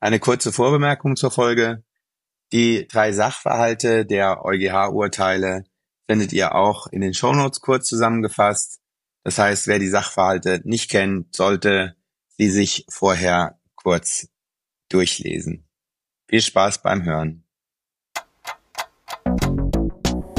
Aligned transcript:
Eine 0.00 0.20
kurze 0.20 0.52
Vorbemerkung 0.52 1.16
zur 1.16 1.32
Folge. 1.32 1.82
Die 2.52 2.86
drei 2.86 3.12
Sachverhalte 3.12 4.06
der 4.06 4.44
EuGH-Urteile 4.44 5.64
findet 6.06 6.32
ihr 6.32 6.54
auch 6.54 6.86
in 6.86 7.00
den 7.00 7.14
Shownotes 7.14 7.60
kurz 7.60 7.88
zusammengefasst. 7.88 8.80
Das 9.24 9.38
heißt, 9.38 9.66
wer 9.66 9.80
die 9.80 9.88
Sachverhalte 9.88 10.60
nicht 10.64 10.88
kennt, 10.88 11.34
sollte 11.34 11.96
sie 12.28 12.48
sich 12.48 12.86
vorher 12.88 13.58
kurz 13.74 14.28
durchlesen. 14.88 15.68
Viel 16.28 16.42
Spaß 16.42 16.82
beim 16.82 17.04
Hören. 17.04 17.44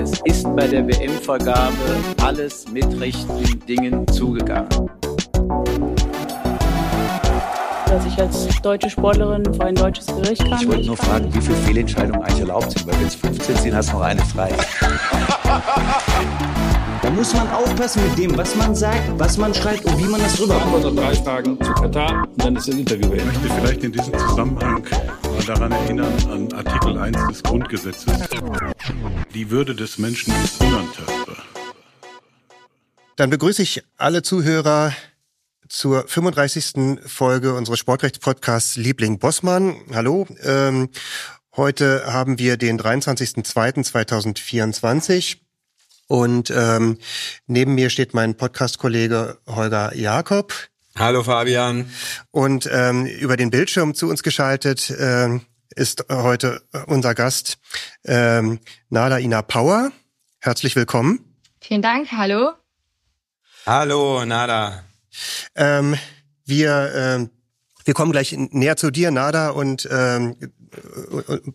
Es 0.01 0.21
ist 0.23 0.43
bei 0.55 0.67
der 0.67 0.87
WM-Vergabe 0.87 2.15
alles 2.21 2.65
mit 2.69 2.85
rechten 2.99 3.59
Dingen 3.65 4.07
zugegangen. 4.07 4.89
Dass 7.89 8.05
ich 8.05 8.17
als 8.19 8.61
deutsche 8.61 8.89
Sportlerin 8.89 9.51
vor 9.53 9.65
ein 9.65 9.75
deutsches 9.75 10.05
Gericht 10.05 10.47
kam. 10.47 10.61
Ich 10.61 10.67
wollte 10.67 10.85
nur 10.85 10.97
fragen, 10.97 11.33
wie 11.33 11.41
viele 11.41 11.55
Fehlentscheidungen 11.57 12.21
eigentlich 12.21 12.41
erlaubt 12.41 12.71
sind, 12.71 12.87
weil 12.87 12.99
wenn 12.99 13.07
es 13.07 13.15
15 13.15 13.55
sind, 13.57 13.75
hast 13.75 13.89
du 13.89 13.93
noch 13.93 14.01
eine 14.01 14.21
frei. 14.21 14.53
Da 17.01 17.09
muss 17.11 17.33
man 17.33 17.49
aufpassen 17.49 18.03
mit 18.07 18.17
dem, 18.17 18.37
was 18.37 18.55
man 18.55 18.75
sagt, 18.75 19.01
was 19.17 19.37
man 19.37 19.53
schreibt 19.53 19.85
und 19.85 19.97
wie 19.97 20.03
man 20.03 20.21
das 20.21 20.39
rüberbringt. 20.39 20.85
Antwort 20.85 20.97
drei 20.97 21.15
Fragen 21.15 21.57
zu 21.63 21.73
Katar 21.73 22.27
und 22.27 22.45
dann 22.45 22.55
ist 22.57 22.67
das 22.67 22.75
Interview 22.75 23.09
beendet. 23.09 23.35
Ich 23.35 23.41
möchte 23.41 23.61
vielleicht 23.61 23.83
in 23.83 23.91
diesem 23.93 24.19
Zusammenhang 24.19 24.83
mal 24.83 25.43
daran 25.47 25.71
erinnern, 25.71 26.13
an 26.29 26.53
Artikel 26.53 26.97
1 26.97 27.17
des 27.29 27.41
Grundgesetzes. 27.41 28.13
Die 29.33 29.49
Würde 29.49 29.73
des 29.73 29.97
Menschen 29.97 30.33
ist 30.43 30.61
unantastbar. 30.61 31.37
Dann 33.15 33.29
begrüße 33.29 33.61
ich 33.61 33.81
alle 33.97 34.21
Zuhörer 34.21 34.91
zur 35.69 36.05
35. 36.07 36.99
Folge 37.05 37.53
unseres 37.53 37.77
Sportrechtspodcasts 37.79 38.75
Liebling 38.75 39.19
Bossmann. 39.19 39.75
Hallo. 39.93 40.27
Ähm, 40.43 40.89
heute 41.55 42.11
haben 42.11 42.39
wir 42.39 42.57
den 42.57 42.81
23.02.2024 42.81 45.37
und 46.07 46.49
ähm, 46.49 46.97
neben 47.45 47.75
mir 47.75 47.91
steht 47.91 48.15
mein 48.15 48.35
Podcast-Kollege 48.35 49.37
Holger 49.47 49.95
Jakob. 49.95 50.51
Hallo 50.97 51.23
Fabian. 51.23 51.87
Und 52.31 52.67
ähm, 52.71 53.05
über 53.05 53.37
den 53.37 53.51
Bildschirm 53.51 53.93
zu 53.93 54.09
uns 54.09 54.23
geschaltet 54.23 54.91
ähm, 54.99 55.41
ist 55.75 56.05
heute 56.11 56.63
unser 56.87 57.13
Gast 57.13 57.59
ähm, 58.03 58.59
Nada 58.89 59.19
Ina 59.19 59.43
Power. 59.43 59.91
Herzlich 60.39 60.75
willkommen. 60.75 61.35
Vielen 61.61 61.83
Dank. 61.83 62.11
Hallo. 62.11 62.53
Hallo 63.67 64.25
Nada. 64.25 64.88
Ähm, 65.55 65.95
wir, 66.45 66.91
ähm, 66.95 67.29
wir 67.85 67.93
kommen 67.93 68.11
gleich 68.11 68.35
näher 68.37 68.77
zu 68.77 68.91
dir, 68.91 69.11
Nada, 69.11 69.49
und 69.49 69.87
ähm, 69.91 70.35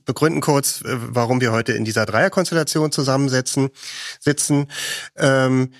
begründen 0.04 0.40
kurz, 0.40 0.82
äh, 0.82 0.96
warum 0.96 1.40
wir 1.40 1.52
heute 1.52 1.72
in 1.72 1.84
dieser 1.84 2.06
Dreierkonstellation 2.06 2.92
zusammensetzen, 2.92 3.70
sitzen. 4.20 4.66
Ähm, 5.16 5.72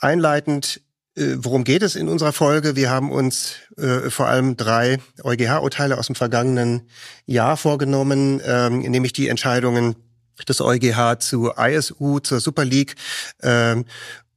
einleitend, 0.00 0.80
äh, 1.16 1.34
worum 1.36 1.64
geht 1.64 1.82
es 1.82 1.96
in 1.96 2.08
unserer 2.08 2.32
Folge? 2.32 2.76
Wir 2.76 2.90
haben 2.90 3.10
uns 3.10 3.54
äh, 3.76 4.10
vor 4.10 4.28
allem 4.28 4.56
drei 4.56 4.98
EuGH-Urteile 5.22 5.98
aus 5.98 6.06
dem 6.06 6.14
vergangenen 6.14 6.88
Jahr 7.26 7.56
vorgenommen, 7.56 8.40
ähm, 8.44 8.80
nämlich 8.80 9.12
die 9.12 9.28
Entscheidungen 9.28 9.96
des 10.48 10.60
EuGH 10.60 11.18
zu 11.20 11.52
ISU, 11.56 12.18
zur 12.20 12.40
Super 12.40 12.64
League 12.64 12.96
ähm, 13.42 13.84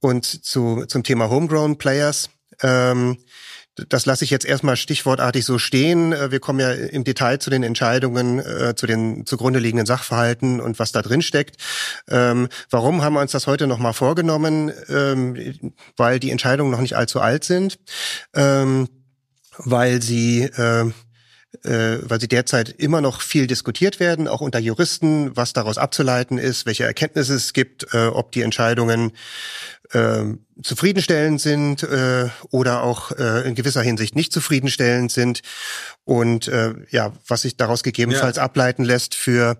und 0.01 0.25
zu, 0.25 0.85
zum 0.87 1.03
Thema 1.03 1.29
Homegrown 1.29 1.77
Players. 1.77 2.29
Ähm, 2.61 3.17
das 3.89 4.05
lasse 4.05 4.23
ich 4.23 4.29
jetzt 4.29 4.45
erstmal 4.45 4.77
stichwortartig 4.77 5.43
so 5.43 5.59
stehen. 5.59 6.13
Äh, 6.13 6.31
wir 6.31 6.39
kommen 6.39 6.59
ja 6.59 6.71
im 6.71 7.03
Detail 7.03 7.39
zu 7.39 7.49
den 7.49 7.63
Entscheidungen, 7.63 8.39
äh, 8.39 8.73
zu 8.75 8.87
den 8.87 9.25
zugrunde 9.25 9.59
liegenden 9.59 9.85
Sachverhalten 9.85 10.61
und 10.61 10.79
was 10.79 10.91
da 10.91 11.01
drin 11.01 11.21
steckt. 11.21 11.57
Ähm, 12.07 12.47
warum 12.69 13.01
haben 13.01 13.13
wir 13.13 13.21
uns 13.21 13.31
das 13.31 13.47
heute 13.47 13.67
nochmal 13.67 13.93
vorgenommen? 13.93 14.71
Ähm, 14.87 15.73
weil 15.97 16.19
die 16.19 16.31
Entscheidungen 16.31 16.71
noch 16.71 16.81
nicht 16.81 16.95
allzu 16.95 17.19
alt 17.19 17.43
sind, 17.43 17.79
ähm, 18.33 18.87
weil 19.57 20.01
sie 20.01 20.43
äh, 20.43 20.91
äh, 21.63 21.99
weil 22.01 22.19
sie 22.19 22.27
derzeit 22.27 22.69
immer 22.69 23.01
noch 23.01 23.21
viel 23.21 23.47
diskutiert 23.47 23.99
werden, 23.99 24.27
auch 24.27 24.41
unter 24.41 24.59
Juristen, 24.59 25.35
was 25.35 25.53
daraus 25.53 25.77
abzuleiten 25.77 26.37
ist, 26.37 26.65
welche 26.65 26.83
Erkenntnisse 26.83 27.35
es 27.35 27.53
gibt, 27.53 27.93
äh, 27.93 28.07
ob 28.07 28.31
die 28.31 28.41
Entscheidungen 28.41 29.11
äh, 29.91 30.23
zufriedenstellend 30.63 31.41
sind 31.41 31.83
äh, 31.83 32.29
oder 32.49 32.83
auch 32.83 33.11
äh, 33.11 33.47
in 33.47 33.55
gewisser 33.55 33.81
Hinsicht 33.81 34.15
nicht 34.15 34.31
zufriedenstellend 34.31 35.11
sind 35.11 35.41
und 36.05 36.47
äh, 36.47 36.73
ja, 36.91 37.11
was 37.27 37.41
sich 37.41 37.57
daraus 37.57 37.83
gegebenenfalls 37.83 38.37
ja. 38.37 38.43
ableiten 38.43 38.83
lässt 38.83 39.15
für 39.15 39.57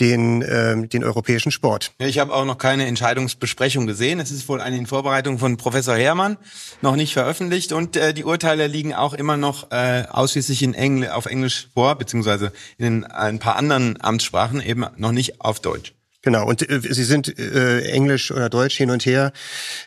den 0.00 0.42
äh, 0.42 0.88
den 0.88 1.04
europäischen 1.04 1.52
Sport. 1.52 1.92
Ja, 2.00 2.06
ich 2.06 2.18
habe 2.18 2.34
auch 2.34 2.44
noch 2.44 2.58
keine 2.58 2.86
Entscheidungsbesprechung 2.86 3.86
gesehen. 3.86 4.18
Es 4.18 4.32
ist 4.32 4.48
wohl 4.48 4.60
eine 4.60 4.76
in 4.76 4.86
Vorbereitung 4.86 5.38
von 5.38 5.56
Professor 5.56 5.94
Herrmann, 5.94 6.36
noch 6.82 6.96
nicht 6.96 7.12
veröffentlicht 7.12 7.72
und 7.72 7.96
äh, 7.96 8.12
die 8.12 8.24
Urteile 8.24 8.66
liegen 8.66 8.92
auch 8.92 9.14
immer 9.14 9.36
noch 9.36 9.70
äh, 9.70 10.04
ausschließlich 10.10 10.62
in 10.62 10.74
Engl 10.74 11.08
auf 11.10 11.26
Englisch 11.26 11.68
vor, 11.74 11.94
beziehungsweise 11.96 12.52
in 12.76 13.04
ein 13.04 13.38
paar 13.38 13.56
anderen 13.56 14.00
Amtssprachen 14.00 14.60
eben 14.60 14.84
noch 14.96 15.12
nicht 15.12 15.40
auf 15.40 15.60
Deutsch. 15.60 15.94
Genau, 16.24 16.46
und 16.46 16.68
äh, 16.68 16.80
sie 16.80 17.04
sind 17.04 17.38
äh, 17.38 17.82
Englisch 17.82 18.30
oder 18.32 18.48
Deutsch 18.48 18.76
hin 18.76 18.90
und 18.90 19.04
her, 19.04 19.32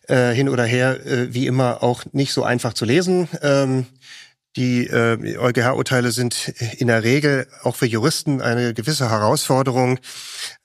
äh, 0.08 0.30
hin 0.31 0.50
oder 0.50 0.66
her, 0.66 1.03
äh, 1.06 1.34
wie 1.34 1.48
immer 1.48 1.81
auch 1.81 2.06
nicht 2.12 2.31
so 2.31 2.44
einfach 2.44 2.74
zu 2.74 2.86
lesen. 2.86 3.28
Ähm, 3.42 3.88
die 4.56 4.88
äh, 4.88 5.38
EuGH-Urteile 5.38 6.12
sind 6.12 6.50
in 6.78 6.88
der 6.88 7.03
Regel 7.03 7.47
auch 7.64 7.76
für 7.76 7.86
Juristen 7.88 8.42
eine 8.42 8.74
gewisse 8.74 9.09
Herausforderung, 9.09 10.00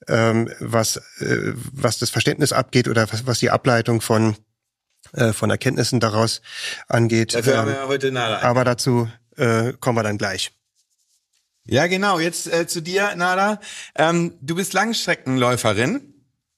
ähm, 0.09 0.51
was, 0.61 0.97
äh, 1.21 1.53
was 1.55 1.99
das 1.99 2.11
Verständnis 2.11 2.53
abgeht 2.53 2.87
oder 2.87 3.11
was, 3.11 3.27
was 3.27 3.39
die 3.39 3.51
Ableitung 3.51 4.03
von, 4.03 4.37
äh, 5.15 5.33
von 5.33 5.51
Erkenntnissen 5.51 6.01
daraus 6.01 6.43
angeht. 6.89 7.35
Dafür 7.35 7.53
ähm, 7.55 7.59
haben 7.59 7.69
wir 7.69 7.75
ja 7.77 7.89
heute 7.89 8.13
nahe. 8.13 8.43
Aber 8.43 8.65
dazu 8.65 9.11
äh, 9.37 9.73
kommen 9.81 9.97
wir 9.97 10.03
dann 10.03 10.19
gleich. 10.19 10.53
Ja, 11.65 11.87
genau. 11.87 12.19
Jetzt 12.19 12.53
äh, 12.53 12.67
zu 12.67 12.81
dir, 12.81 13.15
Nada. 13.15 13.61
Ähm, 13.95 14.35
du 14.41 14.57
bist 14.57 14.73
Langstreckenläuferin, 14.73 16.15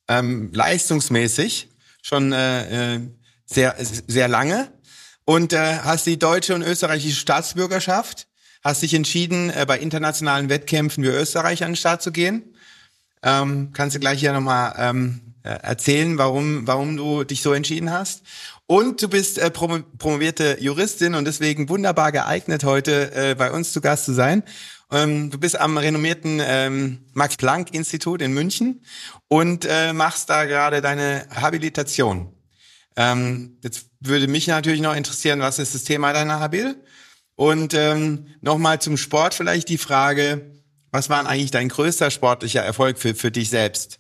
ähm, 0.09 0.51
leistungsmäßig, 0.53 1.69
schon 2.03 2.33
äh, 2.33 2.95
äh, 2.95 3.01
sehr, 3.45 3.77
sehr 3.79 4.29
lange 4.29 4.73
und 5.27 5.53
äh, 5.53 5.79
hast 5.81 6.07
die 6.07 6.19
deutsche 6.19 6.55
und 6.55 6.63
österreichische 6.63 7.21
Staatsbürgerschaft, 7.21 8.29
hast 8.63 8.81
dich 8.81 8.95
entschieden, 8.95 9.51
äh, 9.51 9.67
bei 9.69 9.79
internationalen 9.79 10.49
Wettkämpfen 10.49 11.05
wie 11.05 11.09
Österreich 11.09 11.63
an 11.65 11.73
den 11.73 11.77
Start 11.77 12.01
zu 12.01 12.11
gehen. 12.11 12.55
Ähm, 13.23 13.73
kannst 13.75 13.97
du 13.97 14.01
gleich 14.01 14.21
hier 14.21 14.33
nochmal 14.33 14.75
ähm, 14.79 15.35
äh, 15.43 15.51
erzählen, 15.51 16.17
warum, 16.17 16.67
warum 16.67 16.97
du 16.97 17.25
dich 17.25 17.43
so 17.43 17.53
entschieden 17.53 17.91
hast. 17.91 18.23
Und 18.67 19.03
du 19.03 19.09
bist 19.09 19.37
äh, 19.37 19.51
promovierte 19.51 20.57
Juristin 20.61 21.15
und 21.15 21.27
deswegen 21.27 21.69
wunderbar 21.69 22.11
geeignet, 22.13 22.65
heute 22.65 23.13
äh, 23.15 23.35
bei 23.35 23.51
uns 23.51 23.75
zu 23.75 23.83
Gast 23.83 24.07
zu 24.07 24.15
sein. 24.15 24.43
Ähm, 24.95 25.31
du 25.31 25.39
bist 25.39 25.59
am 25.59 25.77
renommierten 25.77 26.41
ähm, 26.41 27.01
Max-Planck-Institut 27.15 28.23
in 28.23 28.33
München 28.33 28.85
und 29.27 29.67
äh, 29.69 29.93
machst 29.93 30.31
da 30.31 30.45
gerade 30.45 30.81
deine 30.81 31.27
Habilitation. 31.35 32.33
Ähm, 32.97 33.59
jetzt 33.63 33.87
würde 33.99 34.29
mich 34.29 34.47
natürlich 34.47 34.81
noch 34.81 34.95
interessieren, 34.95 35.41
was 35.41 35.59
ist 35.59 35.75
das 35.75 35.83
Thema 35.83 36.13
deiner 36.13 36.39
Habil? 36.39 36.77
Und 37.35 37.75
ähm, 37.75 38.29
nochmal 38.41 38.81
zum 38.81 38.97
Sport 38.97 39.35
vielleicht 39.35 39.69
die 39.69 39.79
Frage, 39.79 40.53
was 40.93 41.11
war 41.11 41.27
eigentlich 41.27 41.51
dein 41.51 41.71
größter 41.71 42.13
sportlicher 42.13 42.63
Erfolg 42.63 42.99
für, 42.99 43.17
für 43.17 43.33
dich 43.33 43.51
selbst? 43.51 43.99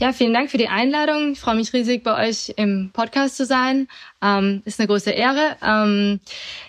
Ja, 0.00 0.12
vielen 0.12 0.32
Dank 0.32 0.48
für 0.48 0.58
die 0.58 0.68
Einladung. 0.68 1.32
Ich 1.32 1.40
freue 1.40 1.56
mich 1.56 1.72
riesig, 1.72 2.04
bei 2.04 2.28
euch 2.28 2.54
im 2.56 2.90
Podcast 2.92 3.36
zu 3.36 3.44
sein. 3.44 3.88
Ähm, 4.22 4.62
ist 4.64 4.78
eine 4.78 4.86
große 4.86 5.10
Ehre. 5.10 5.56
Ähm, 5.60 6.20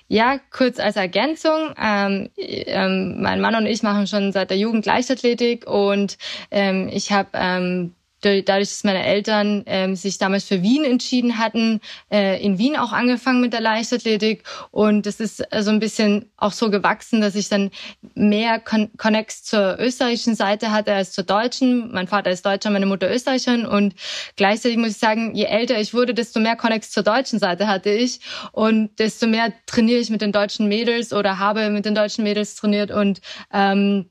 ja, 0.07 0.39
kurz 0.49 0.79
als 0.79 0.95
Ergänzung. 0.95 1.75
Ähm, 1.79 2.31
ähm, 2.37 3.21
mein 3.21 3.39
Mann 3.39 3.53
und 3.53 3.67
ich 3.67 3.83
machen 3.83 4.07
schon 4.07 4.31
seit 4.31 4.49
der 4.49 4.57
Jugend 4.57 4.87
Leichtathletik 4.87 5.67
und 5.69 6.17
ähm, 6.49 6.89
ich 6.91 7.11
habe 7.11 7.29
ähm, 7.33 7.93
dadurch, 8.21 8.69
dass 8.69 8.83
meine 8.83 9.05
Eltern 9.05 9.63
ähm, 9.65 9.95
sich 9.95 10.17
damals 10.17 10.45
für 10.45 10.61
Wien 10.61 10.83
entschieden 10.83 11.37
hatten, 11.37 11.81
äh, 12.11 12.43
in 12.43 12.57
Wien 12.57 12.75
auch 12.75 12.91
angefangen 12.91 13.41
mit 13.41 13.53
der 13.53 13.61
Leichtathletik. 13.61 14.43
Und 14.71 15.07
es 15.07 15.19
ist 15.19 15.39
äh, 15.51 15.63
so 15.63 15.71
ein 15.71 15.79
bisschen 15.79 16.29
auch 16.37 16.51
so 16.51 16.69
gewachsen, 16.69 17.21
dass 17.21 17.35
ich 17.35 17.49
dann 17.49 17.71
mehr 18.15 18.59
Con 18.59 18.89
Connex 18.97 19.43
zur 19.43 19.79
österreichischen 19.79 20.35
Seite 20.35 20.71
hatte 20.71 20.93
als 20.93 21.11
zur 21.11 21.23
deutschen. 21.23 21.91
Mein 21.91 22.07
Vater 22.07 22.31
ist 22.31 22.45
Deutscher, 22.45 22.69
meine 22.69 22.85
Mutter 22.85 23.13
Österreicherin. 23.13 23.65
Und 23.65 23.95
gleichzeitig 24.35 24.77
muss 24.77 24.89
ich 24.89 24.97
sagen, 24.97 25.35
je 25.35 25.45
älter 25.45 25.79
ich 25.79 25.93
wurde, 25.93 26.13
desto 26.13 26.39
mehr 26.39 26.55
Connex 26.55 26.91
zur 26.91 27.03
deutschen 27.03 27.39
Seite 27.39 27.67
hatte 27.67 27.89
ich. 27.89 28.19
Und 28.51 28.99
desto 28.99 29.27
mehr 29.27 29.53
trainiere 29.65 29.99
ich 29.99 30.09
mit 30.09 30.21
den 30.21 30.31
deutschen 30.31 30.67
Mädels 30.67 31.13
oder 31.13 31.39
habe 31.39 31.69
mit 31.69 31.85
den 31.85 31.95
deutschen 31.95 32.23
Mädels 32.23 32.55
trainiert. 32.55 32.91
Und 32.91 33.21
ähm, 33.53 34.09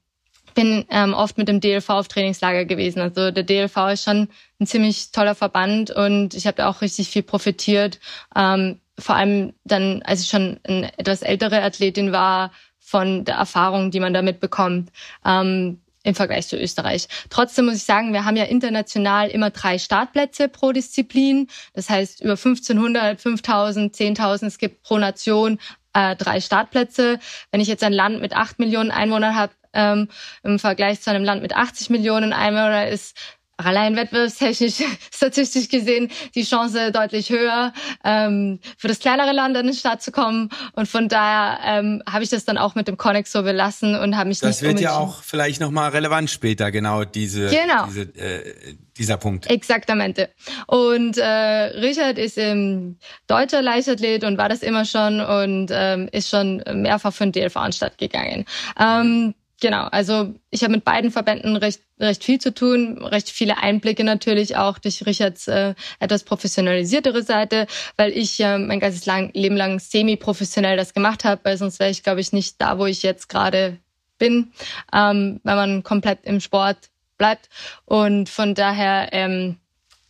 bin 0.59 0.85
ähm, 0.91 1.15
oft 1.15 1.39
mit 1.39 1.47
dem 1.47 1.61
DLV 1.61 1.89
auf 1.89 2.09
Trainingslager 2.09 2.65
gewesen. 2.65 2.99
Also 2.99 3.31
der 3.31 3.45
DLV 3.45 3.77
ist 3.93 4.03
schon 4.03 4.27
ein 4.59 4.67
ziemlich 4.67 5.13
toller 5.13 5.37
Verband 5.37 5.93
und 5.93 6.35
ich 6.35 6.49
habe 6.49 6.57
da 6.57 6.69
auch 6.69 6.81
richtig 6.81 7.11
viel 7.11 7.23
profitiert. 7.23 8.01
Ähm, 8.35 8.81
vor 8.99 9.15
allem 9.15 9.53
dann, 9.63 10.03
als 10.03 10.23
ich 10.23 10.29
schon 10.29 10.59
eine 10.65 10.99
etwas 10.99 11.23
ältere 11.23 11.63
Athletin 11.63 12.11
war, 12.11 12.51
von 12.81 13.25
der 13.25 13.37
Erfahrung, 13.37 13.93
die 13.93 14.01
man 14.01 14.13
damit 14.13 14.41
bekommt. 14.41 14.91
Ähm, 15.25 15.81
im 16.03 16.15
Vergleich 16.15 16.49
zu 16.49 16.57
Österreich. 16.57 17.07
Trotzdem 17.29 17.67
muss 17.67 17.77
ich 17.77 17.85
sagen, 17.85 18.13
wir 18.13 18.25
haben 18.25 18.37
ja 18.37 18.45
international 18.45 19.29
immer 19.29 19.51
drei 19.51 19.79
Startplätze 19.79 20.49
pro 20.49 20.73
Disziplin. 20.73 21.49
Das 21.75 21.91
heißt, 21.91 22.21
über 22.21 22.33
1500, 22.33 23.21
5000, 23.21 23.95
10.000, 23.95 24.47
es 24.47 24.59
gibt 24.59 24.83
pro 24.83 24.97
Nation 24.97 25.59
äh, 25.93 26.17
drei 26.17 26.41
Startplätze. 26.41 27.19
Wenn 27.51 27.61
ich 27.61 27.69
jetzt 27.69 27.85
ein 27.85 27.93
Land 27.93 28.21
mit 28.21 28.35
acht 28.35 28.59
Millionen 28.59 28.91
Einwohnern 28.91 29.35
habe, 29.35 29.53
ähm, 29.79 30.09
im 30.43 30.59
Vergleich 30.59 31.01
zu 31.01 31.11
einem 31.11 31.25
Land 31.25 31.43
mit 31.43 31.55
80 31.55 31.91
Millionen 31.91 32.33
Einwohnern 32.33 32.89
ist 32.89 33.17
allein 33.59 33.97
wettbewerbstechnisch, 33.97 34.83
statistisch 35.15 35.69
gesehen, 35.69 36.11
die 36.35 36.45
Chance 36.45 36.93
deutlich 36.93 37.31
höher, 37.31 37.73
ähm, 38.05 38.61
für 38.77 38.89
das 38.89 39.01
kleinere 39.01 39.33
Land 39.33 39.57
an 39.57 39.67
den 39.67 39.75
Start 39.75 40.01
zu 40.01 40.13
kommen. 40.13 40.49
Und 40.73 40.89
von 40.89 41.09
daher 41.09 41.59
ähm, 41.65 42.03
habe 42.09 42.25
ich 42.25 42.31
das 42.31 42.45
dann 42.45 42.57
auch 42.57 42.75
mit 42.75 42.89
dem 42.89 42.97
Connex 42.97 43.33
so 43.33 43.43
belassen 43.43 43.97
und 43.97 44.17
habe 44.17 44.29
mich 44.29 44.41
Das 44.41 44.63
nicht 44.63 44.69
wird 44.71 44.81
ja 44.81 44.97
auch 44.97 45.23
vielleicht 45.23 45.61
nochmal 45.61 45.91
relevant 45.91 46.31
später, 46.31 46.71
genau 46.71 47.05
diese, 47.05 47.49
Genau. 47.49 47.87
diese 47.87 48.03
äh, 48.03 48.77
dieser 48.97 49.17
Punkt. 49.17 49.49
Exaktamente. 49.49 50.31
Und 50.67 51.19
äh, 51.19 51.25
Richard 51.25 52.19
ist 52.19 52.37
ähm, 52.37 52.99
deutscher 53.27 53.63
Leichtathlet 53.63 54.25
und 54.25 54.39
war 54.39 54.49
das 54.49 54.63
immer 54.63 54.85
schon 54.85 55.21
und 55.21 55.71
ähm, 55.73 56.09
ist 56.11 56.29
schon 56.29 56.63
mehrfach 56.75 57.13
für 57.13 57.25
den 57.25 57.33
DLV 57.33 57.57
an 57.57 57.67
den 57.67 57.73
Start 57.73 57.99
gegangen. 57.99 58.45
Ähm, 58.79 59.35
genau, 59.61 59.85
also 59.85 60.35
ich 60.51 60.63
habe 60.63 60.73
mit 60.73 60.85
beiden 60.85 61.11
Verbänden 61.11 61.57
recht, 61.57 61.81
recht 61.99 62.25
viel 62.25 62.41
zu 62.41 62.53
tun, 62.53 63.05
recht 63.05 63.31
viele 63.31 63.59
Einblicke 63.59 64.05
natürlich 64.05 64.57
auch 64.57 64.79
durch 64.79 65.05
Richards 65.07 65.49
äh, 65.49 65.75
etwas 66.01 66.25
professionalisiertere 66.25 67.23
Seite, 67.23 67.67
weil 67.97 68.13
ich 68.13 68.41
äh, 68.41 68.59
mein 68.59 68.81
ganzes 68.81 69.07
lang, 69.07 69.31
Leben 69.35 69.57
lang 69.57 69.79
semi-professionell 69.79 70.77
das 70.77 70.95
gemacht 70.95 71.25
habe, 71.25 71.41
weil 71.45 71.57
sonst 71.57 71.81
wäre 71.81 71.91
ich, 71.91 72.03
glaube 72.03 72.21
ich, 72.21 72.33
nicht 72.33 72.61
da, 72.61 72.79
wo 72.79 72.87
ich 72.87 73.03
jetzt 73.03 73.29
gerade 73.29 73.79
bin, 74.19 74.53
ähm, 74.93 75.41
wenn 75.45 75.57
man 75.57 75.83
komplett 75.83 76.21
im 76.25 76.41
Sport 76.41 76.91
bleibt. 77.17 77.49
Und 77.85 78.29
von 78.29 78.55
daher 78.55 79.09
ähm, 79.13 79.57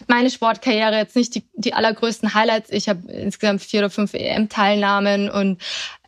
meine 0.06 0.30
Sportkarriere 0.30 0.96
jetzt 0.96 1.16
nicht 1.16 1.34
die, 1.34 1.44
die 1.54 1.74
allergrößten 1.74 2.34
Highlights. 2.34 2.70
Ich 2.70 2.88
habe 2.88 3.10
insgesamt 3.10 3.62
vier 3.62 3.80
oder 3.80 3.90
fünf 3.90 4.14
EM-Teilnahmen 4.14 5.30
und 5.30 5.60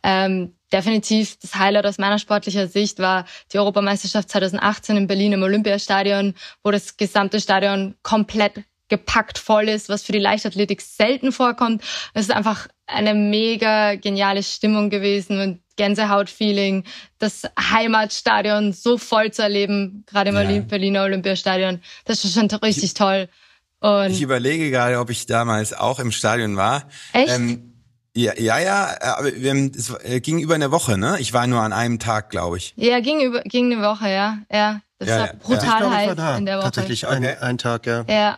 ähm, 0.03 0.53
definitiv 0.71 1.37
das 1.39 1.55
Highlight 1.55 1.85
aus 1.85 1.97
meiner 1.97 2.19
sportlicher 2.19 2.67
Sicht 2.67 2.99
war 2.99 3.25
die 3.51 3.59
Europameisterschaft 3.59 4.29
2018 4.29 4.97
in 4.97 5.07
Berlin 5.07 5.33
im 5.33 5.43
Olympiastadion, 5.43 6.33
wo 6.63 6.71
das 6.71 6.97
gesamte 6.97 7.39
Stadion 7.39 7.95
komplett 8.03 8.63
gepackt 8.87 9.37
voll 9.37 9.69
ist, 9.69 9.87
was 9.87 10.03
für 10.03 10.11
die 10.11 10.19
Leichtathletik 10.19 10.81
selten 10.81 11.31
vorkommt. 11.31 11.81
Es 12.13 12.23
ist 12.23 12.31
einfach 12.31 12.67
eine 12.87 13.13
mega 13.13 13.95
geniale 13.95 14.43
Stimmung 14.43 14.89
gewesen 14.89 15.39
und 15.39 15.61
Gänsehaut-Feeling, 15.77 16.83
das 17.17 17.43
Heimatstadion 17.57 18.73
so 18.73 18.97
voll 18.97 19.31
zu 19.31 19.41
erleben, 19.43 20.03
gerade 20.07 20.29
im 20.31 20.35
Ja. 20.35 20.59
Berliner 20.61 21.03
Olympiastadion. 21.03 21.81
Das 22.05 22.23
ist 22.25 22.33
schon 22.33 22.47
richtig 22.47 22.93
toll. 22.93 23.29
Und 23.79 24.11
Ich 24.11 24.21
überlege 24.21 24.69
gerade, 24.69 24.99
ob 24.99 25.09
ich 25.09 25.25
damals 25.25 25.73
auch 25.73 25.99
im 25.99 26.11
Stadion 26.11 26.55
war. 26.55 26.87
Echt? 27.13 27.33
Ähm, 27.33 27.70
ja, 28.15 28.33
ja, 28.37 28.59
ja, 28.59 28.97
aber 29.17 29.33
wir 29.35 29.49
haben- 29.51 29.71
es 29.75 29.89
äh, 30.03 30.19
ging 30.19 30.39
über 30.39 30.55
eine 30.55 30.71
Woche, 30.71 30.97
ne? 30.97 31.17
Ich 31.19 31.33
war 31.33 31.47
nur 31.47 31.61
an 31.61 31.73
einem 31.73 31.99
Tag, 31.99 32.29
glaube 32.29 32.57
ich. 32.57 32.73
ja, 32.75 32.99
ging 32.99 33.21
über 33.21 33.41
ging 33.41 33.71
eine 33.71 33.81
Woche, 33.81 34.09
ja. 34.09 34.37
Ja, 34.51 34.81
das 34.99 35.09
Ja, 35.09 35.19
war 35.19 35.27
ja. 35.27 35.33
brutal 35.41 35.89
heiß 35.91 36.15
da. 36.15 36.37
in 36.37 36.45
der 36.45 36.57
Woche. 36.57 36.65
Tatsächlich 36.65 37.07
ein, 37.07 37.23
Okay. 37.23 37.37
ein 37.39 37.57
Tag, 37.57 37.85
ja. 37.85 38.03
Ja, 38.07 38.37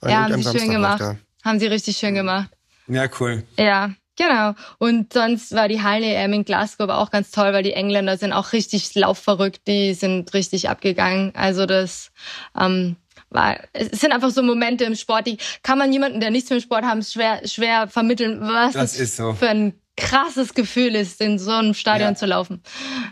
An 0.00 0.10
ja, 0.10 0.16
haben 0.30 0.42
sie 0.42 0.58
schön 0.58 0.70
gemacht. 0.70 1.02
Haben 1.44 1.60
sie 1.60 1.66
richtig 1.66 1.96
schön 1.96 2.14
gemacht. 2.14 2.50
Ja, 2.86 3.06
cool. 3.20 3.44
Ja, 3.58 3.90
genau. 4.16 4.54
Und 4.78 5.12
sonst 5.12 5.54
war 5.54 5.68
die 5.68 5.82
Hallen-EM 5.82 6.32
in 6.32 6.44
Glasgow 6.44 6.80
aber 6.84 6.98
auch 6.98 7.10
ganz 7.10 7.30
toll, 7.30 7.52
weil 7.52 7.62
die 7.62 7.72
Engländer 7.74 8.16
sind 8.18 8.32
auch 8.32 8.52
richtig 8.52 8.94
laufverrückt, 8.94 9.66
die 9.66 9.94
sind 9.94 10.32
richtig 10.34 10.68
abgegangen. 10.68 11.32
Also 11.34 11.66
das 11.66 12.10
ähm, 12.58 12.96
war, 13.34 13.58
es 13.72 14.00
sind 14.00 14.12
einfach 14.12 14.30
so 14.30 14.42
Momente 14.42 14.84
im 14.84 14.94
Sport, 14.94 15.26
die 15.26 15.38
kann 15.62 15.78
man 15.78 15.92
jemanden, 15.92 16.20
der 16.20 16.30
nichts 16.30 16.50
mit 16.50 16.60
dem 16.60 16.64
Sport 16.64 16.84
haben, 16.84 17.02
schwer, 17.02 17.46
schwer 17.46 17.88
vermitteln, 17.88 18.38
was 18.40 18.72
Das 18.72 18.98
ist 18.98 19.16
so. 19.16 19.32
für 19.34 19.48
ein 19.48 19.74
krasses 19.96 20.54
Gefühl 20.54 20.94
ist, 20.94 21.20
in 21.20 21.38
so 21.38 21.50
einem 21.52 21.74
Stadion 21.74 22.10
Ja. 22.10 22.14
zu 22.16 22.26
laufen. 22.26 22.62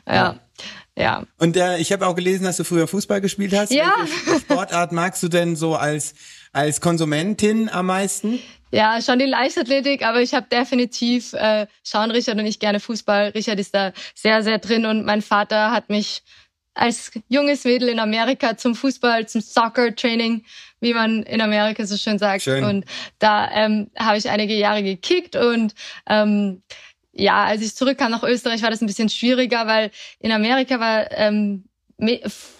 Ja. 0.08 0.36
Ja. 0.96 1.24
Und 1.38 1.56
äh, 1.56 1.78
ich 1.78 1.90
habe 1.92 2.06
auch 2.06 2.14
gelesen, 2.14 2.44
dass 2.44 2.58
du 2.58 2.64
früher 2.64 2.86
Fußball 2.86 3.20
gespielt 3.22 3.54
hast. 3.56 3.72
Ja. 3.72 3.94
Welche 4.26 4.40
Sportart 4.40 4.92
magst 4.92 5.22
du 5.22 5.28
denn 5.28 5.56
so 5.56 5.74
als 5.74 6.14
als 6.52 6.82
Konsumentin 6.82 7.70
am 7.70 7.86
meisten? 7.86 8.38
Ja, 8.72 9.00
schon 9.00 9.18
die 9.18 9.24
Leichtathletik, 9.24 10.04
aber 10.04 10.20
ich 10.20 10.34
habe 10.34 10.46
definitiv, 10.52 11.32
äh, 11.32 11.66
schauen 11.82 12.10
Richard 12.10 12.38
und 12.38 12.44
ich 12.46 12.58
gerne 12.58 12.78
Fußball. 12.78 13.28
Richard 13.34 13.58
ist 13.58 13.74
da 13.74 13.92
sehr, 14.14 14.42
sehr 14.42 14.58
drin 14.58 14.84
und 14.84 15.06
mein 15.06 15.22
Vater 15.22 15.70
hat 15.70 15.88
mich 15.88 16.22
als 16.74 17.12
junges 17.28 17.64
Mädel 17.64 17.88
in 17.88 17.98
Amerika 17.98 18.56
zum 18.56 18.74
Fußball, 18.74 19.28
zum 19.28 19.40
Soccer-Training, 19.40 20.44
wie 20.80 20.94
man 20.94 21.22
in 21.22 21.40
Amerika 21.40 21.84
so 21.86 21.96
schön 21.96 22.18
sagt. 22.18 22.42
Schön. 22.42 22.64
Und 22.64 22.84
da 23.18 23.50
ähm, 23.50 23.90
habe 23.98 24.16
ich 24.16 24.30
einige 24.30 24.54
Jahre 24.54 24.82
gekickt 24.82 25.36
und 25.36 25.74
ähm, 26.08 26.62
ja, 27.12 27.44
als 27.44 27.60
ich 27.60 27.74
zurückkam 27.74 28.10
nach 28.10 28.22
Österreich, 28.22 28.62
war 28.62 28.70
das 28.70 28.80
ein 28.80 28.86
bisschen 28.86 29.10
schwieriger, 29.10 29.66
weil 29.66 29.90
in 30.18 30.32
Amerika 30.32 30.80
war 30.80 31.10
ähm, 31.12 31.64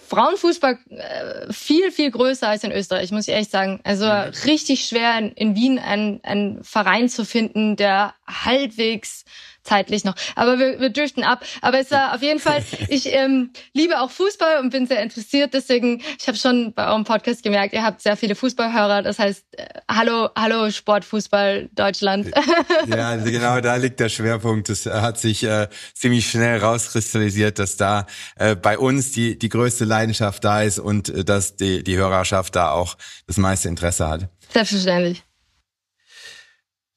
Frauenfußball 0.07 0.77
äh, 0.89 1.51
viel, 1.51 1.91
viel 1.91 2.11
größer 2.11 2.47
als 2.47 2.63
in 2.63 2.71
Österreich, 2.71 3.11
muss 3.11 3.27
ich 3.27 3.33
echt 3.33 3.51
sagen. 3.51 3.79
Also 3.83 4.05
richtig 4.45 4.85
schwer 4.85 5.17
in, 5.17 5.31
in 5.31 5.55
Wien 5.55 5.79
einen, 5.79 6.23
einen 6.23 6.63
Verein 6.63 7.09
zu 7.09 7.25
finden, 7.25 7.75
der 7.75 8.13
halbwegs 8.27 9.25
zeitlich 9.63 10.03
noch. 10.03 10.15
Aber 10.35 10.59
wir, 10.59 10.79
wir 10.79 10.89
driften 10.89 11.23
ab. 11.23 11.43
Aber 11.61 11.79
es 11.79 11.91
war 11.91 12.13
auf 12.13 12.21
jeden 12.21 12.39
Fall, 12.39 12.63
ich 12.89 13.13
ähm, 13.13 13.51
liebe 13.73 13.99
auch 13.99 14.11
Fußball 14.11 14.59
und 14.59 14.69
bin 14.69 14.87
sehr 14.87 15.01
interessiert. 15.01 15.53
Deswegen, 15.53 16.01
ich 16.19 16.27
habe 16.27 16.37
schon 16.37 16.73
bei 16.73 16.87
eurem 16.87 17.03
Podcast 17.03 17.43
gemerkt, 17.43 17.73
ihr 17.73 17.83
habt 17.83 18.01
sehr 18.01 18.17
viele 18.17 18.35
Fußballhörer. 18.35 19.01
Das 19.01 19.19
heißt, 19.19 19.45
äh, 19.57 19.65
hallo, 19.89 20.29
hallo 20.35 20.69
Sportfußball 20.69 21.69
Deutschland. 21.73 22.31
Ja, 22.87 23.09
also 23.09 23.31
genau 23.31 23.61
da 23.61 23.75
liegt 23.75 23.99
der 23.99 24.09
Schwerpunkt. 24.09 24.69
Es 24.69 24.85
hat 24.85 25.17
sich 25.17 25.43
äh, 25.43 25.67
ziemlich 25.93 26.29
schnell 26.29 26.59
rauskristallisiert, 26.59 27.59
dass 27.59 27.77
da 27.77 28.07
äh, 28.35 28.55
bei 28.55 28.77
uns 28.77 29.11
die 29.11 29.37
die 29.37 29.49
größte 29.49 29.85
Leidenschaft 29.85 30.43
da 30.43 30.61
ist 30.61 30.79
und 30.79 31.09
äh, 31.09 31.23
dass 31.23 31.55
die 31.55 31.83
die 31.83 31.97
Hörerschaft 31.97 32.55
da 32.55 32.71
auch 32.71 32.97
das 33.27 33.37
meiste 33.37 33.69
Interesse 33.69 34.07
hat. 34.07 34.29
Selbstverständlich. 34.51 35.23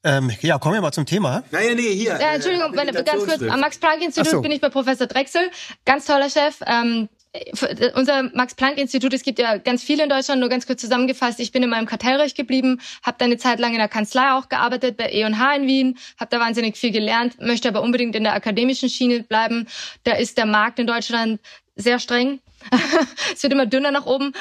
Ähm, 0.06 0.30
ja, 0.40 0.58
kommen 0.58 0.74
wir 0.74 0.80
mal 0.80 0.92
zum 0.92 1.04
Thema. 1.04 1.42
Naja, 1.50 1.74
nee, 1.74 1.82
hier. 1.94 2.16
Ja, 2.20 2.34
Entschuldigung, 2.34 2.72
meine, 2.74 2.92
ganz 2.92 3.24
kurz, 3.24 3.42
am 3.42 3.58
Max-Planck-Institut 3.60 4.30
so. 4.30 4.40
bin 4.40 4.52
ich 4.52 4.60
bei 4.60 4.68
Professor 4.68 5.08
Drechsel. 5.08 5.50
Ganz 5.84 6.06
toller 6.06 6.30
Chef. 6.30 6.60
Ähm, 6.64 7.08
f- 7.32 7.92
unser 7.96 8.22
Max-Planck-Institut, 8.32 9.12
es 9.12 9.25
gibt 9.25 9.40
ja 9.40 9.56
ganz 9.58 9.82
viele 9.82 10.04
in 10.04 10.08
Deutschland, 10.08 10.40
nur 10.40 10.48
ganz 10.48 10.64
kurz 10.66 10.80
zusammengefasst. 10.80 11.40
Ich 11.40 11.50
bin 11.50 11.64
in 11.64 11.70
meinem 11.70 11.86
Kartellrecht 11.86 12.36
geblieben, 12.36 12.80
habe 13.02 13.16
da 13.18 13.25
eine 13.25 13.36
Zeit 13.36 13.58
lang 13.58 13.72
in 13.72 13.78
der 13.78 13.88
Kanzlei 13.88 14.30
auch 14.32 14.48
gearbeitet, 14.48 14.96
bei 14.96 15.10
E&H 15.10 15.54
in 15.56 15.66
Wien, 15.66 15.98
habe 16.20 16.30
da 16.30 16.38
wahnsinnig 16.38 16.76
viel 16.76 16.92
gelernt, 16.92 17.40
möchte 17.40 17.68
aber 17.68 17.82
unbedingt 17.82 18.14
in 18.14 18.22
der 18.22 18.34
akademischen 18.34 18.88
Schiene 18.88 19.25
bleiben. 19.25 19.66
Da 20.04 20.12
ist 20.12 20.38
der 20.38 20.46
Markt 20.46 20.78
in 20.78 20.86
Deutschland 20.86 21.40
sehr 21.75 21.98
streng. 21.98 22.38
es 23.35 23.42
wird 23.42 23.52
immer 23.52 23.66
dünner 23.66 23.90
nach 23.90 24.06
oben 24.06 24.32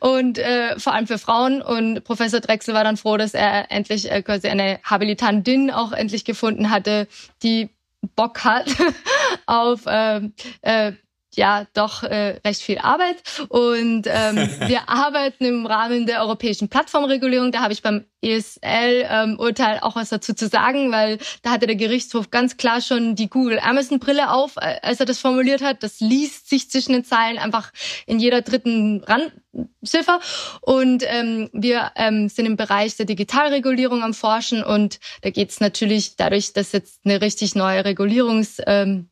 und 0.00 0.38
äh, 0.38 0.78
vor 0.78 0.94
allem 0.94 1.06
für 1.06 1.18
Frauen. 1.18 1.62
Und 1.62 2.04
Professor 2.04 2.40
Drechsel 2.40 2.74
war 2.74 2.84
dann 2.84 2.96
froh, 2.96 3.16
dass 3.16 3.34
er 3.34 3.70
endlich 3.70 4.10
äh, 4.10 4.22
quasi 4.22 4.48
eine 4.48 4.80
Habilitantin 4.82 5.70
auch 5.70 5.92
endlich 5.92 6.24
gefunden 6.24 6.70
hatte, 6.70 7.08
die 7.42 7.70
Bock 8.16 8.44
hat 8.44 8.66
auf 9.46 9.82
ähm, 9.86 10.34
äh, 10.62 10.92
ja 11.36 11.66
doch 11.74 12.02
äh, 12.02 12.40
recht 12.44 12.62
viel 12.62 12.78
Arbeit. 12.78 13.16
Und 13.48 14.06
ähm, 14.06 14.36
wir 14.66 14.88
arbeiten 14.88 15.44
im 15.44 15.66
Rahmen 15.66 16.06
der 16.06 16.22
europäischen 16.22 16.68
Plattformregulierung. 16.68 17.52
Da 17.52 17.60
habe 17.62 17.72
ich 17.72 17.82
beim 17.82 18.04
ESL-Urteil 18.22 19.80
auch 19.80 19.96
was 19.96 20.10
dazu 20.10 20.32
zu 20.32 20.48
sagen, 20.48 20.92
weil 20.92 21.18
da 21.42 21.50
hatte 21.50 21.66
der 21.66 21.76
Gerichtshof 21.76 22.30
ganz 22.30 22.56
klar 22.56 22.80
schon 22.80 23.16
die 23.16 23.28
Google-Amazon-Brille 23.28 24.30
auf, 24.30 24.56
äh, 24.56 24.78
als 24.82 25.00
er 25.00 25.06
das 25.06 25.18
formuliert 25.18 25.62
hat. 25.62 25.82
Das 25.82 26.00
liest 26.00 26.48
sich 26.48 26.70
zwischen 26.70 26.92
den 26.92 27.04
Zeilen 27.04 27.38
einfach 27.38 27.72
in 28.06 28.20
jeder 28.20 28.42
dritten 28.42 29.02
Randziffer. 29.04 30.20
Und 30.60 31.02
ähm, 31.06 31.50
wir 31.52 31.92
ähm, 31.96 32.28
sind 32.28 32.46
im 32.46 32.56
Bereich 32.56 32.96
der 32.96 33.06
Digitalregulierung 33.06 34.02
am 34.02 34.14
Forschen 34.14 34.62
und 34.62 35.00
da 35.22 35.30
geht 35.30 35.50
es 35.50 35.60
natürlich 35.60 36.16
dadurch, 36.16 36.52
dass 36.52 36.72
jetzt 36.72 37.00
eine 37.04 37.20
richtig 37.20 37.54
neue 37.54 37.84
Regulierungs... 37.84 38.58
Ähm, 38.66 39.08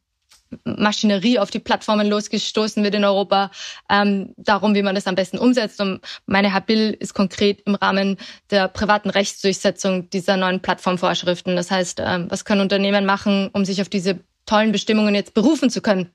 Maschinerie 0.65 1.39
auf 1.39 1.51
die 1.51 1.59
Plattformen 1.59 2.09
losgestoßen 2.09 2.83
wird 2.83 2.95
in 2.95 3.05
Europa, 3.05 3.51
ähm, 3.89 4.35
darum, 4.37 4.75
wie 4.75 4.83
man 4.83 4.95
das 4.95 5.07
am 5.07 5.15
besten 5.15 5.39
umsetzt. 5.39 5.81
Und 5.81 6.01
meine 6.27 6.53
Habil 6.53 6.97
ist 6.99 7.15
konkret 7.15 7.63
im 7.67 7.75
Rahmen 7.75 8.17
der 8.51 8.69
privaten 8.69 9.11
Rechtsdurchsetzung 9.11 10.11
dieser 10.11 10.37
neuen 10.37 10.61
Plattformvorschriften. 10.61 11.57
Das 11.57 11.71
heißt, 11.71 12.01
ähm, 12.05 12.27
was 12.29 12.45
können 12.45 12.61
Unternehmen 12.61 13.07
machen, 13.07 13.51
um 13.53 13.65
sich 13.65 13.81
auf 13.81 13.89
diese 13.89 14.21
tollen 14.47 14.73
Bestimmungen 14.73 15.15
jetzt 15.15 15.35
berufen 15.35 15.71
zu 15.71 15.81
können? 15.81 16.11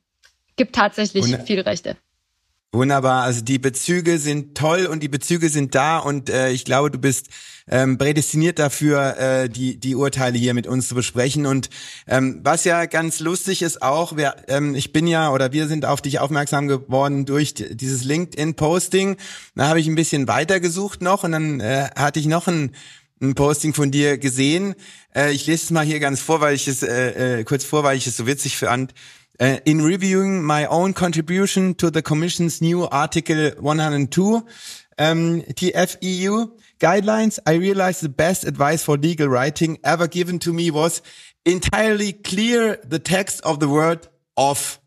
Gibt 0.58 0.75
tatsächlich 0.75 1.24
Und- 1.24 1.44
viele 1.48 1.65
Rechte. 1.65 1.98
Wunderbar, 2.75 3.24
also 3.24 3.39
die 3.39 3.58
Bezüge 3.58 4.20
sind 4.20 4.58
toll 4.58 4.86
und 4.86 5.01
die 5.01 5.08
Bezüge 5.08 5.48
sind 5.48 5.75
da 5.75 5.98
und 5.98 6.29
äh, 6.29 6.51
ich 6.51 6.65
glaube, 6.65 6.91
du 6.91 6.98
bist 6.98 7.29
ähm, 7.70 7.98
prädestiniert 7.98 8.60
dafür, 8.60 9.17
äh, 9.17 9.50
die, 9.50 9.79
die 9.79 9.96
Urteile 9.96 10.38
hier 10.38 10.53
mit 10.53 10.67
uns 10.67 10.89
zu 10.89 10.96
besprechen. 10.96 11.46
Und 11.46 11.70
ähm, 12.05 12.41
was 12.44 12.65
ja 12.65 12.86
ganz 12.86 13.22
lustig 13.22 13.62
ist 13.62 13.82
auch, 13.82 14.17
wir, 14.17 14.36
ähm, 14.50 14.75
ich 14.75 14.91
bin 14.91 15.08
ja 15.08 15.32
oder 15.32 15.53
wir 15.53 15.70
sind 15.70 15.86
auf 15.86 16.01
dich 16.01 16.20
aufmerksam 16.20 16.67
geworden 16.67 17.25
durch 17.25 17.53
dieses 17.53 18.03
LinkedIn-Posting. 18.03 19.15
Da 19.55 19.70
habe 19.70 19.79
ich 19.79 19.88
ein 19.88 19.96
bisschen 19.96 20.27
weitergesucht 20.27 21.01
noch 21.01 21.24
und 21.24 21.32
dann 21.32 21.62
äh, 21.62 21.88
hatte 21.96 22.20
ich 22.20 22.25
noch 22.25 22.50
ein, 22.50 22.72
ein 23.22 23.36
Posting 23.36 23.74
von 23.74 23.89
dir 23.89 24.17
gesehen. 24.17 24.75
Äh, 25.15 25.32
ich 25.32 25.48
lese 25.48 25.63
es 25.63 25.72
mal 25.72 25.86
hier 25.86 26.01
ganz 26.01 26.20
vor, 26.20 26.41
weil 26.41 26.55
ich 26.55 26.67
es 26.67 26.84
äh, 26.84 27.39
äh, 27.39 27.44
kurz 27.46 27.63
vor, 27.63 27.86
weil 27.86 27.96
ich 27.96 28.05
es 28.05 28.17
so 28.17 28.27
witzig 28.27 28.58
fand. 28.58 28.94
Uh, 29.38 29.58
in 29.65 29.82
reviewing 29.82 30.44
my 30.44 30.65
own 30.68 30.94
contribution 30.94 31.74
to 31.75 31.92
the 31.92 32.01
Commission's 32.01 32.62
new 32.62 32.88
Article 32.88 33.51
102 33.60 34.36
um, 34.98 35.42
TFEU, 35.42 36.51
guidelines, 36.80 37.38
I 37.46 37.56
realized 37.56 38.01
the 38.01 38.10
best 38.10 38.46
advice 38.46 38.84
for 38.84 38.98
legal 38.98 39.27
writing 39.27 39.77
ever 39.84 40.08
given 40.08 40.39
to 40.39 40.54
me 40.54 40.72
was 40.72 41.01
entirely 41.46 42.13
clear 42.13 42.80
the 42.84 43.00
text 43.00 43.42
of 43.42 43.60
the 43.60 43.68
word 43.68 44.08
of. 44.38 44.80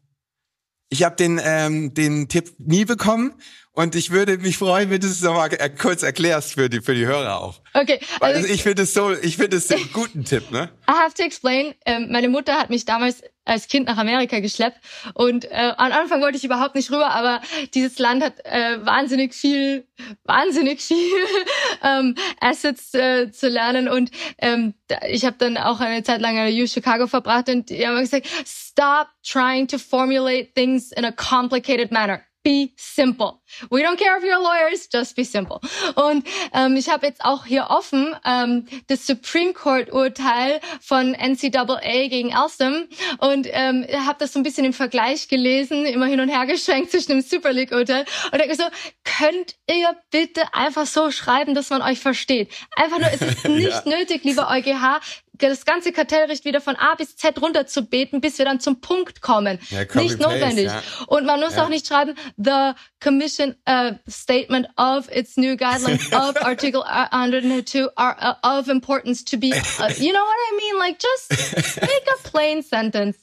Ich 0.90 1.02
habe 1.02 1.17
den, 1.17 1.38
ähm, 1.45 1.93
den 1.93 2.28
Tipp 2.28 2.55
nie 2.59 2.87
bekommen 2.87 3.35
und 3.78 3.94
ich 3.94 4.11
würde 4.11 4.38
mich 4.38 4.58
freuen, 4.58 4.90
wenn 4.90 5.00
du 5.00 5.06
es 5.06 5.23
nochmal 5.23 5.50
kurz 5.80 6.02
erklärst 6.02 6.54
für 6.54 6.68
die, 6.68 6.80
für 6.80 6.97
die 6.97 7.06
Hörer 7.06 7.40
auch. 7.40 7.61
Okay. 7.75 8.00
Also, 8.18 8.44
ich 8.52 8.64
finde 8.64 8.82
es 8.82 8.92
so, 8.92 9.12
ich 9.12 9.37
finde 9.37 9.56
es 9.56 9.70
einen 9.70 9.88
guten 9.92 10.25
Tipp, 10.25 10.50
ne? 10.50 10.68
I 10.90 10.94
have 10.94 11.14
to 11.14 11.23
explain. 11.23 11.75
Ähm, 11.87 12.08
meine 12.11 12.28
Mutter 12.28 12.58
hat 12.58 12.70
mich 12.70 12.87
damals 12.87 13.23
als 13.44 13.68
Kind 13.68 13.87
nach 13.87 13.97
Amerika 13.97 14.40
geschleppt 14.40 14.78
und 15.14 15.44
äh, 15.44 15.73
am 15.76 15.92
Anfang 15.92 16.20
wollte 16.20 16.37
ich 16.37 16.44
überhaupt 16.44 16.75
nicht 16.75 16.90
rüber, 16.90 17.11
aber 17.12 17.40
dieses 17.73 18.00
Land 18.00 18.23
hat 18.23 18.44
äh, 18.44 18.85
wahnsinnig 18.85 19.32
viel, 19.32 19.87
wahnsinnig 20.25 20.80
viel 20.80 20.97
ähm, 21.85 22.16
Assets 22.40 22.92
äh, 22.94 23.30
zu 23.30 23.49
lernen 23.49 23.88
und 23.88 24.11
ähm, 24.38 24.75
ich 25.08 25.25
habe 25.25 25.37
dann 25.38 25.56
auch 25.56 25.78
eine 25.78 26.02
Zeit 26.02 26.20
lang 26.20 26.37
in 26.37 26.62
U 26.62 26.66
Chicago 26.66 27.06
verbracht 27.06 27.49
und 27.49 27.70
die 27.70 27.87
haben 27.87 28.00
gesagt, 28.00 28.26
stop 28.44 29.06
trying 29.23 29.68
to 29.68 29.78
formulate 29.78 30.52
things 30.54 30.90
in 30.92 31.04
a 31.04 31.12
complicated 31.12 31.92
manner 31.92 32.20
be 32.49 32.73
simple. 32.76 33.43
We 33.71 33.83
don't 33.83 33.99
care 33.99 34.17
if 34.17 34.25
you're 34.25 34.43
lawyers, 34.43 34.88
just 34.90 35.14
be 35.17 35.25
simple. 35.25 35.61
Und 35.97 36.26
ähm, 36.55 36.76
ich 36.76 36.88
habe 36.88 37.07
jetzt 37.07 37.23
auch 37.23 37.45
hier 37.45 37.67
offen 37.69 38.17
ähm, 38.25 38.64
das 38.87 39.07
Supreme 39.07 39.52
Court 39.52 39.93
Urteil 39.93 40.61
von 40.81 41.12
NCAA 41.12 42.09
gegen 42.09 42.35
Alstom 42.35 42.87
und 43.19 43.49
ähm, 43.50 43.87
habe 44.07 44.17
das 44.19 44.33
so 44.33 44.40
ein 44.40 44.45
bisschen 44.45 44.64
im 44.64 44.73
Vergleich 44.73 45.28
gelesen, 45.28 45.85
immer 45.85 46.07
hin 46.07 46.21
und 46.21 46.31
her 46.31 46.47
geschwenkt 46.47 46.90
zwischen 46.90 47.11
dem 47.11 47.21
Super 47.21 47.52
League 47.52 47.71
Urteil 47.73 48.07
und 48.33 48.40
denke 48.40 48.55
so, 48.55 48.64
könnt 49.05 49.57
ihr 49.69 49.95
bitte 50.11 50.55
einfach 50.55 50.87
so 50.87 51.11
schreiben, 51.11 51.55
dass 51.55 51.69
man 51.69 51.83
euch 51.83 52.00
versteht. 52.00 52.50
Einfach 52.76 52.99
nur, 52.99 53.11
es 53.12 53.21
ist 53.21 53.45
nicht 53.49 53.85
ja. 53.85 53.99
nötig, 53.99 54.25
lieber 54.25 54.49
EuGH, 54.49 55.00
das 55.38 55.64
ganze 55.64 55.92
Kartellrecht 55.92 56.45
wieder 56.45 56.61
von 56.61 56.76
A 56.76 56.95
bis 56.95 57.16
Z 57.16 57.40
runter 57.40 57.66
zu 57.66 57.83
beten, 57.83 58.21
bis 58.21 58.38
wir 58.38 58.45
dann 58.45 58.61
zum 58.61 58.80
Punkt 58.80 59.21
kommen. 59.23 59.59
Ja, 59.71 59.85
nicht 59.95 60.18
notwendig. 60.18 60.66
Ja. 60.66 60.83
Und 61.07 61.26
man 61.26 61.40
muss 61.40 61.54
ja. 61.54 61.64
auch 61.64 61.68
nicht 61.68 61.87
schreiben, 61.87 62.14
the 62.37 62.73
commission 63.00 63.54
uh, 63.68 63.92
statement 64.09 64.66
of 64.76 65.11
its 65.11 65.37
new 65.37 65.57
guidelines 65.57 66.07
of 66.12 66.37
article 66.45 66.83
102 66.83 67.88
are 67.97 68.16
uh, 68.21 68.59
of 68.59 68.68
importance 68.68 69.25
to 69.25 69.37
be, 69.37 69.52
uh, 69.52 69.88
you 69.99 70.12
know 70.12 70.25
what 70.25 70.38
I 70.50 70.57
mean? 70.57 70.78
Like 70.78 70.99
just 70.99 71.80
make 71.80 72.07
a 72.09 72.28
plain 72.28 72.62
sentence. 72.62 73.18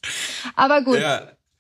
Aber 0.56 0.82
gut. 0.82 1.00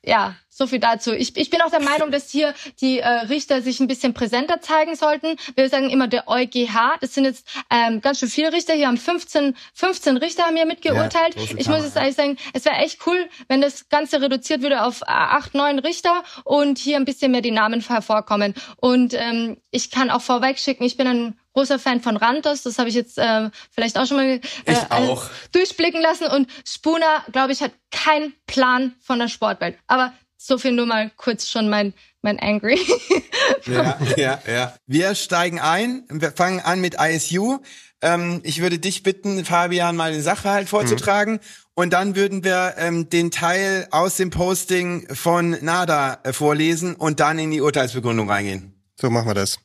Ja, 0.05 0.35
so 0.49 0.67
viel 0.67 0.79
dazu. 0.79 1.13
Ich, 1.13 1.35
ich 1.35 1.49
bin 1.49 1.61
auch 1.63 1.71
der 1.71 1.81
Meinung, 1.81 2.11
dass 2.11 2.29
hier 2.29 2.53
die 2.79 2.99
äh, 2.99 3.07
Richter 3.07 3.61
sich 3.61 3.79
ein 3.79 3.87
bisschen 3.87 4.13
präsenter 4.13 4.61
zeigen 4.61 4.95
sollten. 4.95 5.35
Wir 5.55 5.67
sagen 5.67 5.89
immer 5.89 6.07
der 6.07 6.27
EuGH. 6.27 6.99
Das 7.01 7.15
sind 7.15 7.25
jetzt 7.25 7.47
ähm, 7.71 8.01
ganz 8.01 8.19
schön 8.19 8.29
viele 8.29 8.53
Richter. 8.53 8.73
Hier 8.73 8.87
haben 8.87 8.97
15, 8.97 9.55
15 9.73 10.17
Richter 10.17 10.43
haben 10.43 10.55
hier 10.55 10.67
mitgeurteilt. 10.67 11.35
Ja, 11.35 11.41
ich 11.57 11.67
muss 11.67 11.83
jetzt 11.83 11.97
eigentlich 11.97 12.15
sagen, 12.15 12.37
es 12.53 12.65
wäre 12.65 12.75
echt 12.75 13.05
cool, 13.07 13.27
wenn 13.47 13.61
das 13.61 13.89
Ganze 13.89 14.21
reduziert 14.21 14.61
würde 14.61 14.83
auf 14.83 15.01
äh, 15.01 15.05
acht, 15.07 15.55
neun 15.55 15.79
Richter 15.79 16.23
und 16.43 16.77
hier 16.77 16.97
ein 16.97 17.05
bisschen 17.05 17.31
mehr 17.31 17.41
die 17.41 17.51
Namen 17.51 17.81
hervorkommen. 17.81 18.53
Und 18.77 19.15
ähm, 19.15 19.57
ich 19.71 19.89
kann 19.89 20.11
auch 20.11 20.21
vorweg 20.21 20.59
schicken, 20.59 20.83
ich 20.83 20.97
bin 20.97 21.07
ein 21.07 21.39
großer 21.55 21.79
Fan 21.79 22.01
von 22.01 22.17
Rantos, 22.17 22.63
das 22.63 22.77
habe 22.77 22.89
ich 22.89 22.95
jetzt 22.95 23.17
äh, 23.17 23.49
vielleicht 23.71 23.97
auch 23.97 24.05
schon 24.05 24.17
mal 24.17 24.41
äh, 24.65 24.75
auch. 24.89 25.29
durchblicken 25.53 26.01
lassen. 26.01 26.27
Und 26.27 26.49
Spooner, 26.67 27.23
glaube 27.31 27.53
ich, 27.53 27.61
hat 27.61 27.71
keinen 27.91 28.33
Plan 28.45 28.93
von 29.01 29.19
der 29.19 29.29
Sportwelt. 29.29 29.77
Aber 29.87 30.13
so 30.37 30.57
viel 30.57 30.73
nur 30.73 30.85
mal 30.85 31.11
kurz 31.15 31.49
schon 31.49 31.69
mein 31.69 31.93
mein 32.21 32.39
Angry. 32.39 32.79
ja, 33.67 33.97
ja, 34.17 34.39
ja. 34.47 34.73
Wir 34.87 35.15
steigen 35.15 35.59
ein. 35.59 36.03
Wir 36.09 36.31
fangen 36.31 36.59
an 36.59 36.81
mit 36.81 36.95
ISU. 36.99 37.59
Ähm, 38.01 38.41
ich 38.43 38.61
würde 38.61 38.79
dich 38.79 39.03
bitten, 39.03 39.45
Fabian, 39.45 39.95
mal 39.95 40.11
den 40.11 40.23
Sachverhalt 40.23 40.67
vorzutragen. 40.67 41.35
Mhm. 41.35 41.39
Und 41.75 41.93
dann 41.93 42.15
würden 42.15 42.43
wir 42.43 42.75
ähm, 42.77 43.09
den 43.09 43.31
Teil 43.31 43.87
aus 43.91 44.17
dem 44.17 44.31
Posting 44.31 45.07
von 45.13 45.51
NADA 45.61 46.19
äh, 46.23 46.33
vorlesen 46.33 46.95
und 46.95 47.19
dann 47.19 47.37
in 47.39 47.51
die 47.51 47.61
Urteilsbegründung 47.61 48.29
reingehen. 48.29 48.74
So 49.05 49.11
machen 49.11 49.27
wir 49.27 49.35
das. 49.35 49.59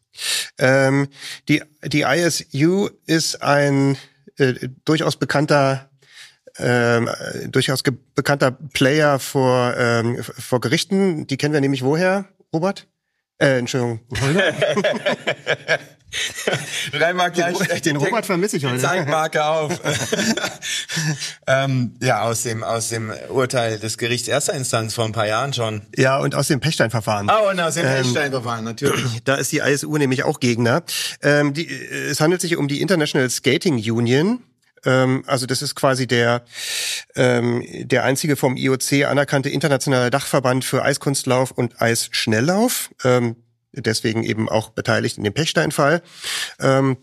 Ähm, 0.58 1.08
die, 1.48 1.62
die 1.82 2.02
ISU 2.02 2.90
ist 3.06 3.42
ein 3.42 3.96
äh, 4.36 4.68
durchaus 4.84 5.16
bekannter 5.16 5.88
ähm, 6.58 7.08
durchaus 7.48 7.82
bekannter 7.82 8.50
Player 8.50 9.18
vor, 9.18 9.74
ähm, 9.78 10.22
vor 10.22 10.60
Gerichten. 10.60 11.26
Die 11.26 11.38
kennen 11.38 11.54
wir 11.54 11.62
nämlich 11.62 11.82
woher, 11.82 12.28
Robert? 12.52 12.86
Äh, 13.38 13.60
Entschuldigung. 13.60 14.00
Rein 16.92 17.16
mal 17.16 17.30
gleich. 17.30 17.56
Den, 17.68 17.82
den 17.82 17.96
Robert 17.96 18.26
vermisse 18.26 18.56
ich 18.56 18.64
heute. 18.64 18.78
Zeitmarke 18.78 19.44
auf. 19.44 19.80
ähm, 21.46 21.96
ja, 22.00 22.22
aus 22.22 22.42
dem, 22.42 22.62
aus 22.62 22.88
dem 22.88 23.12
Urteil 23.28 23.78
des 23.78 23.98
Gerichts 23.98 24.28
erster 24.28 24.54
Instanz 24.54 24.94
vor 24.94 25.04
ein 25.04 25.12
paar 25.12 25.26
Jahren 25.26 25.52
schon. 25.52 25.82
Ja, 25.96 26.18
und 26.18 26.34
aus 26.34 26.48
dem 26.48 26.60
Pechstein-Verfahren. 26.60 27.30
Oh, 27.30 27.50
und 27.50 27.60
aus 27.60 27.74
dem 27.74 27.86
ähm, 27.86 28.02
Pechstein-Verfahren, 28.02 28.64
natürlich. 28.64 29.04
Da 29.24 29.34
ist 29.36 29.52
die 29.52 29.58
ISU 29.58 29.96
nämlich 29.96 30.24
auch 30.24 30.40
Gegner. 30.40 30.82
Ähm, 31.22 31.52
die, 31.54 31.68
es 31.68 32.20
handelt 32.20 32.40
sich 32.40 32.56
um 32.56 32.68
die 32.68 32.80
International 32.80 33.28
Skating 33.30 33.76
Union. 33.76 34.42
Ähm, 34.84 35.24
also 35.26 35.46
das 35.46 35.62
ist 35.62 35.74
quasi 35.74 36.06
der, 36.06 36.42
ähm, 37.14 37.64
der 37.68 38.04
einzige 38.04 38.36
vom 38.36 38.56
IOC 38.56 39.04
anerkannte 39.06 39.50
internationale 39.50 40.10
Dachverband 40.10 40.64
für 40.64 40.82
Eiskunstlauf 40.82 41.50
und 41.50 41.80
Eisschnelllauf. 41.80 42.90
Ähm, 43.04 43.36
deswegen 43.72 44.22
eben 44.22 44.48
auch 44.48 44.70
beteiligt 44.70 45.18
in 45.18 45.24
dem 45.24 45.34
Pechstein-Fall. 45.34 46.02
Ähm, 46.60 46.96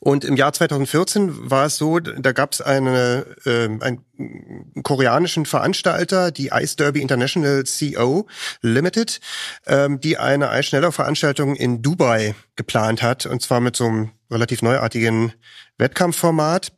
und 0.00 0.24
im 0.24 0.36
Jahr 0.36 0.52
2014 0.52 1.50
war 1.50 1.66
es 1.66 1.76
so, 1.76 1.98
da 1.98 2.32
gab 2.32 2.52
es 2.52 2.60
eine, 2.60 3.26
äh, 3.44 3.64
einen 3.64 4.82
koreanischen 4.82 5.46
Veranstalter, 5.46 6.30
die 6.30 6.50
Ice 6.52 6.76
Derby 6.76 7.02
International 7.02 7.64
CO 7.64 8.26
Limited, 8.62 9.20
ähm, 9.66 10.00
die 10.00 10.18
eine 10.18 10.50
Eisschnelllauf-Veranstaltung 10.50 11.56
in 11.56 11.82
Dubai 11.82 12.34
geplant 12.56 13.02
hat, 13.02 13.26
und 13.26 13.42
zwar 13.42 13.60
mit 13.60 13.76
so 13.76 13.86
einem 13.86 14.10
relativ 14.30 14.62
neuartigen 14.62 15.32
Wettkampfformat. 15.78 16.72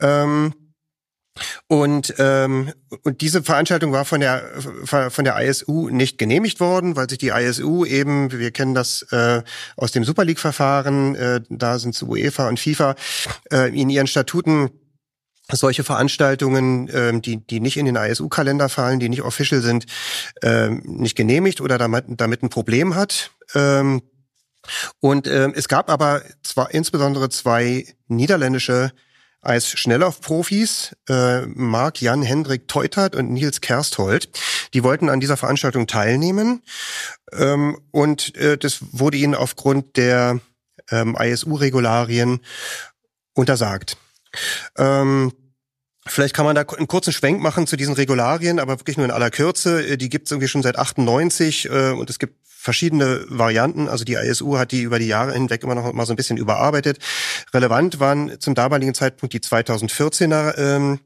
Ähm, 0.00 0.54
und, 1.66 2.14
ähm, 2.18 2.72
und 3.02 3.20
diese 3.20 3.42
Veranstaltung 3.42 3.92
war 3.92 4.04
von 4.04 4.20
der 4.20 4.42
von 4.84 5.24
der 5.24 5.40
ISU 5.40 5.88
nicht 5.88 6.18
genehmigt 6.18 6.60
worden, 6.60 6.94
weil 6.96 7.08
sich 7.08 7.18
die 7.18 7.28
ISU 7.28 7.84
eben, 7.84 8.30
wir 8.30 8.50
kennen 8.52 8.74
das 8.74 9.02
äh, 9.10 9.42
aus 9.76 9.92
dem 9.92 10.04
Super 10.04 10.24
League-Verfahren, 10.24 11.14
äh, 11.16 11.40
da 11.48 11.78
sind 11.78 11.94
zu 11.94 12.08
UEFA 12.08 12.48
und 12.48 12.60
FIFA 12.60 12.94
äh, 13.50 13.68
in 13.78 13.90
ihren 13.90 14.06
Statuten 14.06 14.70
solche 15.50 15.84
Veranstaltungen, 15.84 16.88
ähm, 16.92 17.20
die, 17.20 17.44
die 17.46 17.60
nicht 17.60 17.76
in 17.76 17.86
den 17.86 17.96
ISU-Kalender 17.96 18.68
fallen, 18.68 19.00
die 19.00 19.08
nicht 19.08 19.22
official 19.22 19.60
sind, 19.60 19.86
ähm, 20.42 20.82
nicht 20.84 21.16
genehmigt 21.16 21.60
oder 21.60 21.76
damit, 21.76 22.04
damit 22.08 22.42
ein 22.42 22.48
Problem 22.48 22.94
hat. 22.94 23.30
Ähm, 23.54 24.02
und 25.00 25.26
ähm, 25.26 25.52
es 25.54 25.68
gab 25.68 25.90
aber 25.90 26.22
zwar 26.42 26.72
insbesondere 26.72 27.28
zwei 27.28 27.86
niederländische 28.08 28.92
als 29.44 29.68
Schnelllaufprofis, 29.68 30.96
äh, 31.08 31.42
Marc 31.46 32.00
Jan 32.00 32.22
Hendrik 32.22 32.68
Teutert 32.68 33.14
und 33.14 33.30
Nils 33.30 33.60
Kersthold. 33.60 34.28
Die 34.72 34.82
wollten 34.82 35.08
an 35.08 35.20
dieser 35.20 35.36
Veranstaltung 35.36 35.86
teilnehmen 35.86 36.62
ähm, 37.32 37.78
und 37.90 38.34
äh, 38.36 38.58
das 38.58 38.78
wurde 38.92 39.16
ihnen 39.16 39.34
aufgrund 39.34 39.96
der 39.96 40.40
ähm, 40.90 41.16
ISU-Regularien 41.18 42.40
untersagt. 43.34 43.96
Ähm, 44.78 45.32
Vielleicht 46.06 46.34
kann 46.34 46.44
man 46.44 46.54
da 46.54 46.62
einen 46.62 46.86
kurzen 46.86 47.14
Schwenk 47.14 47.40
machen 47.40 47.66
zu 47.66 47.76
diesen 47.76 47.94
Regularien, 47.94 48.58
aber 48.58 48.78
wirklich 48.78 48.98
nur 48.98 49.06
in 49.06 49.12
aller 49.12 49.30
Kürze. 49.30 49.86
Äh, 49.86 49.96
die 49.96 50.10
gibt 50.10 50.26
es 50.26 50.32
irgendwie 50.32 50.48
schon 50.48 50.62
seit 50.62 50.78
98 50.78 51.70
äh, 51.70 51.90
und 51.92 52.10
es 52.10 52.18
gibt 52.18 52.36
verschiedene 52.64 53.26
Varianten. 53.28 53.88
Also 53.88 54.04
die 54.04 54.14
ISU 54.14 54.56
hat 54.56 54.72
die 54.72 54.80
über 54.80 54.98
die 54.98 55.06
Jahre 55.06 55.34
hinweg 55.34 55.62
immer 55.62 55.74
noch 55.74 55.92
mal 55.92 56.06
so 56.06 56.14
ein 56.14 56.16
bisschen 56.16 56.38
überarbeitet. 56.38 56.98
Relevant 57.52 58.00
waren 58.00 58.40
zum 58.40 58.54
damaligen 58.54 58.94
Zeitpunkt 58.94 59.34
die 59.34 59.40
2014er 59.40 60.56
ähm, 60.56 60.98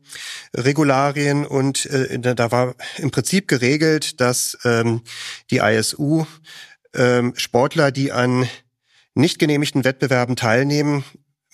Regularien 0.57 1.45
und 1.45 1.87
äh, 1.87 2.19
da 2.21 2.53
war 2.53 2.77
im 2.99 3.11
Prinzip 3.11 3.49
geregelt, 3.49 4.21
dass 4.21 4.57
ähm, 4.65 5.03
die 5.51 5.59
ISU 5.59 6.27
ähm, 6.95 7.35
Sportler, 7.37 7.91
die 7.91 8.13
an 8.13 8.49
nicht 9.15 9.41
genehmigten 9.41 9.83
Wettbewerben 9.83 10.37
teilnehmen, 10.37 11.05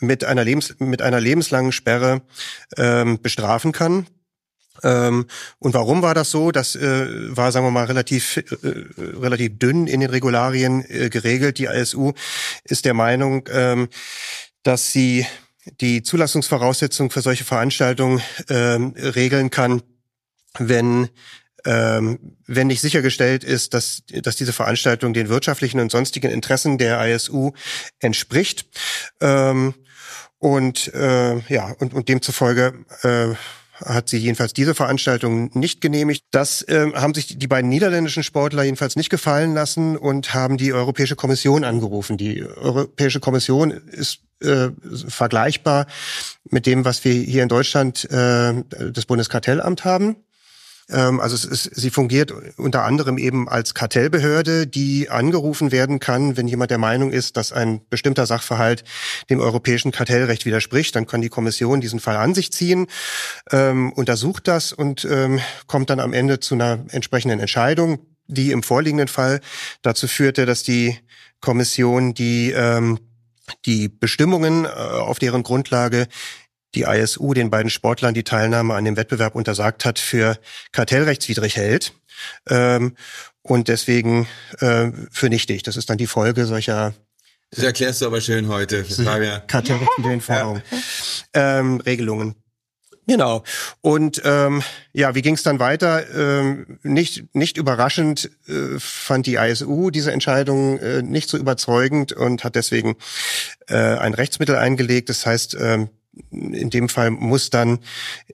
mit 0.00 0.23
einer, 0.25 0.44
Lebens 0.44 0.75
mit 0.80 1.00
einer 1.00 1.20
lebenslangen 1.20 1.73
Sperre 1.73 2.20
ähm, 2.76 3.23
bestrafen 3.23 3.73
kann. 3.73 4.06
Ähm, 4.83 5.26
und 5.59 5.75
warum 5.75 6.02
war 6.02 6.14
das 6.14 6.31
so? 6.31 6.50
Das 6.50 6.75
äh, 6.76 7.37
war, 7.37 7.52
sagen 7.52 7.66
wir 7.66 7.71
mal, 7.71 7.87
relativ, 7.87 8.37
äh, 8.37 8.43
relativ 8.99 9.59
dünn 9.59 9.87
in 9.87 10.00
den 10.00 10.11
Regularien 10.11 10.85
äh, 10.88 11.11
geregelt. 11.11 11.59
Die 11.59 11.66
ISU 11.66 12.12
ist 12.64 12.85
der 12.85 12.95
Meinung, 12.95 13.49
ähm, 13.52 13.88
dass 14.62 14.93
sie 14.93 15.26
die 15.81 16.02
Zulassungsvoraussetzungen 16.02 17.11
für 17.11 17.23
solche 17.23 17.45
Veranstaltungen 17.45 18.21
ähm, 18.49 18.95
regeln 18.97 19.50
kann, 19.50 19.83
wenn 20.59 21.09
ähm, 21.66 22.37
wenn 22.47 22.66
nicht 22.66 22.83
sichergestellt 22.83 23.43
ist, 23.43 23.73
dass, 23.73 24.02
dass 24.07 24.37
diese 24.37 24.52
Veranstaltung 24.52 25.14
den 25.14 25.31
wirtschaftlichen 25.31 25.81
und 25.81 25.90
sonstigen 25.90 26.31
Interessen 26.31 26.76
der 26.76 27.02
ISU 27.07 27.52
entspricht. 28.00 28.66
Ähm, 29.21 29.75
und 30.38 30.93
äh, 30.93 31.38
ja, 31.49 31.75
und, 31.78 31.95
und 31.95 32.09
demzufolge 32.09 32.85
äh, 33.02 33.35
hat 33.75 34.09
sie 34.09 34.19
jedenfalls 34.19 34.52
diese 34.52 34.75
Veranstaltung 34.75 35.50
nicht 35.54 35.81
genehmigt. 35.81 36.25
Das 36.31 36.62
äh, 36.62 36.93
haben 36.95 37.14
sich 37.14 37.38
die 37.38 37.47
beiden 37.47 37.69
niederländischen 37.69 38.23
Sportler 38.23 38.62
jedenfalls 38.62 38.97
nicht 38.97 39.11
gefallen 39.11 39.54
lassen 39.54 39.97
und 39.97 40.35
haben 40.35 40.57
die 40.57 40.73
Europäische 40.73 41.16
Kommission 41.16 41.64
angerufen. 41.64 42.16
Die 42.16 42.45
Europäische 42.45 43.21
Kommission 43.21 43.71
ist 43.71 44.21
äh, 44.40 44.69
vergleichbar 45.09 45.87
mit 46.50 46.66
dem, 46.66 46.85
was 46.85 47.04
wir 47.04 47.14
hier 47.14 47.43
in 47.43 47.49
Deutschland 47.49 48.09
äh, 48.11 48.54
das 48.93 49.07
Bundeskartellamt 49.07 49.85
haben. 49.85 50.16
Ähm, 50.91 51.21
also 51.21 51.35
es 51.35 51.45
ist, 51.45 51.75
sie 51.75 51.91
fungiert 51.91 52.33
unter 52.57 52.85
anderem 52.85 53.19
eben 53.19 53.49
als 53.49 53.75
Kartellbehörde, 53.75 54.67
die 54.67 55.09
angerufen 55.09 55.73
werden 55.73 55.99
kann, 55.99 56.37
wenn 56.37 56.49
jemand 56.49 56.71
der 56.71 56.79
Meinung 56.79 57.11
ist, 57.11 57.37
dass 57.37 57.53
ein 57.53 57.81
bestimmter 57.88 58.26
Sachverhalt 58.26 58.85
dem 59.31 59.41
europäischen 59.41 59.93
Kartellrecht 59.93 60.45
widerspricht. 60.45 60.95
Dann 60.97 61.07
kann 61.07 61.23
die 61.23 61.29
Kommission 61.29 61.81
diesen 61.81 62.00
Fall 62.00 62.17
an 62.17 62.35
sich 62.35 62.53
ziehen, 62.53 62.87
ähm, 63.50 63.93
untersucht 63.93 64.49
das 64.49 64.73
und 64.73 65.07
ähm, 65.11 65.41
kommt 65.67 65.91
dann 65.91 66.00
am 66.00 66.12
Ende 66.12 66.41
zu 66.41 66.55
einer 66.55 66.85
entsprechenden 66.91 67.41
Entscheidung, 67.41 67.99
die 68.26 68.53
im 68.53 68.62
vorliegenden 68.62 69.09
Fall 69.09 69.41
dazu 69.83 70.09
führte, 70.09 70.47
dass 70.47 70.62
die 70.62 70.99
Kommission 71.41 72.14
die 72.14 72.53
ähm, 72.53 72.99
die 73.67 73.88
Bestimmungen, 73.88 74.64
äh, 74.64 74.69
auf 74.69 75.19
deren 75.19 75.43
Grundlage 75.43 76.07
die 76.75 76.83
ISU 76.83 77.35
den 77.35 77.50
beiden 77.50 77.71
Sportlern 77.71 78.14
die 78.14 78.25
Teilnahme 78.25 78.75
an 78.75 78.85
dem 78.85 78.97
Wettbewerb 78.97 79.35
untersagt 79.35 79.85
hat, 79.85 79.99
für 79.99 80.38
kartellrechtswidrig 80.73 81.57
hält 81.57 81.95
ähm, 82.49 82.97
und 83.43 83.69
deswegen 83.69 84.26
äh, 84.61 84.90
für 85.11 85.28
nichtig. 85.28 85.62
Das 85.62 85.76
ist 85.76 85.90
dann 85.90 85.99
die 85.99 86.07
Folge 86.07 86.47
solcher 86.47 86.95
das 87.50 87.64
erklärst 87.64 88.00
du 88.00 88.07
aber 88.07 88.21
schön 88.21 88.49
heute. 88.49 88.85
Kartellrechtswidrigen 89.47 90.21
Forderungen, 90.21 90.62
ja. 91.35 91.59
ähm, 91.59 91.81
Regelungen. 91.81 92.35
Genau. 93.07 93.45
Und 93.83 94.23
ähm, 94.25 94.62
ja, 94.93 95.14
wie 95.14 95.21
ging 95.21 95.35
es 95.35 95.43
dann 95.43 95.59
weiter? 95.59 96.04
Ähm, 96.14 96.78
nicht, 96.83 97.35
nicht 97.35 97.59
überraschend 97.59 98.31
äh, 98.49 98.78
fand 98.78 99.26
die 99.26 99.35
ISU 99.35 99.90
diese 99.90 100.11
Entscheidung 100.11 100.78
äh, 100.78 101.02
nicht 101.02 101.28
so 101.28 101.37
überzeugend 101.37 102.12
und 102.12 102.45
hat 102.45 102.54
deswegen 102.54 102.97
äh, 103.69 103.76
ein 103.76 104.14
Rechtsmittel 104.14 104.57
eingelegt. 104.57 105.11
Das 105.11 105.26
heißt, 105.26 105.54
ähm, 105.61 105.90
in 106.30 106.71
dem 106.71 106.88
Fall 106.88 107.11
muss 107.11 107.50
dann 107.50 107.78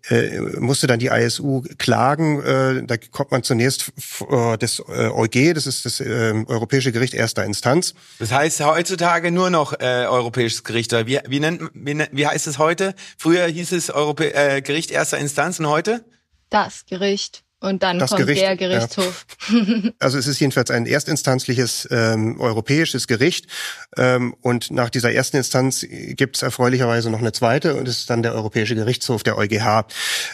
äh, 0.08 0.40
musste 0.58 0.86
dann 0.86 0.98
die 0.98 1.08
ISU 1.08 1.62
klagen. 1.78 2.42
Äh, 2.42 2.86
da 2.86 2.96
kommt 2.96 3.30
man 3.30 3.42
zunächst 3.42 3.92
äh, 4.30 4.56
das 4.58 4.80
äh, 4.88 5.08
EuG, 5.08 5.54
das 5.54 5.66
ist 5.66 5.84
das 5.84 6.00
äh, 6.00 6.44
Europäische 6.46 6.92
Gericht 6.92 7.14
erster 7.14 7.44
Instanz. 7.44 7.94
Das 8.18 8.32
heißt 8.32 8.64
heutzutage 8.64 9.30
nur 9.30 9.50
noch 9.50 9.72
äh, 9.72 10.06
Europäisches 10.06 10.64
Gericht. 10.64 10.92
Wie, 10.92 11.20
wie, 11.26 11.40
nennt, 11.40 11.62
wie, 11.74 12.04
wie 12.12 12.26
heißt 12.26 12.46
es 12.46 12.58
heute? 12.58 12.94
Früher 13.18 13.46
hieß 13.46 13.72
es 13.72 13.90
Europä 13.90 14.30
äh, 14.30 14.62
Gericht 14.62 14.90
erster 14.90 15.18
Instanz 15.18 15.58
und 15.58 15.68
heute? 15.68 16.04
Das 16.48 16.86
Gericht. 16.86 17.44
Und 17.60 17.82
dann 17.82 17.98
das 17.98 18.10
kommt 18.10 18.22
Gericht, 18.22 18.40
der 18.40 18.56
Gerichtshof. 18.56 19.26
Ja. 19.50 19.90
Also 19.98 20.18
es 20.18 20.26
ist 20.26 20.40
jedenfalls 20.40 20.70
ein 20.70 20.86
erstinstanzliches 20.86 21.86
ähm, 21.90 22.40
europäisches 22.40 23.06
Gericht. 23.06 23.46
Ähm, 23.96 24.34
und 24.40 24.70
nach 24.70 24.88
dieser 24.88 25.12
ersten 25.12 25.36
Instanz 25.36 25.86
gibt 25.90 26.36
es 26.36 26.42
erfreulicherweise 26.42 27.10
noch 27.10 27.18
eine 27.18 27.32
zweite 27.32 27.74
und 27.74 27.86
es 27.86 27.98
ist 27.98 28.10
dann 28.10 28.22
der 28.22 28.34
Europäische 28.34 28.74
Gerichtshof, 28.74 29.22
der 29.22 29.36
EuGH. 29.36 29.86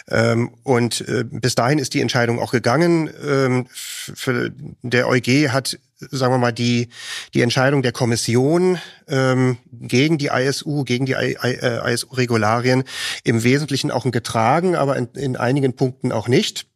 Ähm, 0.09 0.51
und 0.63 1.01
äh, 1.01 1.25
bis 1.25 1.55
dahin 1.55 1.79
ist 1.79 1.93
die 1.93 2.01
Entscheidung 2.01 2.39
auch 2.39 2.51
gegangen. 2.51 3.09
Ähm, 3.25 3.67
für, 3.69 4.51
der 4.81 5.07
EuG 5.07 5.49
hat 5.49 5.77
sagen 5.99 6.33
wir 6.33 6.37
mal, 6.37 6.51
die, 6.51 6.89
die 7.33 7.41
Entscheidung 7.41 7.81
der 7.81 7.91
Kommission 7.91 8.77
ähm, 9.07 9.57
gegen 9.71 10.17
die 10.17 10.27
ISU, 10.27 10.83
gegen 10.83 11.05
die 11.05 11.13
ISU-Regularien 11.13 12.83
im 13.23 13.43
Wesentlichen 13.43 13.89
auch 13.91 14.09
getragen, 14.11 14.75
aber 14.75 14.95
in, 14.95 15.07
in 15.15 15.35
einigen 15.37 15.75
Punkten 15.75 16.11
auch 16.11 16.27
nicht. 16.27 16.66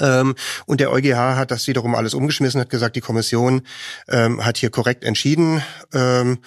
Ähm, 0.00 0.34
und 0.66 0.80
der 0.80 0.90
EuGH 0.90 1.36
hat 1.36 1.50
das 1.50 1.66
wiederum 1.66 1.94
alles 1.94 2.14
umgeschmissen, 2.14 2.60
hat 2.60 2.70
gesagt, 2.70 2.96
die 2.96 3.00
Kommission 3.00 3.62
ähm, 4.08 4.44
hat 4.44 4.58
hier 4.58 4.70
korrekt 4.70 5.04
entschieden. 5.04 5.62
Ähm, 5.92 6.38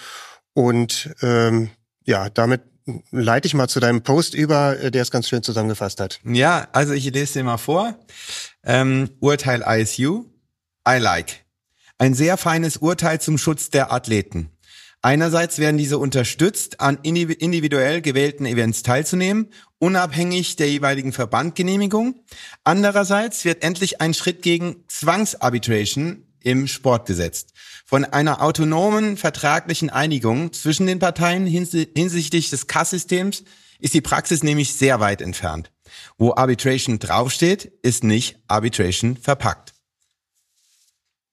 und 0.54 1.10
ja, 2.04 2.30
damit 2.30 2.62
leite 3.10 3.46
ich 3.46 3.54
mal 3.54 3.68
zu 3.68 3.80
deinem 3.80 4.02
Post 4.02 4.34
über, 4.34 4.78
äh, 4.78 4.90
der 4.90 5.02
es 5.02 5.10
ganz 5.10 5.28
schön 5.28 5.42
zusammengefasst 5.42 6.00
hat. 6.00 6.20
Ja, 6.24 6.68
also 6.72 6.94
ich 6.94 7.04
lese 7.12 7.34
dir 7.34 7.44
mal 7.44 7.58
vor. 7.58 7.94
Urteil 9.20 9.62
ISU. 9.66 10.24
I 10.88 10.98
like. 10.98 11.44
Ein 11.98 12.14
sehr 12.14 12.36
feines 12.36 12.78
Urteil 12.78 13.20
zum 13.20 13.38
Schutz 13.38 13.70
der 13.70 13.92
Athleten. 13.92 14.50
Einerseits 15.00 15.58
werden 15.58 15.78
diese 15.78 15.98
unterstützt, 15.98 16.80
an 16.80 16.98
individuell 17.02 18.02
gewählten 18.02 18.46
Events 18.46 18.82
teilzunehmen, 18.82 19.48
unabhängig 19.78 20.56
der 20.56 20.68
jeweiligen 20.68 21.12
Verbandgenehmigung. 21.12 22.24
Andererseits 22.64 23.44
wird 23.44 23.62
endlich 23.62 24.00
ein 24.00 24.12
Schritt 24.12 24.42
gegen 24.42 24.84
Zwangsarbitration 24.88 26.24
im 26.42 26.66
Sport 26.66 27.06
gesetzt. 27.06 27.52
Von 27.86 28.04
einer 28.04 28.42
autonomen 28.42 29.16
vertraglichen 29.16 29.90
Einigung 29.90 30.52
zwischen 30.52 30.86
den 30.86 30.98
Parteien 30.98 31.46
hinsichtlich 31.46 32.50
des 32.50 32.66
Kasssystems 32.66 33.44
ist 33.78 33.94
die 33.94 34.00
Praxis 34.00 34.42
nämlich 34.42 34.74
sehr 34.74 34.98
weit 34.98 35.22
entfernt. 35.22 35.70
Wo 36.16 36.34
Arbitration 36.34 36.98
draufsteht, 36.98 37.72
ist 37.82 38.02
nicht 38.02 38.38
Arbitration 38.48 39.16
verpackt. 39.16 39.74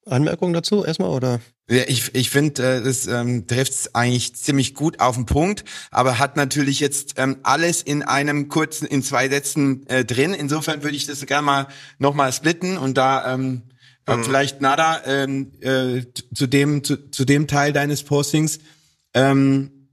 Anmerkungen 0.06 0.54
dazu 0.54 0.86
erstmal 0.86 1.10
oder? 1.10 1.40
Ja, 1.70 1.84
ich 1.88 2.14
ich 2.14 2.30
finde, 2.30 2.78
äh, 2.78 2.84
das 2.84 3.08
ähm, 3.08 3.48
trifft 3.48 3.72
es 3.72 3.96
eigentlich 3.96 4.36
ziemlich 4.36 4.76
gut 4.76 5.00
auf 5.00 5.16
den 5.16 5.26
Punkt, 5.26 5.66
aber 5.90 6.20
hat 6.20 6.38
natürlich 6.38 6.80
jetzt 6.80 7.16
ähm, 7.18 7.38
alles 7.42 7.82
in 7.82 8.04
einem 8.04 8.48
kurzen, 8.48 8.88
in 8.88 9.02
zwei 9.02 9.30
Sätzen 9.30 9.88
äh, 9.88 10.06
drin. 10.06 10.34
Insofern 10.34 10.84
würde 10.84 10.96
ich 10.96 11.08
das 11.08 11.26
gerne 11.26 11.46
mal 11.46 11.68
nochmal 11.98 12.32
splitten 12.34 12.78
und 12.78 12.98
da 12.98 13.34
ähm, 13.34 13.64
mhm. 14.08 14.24
vielleicht 14.24 14.62
Nada 14.62 15.02
ähm, 15.06 15.54
äh, 15.62 16.04
zu 16.36 16.46
dem 16.46 16.84
zu, 16.84 17.10
zu 17.10 17.26
dem 17.26 17.48
Teil 17.48 17.74
deines 17.74 18.04
Postings, 18.04 18.60
ähm, 19.16 19.90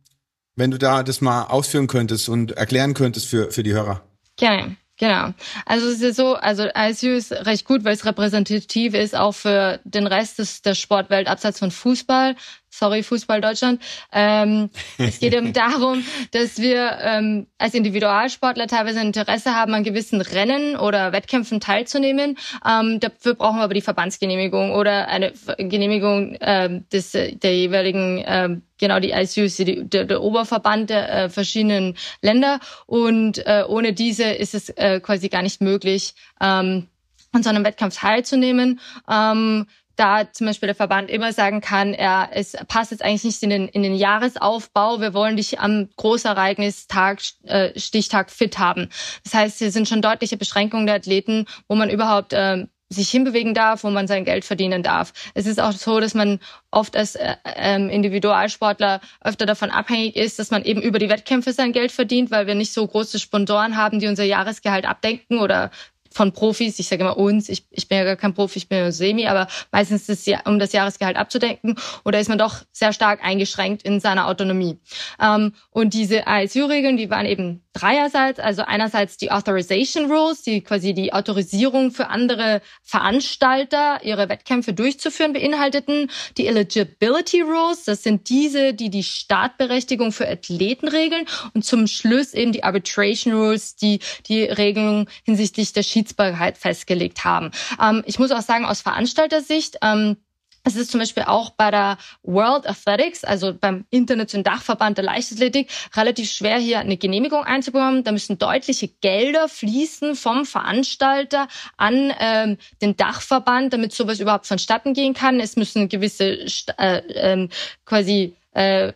wenn 0.56 0.70
du 0.70 0.78
da 0.78 1.02
das 1.02 1.22
mal 1.22 1.44
ausführen 1.44 1.86
könntest 1.86 2.28
und 2.28 2.52
erklären 2.52 2.92
könntest 2.92 3.28
für 3.28 3.50
für 3.50 3.62
die 3.62 3.72
Hörer. 3.72 4.06
Gerne. 4.36 4.76
Genau. 5.02 5.34
Also 5.66 5.88
es 5.88 6.00
ist 6.00 6.14
so, 6.14 6.36
also 6.36 6.68
ISU 6.76 7.08
ist 7.08 7.32
recht 7.32 7.66
gut, 7.66 7.82
weil 7.82 7.92
es 7.92 8.04
repräsentativ 8.04 8.94
ist 8.94 9.16
auch 9.16 9.32
für 9.32 9.80
den 9.82 10.06
Rest 10.06 10.38
des, 10.38 10.62
der 10.62 10.76
Sportwelt 10.76 11.26
abseits 11.26 11.58
von 11.58 11.72
Fußball 11.72 12.36
sorry 12.72 13.02
Fußball 13.02 13.40
Deutschland. 13.40 13.80
Ähm, 14.12 14.70
es 14.98 15.20
geht 15.20 15.34
eben 15.34 15.52
darum, 15.52 16.04
dass 16.32 16.58
wir 16.60 16.98
ähm, 17.00 17.46
als 17.58 17.74
Individualsportler 17.74 18.66
teilweise 18.66 19.00
Interesse 19.00 19.54
haben, 19.54 19.74
an 19.74 19.84
gewissen 19.84 20.20
Rennen 20.20 20.76
oder 20.76 21.12
Wettkämpfen 21.12 21.60
teilzunehmen. 21.60 22.38
Ähm, 22.68 22.98
dafür 22.98 23.34
brauchen 23.34 23.58
wir 23.58 23.64
aber 23.64 23.74
die 23.74 23.82
Verbandsgenehmigung 23.82 24.72
oder 24.72 25.08
eine 25.08 25.32
Genehmigung 25.58 26.36
ähm, 26.40 26.86
des 26.90 27.12
der 27.12 27.56
jeweiligen 27.56 28.22
ähm, 28.26 28.62
genau 28.78 28.98
die 28.98 29.12
die, 29.12 29.88
der, 29.88 30.04
der 30.04 30.22
Oberverband 30.22 30.90
der 30.90 31.24
äh, 31.24 31.28
verschiedenen 31.28 31.96
Länder. 32.20 32.58
Und 32.86 33.38
äh, 33.46 33.64
ohne 33.68 33.92
diese 33.92 34.24
ist 34.24 34.54
es 34.54 34.70
äh, 34.70 35.00
quasi 35.00 35.28
gar 35.28 35.42
nicht 35.42 35.60
möglich, 35.60 36.14
ähm, 36.40 36.88
an 37.32 37.42
so 37.42 37.50
einem 37.50 37.64
Wettkampf 37.64 37.98
teilzunehmen. 37.98 38.80
Ähm, 39.10 39.66
da 39.96 40.32
zum 40.32 40.46
Beispiel 40.46 40.66
der 40.66 40.74
Verband 40.74 41.10
immer 41.10 41.32
sagen 41.32 41.60
kann, 41.60 41.94
er, 41.94 42.30
es 42.32 42.52
passt 42.68 42.90
jetzt 42.90 43.04
eigentlich 43.04 43.24
nicht 43.24 43.42
in 43.42 43.50
den, 43.50 43.68
in 43.68 43.82
den 43.82 43.94
Jahresaufbau, 43.94 45.00
wir 45.00 45.14
wollen 45.14 45.36
dich 45.36 45.60
am 45.60 45.88
Großereignistag, 45.96 47.20
äh, 47.44 47.78
Stichtag 47.78 48.30
fit 48.30 48.58
haben. 48.58 48.88
Das 49.24 49.34
heißt, 49.34 49.58
hier 49.58 49.70
sind 49.70 49.88
schon 49.88 50.02
deutliche 50.02 50.36
Beschränkungen 50.36 50.86
der 50.86 50.96
Athleten, 50.96 51.46
wo 51.68 51.74
man 51.74 51.90
überhaupt 51.90 52.32
äh, 52.32 52.66
sich 52.92 53.10
hinbewegen 53.10 53.54
darf, 53.54 53.84
wo 53.84 53.90
man 53.90 54.06
sein 54.06 54.24
Geld 54.24 54.44
verdienen 54.44 54.82
darf. 54.82 55.12
Es 55.34 55.46
ist 55.46 55.60
auch 55.60 55.72
so, 55.72 56.00
dass 56.00 56.14
man 56.14 56.38
oft 56.70 56.96
als 56.96 57.14
äh, 57.14 57.36
ähm, 57.56 57.88
Individualsportler 57.88 59.00
öfter 59.22 59.46
davon 59.46 59.70
abhängig 59.70 60.16
ist, 60.16 60.38
dass 60.38 60.50
man 60.50 60.64
eben 60.64 60.82
über 60.82 60.98
die 60.98 61.08
Wettkämpfe 61.08 61.52
sein 61.52 61.72
Geld 61.72 61.92
verdient, 61.92 62.30
weil 62.30 62.46
wir 62.46 62.54
nicht 62.54 62.72
so 62.72 62.86
große 62.86 63.18
Sponsoren 63.18 63.76
haben, 63.76 63.98
die 63.98 64.06
unser 64.06 64.24
Jahresgehalt 64.24 64.86
abdenken 64.86 65.38
oder 65.38 65.70
von 66.12 66.32
Profis, 66.32 66.78
ich 66.78 66.88
sage 66.88 67.02
immer 67.02 67.16
uns, 67.16 67.48
ich, 67.48 67.66
ich 67.70 67.88
bin 67.88 67.98
ja 67.98 68.04
gar 68.04 68.16
kein 68.16 68.34
Profi, 68.34 68.58
ich 68.58 68.68
bin 68.68 68.78
ja 68.78 68.92
Semi, 68.92 69.26
aber 69.26 69.48
meistens 69.70 70.08
ist 70.08 70.28
es 70.28 70.34
um 70.44 70.58
das 70.58 70.72
Jahresgehalt 70.72 71.16
abzudenken 71.16 71.76
oder 72.04 72.20
ist 72.20 72.28
man 72.28 72.38
doch 72.38 72.56
sehr 72.72 72.92
stark 72.92 73.24
eingeschränkt 73.24 73.82
in 73.82 74.00
seiner 74.00 74.28
Autonomie. 74.28 74.78
Ähm, 75.20 75.54
und 75.70 75.94
diese 75.94 76.24
ISU-Regeln, 76.26 76.96
die 76.96 77.10
waren 77.10 77.26
eben 77.26 77.62
dreierseits, 77.72 78.38
also 78.38 78.62
einerseits 78.62 79.16
die 79.16 79.30
Authorization 79.30 80.10
Rules, 80.10 80.42
die 80.42 80.60
quasi 80.60 80.92
die 80.92 81.12
Autorisierung 81.12 81.90
für 81.90 82.08
andere 82.08 82.60
Veranstalter, 82.82 84.00
ihre 84.02 84.28
Wettkämpfe 84.28 84.72
durchzuführen, 84.74 85.32
beinhalteten, 85.32 86.10
die 86.36 86.46
Eligibility 86.46 87.40
Rules, 87.40 87.84
das 87.84 88.02
sind 88.02 88.28
diese, 88.28 88.74
die 88.74 88.90
die 88.90 89.02
Startberechtigung 89.02 90.12
für 90.12 90.28
Athleten 90.28 90.88
regeln 90.88 91.26
und 91.54 91.64
zum 91.64 91.86
Schluss 91.86 92.34
eben 92.34 92.52
die 92.52 92.64
Arbitration 92.64 93.32
Rules, 93.32 93.76
die 93.76 94.00
die 94.28 94.44
Regelung 94.44 95.08
hinsichtlich 95.24 95.72
der 95.72 95.82
Schiedsbarkeit 96.02 96.58
festgelegt 96.58 97.24
haben. 97.24 97.50
Ähm, 97.80 98.02
ich 98.06 98.18
muss 98.18 98.32
auch 98.32 98.40
sagen, 98.40 98.64
aus 98.64 98.80
Veranstaltersicht, 98.80 99.78
ähm, 99.82 100.16
es 100.64 100.76
ist 100.76 100.92
zum 100.92 101.00
Beispiel 101.00 101.24
auch 101.24 101.50
bei 101.50 101.72
der 101.72 101.98
World 102.22 102.68
Athletics, 102.68 103.24
also 103.24 103.52
beim 103.52 103.84
internationalen 103.90 104.44
Dachverband 104.44 104.96
der 104.96 105.04
Leichtathletik, 105.04 105.68
relativ 105.96 106.30
schwer, 106.30 106.56
hier 106.58 106.78
eine 106.78 106.96
Genehmigung 106.96 107.42
einzubekommen. 107.42 108.04
Da 108.04 108.12
müssen 108.12 108.38
deutliche 108.38 108.86
Gelder 108.86 109.48
fließen 109.48 110.14
vom 110.14 110.44
Veranstalter 110.44 111.48
an 111.76 112.12
ähm, 112.16 112.58
den 112.80 112.96
Dachverband, 112.96 113.72
damit 113.72 113.92
sowas 113.92 114.20
überhaupt 114.20 114.46
vonstatten 114.46 114.94
gehen 114.94 115.14
kann. 115.14 115.40
Es 115.40 115.56
müssen 115.56 115.88
gewisse 115.88 116.46
äh, 116.78 116.98
äh, 117.08 117.48
quasi 117.84 118.36
äh, 118.52 118.92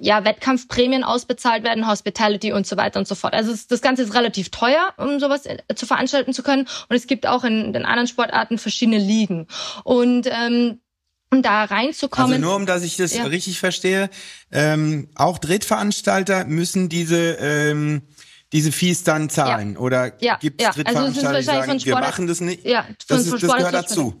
ja, 0.00 0.24
Wettkampfprämien 0.24 1.04
ausbezahlt 1.04 1.64
werden, 1.64 1.88
Hospitality 1.88 2.52
und 2.52 2.66
so 2.66 2.76
weiter 2.76 2.98
und 2.98 3.08
so 3.08 3.14
fort. 3.14 3.34
Also 3.34 3.54
das 3.68 3.80
Ganze 3.80 4.02
ist 4.02 4.14
relativ 4.14 4.50
teuer, 4.50 4.92
um 4.96 5.20
sowas 5.20 5.46
äh, 5.46 5.58
zu 5.74 5.86
veranstalten 5.86 6.32
zu 6.32 6.42
können. 6.42 6.68
Und 6.88 6.96
es 6.96 7.06
gibt 7.06 7.26
auch 7.26 7.44
in 7.44 7.72
den 7.72 7.84
anderen 7.84 8.06
Sportarten 8.06 8.58
verschiedene 8.58 8.98
Ligen. 8.98 9.46
Und 9.84 10.28
ähm, 10.30 10.80
um 11.30 11.42
da 11.42 11.64
reinzukommen. 11.64 12.32
Also 12.32 12.44
nur 12.44 12.56
um, 12.56 12.66
dass 12.66 12.82
ich 12.82 12.96
das 12.96 13.14
ja. 13.14 13.24
richtig 13.24 13.58
verstehe, 13.58 14.08
ähm, 14.50 15.08
auch 15.14 15.38
Drittveranstalter 15.38 16.46
müssen 16.46 16.88
diese 16.88 17.32
ähm, 17.40 18.02
diese 18.52 18.72
Fees 18.72 19.04
dann 19.04 19.28
zahlen 19.28 19.74
ja. 19.74 19.78
oder 19.78 20.22
ja. 20.22 20.36
gibt 20.36 20.60
es 20.60 20.66
ja. 20.66 20.72
Drittveranstalter, 20.72 21.28
also 21.28 21.50
die 21.50 21.66
sagen, 21.66 21.84
wir 21.84 21.94
machen 21.96 22.26
das 22.26 22.40
nicht? 22.40 22.64
Ja, 22.64 22.86
das, 23.08 23.26
ist, 23.26 23.32
das 23.32 23.40
gehört 23.42 23.74
dazu. 23.74 24.14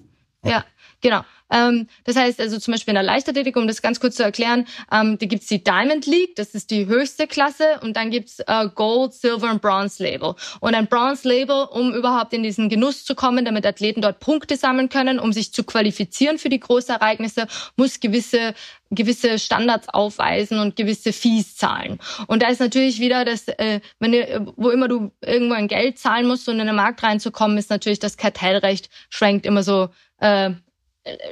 Ja, 0.44 0.64
genau. 1.00 1.22
Ähm, 1.50 1.86
das 2.04 2.16
heißt 2.16 2.40
also 2.40 2.58
zum 2.58 2.72
Beispiel 2.72 2.92
in 2.92 2.96
der 2.96 3.04
Leichtathletik, 3.04 3.56
um 3.56 3.66
das 3.66 3.82
ganz 3.82 4.00
kurz 4.00 4.16
zu 4.16 4.22
erklären, 4.22 4.66
ähm, 4.92 5.18
da 5.18 5.26
gibt's 5.26 5.46
die 5.46 5.62
Diamond 5.62 6.06
League, 6.06 6.36
das 6.36 6.54
ist 6.54 6.70
die 6.70 6.86
höchste 6.86 7.26
Klasse 7.26 7.80
und 7.82 7.96
dann 7.96 8.10
gibt's 8.10 8.40
äh, 8.40 8.68
Gold, 8.74 9.14
Silver 9.14 9.50
und 9.50 9.62
Bronze 9.62 10.02
Label. 10.02 10.34
Und 10.60 10.74
ein 10.74 10.86
Bronze 10.86 11.28
Label, 11.28 11.66
um 11.70 11.94
überhaupt 11.94 12.32
in 12.32 12.42
diesen 12.42 12.68
Genuss 12.68 13.04
zu 13.04 13.14
kommen, 13.14 13.44
damit 13.44 13.66
Athleten 13.66 14.02
dort 14.02 14.20
Punkte 14.20 14.56
sammeln 14.56 14.88
können, 14.88 15.18
um 15.18 15.32
sich 15.32 15.52
zu 15.52 15.64
qualifizieren 15.64 16.38
für 16.38 16.48
die 16.48 16.60
Großereignisse, 16.60 17.46
muss 17.76 18.00
gewisse 18.00 18.54
gewisse 18.90 19.38
Standards 19.38 19.88
aufweisen 19.88 20.58
und 20.58 20.76
gewisse 20.76 21.12
Fees 21.12 21.56
zahlen. 21.56 21.98
Und 22.26 22.42
da 22.42 22.48
ist 22.48 22.60
natürlich 22.60 23.00
wieder 23.00 23.24
das, 23.24 23.48
äh, 23.48 23.80
wenn 23.98 24.12
du, 24.12 24.52
wo 24.56 24.70
immer 24.70 24.88
du 24.88 25.12
irgendwo 25.20 25.54
ein 25.54 25.68
Geld 25.68 25.98
zahlen 25.98 26.26
musst, 26.26 26.48
um 26.48 26.58
in 26.58 26.66
den 26.66 26.76
Markt 26.76 27.02
reinzukommen, 27.02 27.58
ist 27.58 27.70
natürlich 27.70 27.98
das 27.98 28.16
Kartellrecht 28.16 28.88
schwenkt 29.10 29.46
immer 29.46 29.62
so 29.62 29.90
äh, 30.20 30.52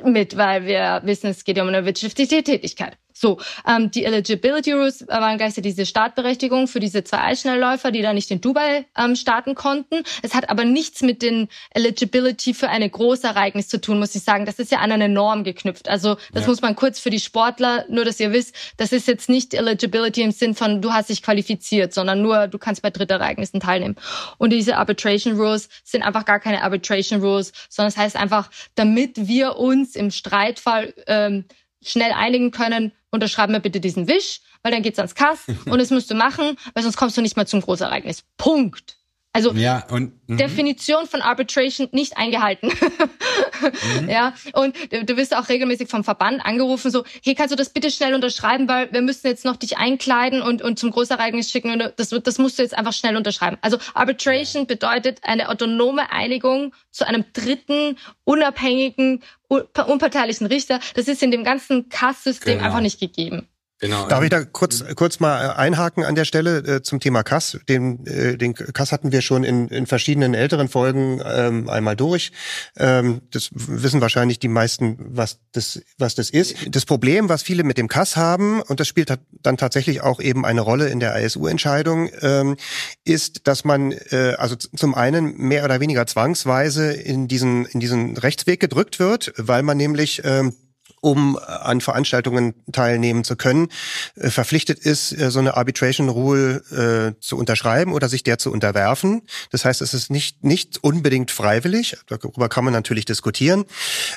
mit, 0.04 0.36
weil 0.36 0.66
wir 0.66 1.00
wissen, 1.04 1.28
es 1.28 1.44
geht 1.44 1.58
um 1.58 1.68
eine 1.68 1.84
wirtschaftliche 1.84 2.42
Tätigkeit. 2.42 2.96
So, 3.18 3.38
ähm, 3.66 3.90
die 3.90 4.04
Eligibility 4.04 4.72
Rules 4.72 5.06
waren 5.08 5.38
gleichzeitig 5.38 5.74
diese 5.74 5.86
Startberechtigung 5.86 6.68
für 6.68 6.80
diese 6.80 7.02
zwei 7.02 7.22
Eisschnellläufer, 7.22 7.90
die 7.90 8.02
da 8.02 8.12
nicht 8.12 8.30
in 8.30 8.42
Dubai 8.42 8.84
ähm, 8.94 9.16
starten 9.16 9.54
konnten. 9.54 10.02
Es 10.20 10.34
hat 10.34 10.50
aber 10.50 10.66
nichts 10.66 11.00
mit 11.00 11.22
den 11.22 11.48
Eligibility 11.70 12.52
für 12.52 12.68
eine 12.68 12.90
Großereignis 12.90 13.68
zu 13.68 13.80
tun, 13.80 13.98
muss 13.98 14.14
ich 14.14 14.22
sagen. 14.22 14.44
Das 14.44 14.58
ist 14.58 14.70
ja 14.70 14.80
an 14.80 14.92
eine 14.92 15.08
Norm 15.08 15.44
geknüpft. 15.44 15.88
Also 15.88 16.16
das 16.34 16.42
ja. 16.42 16.48
muss 16.48 16.60
man 16.60 16.76
kurz 16.76 17.00
für 17.00 17.08
die 17.08 17.18
Sportler, 17.18 17.86
nur 17.88 18.04
dass 18.04 18.20
ihr 18.20 18.32
wisst, 18.32 18.54
das 18.76 18.92
ist 18.92 19.08
jetzt 19.08 19.30
nicht 19.30 19.54
Eligibility 19.54 20.20
im 20.20 20.30
Sinn 20.30 20.54
von, 20.54 20.82
du 20.82 20.92
hast 20.92 21.08
dich 21.08 21.22
qualifiziert, 21.22 21.94
sondern 21.94 22.20
nur, 22.20 22.48
du 22.48 22.58
kannst 22.58 22.82
bei 22.82 22.90
Drittereignissen 22.90 23.60
teilnehmen. 23.60 23.96
Und 24.36 24.50
diese 24.50 24.76
Arbitration 24.76 25.40
Rules 25.40 25.70
sind 25.84 26.02
einfach 26.02 26.26
gar 26.26 26.38
keine 26.38 26.62
Arbitration 26.62 27.22
Rules, 27.22 27.52
sondern 27.70 27.88
es 27.88 27.94
das 27.94 28.04
heißt 28.04 28.16
einfach, 28.16 28.50
damit 28.74 29.26
wir 29.26 29.56
uns 29.56 29.96
im 29.96 30.10
Streitfall 30.10 30.92
ähm, 31.06 31.46
schnell 31.82 32.12
einigen 32.12 32.50
können, 32.50 32.92
unterschreib 33.16 33.50
mir 33.50 33.60
bitte 33.60 33.80
diesen 33.80 34.08
Wisch, 34.08 34.40
weil 34.62 34.72
dann 34.72 34.82
geht's 34.82 34.98
ans 34.98 35.14
Kass 35.14 35.46
und 35.66 35.78
das 35.78 35.90
musst 35.90 36.10
du 36.10 36.14
machen, 36.14 36.56
weil 36.74 36.82
sonst 36.82 36.96
kommst 36.96 37.16
du 37.16 37.22
nicht 37.22 37.36
mehr 37.36 37.46
zum 37.46 37.60
Großereignis. 37.60 38.22
Punkt. 38.36 38.95
Also 39.36 39.52
ja, 39.52 39.84
und, 39.90 40.12
mhm. 40.28 40.38
Definition 40.38 41.06
von 41.06 41.20
Arbitration 41.20 41.88
nicht 41.92 42.16
eingehalten. 42.16 42.68
mhm. 42.68 44.08
Ja, 44.16 44.34
und 44.52 44.74
du, 44.90 45.04
du 45.04 45.16
wirst 45.16 45.36
auch 45.36 45.48
regelmäßig 45.48 45.88
vom 45.88 46.04
Verband 46.04 46.44
angerufen, 46.44 46.90
so, 46.90 47.04
hey, 47.22 47.34
kannst 47.34 47.52
du 47.52 47.56
das 47.56 47.70
bitte 47.70 47.90
schnell 47.90 48.14
unterschreiben, 48.14 48.68
weil 48.68 48.92
wir 48.92 49.02
müssen 49.02 49.26
jetzt 49.26 49.44
noch 49.44 49.56
dich 49.56 49.76
einkleiden 49.76 50.42
und, 50.42 50.62
und 50.62 50.78
zum 50.78 50.90
Großereignis 50.90 51.50
schicken 51.50 51.70
und 51.70 51.92
das, 51.96 52.08
das 52.08 52.38
musst 52.38 52.58
du 52.58 52.62
jetzt 52.62 52.76
einfach 52.76 52.92
schnell 52.92 53.16
unterschreiben. 53.16 53.58
Also 53.60 53.78
Arbitration 53.94 54.66
bedeutet 54.66 55.20
eine 55.22 55.48
autonome 55.48 56.10
Einigung 56.12 56.72
zu 56.90 57.06
einem 57.06 57.24
dritten, 57.32 57.96
unabhängigen, 58.24 59.22
unparteilichen 59.48 60.46
Richter. 60.46 60.80
Das 60.94 61.08
ist 61.08 61.22
in 61.22 61.30
dem 61.30 61.44
ganzen 61.44 61.88
Kass-System 61.88 62.54
genau. 62.54 62.66
einfach 62.66 62.80
nicht 62.80 63.00
gegeben. 63.00 63.48
Genau. 63.78 64.08
Darf 64.08 64.24
ich 64.24 64.30
da 64.30 64.42
kurz 64.42 64.82
kurz 64.94 65.20
mal 65.20 65.50
äh, 65.50 65.52
einhaken 65.54 66.02
an 66.02 66.14
der 66.14 66.24
Stelle 66.24 66.58
äh, 66.58 66.82
zum 66.82 66.98
Thema 66.98 67.22
Kass? 67.22 67.58
Den 67.68 68.06
äh, 68.06 68.38
den 68.38 68.54
Kass 68.54 68.90
hatten 68.90 69.12
wir 69.12 69.20
schon 69.20 69.44
in, 69.44 69.68
in 69.68 69.86
verschiedenen 69.86 70.32
älteren 70.32 70.68
Folgen 70.68 71.20
ähm, 71.22 71.68
einmal 71.68 71.94
durch. 71.94 72.32
Ähm, 72.78 73.20
das 73.30 73.50
wissen 73.52 74.00
wahrscheinlich 74.00 74.38
die 74.38 74.48
meisten, 74.48 74.96
was 74.98 75.40
das 75.52 75.82
was 75.98 76.14
das 76.14 76.30
ist. 76.30 76.56
Das 76.74 76.86
Problem, 76.86 77.28
was 77.28 77.42
viele 77.42 77.64
mit 77.64 77.76
dem 77.76 77.88
Kass 77.88 78.16
haben, 78.16 78.62
und 78.62 78.80
das 78.80 78.88
spielt 78.88 79.12
dann 79.42 79.56
tatsächlich 79.58 80.00
auch 80.00 80.20
eben 80.20 80.46
eine 80.46 80.62
Rolle 80.62 80.88
in 80.88 80.98
der 80.98 81.14
ISU-Entscheidung, 81.14 82.08
ähm, 82.22 82.56
ist, 83.04 83.46
dass 83.46 83.64
man 83.64 83.92
äh, 83.92 84.36
also 84.38 84.56
zum 84.56 84.94
einen 84.94 85.36
mehr 85.36 85.64
oder 85.64 85.80
weniger 85.80 86.06
zwangsweise 86.06 86.92
in 86.92 87.28
diesen 87.28 87.66
in 87.66 87.80
diesen 87.80 88.16
Rechtsweg 88.16 88.58
gedrückt 88.58 88.98
wird, 88.98 89.34
weil 89.36 89.62
man 89.62 89.76
nämlich 89.76 90.22
ähm, 90.24 90.54
um 91.00 91.38
an 91.38 91.80
Veranstaltungen 91.80 92.54
teilnehmen 92.72 93.24
zu 93.24 93.36
können, 93.36 93.68
äh, 94.16 94.30
verpflichtet 94.30 94.78
ist, 94.78 95.12
äh, 95.12 95.30
so 95.30 95.38
eine 95.38 95.56
Arbitration 95.56 96.08
Rule 96.08 97.14
äh, 97.16 97.20
zu 97.20 97.36
unterschreiben 97.36 97.92
oder 97.92 98.08
sich 98.08 98.22
der 98.22 98.38
zu 98.38 98.50
unterwerfen. 98.50 99.22
Das 99.50 99.64
heißt, 99.64 99.82
es 99.82 99.94
ist 99.94 100.10
nicht, 100.10 100.44
nicht 100.44 100.82
unbedingt 100.82 101.30
freiwillig. 101.30 101.96
Darüber 102.08 102.48
kann 102.48 102.64
man 102.64 102.72
natürlich 102.72 103.04
diskutieren. 103.04 103.64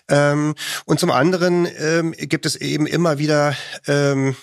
Ähm, 0.08 0.56
und 0.86 1.00
zum 1.00 1.12
anderen 1.12 1.68
ähm, 1.78 2.14
gibt 2.18 2.46
es 2.46 2.56
eben 2.56 2.88
immer 2.88 3.20
wieder 3.20 3.56
ähm, 3.88 4.36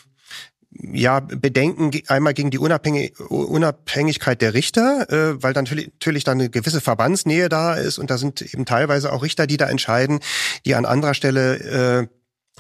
ja, 0.93 1.21
Bedenken 1.21 1.91
einmal 2.09 2.35
gegen 2.35 2.51
die 2.51 2.59
Unabhängig 2.59 3.19
Unabhängigkeit 3.21 4.43
der 4.43 4.55
Richter, 4.55 5.11
äh, 5.11 5.43
weil 5.43 5.53
dann 5.53 5.65
natürlich, 5.65 5.89
natürlich 5.89 6.25
dann 6.25 6.41
eine 6.41 6.51
gewisse 6.51 6.81
Verbandsnähe 6.81 7.49
da 7.49 7.75
ist 7.75 7.99
und 7.99 8.11
da 8.11 8.19
sind 8.19 8.43
eben 8.43 8.65
teilweise 8.65 9.13
auch 9.13 9.23
Richter, 9.23 9.47
die 9.47 9.57
da 9.57 9.69
entscheiden, 9.69 10.21
die 10.65 10.75
an 10.75 10.85
anderer 10.85 11.15
Stelle 11.15 12.03
äh, 12.03 12.07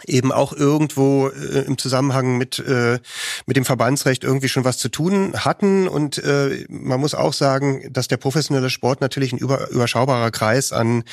eben 0.04 0.32
auch 0.32 0.52
irgendwo 0.52 1.28
äh, 1.28 1.60
im 1.60 1.78
Zusammenhang 1.78 2.36
mit 2.36 2.58
äh, 2.58 2.98
mit 3.46 3.56
dem 3.56 3.64
Verbandsrecht 3.64 4.24
irgendwie 4.24 4.48
schon 4.48 4.64
was 4.64 4.78
zu 4.78 4.88
tun 4.88 5.32
hatten. 5.36 5.88
Und 5.88 6.18
äh, 6.18 6.64
man 6.68 7.00
muss 7.00 7.14
auch 7.14 7.32
sagen, 7.32 7.88
dass 7.90 8.08
der 8.08 8.18
professionelle 8.18 8.70
Sport 8.70 9.00
natürlich 9.00 9.32
ein 9.32 9.38
über, 9.38 9.70
überschaubarer 9.70 10.30
Kreis 10.30 10.72
an 10.72 11.04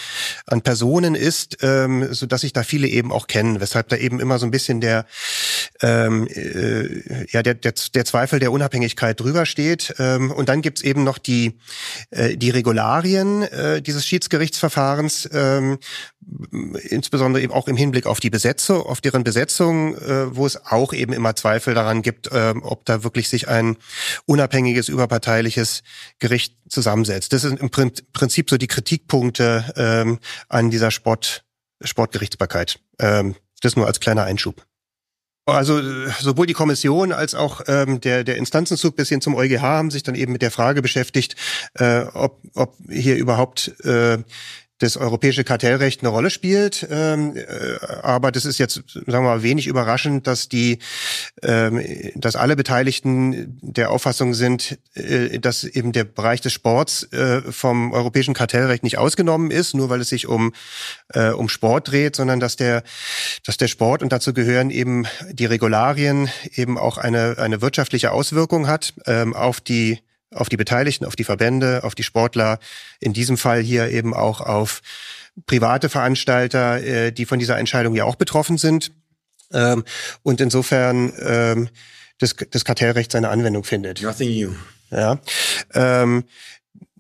an 0.46 0.62
Personen 0.62 1.16
ist, 1.16 1.58
ähm, 1.62 2.14
so 2.14 2.26
dass 2.26 2.42
sich 2.42 2.54
da 2.54 2.64
viele 2.64 2.88
eben 2.88 3.12
auch 3.12 3.28
kennen, 3.28 3.62
weshalb 3.62 3.90
da 3.90 3.96
eben 3.96 4.20
immer 4.20 4.40
so 4.40 4.46
ein 4.46 4.52
bisschen 4.52 4.82
der 4.82 5.06
ähm, 5.82 6.28
äh, 6.28 7.26
ja 7.32 7.42
der, 7.42 7.54
der 7.54 7.74
der 7.94 8.06
Zweifel 8.06 8.40
der 8.40 8.52
Unabhängigkeit 8.52 9.20
drüber 9.20 9.46
steht. 9.46 9.96
Ähm, 10.00 10.32
und 10.32 10.50
dann 10.50 10.62
gibt's 10.62 10.82
eben 10.82 11.04
noch 11.04 11.18
die 11.18 11.58
äh, 12.12 12.36
die 12.36 12.50
Regularien 12.50 13.44
äh, 13.44 13.82
dieses 13.82 14.06
Schiedsgerichtsverfahrens, 14.06 15.30
ähm, 15.34 15.78
insbesondere 16.90 17.44
eben 17.44 17.54
auch 17.54 17.68
im 17.68 17.78
Hinblick 17.78 18.06
auf 18.06 18.20
die 18.20 18.30
Besetzung 18.30 18.84
auf 18.84 19.02
deren 19.02 19.24
Besetzung, 19.24 19.96
äh, 19.98 20.36
wo 20.36 20.46
es 20.46 20.66
auch 20.66 20.94
eben 20.94 21.14
immer 21.14 21.36
Zweifel 21.36 21.74
daran 21.74 22.02
gibt, 22.02 22.32
äh, 22.32 22.54
ob 22.62 22.86
da 22.86 23.04
wirklich 23.04 23.30
sich 23.30 23.48
ein 23.48 23.78
unabhängiges, 24.26 24.90
überparteiliches 24.90 25.84
Gericht 26.20 26.56
zusammensetzt. 26.70 27.34
Das 27.34 27.42
sind 27.42 27.60
im 27.60 27.70
Prinzip 27.70 28.50
so 28.50 28.58
die 28.58 28.68
Kritikpunkte 28.68 29.74
ähm, 29.76 30.20
an 30.50 30.70
dieser 30.70 30.92
Sport, 30.92 31.44
Sportgerichtsbarkeit. 31.82 32.80
Ähm, 33.00 33.36
das 33.62 33.76
nur 33.76 33.88
als 33.88 34.00
kleiner 34.00 34.24
Einschub. 34.24 34.66
Also 35.46 35.82
sowohl 36.22 36.48
die 36.48 36.54
Kommission 36.54 37.12
als 37.12 37.36
auch 37.36 37.62
ähm, 37.68 38.00
der, 38.00 38.24
der 38.24 38.38
Instanzenzug 38.38 38.96
bis 38.96 39.10
hin 39.10 39.20
zum 39.20 39.36
EuGH 39.36 39.62
haben 39.62 39.92
sich 39.92 40.02
dann 40.02 40.16
eben 40.16 40.32
mit 40.32 40.42
der 40.42 40.52
Frage 40.52 40.82
beschäftigt, 40.82 41.36
äh, 41.74 42.04
ob, 42.14 42.42
ob 42.54 42.78
hier 42.90 43.18
überhaupt 43.18 43.74
äh, 43.84 44.20
das 44.84 44.98
europäische 44.98 45.44
Kartellrecht 45.44 46.02
eine 46.02 46.10
Rolle 46.10 46.30
spielt. 46.30 46.86
Ähm, 46.92 47.36
äh, 47.36 47.44
aber 48.02 48.32
das 48.32 48.46
ist 48.46 48.58
jetzt, 48.58 48.84
sagen 48.94 49.06
wir 49.08 49.22
mal, 49.22 49.44
wenig 49.44 49.68
überraschend, 49.68 50.28
dass 50.28 50.50
die, 50.50 50.80
ähm, 51.42 51.82
dass 52.16 52.36
alle 52.36 52.56
Beteiligten 52.56 53.58
der 53.62 53.92
Auffassung 53.92 54.34
sind, 54.34 54.78
äh, 54.94 55.40
dass 55.40 55.64
eben 55.64 55.94
der 55.94 56.04
Bereich 56.04 56.42
des 56.42 56.54
Sports 56.54 57.04
äh, 57.14 57.42
vom 57.52 57.94
europäischen 57.94 58.34
Kartellrecht 58.34 58.84
nicht 58.84 58.98
ausgenommen 58.98 59.52
ist, 59.52 59.74
nur 59.74 59.90
weil 59.90 60.02
es 60.02 60.10
sich 60.10 60.28
um 60.28 60.54
äh, 61.14 61.30
um 61.30 61.50
Sport 61.50 61.90
dreht, 61.92 62.16
sondern 62.16 62.40
dass 62.40 62.58
der 62.58 62.84
dass 63.46 63.58
der 63.58 63.68
Sport 63.68 64.04
und 64.04 64.12
dazu 64.12 64.34
gehören 64.34 64.70
eben 64.70 65.06
die 65.32 65.46
Regularien 65.46 66.30
eben 66.54 66.78
auch 66.78 66.98
eine 66.98 67.38
eine 67.38 67.62
wirtschaftliche 67.62 68.12
Auswirkung 68.12 68.68
hat 68.68 68.94
ähm, 69.06 69.34
auf 69.34 69.62
die 69.62 70.00
auf 70.36 70.50
die 70.50 70.58
Beteiligten, 70.58 71.06
auf 71.06 71.16
die 71.16 71.24
Verbände, 71.24 71.84
auf 71.84 71.96
die 71.96 72.04
Sportler, 72.04 72.60
in 73.00 73.14
diesem 73.14 73.38
Fall 73.38 73.62
hier 73.62 73.90
eben 73.90 74.14
auch 74.14 74.42
auf 74.42 74.82
private 75.46 75.90
Veranstalter, 75.90 76.84
äh, 76.84 77.12
die 77.12 77.26
von 77.26 77.40
dieser 77.40 77.58
Entscheidung 77.58 77.96
ja 77.96 78.06
auch 78.06 78.16
betroffen 78.16 78.58
sind. 78.58 78.92
Ähm, 79.52 79.84
und 80.24 80.42
insofern 80.42 81.14
ähm, 81.20 81.70
das, 82.20 82.36
das 82.52 82.66
Kartellrecht 82.66 83.12
seine 83.12 83.30
Anwendung 83.30 83.64
findet. 83.64 84.02
Nothing 84.02 84.30
new. 84.30 84.52
Ja. 84.92 85.20
Ähm, 85.74 86.24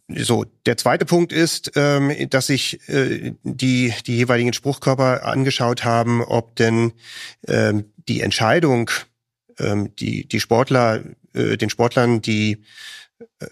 so, 0.09 0.45
der 0.65 0.77
zweite 0.77 1.05
Punkt 1.05 1.31
ist, 1.31 1.71
ähm, 1.75 2.11
dass 2.29 2.47
sich 2.47 2.87
äh, 2.89 3.33
die, 3.43 3.93
die 4.05 4.17
jeweiligen 4.17 4.53
Spruchkörper 4.53 5.25
angeschaut 5.25 5.85
haben, 5.85 6.21
ob 6.21 6.55
denn 6.55 6.91
ähm, 7.47 7.85
die 8.07 8.21
Entscheidung, 8.21 8.91
ähm, 9.59 9.95
die, 9.95 10.27
die 10.27 10.39
Sportler, 10.39 11.03
äh, 11.33 11.57
den 11.57 11.69
Sportlern, 11.69 12.21
die 12.21 12.63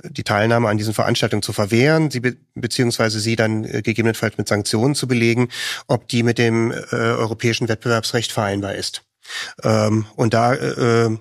die 0.03 0.23
Teilnahme 0.23 0.69
an 0.69 0.77
diesen 0.77 0.93
Veranstaltungen 0.93 1.41
zu 1.41 1.53
verwehren, 1.53 2.11
sie 2.11 2.19
be 2.19 2.37
beziehungsweise 2.53 3.19
sie 3.19 3.35
dann 3.35 3.63
äh, 3.63 3.81
gegebenenfalls 3.81 4.37
mit 4.37 4.47
Sanktionen 4.47 4.95
zu 4.95 5.07
belegen, 5.07 5.49
ob 5.87 6.07
die 6.07 6.23
mit 6.23 6.37
dem 6.37 6.71
äh, 6.71 6.95
europäischen 6.95 7.67
Wettbewerbsrecht 7.67 8.31
vereinbar 8.31 8.75
ist. 8.75 9.03
Ähm, 9.63 10.05
und 10.15 10.33
da 10.33 10.53
äh, 10.53 11.17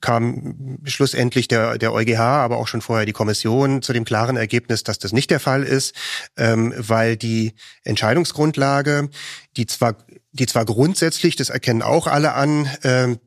kam 0.00 0.78
schlussendlich 0.84 1.48
der, 1.48 1.78
der 1.78 1.92
EuGH, 1.92 2.18
aber 2.18 2.56
auch 2.58 2.68
schon 2.68 2.80
vorher 2.80 3.06
die 3.06 3.12
Kommission 3.12 3.82
zu 3.82 3.92
dem 3.92 4.04
klaren 4.04 4.36
Ergebnis, 4.36 4.82
dass 4.82 4.98
das 4.98 5.12
nicht 5.12 5.30
der 5.30 5.40
Fall 5.40 5.62
ist, 5.62 5.94
ähm, 6.36 6.74
weil 6.76 7.16
die 7.16 7.54
Entscheidungsgrundlage, 7.84 9.08
die 9.56 9.66
zwar, 9.66 9.96
die 10.32 10.46
zwar 10.46 10.64
grundsätzlich, 10.64 11.36
das 11.36 11.50
erkennen 11.50 11.82
auch 11.82 12.06
alle 12.06 12.34
an, 12.34 12.68
ähm, 12.82 13.18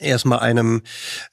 erstmal 0.00 0.40
einem 0.40 0.82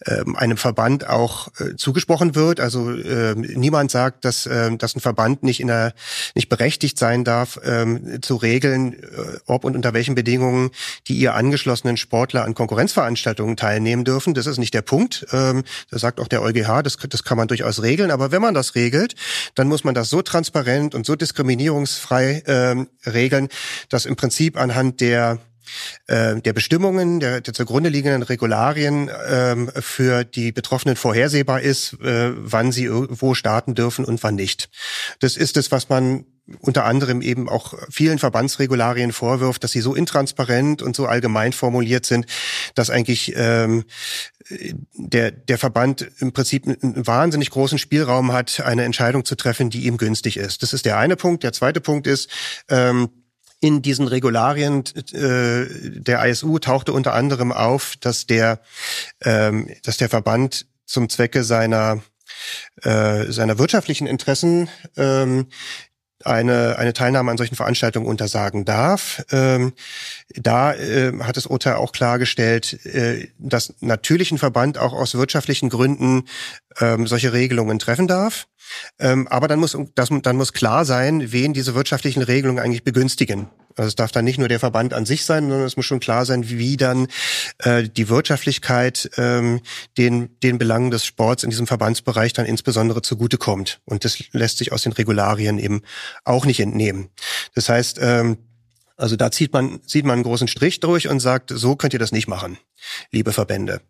ähm, 0.05 0.35
einem 0.35 0.57
Verband 0.57 1.07
auch 1.07 1.49
äh, 1.59 1.75
zugesprochen 1.75 2.35
wird. 2.35 2.59
Also 2.59 2.91
ähm, 2.91 3.41
niemand 3.41 3.91
sagt, 3.91 4.25
dass 4.25 4.45
ähm, 4.45 4.77
dass 4.77 4.95
ein 4.95 4.99
Verband 4.99 5.43
nicht 5.43 5.59
in 5.59 5.67
der 5.67 5.93
nicht 6.35 6.49
berechtigt 6.49 6.99
sein 6.99 7.23
darf, 7.23 7.59
ähm, 7.63 8.21
zu 8.21 8.35
regeln, 8.35 8.93
äh, 8.93 9.39
ob 9.45 9.63
und 9.63 9.75
unter 9.75 9.93
welchen 9.93 10.15
Bedingungen 10.15 10.71
die 11.07 11.17
ihr 11.17 11.35
angeschlossenen 11.35 11.97
Sportler 11.97 12.43
an 12.45 12.53
Konkurrenzveranstaltungen 12.53 13.57
teilnehmen 13.57 14.03
dürfen. 14.03 14.33
Das 14.33 14.45
ist 14.45 14.57
nicht 14.57 14.73
der 14.73 14.81
Punkt. 14.81 15.25
Ähm, 15.31 15.63
das 15.89 16.01
sagt 16.01 16.19
auch 16.19 16.27
der 16.27 16.41
EuGH. 16.41 16.83
Das 16.83 16.97
das 16.97 17.23
kann 17.23 17.37
man 17.37 17.47
durchaus 17.47 17.81
regeln. 17.81 18.11
Aber 18.11 18.31
wenn 18.31 18.41
man 18.41 18.53
das 18.53 18.75
regelt, 18.75 19.15
dann 19.55 19.67
muss 19.67 19.83
man 19.83 19.95
das 19.95 20.09
so 20.09 20.21
transparent 20.21 20.95
und 20.95 21.05
so 21.05 21.15
diskriminierungsfrei 21.15 22.43
ähm, 22.45 22.87
regeln, 23.05 23.47
dass 23.89 24.05
im 24.05 24.15
Prinzip 24.15 24.57
anhand 24.57 25.01
der 25.01 25.39
äh, 26.07 26.39
der 26.41 26.53
Bestimmungen, 26.53 27.19
der, 27.19 27.41
der 27.41 27.53
zugrunde 27.53 27.89
liegenden 27.89 28.23
Regularien 28.23 29.09
ähm, 29.29 29.69
für 29.79 30.23
die 30.23 30.51
Betroffenen 30.51 30.95
vorhersehbar 30.95 31.61
ist, 31.61 31.93
äh, 32.01 32.31
wann 32.35 32.71
sie 32.71 32.89
wo 32.89 33.33
starten 33.33 33.75
dürfen 33.75 34.05
und 34.05 34.23
wann 34.23 34.35
nicht. 34.35 34.69
Das 35.19 35.37
ist 35.37 35.57
es, 35.57 35.71
was 35.71 35.89
man 35.89 36.25
unter 36.61 36.85
anderem 36.85 37.21
eben 37.21 37.49
auch 37.49 37.73
vielen 37.89 38.19
Verbandsregularien 38.19 39.11
vorwirft, 39.11 39.63
dass 39.63 39.71
sie 39.71 39.81
so 39.81 39.93
intransparent 39.93 40.81
und 40.81 40.95
so 40.95 41.05
allgemein 41.05 41.51
formuliert 41.51 42.05
sind, 42.05 42.25
dass 42.73 42.89
eigentlich 42.89 43.33
ähm, 43.35 43.83
der, 44.93 45.31
der 45.31 45.57
Verband 45.57 46.07
im 46.19 46.31
Prinzip 46.31 46.65
einen 46.65 47.05
wahnsinnig 47.05 47.49
großen 47.49 47.77
Spielraum 47.77 48.31
hat, 48.31 48.61
eine 48.61 48.85
Entscheidung 48.85 49.25
zu 49.25 49.35
treffen, 49.35 49.69
die 49.69 49.85
ihm 49.85 49.97
günstig 49.97 50.37
ist. 50.37 50.63
Das 50.63 50.73
ist 50.73 50.85
der 50.85 50.97
eine 50.97 51.17
Punkt. 51.17 51.43
Der 51.43 51.53
zweite 51.53 51.81
Punkt 51.81 52.07
ist, 52.07 52.29
ähm, 52.69 53.09
in 53.59 53.81
diesen 53.81 54.07
Regularien 54.07 54.83
äh, 55.13 55.65
der 55.99 56.25
ISU 56.25 56.59
tauchte 56.59 56.93
unter 56.93 57.13
anderem 57.13 57.51
auf, 57.51 57.95
dass 57.99 58.27
der, 58.27 58.59
ähm, 59.23 59.69
dass 59.83 59.97
der 59.97 60.09
Verband 60.09 60.67
zum 60.85 61.09
Zwecke 61.09 61.43
seiner 61.43 62.01
äh, 62.83 63.31
seiner 63.31 63.57
wirtschaftlichen 63.57 64.07
Interessen 64.07 64.69
ähm, 64.95 65.47
eine, 66.23 66.77
eine 66.77 66.93
Teilnahme 66.93 67.31
an 67.31 67.37
solchen 67.37 67.55
Veranstaltungen 67.55 68.07
untersagen 68.07 68.65
darf. 68.65 69.23
Ähm, 69.31 69.73
da 70.29 70.73
äh, 70.73 71.13
hat 71.21 71.37
das 71.37 71.45
Urteil 71.45 71.75
auch 71.75 71.91
klargestellt, 71.91 72.85
äh, 72.85 73.27
dass 73.37 73.75
natürlich 73.79 74.31
ein 74.31 74.37
Verband 74.37 74.77
auch 74.77 74.93
aus 74.93 75.15
wirtschaftlichen 75.15 75.69
Gründen 75.69 76.25
ähm, 76.79 77.07
solche 77.07 77.33
Regelungen 77.33 77.79
treffen 77.79 78.07
darf. 78.07 78.47
Ähm, 78.99 79.27
aber 79.27 79.47
dann 79.47 79.59
muss, 79.59 79.77
das, 79.95 80.09
dann 80.21 80.37
muss 80.37 80.53
klar 80.53 80.85
sein, 80.85 81.31
wen 81.31 81.53
diese 81.53 81.75
wirtschaftlichen 81.75 82.21
Regelungen 82.21 82.63
eigentlich 82.63 82.83
begünstigen. 82.83 83.49
Also 83.77 83.89
es 83.89 83.95
darf 83.95 84.11
dann 84.11 84.25
nicht 84.25 84.39
nur 84.39 84.47
der 84.47 84.59
Verband 84.59 84.93
an 84.93 85.05
sich 85.05 85.23
sein, 85.23 85.43
sondern 85.43 85.67
es 85.67 85.77
muss 85.77 85.85
schon 85.85 85.99
klar 85.99 86.25
sein, 86.25 86.49
wie 86.49 86.77
dann 86.77 87.07
äh, 87.59 87.83
die 87.83 88.09
Wirtschaftlichkeit 88.09 89.09
ähm, 89.17 89.61
den, 89.97 90.39
den 90.41 90.57
Belangen 90.57 90.89
des 90.89 91.05
Sports 91.05 91.43
in 91.43 91.51
diesem 91.51 91.67
Verbandsbereich 91.67 92.33
dann 92.33 92.47
insbesondere 92.47 93.03
zugutekommt. 93.03 93.79
Und 93.85 94.03
das 94.03 94.23
lässt 94.31 94.57
sich 94.57 94.71
aus 94.71 94.81
den 94.81 94.93
Regularien 94.93 95.59
eben 95.59 95.81
auch 96.23 96.45
nicht 96.45 96.59
entnehmen. 96.59 97.09
Das 97.53 97.69
heißt, 97.69 97.99
ähm, 98.01 98.37
also 98.95 99.15
da 99.15 99.29
zieht 99.29 99.53
man, 99.53 99.79
sieht 99.85 100.05
man 100.05 100.15
einen 100.15 100.23
großen 100.23 100.47
Strich 100.47 100.79
durch 100.79 101.07
und 101.07 101.19
sagt, 101.19 101.51
so 101.53 101.75
könnt 101.75 101.93
ihr 101.93 101.99
das 101.99 102.11
nicht 102.11 102.27
machen, 102.27 102.57
liebe 103.11 103.31
Verbände. 103.31 103.81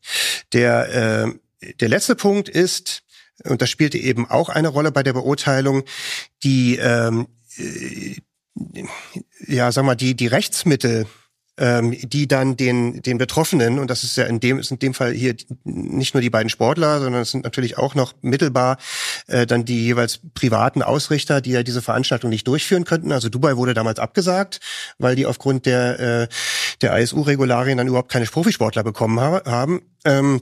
Der, 0.52 1.26
äh, 1.64 1.74
der 1.80 1.88
letzte 1.88 2.16
Punkt 2.16 2.50
ist, 2.50 3.04
und 3.44 3.62
das 3.62 3.70
spielte 3.70 3.98
eben 3.98 4.30
auch 4.30 4.50
eine 4.50 4.68
Rolle 4.70 4.92
bei 4.92 5.04
der 5.04 5.14
Beurteilung, 5.14 5.84
die, 6.44 6.78
ähm, 6.78 7.28
äh, 7.58 8.16
ja, 9.48 9.72
sag 9.72 9.86
mal, 9.86 9.96
die, 9.96 10.16
die 10.16 10.28
Rechtsmittel, 10.28 11.06
ähm, 11.60 11.96
die 12.02 12.28
dann 12.28 12.56
den, 12.56 13.02
den 13.02 13.18
Betroffenen, 13.18 13.80
und 13.80 13.90
das 13.90 14.04
ist 14.04 14.16
ja 14.18 14.26
in 14.26 14.40
dem, 14.40 14.60
ist 14.60 14.72
in 14.72 14.80
dem 14.80 14.94
Fall 14.94 15.14
hier 15.14 15.36
nicht 15.64 16.14
nur 16.14 16.22
die 16.22 16.30
beiden 16.30 16.50
Sportler, 16.50 17.00
sondern 17.00 17.22
es 17.24 17.32
sind 17.32 17.44
natürlich 17.44 17.78
auch 17.78 17.96
noch 17.96 18.14
mittelbar 18.22 18.78
äh, 19.28 19.46
dann 19.46 19.66
die 19.66 19.84
jeweils 19.84 20.20
privaten 20.34 20.84
Ausrichter, 20.84 21.42
die 21.42 21.52
ja 21.52 21.64
diese 21.64 21.82
Veranstaltung 21.82 22.30
nicht 22.30 22.48
durchführen 22.48 22.86
könnten. 22.86 23.12
Also 23.12 23.30
Dubai 23.30 23.58
wurde 23.58 23.74
damals 23.74 24.00
abgesagt, 24.00 24.60
weil 25.00 25.16
die 25.16 25.26
aufgrund 25.26 25.66
der, 25.66 26.00
äh, 26.00 26.28
der 26.82 26.98
ISU-Regularien 26.98 27.78
dann 27.78 27.88
überhaupt 27.88 28.12
keine 28.12 28.26
Profisportler 28.26 28.84
bekommen 28.84 29.20
ha 29.20 29.42
haben. 29.46 29.82
Ähm, 30.06 30.42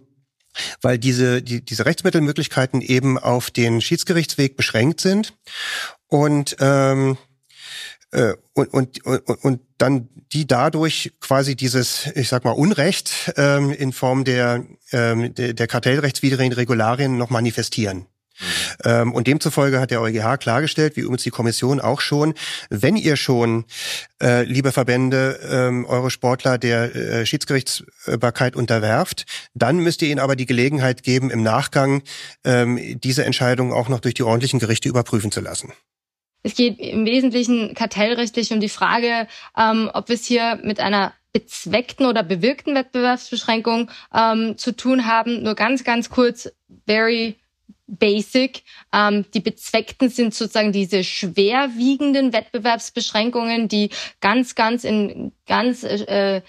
weil 0.82 0.98
diese, 0.98 1.42
die, 1.42 1.64
diese 1.64 1.86
Rechtsmittelmöglichkeiten 1.86 2.82
eben 2.82 3.18
auf 3.18 3.52
den 3.52 3.82
Schiedsgerichtsweg 3.82 4.58
beschränkt 4.58 5.02
sind. 5.02 5.34
Und 6.08 6.56
ähm, 6.60 7.18
äh, 8.12 8.34
und, 8.54 8.74
und, 8.74 9.06
und, 9.06 9.30
und 9.44 9.62
dann 9.78 10.10
die 10.32 10.48
dadurch 10.48 11.12
quasi 11.20 11.56
dieses, 11.56 12.08
ich 12.16 12.30
sag 12.30 12.46
mal, 12.46 12.52
Unrecht 12.52 13.34
ähm, 13.36 13.72
in 13.72 13.92
Form 13.92 14.24
der, 14.24 14.66
ähm, 14.92 15.34
der, 15.34 15.54
der 15.54 15.68
kartellrechtswidrigen 15.68 16.54
Regularien 16.54 17.18
noch 17.18 17.30
manifestieren. 17.30 18.08
Ähm, 18.84 19.14
und 19.14 19.28
demzufolge 19.28 19.80
hat 19.80 19.92
der 19.92 20.02
EuGH 20.02 20.38
klargestellt, 20.40 20.96
wie 20.96 21.02
übrigens 21.02 21.24
die 21.24 21.30
Kommission 21.30 21.80
auch 21.80 22.02
schon, 22.02 22.34
wenn 22.70 22.96
ihr 22.96 23.16
schon, 23.16 23.66
äh, 24.22 24.44
liebe 24.44 24.72
Verbände, 24.72 25.40
ähm, 25.50 25.86
eure 25.86 26.12
Sportler 26.12 26.58
der 26.58 26.96
äh, 26.96 27.26
Schiedsgerichtsbarkeit 27.26 28.56
unterwerft, 28.56 29.26
dann 29.54 29.78
müsst 29.78 30.02
ihr 30.02 30.10
ihnen 30.10 30.20
aber 30.20 30.36
die 30.36 30.46
Gelegenheit 30.46 31.04
geben, 31.04 31.32
im 31.32 31.44
Nachgang 31.44 32.04
ähm, 32.44 33.00
diese 33.02 33.26
Entscheidung 33.26 33.74
auch 33.74 33.90
noch 33.90 34.00
durch 34.00 34.14
die 34.14 34.24
ordentlichen 34.24 34.60
Gerichte 34.60 34.90
überprüfen 34.90 35.32
zu 35.32 35.42
lassen. 35.42 35.74
Es 36.44 36.54
geht 36.54 36.78
im 36.80 37.06
Wesentlichen 37.06 37.74
kartellrechtlich 37.74 38.54
um 38.54 38.60
die 38.60 38.70
Frage, 38.70 39.28
ähm, 39.58 39.90
ob 39.94 40.10
wir 40.10 40.16
es 40.16 40.26
hier 40.26 40.60
mit 40.64 40.80
einer 40.80 41.14
bezweckten 41.34 42.06
oder 42.06 42.24
bewirkten 42.24 42.76
Wettbewerbsbeschränkung 42.76 43.90
ähm, 44.14 44.58
zu 44.58 44.72
tun 44.72 45.06
haben. 45.06 45.44
Nur 45.44 45.56
ganz, 45.56 45.84
ganz 45.84 46.10
kurz, 46.10 46.50
very 46.88 47.36
basic. 47.88 48.64
Ähm, 48.94 49.26
die 49.34 49.40
bezweckten 49.40 50.10
sind 50.10 50.34
sozusagen 50.34 50.72
diese 50.72 51.04
schwerwiegenden 51.04 52.34
Wettbewerbsbeschränkungen, 52.34 53.68
die 53.68 53.90
ganz, 54.22 54.56
ganz 54.56 54.84
in 54.84 55.32
ganz 55.46 55.84
äh, 55.84 56.42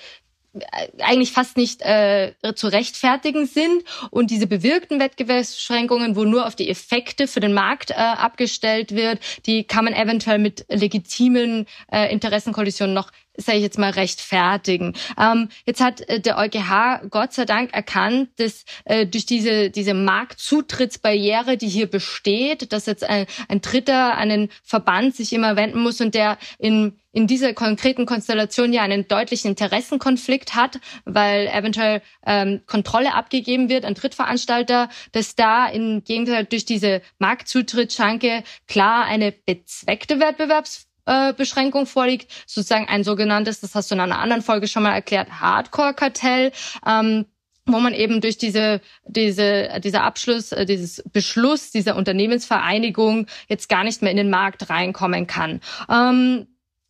eigentlich 0.98 1.32
fast 1.32 1.56
nicht 1.56 1.82
äh, 1.82 2.32
zu 2.54 2.68
rechtfertigen 2.68 3.46
sind 3.46 3.82
und 4.10 4.30
diese 4.30 4.46
bewirkten 4.46 5.00
Wettbewerbsbeschränkungen, 5.00 6.16
wo 6.16 6.24
nur 6.24 6.46
auf 6.46 6.56
die 6.56 6.68
Effekte 6.68 7.26
für 7.26 7.40
den 7.40 7.52
Markt 7.52 7.90
äh, 7.90 7.94
abgestellt 7.94 8.94
wird, 8.94 9.20
die 9.46 9.64
kann 9.64 9.84
man 9.84 9.94
eventuell 9.94 10.38
mit 10.38 10.66
legitimen 10.68 11.66
äh, 11.92 12.12
Interessenkollisionen 12.12 12.94
noch 12.94 13.10
sage 13.36 13.58
ich 13.58 13.64
jetzt 13.64 13.78
mal, 13.78 13.90
rechtfertigen. 13.90 14.94
Ähm, 15.20 15.48
jetzt 15.64 15.80
hat 15.80 16.00
äh, 16.08 16.20
der 16.20 16.38
EuGH 16.38 17.08
Gott 17.10 17.32
sei 17.32 17.44
Dank 17.44 17.72
erkannt, 17.72 18.30
dass 18.36 18.64
äh, 18.84 19.06
durch 19.06 19.26
diese, 19.26 19.70
diese 19.70 19.94
Marktzutrittsbarriere, 19.94 21.56
die 21.56 21.68
hier 21.68 21.86
besteht, 21.86 22.72
dass 22.72 22.86
jetzt 22.86 23.04
ein, 23.04 23.26
ein 23.48 23.60
Dritter 23.60 24.16
einen 24.16 24.50
Verband 24.62 25.14
sich 25.16 25.32
immer 25.32 25.56
wenden 25.56 25.80
muss 25.80 26.00
und 26.00 26.14
der 26.14 26.38
in 26.58 26.98
in 27.16 27.26
dieser 27.26 27.54
konkreten 27.54 28.04
Konstellation 28.04 28.74
ja 28.74 28.82
einen 28.82 29.08
deutlichen 29.08 29.48
Interessenkonflikt 29.48 30.54
hat, 30.54 30.78
weil 31.06 31.46
eventuell 31.46 32.02
ähm, 32.26 32.60
Kontrolle 32.66 33.14
abgegeben 33.14 33.70
wird 33.70 33.86
an 33.86 33.94
Drittveranstalter, 33.94 34.90
dass 35.12 35.34
da 35.34 35.66
im 35.66 36.04
Gegenteil 36.04 36.44
durch 36.44 36.66
diese 36.66 37.00
Marktzutrittsschranke 37.18 38.44
klar 38.68 39.06
eine 39.06 39.32
bezweckte 39.32 40.20
Wettbewerbs 40.20 40.88
äh, 41.06 41.32
Beschränkung 41.32 41.86
vorliegt, 41.86 42.30
sozusagen 42.46 42.86
ein 42.86 43.02
sogenanntes, 43.02 43.60
das 43.60 43.74
hast 43.74 43.90
du 43.90 43.94
in 43.94 44.02
einer 44.02 44.18
anderen 44.18 44.42
Folge 44.42 44.68
schon 44.68 44.82
mal 44.82 44.92
erklärt, 44.92 45.40
Hardcore-Kartell. 45.40 46.52
Ähm, 46.86 47.24
wo 47.68 47.80
man 47.80 47.94
eben 47.94 48.20
durch 48.20 48.38
diese, 48.38 48.80
diese, 49.06 49.80
dieser 49.82 50.04
Abschluss, 50.04 50.52
äh, 50.52 50.66
dieses 50.66 51.02
Beschluss 51.12 51.72
dieser 51.72 51.96
Unternehmensvereinigung 51.96 53.26
jetzt 53.48 53.68
gar 53.68 53.82
nicht 53.82 54.02
mehr 54.02 54.12
in 54.12 54.18
den 54.18 54.30
Markt 54.30 54.70
reinkommen 54.70 55.26
kann. 55.26 55.60
Ähm, 55.90 56.46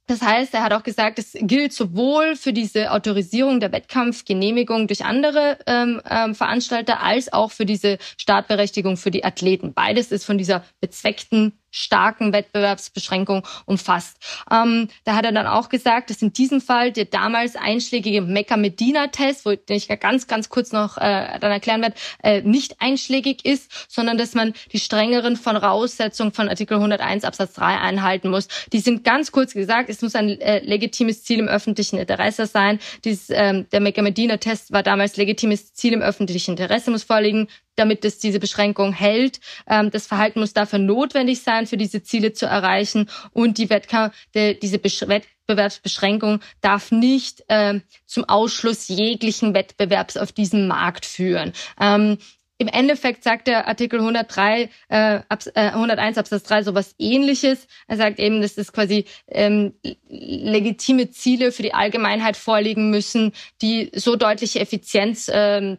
das 0.07 0.23
heißt, 0.23 0.55
er 0.55 0.63
hat 0.63 0.73
auch 0.73 0.85
gesagt, 0.85 1.19
es 1.19 1.33
gilt 1.35 1.73
sowohl 1.73 2.37
für 2.37 2.53
diese 2.53 2.93
Autorisierung 2.93 3.59
der 3.59 3.73
Wettkampfgenehmigung 3.73 4.87
durch 4.87 5.05
andere 5.05 5.59
ähm, 5.67 6.01
ähm, 6.09 6.35
Veranstalter 6.35 7.03
als 7.03 7.33
auch 7.33 7.51
für 7.51 7.67
diese 7.67 7.99
Startberechtigung 8.17 8.97
für 8.97 9.11
die 9.11 9.25
Athleten. 9.25 9.75
Beides 9.75 10.13
ist 10.13 10.25
von 10.25 10.39
dieser 10.39 10.65
bezweckten 10.81 11.59
starken 11.71 12.33
Wettbewerbsbeschränkung 12.33 13.47
umfasst. 13.67 14.17
Ähm, 14.51 14.89
da 15.05 15.15
hat 15.15 15.25
er 15.25 15.33
dann 15.33 15.47
auch 15.47 15.69
gesagt, 15.69 16.11
dass 16.11 16.23
in 16.23 16.33
diesem 16.33 16.61
Fall 16.61 16.93
der 16.93 17.05
damals 17.05 17.57
einschlägige 17.57 18.23
Mecca-Medina-Test, 18.23 19.45
wo 19.45 19.55
den 19.55 19.77
ich 19.77 19.89
ganz, 20.01 20.27
ganz 20.27 20.49
kurz 20.49 20.73
noch 20.73 20.97
äh, 20.97 21.39
dann 21.39 21.53
erklären 21.53 21.83
werde, 21.83 21.97
äh, 22.23 22.43
nicht 22.43 22.81
einschlägig 22.81 23.45
ist, 23.45 23.71
sondern 23.89 24.19
dass 24.19 24.35
man 24.35 24.55
die 24.73 24.79
strengeren 24.79 25.37
Voraussetzungen 25.37 26.33
von 26.33 26.49
Artikel 26.49 26.75
101 26.75 27.25
Absatz 27.25 27.55
3 27.55 27.79
einhalten 27.79 28.31
muss. 28.31 28.49
Die 28.73 28.81
sind 28.81 29.05
ganz 29.05 29.33
kurz 29.33 29.53
gesagt, 29.53 29.91
es 29.91 30.03
muss 30.03 30.15
ein 30.15 30.41
äh, 30.41 30.61
legitimes 30.61 31.25
Ziel 31.25 31.39
im 31.39 31.49
öffentlichen 31.49 31.99
Interesse 31.99 32.47
sein. 32.47 32.79
Dies, 33.05 33.29
ähm, 33.31 33.67
der 33.71 33.81
Mecca-Medina-Test 33.81 34.73
war 34.73 34.83
damals 34.83 35.17
legitimes 35.17 35.73
Ziel 35.75 35.93
im 35.93 36.03
öffentlichen 36.03 36.53
Interesse 36.53 36.91
muss 36.91 37.05
vorliegen 37.05 37.49
damit 37.77 38.05
es 38.05 38.19
diese 38.19 38.41
Beschränkung 38.41 38.93
hält. 38.93 39.41
Ähm, 39.69 39.91
das 39.91 40.07
Verhalten 40.07 40.41
muss 40.41 40.53
dafür 40.53 40.79
notwendig 40.79 41.43
sein, 41.43 41.67
für 41.67 41.77
diese 41.77 42.03
Ziele 42.03 42.33
zu 42.33 42.47
erreichen. 42.47 43.09
Und 43.33 43.59
die 43.59 43.71
Wettkampf, 43.71 44.15
die, 44.35 44.59
diese 44.59 44.79
Besch 44.79 45.03
Wettbewerbsbeschränkung 45.07 46.41
darf 46.61 46.91
nicht 46.91 47.45
ähm, 47.49 47.83
zum 48.07 48.25
Ausschluss 48.25 48.89
jeglichen 48.89 49.55
Wettbewerbs 49.55 50.17
auf 50.17 50.33
diesem 50.33 50.67
Markt 50.67 51.07
führen. 51.07 51.53
Ähm, 51.81 52.19
im 52.59 52.69
Endeffekt 52.69 53.23
sagt 53.23 53.49
der 53.49 53.69
Artikel 53.69 54.01
103, 54.01 54.71
äh, 54.89 55.21
Abs 55.29 55.47
äh, 55.49 55.53
101 55.57 56.17
Absatz 56.17 56.43
3 56.45 56.63
sowas 56.63 56.95
ähnliches. 56.99 57.67
Er 57.87 57.99
sagt 57.99 58.19
eben, 58.19 58.41
dass 58.41 58.57
es 58.57 58.73
quasi 58.73 59.05
ähm, 59.29 59.75
legitime 60.09 61.11
Ziele 61.11 61.53
für 61.53 61.63
die 61.63 61.75
Allgemeinheit 61.75 62.37
vorliegen 62.37 62.89
müssen, 62.89 63.33
die 63.61 63.91
so 63.95 64.17
deutliche 64.17 64.61
Effizienz 64.61 65.31
ähm, 65.31 65.77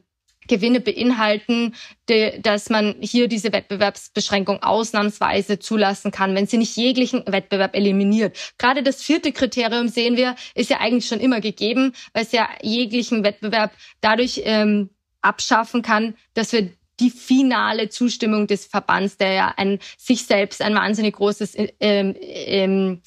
Gewinne 0.48 0.80
beinhalten, 0.80 1.76
de, 2.10 2.40
dass 2.42 2.70
man 2.70 2.96
hier 3.02 3.28
diese 3.28 3.52
Wettbewerbsbeschränkung 3.54 4.64
ausnahmsweise 4.64 5.60
zulassen 5.60 6.12
kann, 6.12 6.36
wenn 6.36 6.48
sie 6.48 6.58
nicht 6.58 6.76
jeglichen 6.76 7.24
Wettbewerb 7.26 7.76
eliminiert. 7.76 8.38
Gerade 8.58 8.84
das 8.84 9.02
vierte 9.04 9.32
Kriterium 9.32 9.88
sehen 9.88 10.18
wir, 10.18 10.36
ist 10.56 10.70
ja 10.70 10.80
eigentlich 10.80 11.08
schon 11.08 11.20
immer 11.20 11.42
gegeben, 11.42 11.94
weil 12.14 12.24
es 12.24 12.32
ja 12.32 12.50
jeglichen 12.62 13.24
Wettbewerb 13.24 13.72
dadurch 14.02 14.42
ähm, 14.46 14.90
abschaffen 15.22 15.82
kann, 15.82 16.16
dass 16.34 16.54
wir 16.54 16.70
die 17.00 17.12
finale 17.12 17.90
Zustimmung 17.90 18.48
des 18.48 18.66
Verbands, 18.66 19.18
der 19.18 19.34
ja 19.34 19.54
ein, 19.58 19.80
sich 19.98 20.26
selbst 20.26 20.62
ein 20.62 20.76
wahnsinnig 20.76 21.16
großes 21.16 21.56
ähm, 21.80 22.16
ähm, 22.20 23.02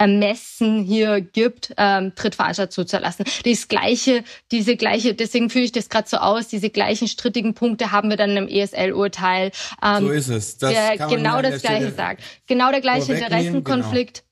Ermessen 0.00 0.82
hier 0.82 1.20
gibt, 1.20 1.74
ähm, 1.76 2.14
Trittveranstalter 2.14 2.70
zuzulassen. 2.70 3.26
Das 3.44 3.68
gleiche, 3.68 4.24
diese 4.50 4.76
gleiche, 4.76 5.14
deswegen 5.14 5.50
führe 5.50 5.64
ich 5.64 5.72
das 5.72 5.90
gerade 5.90 6.08
so 6.08 6.16
aus, 6.16 6.48
diese 6.48 6.70
gleichen 6.70 7.06
strittigen 7.06 7.52
Punkte 7.52 7.92
haben 7.92 8.08
wir 8.08 8.16
dann 8.16 8.34
im 8.34 8.48
ESL-Urteil. 8.48 9.50
Ähm, 9.84 10.06
so 10.06 10.10
ist 10.10 10.28
es. 10.28 10.56
Das 10.56 10.72
der 10.72 11.06
genau 11.06 11.42
das 11.42 11.60
gleiche 11.60 11.92
sagt. 11.92 12.22
Genau 12.46 12.70
der 12.70 12.80
gleiche 12.80 13.12
Interessenkonflikt. 13.12 14.22
Genau. 14.22 14.29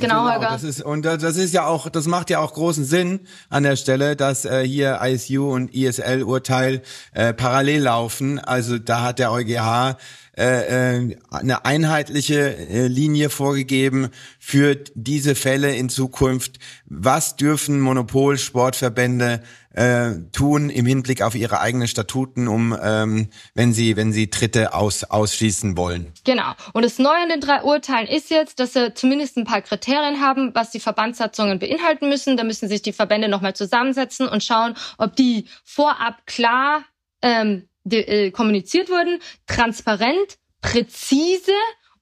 Genau, 0.00 0.24
genau 0.24 0.40
Das 0.40 0.62
ist, 0.62 0.82
und 0.82 1.04
das 1.04 1.36
ist 1.36 1.54
ja 1.54 1.66
auch, 1.66 1.88
das 1.88 2.06
macht 2.06 2.30
ja 2.30 2.40
auch 2.40 2.52
großen 2.54 2.84
Sinn 2.84 3.20
an 3.48 3.62
der 3.62 3.76
Stelle, 3.76 4.16
dass 4.16 4.44
äh, 4.44 4.62
hier 4.66 5.00
ISU 5.02 5.52
und 5.52 5.74
ISL-Urteil 5.74 6.82
äh, 7.12 7.32
parallel 7.32 7.82
laufen. 7.82 8.38
Also 8.38 8.78
da 8.78 9.02
hat 9.02 9.18
der 9.18 9.32
EuGH 9.32 9.96
äh, 10.40 10.96
äh, 10.96 11.16
eine 11.30 11.64
einheitliche 11.64 12.56
äh, 12.56 12.86
Linie 12.86 13.28
vorgegeben 13.28 14.08
für 14.38 14.74
diese 14.94 15.34
Fälle 15.34 15.74
in 15.74 15.88
Zukunft. 15.90 16.58
Was 16.86 17.36
dürfen 17.36 17.78
Monopolsportverbände 17.80 19.42
äh, 19.80 20.30
tun 20.32 20.68
im 20.68 20.84
Hinblick 20.84 21.22
auf 21.22 21.34
ihre 21.34 21.60
eigenen 21.60 21.88
Statuten, 21.88 22.48
um 22.48 22.76
ähm, 22.82 23.30
wenn 23.54 23.72
sie 23.72 23.96
wenn 23.96 24.12
sie 24.12 24.28
Dritte 24.28 24.74
aus, 24.74 25.04
ausschließen 25.04 25.74
wollen. 25.78 26.12
Genau. 26.24 26.52
Und 26.74 26.84
das 26.84 26.98
Neue 26.98 27.22
an 27.22 27.30
den 27.30 27.40
drei 27.40 27.62
Urteilen 27.62 28.06
ist 28.06 28.28
jetzt, 28.30 28.60
dass 28.60 28.74
sie 28.74 28.92
zumindest 28.92 29.38
ein 29.38 29.44
paar 29.44 29.62
Kriterien 29.62 30.20
haben, 30.20 30.54
was 30.54 30.70
die 30.70 30.80
Verbandssatzungen 30.80 31.58
beinhalten 31.58 32.10
müssen. 32.10 32.36
Da 32.36 32.44
müssen 32.44 32.68
sich 32.68 32.82
die 32.82 32.92
Verbände 32.92 33.28
nochmal 33.28 33.54
zusammensetzen 33.54 34.28
und 34.28 34.44
schauen, 34.44 34.74
ob 34.98 35.16
die 35.16 35.46
vorab 35.64 36.26
klar 36.26 36.84
ähm, 37.22 37.66
äh, 37.90 38.30
kommuniziert 38.32 38.90
wurden, 38.90 39.18
transparent, 39.46 40.38
präzise 40.60 41.52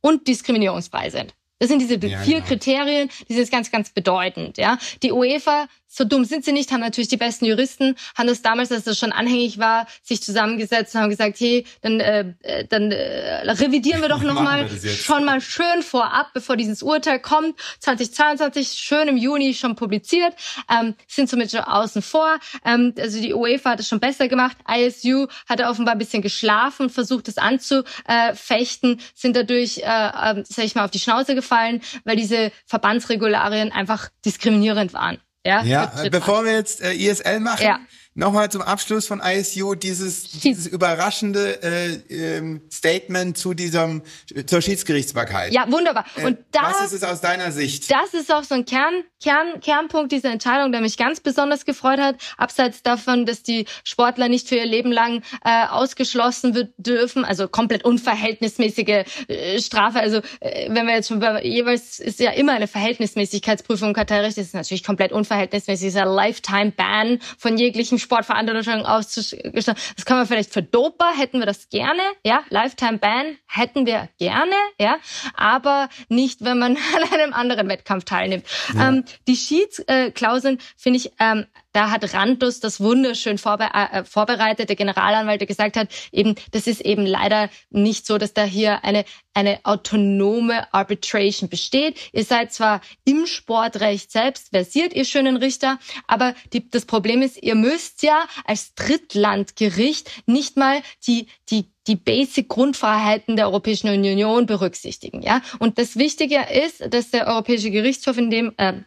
und 0.01 0.27
diskriminierungsfrei 0.27 1.11
sind. 1.11 1.33
Das 1.61 1.69
sind 1.69 1.81
diese 1.81 1.95
ja, 1.95 2.19
vier 2.21 2.37
genau. 2.37 2.47
Kriterien, 2.47 3.11
die 3.29 3.35
sind 3.35 3.51
ganz, 3.51 3.71
ganz 3.71 3.91
bedeutend. 3.91 4.59
Ja, 4.59 4.79
die 5.03 5.13
UEFA 5.13 5.67
so 5.89 6.05
dumm 6.05 6.25
sind 6.25 6.45
sie 6.45 6.53
nicht, 6.53 6.71
haben 6.71 6.81
natürlich 6.81 7.09
die 7.09 7.17
besten 7.17 7.47
Juristen, 7.47 7.97
haben 8.17 8.29
das 8.29 8.43
damals, 8.43 8.71
als 8.71 8.85
das 8.85 8.99
schon 8.99 9.13
anhängig 9.13 9.59
war, 9.59 9.87
sich 10.03 10.23
zusammengesetzt 10.23 10.95
und 10.95 11.01
haben 11.01 11.11
gesagt, 11.11 11.41
hey, 11.41 11.65
dann, 11.81 12.01
äh, 12.01 12.35
dann 12.69 12.93
äh, 12.93 13.51
revidieren 13.51 14.03
wir 14.03 14.09
doch 14.09 14.23
nochmal 14.29 14.69
schon 14.69 15.25
mal 15.25 15.41
schön 15.41 15.83
vorab, 15.83 16.33
bevor 16.35 16.57
dieses 16.57 16.83
Urteil 16.83 17.21
kommt. 17.21 17.59
2022, 17.81 18.69
schön 18.69 19.09
im 19.09 19.17
Juni 19.17 19.55
schon 19.55 19.77
publiziert, 19.77 20.35
ähm, 20.71 20.95
sind 21.07 21.29
somit 21.29 21.51
schon 21.51 21.61
außen 21.61 22.03
vor. 22.03 22.39
Ähm, 22.65 22.95
also 22.99 23.21
die 23.21 23.33
UEFA 23.33 23.71
hat 23.71 23.81
es 23.81 23.89
schon 23.89 24.01
besser 24.01 24.29
gemacht. 24.29 24.57
ISU 24.69 25.27
hat 25.49 25.61
offenbar 25.63 25.95
ein 25.95 25.99
bisschen 25.99 26.23
geschlafen 26.23 26.85
und 26.85 26.91
versucht, 26.91 27.29
es 27.29 27.39
anzufechten, 27.39 29.01
sind 29.15 29.37
dadurch, 29.37 29.79
äh, 29.79 29.83
äh, 29.83 30.45
sag 30.47 30.65
ich 30.65 30.75
mal, 30.75 30.85
auf 30.85 30.91
die 30.91 30.99
Schnauze 30.99 31.35
gefallen, 31.35 31.81
weil 32.05 32.17
diese 32.17 32.53
Verbandsregularien 32.67 33.73
einfach 33.73 34.09
diskriminierend 34.25 34.93
waren. 34.93 35.19
Ja, 35.45 35.63
ja 35.63 35.93
bevor 36.11 36.45
wir 36.45 36.53
jetzt 36.53 36.81
äh, 36.81 36.93
ISL 36.93 37.41
machen, 37.41 37.65
ja. 37.65 37.81
Nochmal 38.19 38.51
zum 38.51 38.63
Abschluss 38.63 39.07
von 39.07 39.21
ISU 39.21 39.77
dieses, 39.77 40.25
dieses 40.41 40.67
überraschende 40.67 41.63
äh, 41.63 42.39
ähm, 42.39 42.63
Statement 42.69 43.39
zu 43.39 43.55
diesem 43.55 44.03
zur 44.45 44.61
Schiedsgerichtsbarkeit. 44.61 45.53
Ja, 45.53 45.71
wunderbar. 45.71 46.05
Äh, 46.17 46.27
Und 46.27 46.39
da, 46.51 46.63
was 46.65 46.87
ist 46.87 46.95
es 46.95 47.05
aus 47.05 47.21
deiner 47.21 47.53
Sicht? 47.53 47.89
Das 47.93 48.15
ist 48.15 48.35
auch 48.35 48.43
so 48.43 48.57
ein 48.57 48.65
Kern, 48.65 49.05
Kern, 49.23 49.61
Kernpunkt 49.61 50.11
dieser 50.11 50.33
Entscheidung, 50.33 50.73
der 50.73 50.81
mich 50.81 50.97
ganz 50.97 51.21
besonders 51.21 51.65
gefreut 51.65 52.01
hat. 52.01 52.17
Abseits 52.37 52.83
davon, 52.83 53.25
dass 53.25 53.45
die 53.45 53.67
Sportler 53.85 54.29
nicht 54.29 54.49
für 54.49 54.57
ihr 54.57 54.67
Leben 54.67 54.91
lang 54.91 55.23
äh, 55.45 55.67
ausgeschlossen 55.69 56.57
wird, 56.57 56.73
dürfen, 56.77 57.25
also 57.25 57.47
komplett 57.47 57.85
unverhältnismäßige 57.85 59.05
äh, 59.29 59.61
Strafe. 59.61 60.01
Also 60.01 60.23
äh, 60.41 60.69
wenn 60.71 60.87
wir 60.89 60.95
jetzt 60.95 61.07
schon 61.07 61.23
jeweils 61.45 62.01
ist 62.01 62.19
ja 62.19 62.33
immer 62.33 62.55
eine 62.55 62.67
Verhältnismäßigkeitsprüfung 62.67 63.91
im 63.91 63.95
Kartellrecht, 63.95 64.39
das 64.39 64.47
ist 64.47 64.55
natürlich 64.55 64.83
komplett 64.83 65.13
unverhältnismäßig, 65.13 65.87
dieser 65.87 66.05
Lifetime 66.05 66.73
Ban 66.73 67.21
von 67.39 67.57
jeglichen 67.57 68.01
Sportveranstaltungen 68.09 68.87
auszugestalten. 68.87 69.83
Das 69.97 70.05
kann 70.07 70.17
man 70.17 70.27
vielleicht 70.27 70.53
für 70.53 70.63
Doper, 70.63 71.13
hätten 71.15 71.39
wir 71.41 71.47
das 71.47 71.69
gerne, 71.69 72.01
ja, 72.25 72.43
Lifetime 72.49 72.99
Ban 72.99 73.37
hätten 73.47 73.85
wir 73.85 74.09
gerne, 74.19 74.55
ja, 74.81 74.97
aber 75.35 75.91
nicht, 76.09 76.43
wenn 76.43 76.59
man 76.59 76.77
an 76.97 77.13
einem 77.13 77.33
anderen 77.35 77.69
Wettkampf 77.69 78.05
teilnimmt. 78.05 78.47
Ja. 78.75 78.89
Ähm, 78.89 79.05
die 79.27 79.37
Schiedsklauseln 79.37 80.59
finde 80.77 80.99
ich 80.99 81.13
ähm, 81.21 81.47
da 81.79 81.93
hat 81.93 82.13
Rantus 82.13 82.59
das 82.59 82.81
wunderschön 82.81 83.39
vorbe 83.39 83.69
äh, 83.73 84.03
vorbereitet, 84.03 84.69
der 84.69 84.75
Generalanwalt, 84.75 85.41
der 85.41 85.47
gesagt 85.47 85.77
hat, 85.77 85.89
eben, 86.11 86.35
das 86.51 86.67
ist 86.67 86.81
eben 86.81 87.07
leider 87.07 87.51
nicht 87.71 88.05
so, 88.05 88.19
dass 88.19 88.35
da 88.35 88.43
hier 88.43 88.83
eine 88.83 89.05
eine 89.33 89.61
autonome 89.63 90.75
Arbitration 90.75 91.49
besteht. 91.49 91.97
Ihr 92.13 92.25
seid 92.25 92.53
zwar 92.53 92.81
im 93.05 93.27
Sportrecht 93.27 94.11
selbst 94.11 94.49
versiert, 94.49 94.93
ihr 94.93 95.05
schönen 95.05 95.37
Richter, 95.37 95.79
aber 96.09 96.35
die, 96.53 96.69
das 96.69 96.87
Problem 96.87 97.23
ist, 97.23 97.41
ihr 97.41 97.55
müsst 97.55 98.03
ja 98.03 98.25
als 98.45 98.75
Drittlandgericht 98.75 100.11
nicht 100.27 100.57
mal 100.57 100.83
die, 101.07 101.29
die 101.49 101.71
die 101.87 101.95
Basic 101.97 102.49
Grundfreiheiten 102.49 103.37
der 103.37 103.47
Europäischen 103.47 103.89
Union 103.89 104.47
berücksichtigen, 104.47 105.23
ja. 105.23 105.41
Und 105.59 105.79
das 105.79 105.97
Wichtige 105.97 106.41
ist, 106.67 106.93
dass 106.93 107.11
der 107.11 107.29
Europäische 107.29 107.71
Gerichtshof 107.71 108.19
in 108.19 108.29
dem 108.29 108.53
äh, 108.59 108.83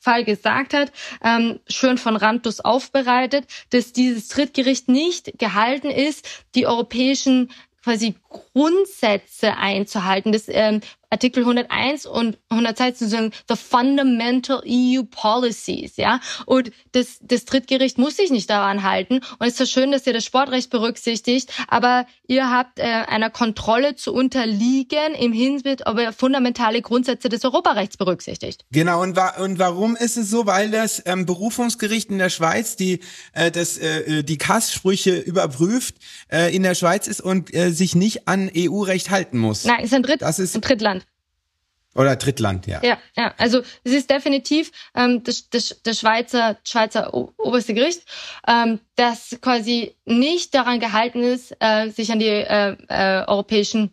Fall 0.00 0.24
gesagt 0.24 0.74
hat, 0.74 0.92
ähm, 1.22 1.60
schön 1.68 1.98
von 1.98 2.16
Rantus 2.16 2.60
aufbereitet, 2.60 3.46
dass 3.70 3.92
dieses 3.92 4.28
Drittgericht 4.28 4.88
nicht 4.88 5.38
gehalten 5.38 5.90
ist, 5.90 6.26
die 6.54 6.66
europäischen 6.66 7.50
quasi 7.82 8.14
Grundsätze 8.30 9.56
einzuhalten. 9.56 10.32
Das 10.32 10.44
ähm, 10.48 10.80
Artikel 11.10 11.40
101 11.42 12.06
und 12.06 12.38
102 12.50 12.92
sozusagen 12.92 13.32
the 13.48 13.56
fundamental 13.56 14.62
EU 14.64 15.02
policies, 15.10 15.96
ja. 15.96 16.20
Und 16.46 16.70
das, 16.92 17.18
das 17.20 17.44
Drittgericht 17.44 17.98
muss 17.98 18.16
sich 18.16 18.30
nicht 18.30 18.48
daran 18.48 18.84
halten. 18.84 19.16
Und 19.38 19.46
es 19.46 19.54
ist 19.54 19.60
ja 19.60 19.66
schön, 19.66 19.90
dass 19.90 20.06
ihr 20.06 20.12
das 20.12 20.24
Sportrecht 20.24 20.70
berücksichtigt, 20.70 21.52
aber 21.66 22.06
ihr 22.28 22.48
habt 22.48 22.78
äh, 22.78 22.82
einer 22.84 23.28
Kontrolle 23.28 23.96
zu 23.96 24.14
unterliegen 24.14 25.14
im 25.18 25.32
Hinblick 25.32 25.84
auf 25.86 25.98
fundamentale 26.16 26.80
Grundsätze 26.80 27.28
des 27.28 27.44
Europarechts 27.44 27.96
berücksichtigt. 27.96 28.64
Genau. 28.70 29.02
Und, 29.02 29.16
wa 29.16 29.30
und 29.42 29.58
warum 29.58 29.96
ist 29.96 30.16
es 30.16 30.30
so? 30.30 30.46
Weil 30.46 30.70
das 30.70 31.02
ähm, 31.06 31.26
Berufungsgericht 31.26 32.10
in 32.10 32.18
der 32.18 32.30
Schweiz 32.30 32.76
die 32.76 33.00
äh, 33.32 33.50
das 33.50 33.78
äh, 33.78 34.22
die 34.22 34.38
Kasssprüche 34.38 35.18
überprüft 35.18 35.96
äh, 36.30 36.54
in 36.54 36.62
der 36.62 36.76
Schweiz 36.76 37.08
ist 37.08 37.20
und 37.20 37.52
äh, 37.52 37.70
sich 37.70 37.96
nicht 37.96 38.19
an 38.26 38.50
EU-Recht 38.56 39.10
halten 39.10 39.38
muss. 39.38 39.64
Nein, 39.64 39.84
ist 39.84 39.94
ein, 39.94 40.02
Dritt, 40.02 40.22
das 40.22 40.38
ist 40.38 40.54
ein 40.54 40.60
Drittland. 40.60 41.06
Oder 41.94 42.14
Drittland, 42.14 42.66
ja. 42.66 42.80
Ja, 42.84 42.98
ja. 43.16 43.34
Also 43.36 43.62
es 43.82 43.92
ist 43.92 44.10
definitiv 44.10 44.70
ähm, 44.94 45.24
das, 45.24 45.50
das, 45.50 45.80
das 45.82 45.98
Schweizer, 45.98 46.56
Schweizer 46.62 47.12
oberste 47.12 47.74
Gericht, 47.74 48.02
ähm, 48.46 48.78
das 48.94 49.36
quasi 49.40 49.96
nicht 50.04 50.54
daran 50.54 50.78
gehalten 50.78 51.22
ist, 51.22 51.56
äh, 51.58 51.90
sich 51.90 52.12
an 52.12 52.20
die 52.20 52.26
äh, 52.26 52.76
äh, 52.88 53.24
europäischen 53.26 53.90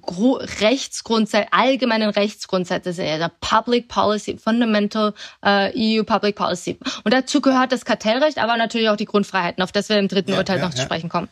Gru 0.00 0.34
Rechtsgrundsätze, 0.34 1.52
allgemeinen 1.52 2.10
Rechtsgrundsätze, 2.10 2.94
also 3.02 3.26
Public 3.40 3.88
Policy, 3.88 4.38
Fundamental 4.38 5.14
äh, 5.42 5.98
EU 5.98 6.04
Public 6.04 6.36
Policy. 6.36 6.78
Und 7.02 7.12
dazu 7.12 7.40
gehört 7.40 7.72
das 7.72 7.84
Kartellrecht, 7.84 8.38
aber 8.38 8.56
natürlich 8.56 8.88
auch 8.88 8.96
die 8.96 9.06
Grundfreiheiten, 9.06 9.62
auf 9.64 9.72
das 9.72 9.88
wir 9.88 9.98
im 9.98 10.06
dritten 10.06 10.30
ja, 10.30 10.38
Urteil 10.38 10.58
ja, 10.58 10.64
noch 10.64 10.74
zu 10.74 10.82
sprechen 10.82 11.08
kommen. 11.08 11.28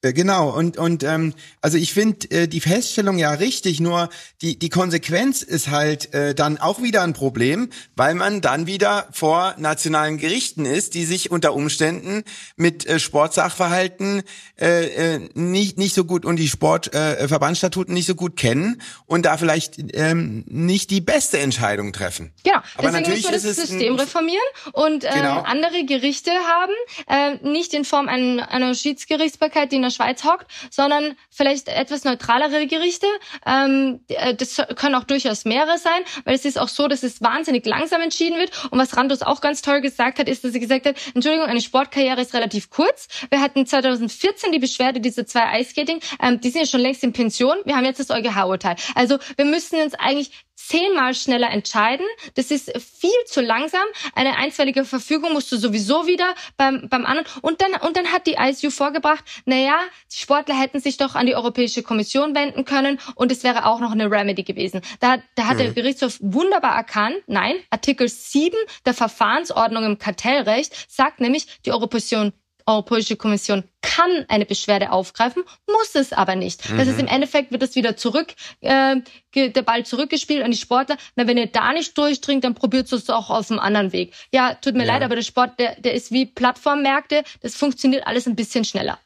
Äh, 0.00 0.12
genau, 0.12 0.50
und, 0.50 0.78
und 0.78 1.02
ähm, 1.02 1.34
also 1.60 1.76
ich 1.76 1.92
finde 1.92 2.30
äh, 2.30 2.46
die 2.46 2.60
Feststellung 2.60 3.18
ja 3.18 3.32
richtig, 3.32 3.80
nur 3.80 4.08
die, 4.42 4.56
die 4.56 4.68
Konsequenz 4.68 5.42
ist 5.42 5.70
halt 5.70 6.14
äh, 6.14 6.36
dann 6.36 6.56
auch 6.58 6.80
wieder 6.80 7.02
ein 7.02 7.14
Problem, 7.14 7.68
weil 7.96 8.14
man 8.14 8.40
dann 8.40 8.68
wieder 8.68 9.08
vor 9.10 9.56
nationalen 9.58 10.18
Gerichten 10.18 10.66
ist, 10.66 10.94
die 10.94 11.04
sich 11.04 11.32
unter 11.32 11.52
Umständen 11.52 12.22
mit 12.54 12.86
äh, 12.86 13.00
Sportsachverhalten 13.00 14.22
äh, 14.60 15.16
äh, 15.16 15.28
nicht, 15.34 15.78
nicht 15.78 15.96
so 15.96 16.04
gut 16.04 16.24
und 16.24 16.36
die 16.36 16.48
Sportverbandsstatuten 16.48 17.92
äh, 17.92 17.98
nicht 17.98 18.06
so 18.06 18.14
gut 18.14 18.36
kennen 18.36 18.80
und 19.06 19.26
da 19.26 19.36
vielleicht 19.36 19.78
ähm, 19.94 20.44
nicht 20.46 20.92
die 20.92 21.00
beste 21.00 21.40
Entscheidung 21.40 21.92
treffen. 21.92 22.32
Genau, 22.44 22.58
Aber 22.76 22.90
deswegen 22.90 22.92
natürlich 22.92 23.30
müssen 23.32 23.42
wir 23.42 23.48
das 23.48 23.68
System 23.68 23.96
reformieren 23.96 24.46
und 24.74 25.02
äh, 25.02 25.10
genau. 25.12 25.40
andere 25.40 25.84
Gerichte 25.86 26.30
haben, 26.30 26.72
äh, 27.08 27.48
nicht 27.48 27.74
in 27.74 27.84
Form 27.84 28.06
einer, 28.06 28.48
einer 28.52 28.74
Schiedsgerichtsbarkeit, 28.74 29.72
die 29.72 29.87
der 29.88 29.94
Schweiz 29.94 30.24
hockt, 30.24 30.46
sondern 30.70 31.16
vielleicht 31.30 31.68
etwas 31.68 32.04
neutralere 32.04 32.66
Gerichte. 32.66 33.06
Ähm, 33.46 34.00
äh, 34.08 34.34
das 34.34 34.62
können 34.76 34.94
auch 34.94 35.04
durchaus 35.04 35.44
mehrere 35.44 35.78
sein, 35.78 36.02
weil 36.24 36.34
es 36.34 36.44
ist 36.44 36.58
auch 36.58 36.68
so, 36.68 36.88
dass 36.88 37.02
es 37.02 37.22
wahnsinnig 37.22 37.66
langsam 37.66 38.00
entschieden 38.00 38.38
wird. 38.38 38.50
Und 38.70 38.78
was 38.78 38.96
Randus 38.96 39.22
auch 39.22 39.40
ganz 39.40 39.62
toll 39.62 39.80
gesagt 39.80 40.18
hat, 40.18 40.28
ist, 40.28 40.44
dass 40.44 40.54
er 40.54 40.60
gesagt 40.60 40.86
hat, 40.86 40.96
Entschuldigung, 41.14 41.46
eine 41.46 41.60
Sportkarriere 41.60 42.20
ist 42.20 42.34
relativ 42.34 42.70
kurz. 42.70 43.08
Wir 43.30 43.40
hatten 43.40 43.66
2014 43.66 44.52
die 44.52 44.58
Beschwerde 44.58 45.00
dieser 45.00 45.26
zwei 45.26 45.44
Eiskating, 45.46 46.00
ähm, 46.22 46.40
die 46.40 46.50
sind 46.50 46.62
ja 46.62 46.66
schon 46.66 46.80
längst 46.80 47.02
in 47.04 47.12
Pension. 47.12 47.56
Wir 47.64 47.76
haben 47.76 47.84
jetzt 47.84 48.00
das 48.00 48.10
EuGH-Urteil. 48.10 48.76
Also 48.94 49.18
wir 49.36 49.44
müssen 49.44 49.80
uns 49.80 49.94
eigentlich 49.94 50.32
zehnmal 50.68 51.14
schneller 51.14 51.50
entscheiden. 51.50 52.06
Das 52.34 52.50
ist 52.50 52.72
viel 52.78 53.10
zu 53.26 53.40
langsam. 53.40 53.82
Eine 54.14 54.36
einstweilige 54.36 54.84
Verfügung 54.84 55.32
musst 55.32 55.50
du 55.50 55.56
sowieso 55.56 56.06
wieder 56.06 56.34
beim, 56.56 56.88
beim 56.88 57.06
anderen. 57.06 57.26
Und 57.40 57.62
dann, 57.62 57.72
und 57.80 57.96
dann 57.96 58.12
hat 58.12 58.26
die 58.26 58.36
ICU 58.38 58.70
vorgebracht, 58.70 59.24
naja, 59.46 59.78
die 60.12 60.18
Sportler 60.18 60.58
hätten 60.58 60.80
sich 60.80 60.96
doch 60.96 61.14
an 61.14 61.26
die 61.26 61.34
Europäische 61.34 61.82
Kommission 61.82 62.34
wenden 62.34 62.64
können 62.64 62.98
und 63.14 63.32
es 63.32 63.44
wäre 63.44 63.66
auch 63.66 63.80
noch 63.80 63.92
eine 63.92 64.10
Remedy 64.10 64.42
gewesen. 64.42 64.82
Da, 65.00 65.18
da 65.34 65.46
hat 65.46 65.54
mhm. 65.54 65.58
der 65.58 65.72
Gerichtshof 65.72 66.18
wunderbar 66.20 66.76
erkannt, 66.76 67.16
nein, 67.26 67.54
Artikel 67.70 68.08
7 68.08 68.56
der 68.84 68.94
Verfahrensordnung 68.94 69.84
im 69.84 69.98
Kartellrecht 69.98 70.86
sagt 70.88 71.20
nämlich, 71.20 71.60
die 71.64 71.72
Europäische 71.72 72.32
Europäische 72.68 73.16
Kommission 73.16 73.64
kann 73.80 74.26
eine 74.28 74.44
Beschwerde 74.44 74.92
aufgreifen, 74.92 75.42
muss 75.66 75.94
es 75.94 76.12
aber 76.12 76.36
nicht. 76.36 76.68
Mhm. 76.68 76.76
Das 76.76 76.86
ist 76.86 77.00
im 77.00 77.06
Endeffekt 77.06 77.50
wird 77.50 77.62
das 77.62 77.74
wieder 77.76 77.96
zurück, 77.96 78.34
äh, 78.60 78.96
der 79.34 79.62
Ball 79.62 79.86
zurückgespielt 79.86 80.44
an 80.44 80.50
die 80.50 80.58
Sportler. 80.58 80.98
Na, 81.16 81.26
wenn 81.26 81.38
ihr 81.38 81.46
da 81.46 81.72
nicht 81.72 81.96
durchdringt, 81.96 82.44
dann 82.44 82.54
probiert 82.54 82.92
es 82.92 83.08
auch 83.08 83.30
auf 83.30 83.50
einem 83.50 83.60
anderen 83.60 83.92
Weg. 83.92 84.12
Ja, 84.32 84.54
tut 84.54 84.74
mir 84.74 84.84
ja. 84.84 84.92
leid, 84.92 85.02
aber 85.02 85.14
der 85.14 85.22
Sport, 85.22 85.58
der, 85.58 85.80
der 85.80 85.94
ist 85.94 86.12
wie 86.12 86.26
Plattformmärkte. 86.26 87.22
Das 87.40 87.54
funktioniert 87.54 88.06
alles 88.06 88.26
ein 88.26 88.36
bisschen 88.36 88.64
schneller. 88.64 88.98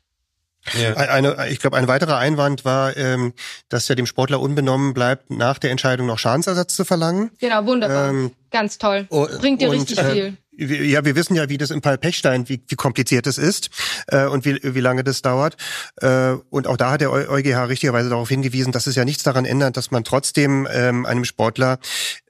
Ja. 0.81 0.95
Eine, 0.95 1.49
ich 1.49 1.59
glaube, 1.59 1.77
ein 1.77 1.89
weiterer 1.89 2.19
Einwand 2.19 2.65
war, 2.65 2.97
ähm, 2.97 3.33
dass 3.69 3.89
ja 3.89 3.95
dem 3.95 4.07
Sportler 4.07 4.41
unbenommen 4.41 4.95
bleibt, 4.95 5.31
nach 5.31 5.59
der 5.59 5.71
Entscheidung 5.71 6.07
noch 6.07 6.19
Schadensersatz 6.19 6.75
zu 6.75 6.85
verlangen. 6.85 7.31
Genau, 7.41 7.67
wunderbar. 7.67 8.11
Ähm, 8.11 8.33
Ganz 8.51 8.79
toll. 8.79 9.07
Oh, 9.11 9.27
Bringt 9.41 9.61
dir 9.61 9.71
und, 9.71 9.77
richtig 9.77 9.99
äh, 9.99 10.13
viel 10.13 10.37
ja, 10.55 11.05
wir 11.05 11.17
wissen 11.17 11.35
ja, 11.35 11.49
wie 11.49 11.59
das 11.59 11.71
im 11.71 11.83
Fall 11.83 11.99
Pechstein, 11.99 12.49
wie, 12.49 12.63
wie 12.69 12.75
kompliziert 12.77 13.27
es 13.27 13.39
ist 13.39 13.71
äh, 14.09 14.27
und 14.27 14.45
wie, 14.45 14.59
wie 14.63 14.81
lange 14.81 15.03
das 15.03 15.23
dauert. 15.23 15.57
Äh, 15.97 16.33
und 16.51 16.67
auch 16.67 16.77
da 16.77 16.93
hat 16.93 17.01
der 17.01 17.11
EuGH 17.11 17.69
richtigerweise 17.69 18.11
darauf 18.11 18.29
hingewiesen, 18.29 18.73
dass 18.73 18.87
es 18.87 18.95
ja 18.95 19.05
nichts 19.05 19.23
daran 19.23 19.45
ändert, 19.45 19.77
dass 19.77 19.91
man 19.91 20.05
trotzdem 20.05 20.69
ähm, 20.71 21.07
einem 21.07 21.25
Sportler 21.25 21.79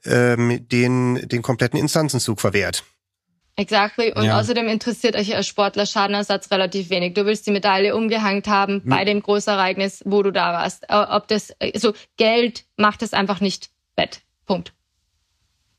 ähm, 0.05 0.67
den, 0.69 1.27
den 1.27 1.41
kompletten 1.41 1.79
Instanzenzug 1.79 2.39
verwehrt. 2.39 2.83
Exactly. 3.55 4.13
Und 4.13 4.25
ja. 4.25 4.39
außerdem 4.39 4.67
interessiert 4.67 5.15
euch 5.15 5.35
als 5.35 5.47
Sportler 5.47 5.85
Schadenersatz 5.85 6.49
relativ 6.49 6.89
wenig. 6.89 7.13
Du 7.13 7.25
willst 7.25 7.45
die 7.45 7.51
Medaille 7.51 7.95
umgehängt 7.95 8.47
haben 8.47 8.81
hm. 8.81 8.89
bei 8.89 9.05
dem 9.05 9.21
Großereignis, 9.21 10.01
wo 10.05 10.23
du 10.23 10.31
da 10.31 10.53
warst. 10.53 10.85
Ob 10.89 11.27
das, 11.27 11.53
also 11.59 11.93
Geld 12.17 12.65
macht 12.77 13.03
es 13.03 13.13
einfach 13.13 13.41
nicht 13.41 13.69
wett. 13.95 14.21
Punkt. 14.45 14.73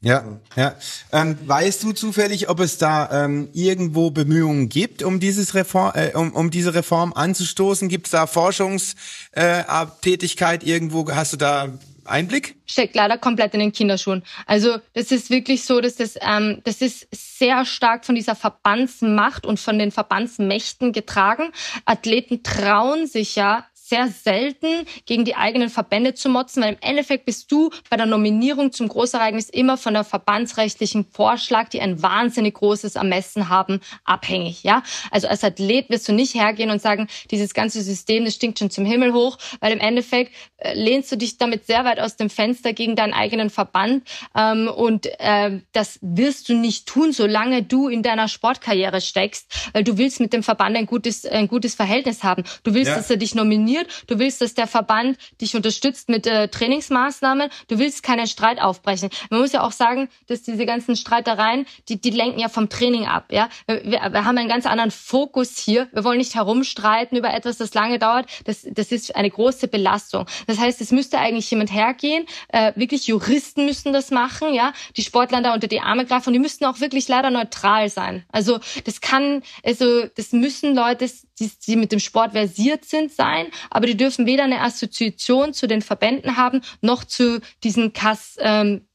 Ja, 0.05 0.23
ja. 0.55 0.77
Ähm, 1.13 1.37
weißt 1.47 1.83
du 1.83 1.93
zufällig, 1.93 2.51
ob 2.51 2.61
es 2.61 2.77
da 2.77 3.25
ähm, 3.25 3.49
irgendwo 3.55 4.11
Bemühungen 4.11 4.69
gibt, 4.69 5.03
um 5.03 5.19
dieses 5.19 5.55
Reform, 5.55 5.93
äh, 5.95 6.11
um, 6.15 6.31
um 6.33 6.51
diese 6.51 6.75
Reform 6.75 7.15
anzustoßen? 7.15 7.89
Gibt 7.89 8.09
es 8.09 8.11
da 8.11 8.27
Forschungstätigkeit 8.27 10.63
äh, 10.63 10.67
irgendwo? 10.67 11.11
Hast 11.11 11.33
du 11.33 11.39
da 11.39 11.71
Einblick? 12.07 12.57
Steckt 12.67 12.95
leider 12.95 13.19
komplett 13.19 13.55
in 13.55 13.61
den 13.61 13.73
Kinderschuhen. 13.73 14.23
Also 14.47 14.79
das 14.93 15.11
ist 15.13 15.31
wirklich 15.31 15.65
so, 15.65 15.81
dass 15.81 15.97
das, 15.97 16.17
ähm, 16.21 16.61
das 16.65 16.81
ist 16.81 17.09
sehr 17.11 17.65
stark 17.65 18.05
von 18.05 18.15
dieser 18.15 18.35
Verbandsmacht 18.35 19.47
und 19.47 19.61
von 19.61 19.79
den 19.79 19.91
Verbandsmächten 19.91 20.93
getragen. 20.93 21.53
Athleten 21.85 22.43
trauen 22.43 23.07
sich 23.07 23.37
ja 23.37 23.67
sehr 23.87 24.09
selten 24.09 24.87
gegen 25.05 25.27
die 25.27 25.37
eigenen 25.37 25.69
Verbände 25.69 26.15
zu 26.15 26.31
motzen, 26.31 26.63
weil 26.63 26.73
im 26.73 26.79
Endeffekt 26.81 27.27
bist 27.27 27.53
du 27.53 27.71
bei 27.91 27.99
der 27.99 28.07
Nominierung 28.07 28.73
zum 28.73 28.89
Großereignis 28.89 29.51
immer 29.51 29.77
von 29.77 29.93
der 29.93 30.05
verbandsrechtlichen 30.05 31.05
Vorschlag, 31.05 31.69
die 31.69 31.83
ein 31.83 32.03
wahnsinnig 32.03 32.55
großes 32.55 32.97
Ermessen 32.97 33.51
haben, 33.51 33.81
abhängig. 34.05 34.63
Ja, 34.63 34.83
also 35.11 35.29
als 35.29 35.45
Athlet 35.45 35.91
wirst 35.91 36.09
du 36.09 36.13
nicht 36.13 36.35
hergehen 36.35 36.71
und 36.71 36.81
sagen, 36.81 37.09
dieses 37.31 37.53
ganze 37.53 37.83
System, 37.83 38.25
das 38.25 38.35
stinkt 38.35 38.59
schon 38.59 38.71
zum 38.71 38.87
Himmel 38.87 39.13
hoch, 39.13 39.37
weil 39.61 39.73
im 39.73 39.81
Endeffekt 39.81 40.33
äh, 40.57 40.73
lehnst 40.73 41.13
du 41.13 41.17
dich 41.17 41.37
damit 41.37 41.67
sehr 41.67 41.85
weit 41.85 42.01
aus 42.01 42.17
dem 42.17 42.31
Fenster 42.31 42.73
gegen 42.73 42.97
deinen 42.97 43.13
eigenen 43.13 43.51
Verband 43.51 44.09
ähm, 44.35 44.69
und 44.69 45.07
äh, 45.19 45.61
das 45.73 45.99
wirst 46.01 46.49
du 46.49 46.55
nicht 46.55 46.87
tun, 46.87 47.13
solange 47.13 47.63
du 47.63 47.89
in 47.89 48.03
deiner 48.03 48.29
Sportkarriere 48.29 49.03
steckst, 49.03 49.71
weil 49.75 49.85
du 49.85 49.99
willst 49.99 50.21
mit 50.21 50.33
dem 50.33 50.43
Verband 50.43 50.75
ein 50.75 50.87
gutes, 50.87 51.27
ein 51.27 51.49
gutes 51.49 51.75
Verhältnis 51.75 52.25
haben. 52.25 52.45
Du 52.63 52.73
willst, 52.73 52.91
ja. 52.91 52.97
dass 52.97 53.11
er 53.11 53.19
dich 53.19 53.35
nominiert 53.35 53.74
funktioniert. 53.75 54.05
Du 54.07 54.19
willst, 54.19 54.41
dass 54.41 54.55
der 54.55 54.67
Verband 54.67 55.19
dich 55.41 55.55
unterstützt 55.57 56.09
mit 56.09 56.27
äh, 56.27 56.49
Trainingsmaßnahmen. 56.49 57.51
Du 57.69 57.79
willst 57.79 58.03
keinen 58.03 58.27
Streit 58.27 58.61
aufbrechen. 58.61 59.11
Man 59.31 59.41
muss 59.41 59.53
ja 59.53 59.63
auch 59.63 59.73
sagen, 59.73 60.09
dass 60.27 60.43
diese 60.43 60.67
ganzen 60.67 60.97
Streitereien, 60.97 61.67
die, 61.89 62.01
die 62.01 62.11
lenken 62.11 62.41
ja 62.41 62.49
vom 62.49 62.69
Training 62.69 63.07
ab. 63.07 63.27
Ja, 63.31 63.49
wir, 63.67 63.85
wir 63.85 64.25
haben 64.25 64.39
einen 64.39 64.49
ganz 64.49 64.67
anderen 64.67 64.91
Fokus 64.91 65.59
hier. 65.59 65.89
Wir 65.93 66.05
wollen 66.05 66.19
nicht 66.19 66.35
herumstreiten 66.35 67.17
über 67.19 67.33
etwas, 67.33 67.59
das 67.59 67.75
lange 67.75 67.99
dauert. 67.99 68.27
Das, 68.45 68.67
das 68.71 68.93
ist 68.93 69.15
eine 69.17 69.31
große 69.31 69.69
Belastung. 69.69 70.27
Das 70.47 70.59
heißt, 70.59 70.81
es 70.81 70.91
müsste 70.91 71.19
eigentlich 71.19 71.51
jemand 71.51 71.73
hergehen. 71.73 72.27
Äh, 72.49 72.73
wirklich 72.77 73.07
Juristen 73.07 73.67
müssen 73.67 73.93
das 73.93 74.11
machen. 74.11 74.55
Ja, 74.55 74.73
die 74.97 75.03
Sportler 75.03 75.41
da 75.43 75.55
unter 75.55 75.69
die 75.69 75.81
Arme 75.81 76.05
greifen 76.05 76.29
und 76.29 76.35
die 76.35 76.39
müssten 76.39 76.65
auch 76.65 76.81
wirklich 76.81 77.09
leider 77.09 77.31
neutral 77.31 77.89
sein. 77.89 78.25
Also 78.31 78.61
das 78.85 79.01
kann, 79.01 79.43
also 79.65 80.07
das 80.17 80.33
müssen 80.33 80.75
Leute, 80.75 81.09
die, 81.39 81.51
die 81.67 81.77
mit 81.77 81.93
dem 81.93 81.99
Sport 81.99 82.33
versiert 82.33 82.85
sind, 82.85 83.13
sein, 83.13 83.47
aber 83.71 83.87
die 83.87 83.97
dürfen 83.97 84.27
weder 84.27 84.45
eine 84.45 84.61
Assoziation 84.61 85.53
zu 85.55 85.67
den 85.67 85.83
Verbänden 85.83 86.37
haben, 86.37 86.61
noch 86.81 87.05
zu 87.05 87.41
diesem 87.63 87.93
Kass, 87.93 88.37
ähm, 88.39 88.87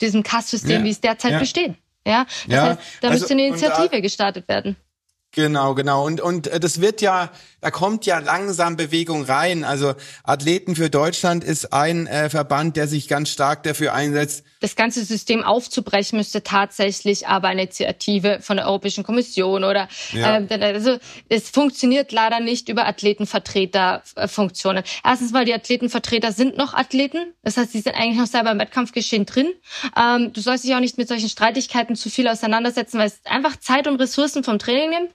diesem 0.00 0.22
Kasssystem, 0.22 0.78
Ja. 0.80 0.84
wie 0.84 0.90
es 0.90 1.00
derzeit 1.00 1.32
Ja. 1.32 1.38
besteht. 1.38 1.74
Ja, 2.06 2.24
das 2.24 2.46
Ja, 2.46 2.62
heißt, 2.62 2.80
da 3.02 3.08
also, 3.08 3.20
müsste 3.20 3.34
eine 3.34 3.44
und 3.52 3.60
da- 3.60 3.66
Initiative 3.66 4.02
gestartet 4.02 4.48
werden. 4.48 4.76
Genau, 5.32 5.74
genau. 5.74 6.04
Und, 6.04 6.20
und 6.20 6.48
äh, 6.48 6.58
das 6.58 6.80
wird 6.80 7.00
ja, 7.00 7.30
da 7.60 7.70
kommt 7.70 8.04
ja 8.04 8.18
langsam 8.18 8.76
Bewegung 8.76 9.24
rein. 9.24 9.62
Also 9.62 9.94
Athleten 10.24 10.74
für 10.74 10.90
Deutschland 10.90 11.44
ist 11.44 11.72
ein 11.72 12.08
äh, 12.08 12.28
Verband, 12.28 12.76
der 12.76 12.88
sich 12.88 13.06
ganz 13.06 13.28
stark 13.28 13.62
dafür 13.62 13.94
einsetzt. 13.94 14.44
Das 14.60 14.74
ganze 14.74 15.04
System 15.04 15.44
aufzubrechen 15.44 16.18
müsste 16.18 16.42
tatsächlich 16.42 17.28
aber 17.28 17.48
eine 17.48 17.62
Initiative 17.62 18.38
von 18.40 18.56
der 18.56 18.66
Europäischen 18.66 19.04
Kommission 19.04 19.62
oder 19.62 19.88
Ja. 20.12 20.38
ähm, 20.38 20.48
also 20.60 20.98
es 21.28 21.48
funktioniert 21.50 22.10
leider 22.10 22.40
nicht 22.40 22.68
über 22.68 22.86
Athletenvertreterfunktionen. 22.86 24.82
Erstens 25.04 25.32
mal 25.32 25.44
die 25.44 25.54
Athletenvertreter 25.54 26.32
sind 26.32 26.56
noch 26.56 26.74
Athleten, 26.74 27.34
das 27.42 27.56
heißt, 27.56 27.72
sie 27.72 27.80
sind 27.80 27.94
eigentlich 27.94 28.18
noch 28.18 28.26
selber 28.26 28.50
im 28.50 28.58
Wettkampfgeschehen 28.58 29.26
drin. 29.26 29.48
Ähm, 29.96 30.32
du 30.32 30.40
sollst 30.40 30.64
dich 30.64 30.74
auch 30.74 30.80
nicht 30.80 30.98
mit 30.98 31.08
solchen 31.08 31.28
Streitigkeiten 31.28 31.94
zu 31.96 32.10
viel 32.10 32.26
auseinandersetzen, 32.28 32.98
weil 32.98 33.06
es 33.06 33.20
einfach 33.24 33.56
Zeit 33.56 33.86
und 33.86 34.00
Ressourcen 34.00 34.42
vom 34.42 34.58
Training 34.58 34.90
nimmt. 34.90 35.10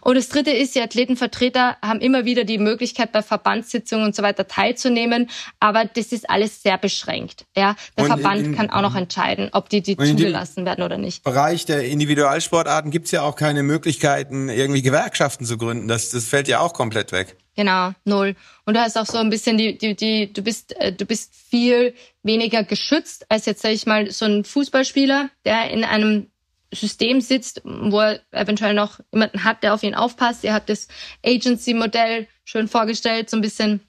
Und 0.00 0.16
das 0.16 0.28
Dritte 0.28 0.50
ist, 0.50 0.74
die 0.74 0.80
Athletenvertreter 0.80 1.76
haben 1.82 2.00
immer 2.00 2.24
wieder 2.24 2.44
die 2.44 2.58
Möglichkeit, 2.58 3.12
bei 3.12 3.22
Verbandssitzungen 3.22 4.04
und 4.06 4.14
so 4.16 4.22
weiter 4.22 4.46
teilzunehmen, 4.48 5.28
aber 5.58 5.84
das 5.84 6.12
ist 6.12 6.28
alles 6.30 6.62
sehr 6.62 6.78
beschränkt. 6.78 7.44
Ja, 7.56 7.76
der 7.96 8.04
Und 8.04 8.10
in- 8.10 8.16
Verband 8.18 8.46
in- 8.46 8.54
kann 8.56 8.70
auch 8.70 8.82
noch 8.82 8.94
entscheiden, 8.96 9.50
ob 9.52 9.68
die, 9.68 9.82
die 9.82 9.92
in 9.92 10.06
zugelassen 10.18 10.64
werden 10.64 10.82
oder 10.84 10.98
nicht. 10.98 11.22
Bereich 11.24 11.64
der 11.66 11.84
Individualsportarten 11.86 12.90
gibt's 12.90 13.10
ja 13.10 13.22
auch 13.22 13.36
keine 13.36 13.62
Möglichkeiten, 13.62 14.48
irgendwie 14.48 14.82
Gewerkschaften 14.82 15.44
zu 15.44 15.58
gründen. 15.58 15.88
Das, 15.88 16.10
das 16.10 16.26
fällt 16.26 16.48
ja 16.48 16.60
auch 16.60 16.72
komplett 16.72 17.12
weg. 17.12 17.36
Genau, 17.56 17.92
null. 18.04 18.36
Und 18.64 18.74
du 18.74 18.80
hast 18.80 18.96
auch 18.96 19.06
so 19.06 19.18
ein 19.18 19.28
bisschen 19.28 19.58
die, 19.58 19.76
die, 19.76 19.94
die, 19.94 20.32
du 20.32 20.40
bist, 20.42 20.74
äh, 20.80 20.92
du 20.92 21.04
bist 21.04 21.34
viel 21.34 21.94
weniger 22.22 22.62
geschützt 22.64 23.26
als 23.28 23.44
jetzt, 23.46 23.62
sag 23.62 23.72
ich 23.72 23.86
mal, 23.86 24.10
so 24.10 24.24
ein 24.24 24.44
Fußballspieler, 24.44 25.28
der 25.44 25.70
in 25.70 25.84
einem 25.84 26.28
System 26.72 27.20
sitzt, 27.20 27.62
wo 27.64 28.00
er 28.00 28.20
eventuell 28.30 28.74
noch 28.74 29.00
jemanden 29.12 29.44
hat, 29.44 29.62
der 29.62 29.74
auf 29.74 29.82
ihn 29.82 29.94
aufpasst. 29.94 30.44
Er 30.44 30.54
hat 30.54 30.68
das 30.68 30.88
Agency-Modell 31.24 32.28
schön 32.44 32.68
vorgestellt, 32.68 33.30
so 33.30 33.36
ein 33.36 33.40
bisschen 33.40 33.80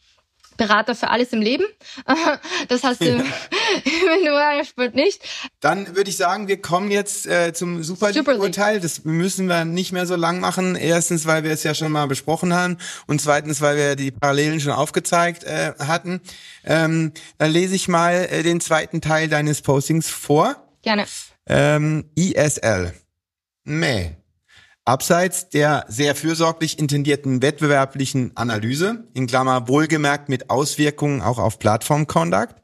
Berater 0.57 0.93
für 0.93 1.09
alles 1.09 1.33
im 1.33 1.41
Leben. 1.41 1.65
Das 2.67 2.83
hast 2.83 3.01
du 3.01 3.05
im 3.09 3.23
Individualsport 3.83 4.93
nicht. 4.93 5.21
Dann 5.59 5.95
würde 5.95 6.09
ich 6.09 6.17
sagen, 6.17 6.47
wir 6.47 6.61
kommen 6.61 6.91
jetzt 6.91 7.25
äh, 7.25 7.53
zum 7.53 7.83
Super 7.83 8.13
Super. 8.13 8.33
League-Urteil. 8.33 8.79
Das 8.79 9.03
müssen 9.03 9.47
wir 9.47 9.65
nicht 9.65 9.91
mehr 9.91 10.05
so 10.05 10.15
lang 10.15 10.39
machen. 10.39 10.75
Erstens, 10.75 11.25
weil 11.25 11.43
wir 11.43 11.51
es 11.51 11.63
ja 11.63 11.73
schon 11.73 11.91
mal 11.91 12.05
besprochen 12.07 12.53
haben 12.53 12.77
und 13.07 13.19
zweitens, 13.19 13.61
weil 13.61 13.77
wir 13.77 13.95
die 13.95 14.11
Parallelen 14.11 14.59
schon 14.59 14.71
aufgezeigt 14.71 15.43
äh, 15.43 15.73
hatten. 15.79 16.21
Ähm, 16.63 17.11
dann 17.39 17.51
lese 17.51 17.75
ich 17.75 17.87
mal 17.87 18.27
äh, 18.29 18.43
den 18.43 18.61
zweiten 18.61 19.01
Teil 19.01 19.27
deines 19.27 19.61
Postings 19.61 20.09
vor. 20.09 20.55
Gerne. 20.83 21.05
Ähm, 21.53 22.05
ISL. 22.15 22.93
Meh. 23.65 24.11
Abseits 24.85 25.49
der 25.49 25.83
sehr 25.89 26.15
fürsorglich 26.15 26.79
intendierten 26.79 27.41
wettbewerblichen 27.41 28.31
Analyse, 28.35 29.03
in 29.13 29.27
Klammer 29.27 29.67
wohlgemerkt 29.67 30.29
mit 30.29 30.49
Auswirkungen 30.49 31.21
auch 31.21 31.39
auf 31.39 31.59
Platform 31.59 32.07
Conduct, 32.07 32.55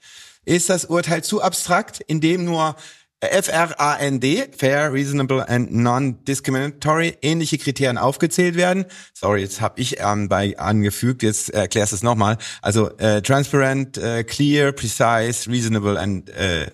ist 0.45 0.69
das 0.69 0.85
Urteil 0.85 1.21
zu 1.21 1.41
abstrakt, 1.41 1.99
indem 2.07 2.45
nur 2.45 2.77
FRAND, 3.19 4.25
Fair, 4.57 4.93
Reasonable 4.93 5.49
and 5.49 5.73
Non-Discriminatory, 5.73 7.17
ähnliche 7.21 7.57
Kriterien 7.57 7.97
aufgezählt 7.97 8.55
werden. 8.55 8.85
Sorry, 9.13 9.41
jetzt 9.41 9.59
habe 9.59 9.81
ich 9.81 9.99
ähm, 9.99 10.29
bei 10.29 10.57
angefügt, 10.57 11.23
jetzt 11.23 11.49
erklärst 11.49 11.91
du 11.91 11.97
es 11.97 12.03
nochmal. 12.03 12.37
Also 12.61 12.89
äh, 12.99 13.21
transparent, 13.21 13.97
äh, 13.97 14.23
clear, 14.23 14.71
precise, 14.71 15.49
reasonable 15.49 15.99
and 15.99 16.29
äh, 16.29 16.71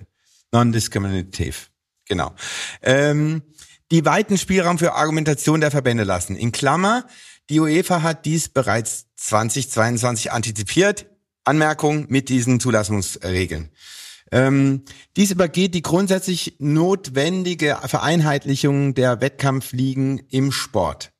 non-discriminative. 0.51 1.72
Genau. 2.07 2.33
Ähm, 2.81 3.43
die 3.91 4.05
weiten 4.05 4.37
Spielraum 4.37 4.79
für 4.79 4.93
Argumentation 4.93 5.61
der 5.61 5.71
Verbände 5.71 6.03
lassen. 6.03 6.35
In 6.35 6.51
Klammer, 6.51 7.05
die 7.49 7.59
UEFA 7.59 8.01
hat 8.01 8.25
dies 8.25 8.49
bereits 8.49 9.07
2022 9.17 10.31
antizipiert. 10.31 11.05
Anmerkung 11.45 12.05
mit 12.09 12.29
diesen 12.29 12.59
Zulassungsregeln. 12.59 13.69
Ähm, 14.31 14.83
dies 15.15 15.29
übergeht 15.31 15.75
die 15.75 15.83
grundsätzlich 15.83 16.55
notwendige 16.57 17.77
Vereinheitlichung 17.85 18.95
der 18.95 19.21
Wettkampfligen 19.21 20.19
im 20.29 20.51
Sport. 20.51 21.12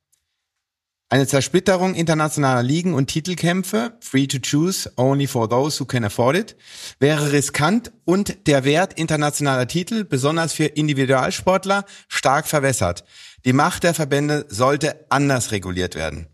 Eine 1.14 1.28
Zersplitterung 1.28 1.94
internationaler 1.94 2.64
Ligen 2.64 2.92
und 2.92 3.06
Titelkämpfe, 3.06 3.92
free 4.00 4.26
to 4.26 4.38
choose, 4.38 4.90
only 4.96 5.28
for 5.28 5.48
those 5.48 5.78
who 5.78 5.84
can 5.84 6.02
afford 6.02 6.34
it, 6.34 6.56
wäre 6.98 7.30
riskant 7.30 7.92
und 8.04 8.48
der 8.48 8.64
Wert 8.64 8.94
internationaler 8.94 9.68
Titel, 9.68 10.02
besonders 10.02 10.54
für 10.54 10.64
Individualsportler, 10.64 11.84
stark 12.08 12.48
verwässert. 12.48 13.04
Die 13.44 13.52
Macht 13.52 13.84
der 13.84 13.94
Verbände 13.94 14.46
sollte 14.48 15.06
anders 15.08 15.52
reguliert 15.52 15.94
werden. 15.94 16.26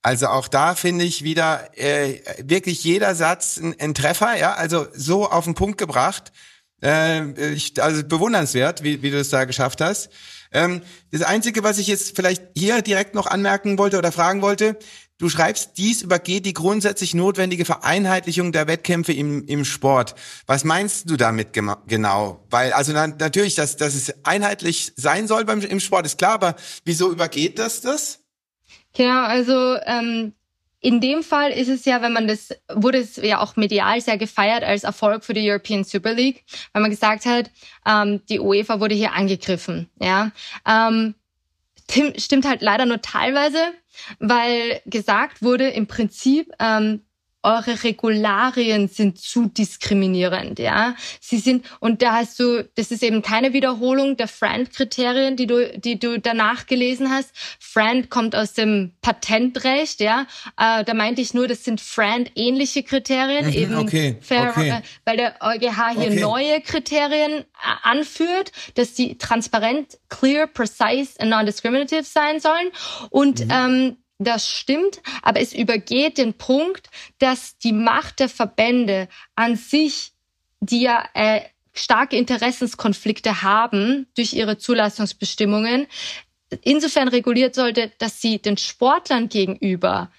Also 0.00 0.28
auch 0.28 0.48
da 0.48 0.76
finde 0.76 1.04
ich 1.04 1.22
wieder 1.22 1.68
äh, 1.76 2.20
wirklich 2.42 2.82
jeder 2.84 3.14
Satz 3.14 3.58
ein, 3.58 3.78
ein 3.78 3.92
Treffer, 3.92 4.34
ja, 4.38 4.54
also 4.54 4.86
so 4.94 5.28
auf 5.28 5.44
den 5.44 5.52
Punkt 5.52 5.76
gebracht. 5.76 6.32
Äh, 6.82 7.52
ich, 7.52 7.82
also 7.82 8.02
bewundernswert, 8.02 8.82
wie, 8.82 9.02
wie 9.02 9.10
du 9.10 9.20
es 9.20 9.28
da 9.28 9.44
geschafft 9.44 9.82
hast. 9.82 10.08
Ähm, 10.52 10.82
das 11.10 11.22
Einzige, 11.22 11.62
was 11.64 11.78
ich 11.78 11.86
jetzt 11.86 12.14
vielleicht 12.14 12.42
hier 12.56 12.82
direkt 12.82 13.14
noch 13.14 13.26
anmerken 13.26 13.78
wollte 13.78 13.98
oder 13.98 14.12
fragen 14.12 14.42
wollte, 14.42 14.78
du 15.18 15.28
schreibst, 15.28 15.78
dies 15.78 16.02
übergeht 16.02 16.46
die 16.46 16.52
grundsätzlich 16.52 17.14
notwendige 17.14 17.64
Vereinheitlichung 17.64 18.52
der 18.52 18.66
Wettkämpfe 18.66 19.12
im, 19.12 19.46
im 19.46 19.64
Sport. 19.64 20.14
Was 20.46 20.64
meinst 20.64 21.08
du 21.08 21.16
damit 21.16 21.52
genau? 21.52 22.44
Weil, 22.50 22.72
also 22.72 22.92
na, 22.92 23.06
natürlich, 23.06 23.54
dass, 23.54 23.76
dass 23.76 23.94
es 23.94 24.14
einheitlich 24.24 24.92
sein 24.96 25.26
soll 25.26 25.44
beim, 25.44 25.60
im 25.60 25.80
Sport, 25.80 26.06
ist 26.06 26.18
klar, 26.18 26.32
aber 26.32 26.56
wieso 26.84 27.10
übergeht 27.10 27.58
das 27.58 27.80
das? 27.80 28.20
Genau, 28.94 29.22
also 29.22 29.78
ähm, 29.86 30.34
in 30.82 31.00
dem 31.00 31.22
Fall 31.22 31.52
ist 31.52 31.68
es 31.68 31.84
ja, 31.84 32.02
wenn 32.02 32.12
man 32.12 32.26
das, 32.26 32.50
wurde 32.72 32.98
es 32.98 33.16
ja 33.16 33.40
auch 33.40 33.54
medial 33.56 34.00
sehr 34.00 34.18
gefeiert 34.18 34.64
als 34.64 34.82
Erfolg 34.84 35.24
für 35.24 35.32
die 35.32 35.48
European 35.48 35.84
Super 35.84 36.12
League, 36.12 36.44
weil 36.72 36.82
man 36.82 36.90
gesagt 36.90 37.24
hat, 37.24 37.50
ähm, 37.86 38.20
die 38.28 38.40
UEFA 38.40 38.80
wurde 38.80 38.96
hier 38.96 39.12
angegriffen. 39.12 39.88
Ja, 40.00 40.32
ähm, 40.66 41.14
tim- 41.86 42.18
stimmt 42.18 42.46
halt 42.46 42.62
leider 42.62 42.84
nur 42.84 43.00
teilweise, 43.00 43.58
weil 44.18 44.82
gesagt 44.84 45.42
wurde 45.42 45.68
im 45.68 45.86
Prinzip, 45.86 46.50
ähm, 46.58 47.02
eure 47.42 47.82
Regularien 47.82 48.88
sind 48.88 49.18
zu 49.18 49.46
diskriminierend, 49.46 50.58
ja. 50.58 50.94
Sie 51.20 51.38
sind, 51.38 51.66
und 51.80 52.02
da 52.02 52.14
hast 52.14 52.38
du, 52.38 52.68
das 52.76 52.90
ist 52.90 53.02
eben 53.02 53.22
keine 53.22 53.52
Wiederholung 53.52 54.16
der 54.16 54.28
Friend-Kriterien, 54.28 55.36
die 55.36 55.46
du, 55.46 55.78
die 55.78 55.98
du 55.98 56.20
danach 56.20 56.66
gelesen 56.66 57.10
hast. 57.10 57.30
Friend 57.58 58.10
kommt 58.10 58.36
aus 58.36 58.52
dem 58.52 58.92
Patentrecht, 59.02 60.00
ja. 60.00 60.26
Äh, 60.56 60.84
da 60.84 60.94
meinte 60.94 61.20
ich 61.20 61.34
nur, 61.34 61.48
das 61.48 61.64
sind 61.64 61.80
Friend-ähnliche 61.80 62.82
Kriterien, 62.82 63.46
Mhm, 63.46 63.52
eben 63.52 63.76
okay, 63.76 64.16
fair, 64.20 64.52
okay. 64.56 64.70
äh, 64.70 64.80
weil 65.04 65.16
der 65.16 65.36
EuGH 65.40 65.90
hier 65.98 66.12
Okay. 66.12 66.20
neue 66.20 66.60
Kriterien 66.60 67.40
äh, 67.40 67.44
anführt, 67.82 68.52
dass 68.74 68.94
die 68.94 69.18
transparent, 69.18 69.98
clear, 70.08 70.46
precise 70.46 71.14
und 71.20 71.28
non-discriminative 71.30 72.04
sein 72.04 72.40
sollen. 72.40 72.70
Und 73.10 73.44
ähm, 73.50 73.96
das 74.18 74.48
stimmt, 74.48 75.00
aber 75.22 75.40
es 75.40 75.52
übergeht 75.52 76.18
den 76.18 76.34
Punkt, 76.34 76.88
dass 77.18 77.58
die 77.58 77.72
Macht 77.72 78.20
der 78.20 78.28
Verbände 78.28 79.08
an 79.34 79.56
sich, 79.56 80.12
die 80.60 80.82
ja 80.82 81.04
äh, 81.14 81.40
starke 81.72 82.16
Interessenskonflikte 82.16 83.42
haben 83.42 84.06
durch 84.14 84.34
ihre 84.34 84.58
Zulassungsbestimmungen, 84.58 85.86
insofern 86.60 87.08
reguliert 87.08 87.54
sollte, 87.54 87.92
dass 87.98 88.20
sie 88.20 88.38
den 88.38 88.56
Sportlern 88.56 89.28
gegenüber 89.28 90.10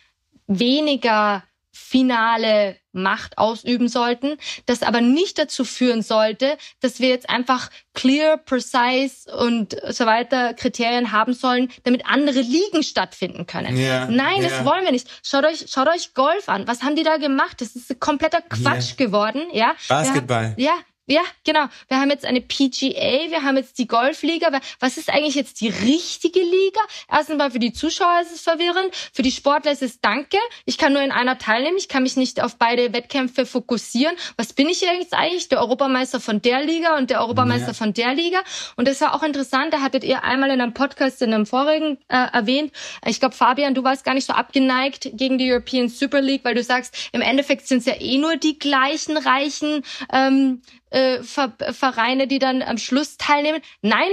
weniger 0.48 1.44
finale 1.74 2.78
Macht 2.92 3.38
ausüben 3.40 3.88
sollten, 3.88 4.38
das 4.68 4.84
aber 4.84 5.02
nicht 5.02 5.40
dazu 5.40 5.66
führen 5.66 6.02
sollte, 6.04 6.58
dass 6.80 7.00
wir 7.00 7.10
jetzt 7.10 7.30
einfach 7.30 7.70
clear, 7.96 8.38
precise 8.38 9.36
und 9.36 9.76
so 9.90 10.06
weiter 10.06 10.54
Kriterien 10.54 11.12
haben 11.12 11.34
sollen, 11.34 11.72
damit 11.84 12.06
andere 12.06 12.42
Ligen 12.42 12.84
stattfinden 12.84 13.48
können. 13.48 13.76
Ja, 13.78 14.06
Nein, 14.06 14.44
ja. 14.44 14.50
das 14.50 14.66
wollen 14.66 14.86
wir 14.86 14.92
nicht. 14.92 15.08
Schaut 15.24 15.46
euch, 15.46 15.66
schaut 15.70 15.88
euch 15.90 16.14
Golf 16.14 16.48
an. 16.50 16.68
Was 16.68 16.84
haben 16.84 16.96
die 16.96 17.04
da 17.04 17.18
gemacht? 17.18 17.62
Das 17.62 17.76
ist 17.76 18.00
kompletter 18.00 18.42
Quatsch 18.42 18.96
geworden, 18.98 19.42
ja. 19.52 19.70
Haben- 19.70 19.76
Basketball. 19.88 20.54
ja, 20.58 20.74
ja, 21.06 21.22
genau. 21.44 21.66
Wir 21.90 22.00
haben 22.00 22.10
jetzt 22.10 22.26
eine 22.26 22.40
PGA, 22.40 23.30
wir 23.30 23.44
haben 23.44 23.58
jetzt 23.58 23.78
die 23.78 23.88
Golfliga. 23.88 24.48
Was 24.80 24.98
ist 24.98 25.10
eigentlich 25.10 25.36
jetzt 25.36 25.60
die 25.60 25.68
richtige 25.68 26.40
Liga? 26.40 26.80
Erstens 27.12 27.38
mal 27.38 27.52
für 27.52 27.60
die 27.60 27.74
Zuschauer 27.74 28.22
ist 28.22 28.32
es 28.34 28.42
verwirrend, 28.42 28.96
für 29.12 29.22
die 29.22 29.32
Sportler 29.32 29.72
ist 29.72 29.82
es 29.82 30.00
Danke. 30.00 30.38
Ich 30.66 30.78
kann 30.78 30.94
nur 30.94 31.02
in 31.02 31.12
einer 31.12 31.38
teilnehmen, 31.38 31.78
ich 31.78 31.90
kann 31.90 32.04
mich 32.04 32.16
nicht 32.16 32.42
auf 32.42 32.58
beide 32.58 32.94
Wettkämpfe 32.94 33.46
fokussieren. 33.46 34.16
Was 34.38 34.54
bin 34.54 34.70
ich 34.70 34.80
jetzt 34.82 35.14
eigentlich? 35.14 35.50
Der 35.50 35.60
Europameister 35.60 36.22
von 36.22 36.42
der 36.42 36.64
Liga 36.64 36.98
und 36.98 37.10
der 37.10 37.20
Europameister 37.20 37.68
Ja. 37.68 37.74
von 37.74 37.94
der 37.94 38.14
Liga. 38.14 38.42
Und 38.78 38.88
das 38.88 39.02
war 39.02 39.14
auch 39.14 39.24
interessant, 39.24 39.74
da 39.74 39.82
hattet 39.82 40.04
ihr 40.06 40.24
einmal 40.24 40.52
in 40.52 40.62
einem 40.62 40.74
Podcast 40.74 41.22
in 41.22 41.34
einem 41.34 41.46
vorigen 41.46 41.98
äh, 42.08 42.28
erwähnt. 42.32 42.72
Ich 43.06 43.20
glaube, 43.20 43.36
Fabian, 43.36 43.74
du 43.74 43.84
warst 43.84 44.06
gar 44.06 44.14
nicht 44.14 44.26
so 44.26 44.34
abgeneigt 44.34 45.10
gegen 45.14 45.38
die 45.38 45.52
European 45.52 45.90
Super 45.90 46.22
League, 46.22 46.46
weil 46.46 46.56
du 46.56 46.64
sagst, 46.64 47.10
im 47.12 47.22
Endeffekt 47.22 47.68
sind 47.68 47.80
es 47.80 47.86
ja 47.86 48.00
eh 48.00 48.18
nur 48.18 48.38
die 48.38 48.58
gleichen 48.58 49.18
reichen 49.18 49.84
ähm, 50.12 50.62
äh, 50.94 51.24
Ver 51.24 51.54
Vereine, 51.72 52.28
die 52.28 52.40
dann 52.40 52.62
am 52.62 52.78
Schluss 52.78 53.18
teilnehmen. 53.18 53.62
Nein, 53.82 54.10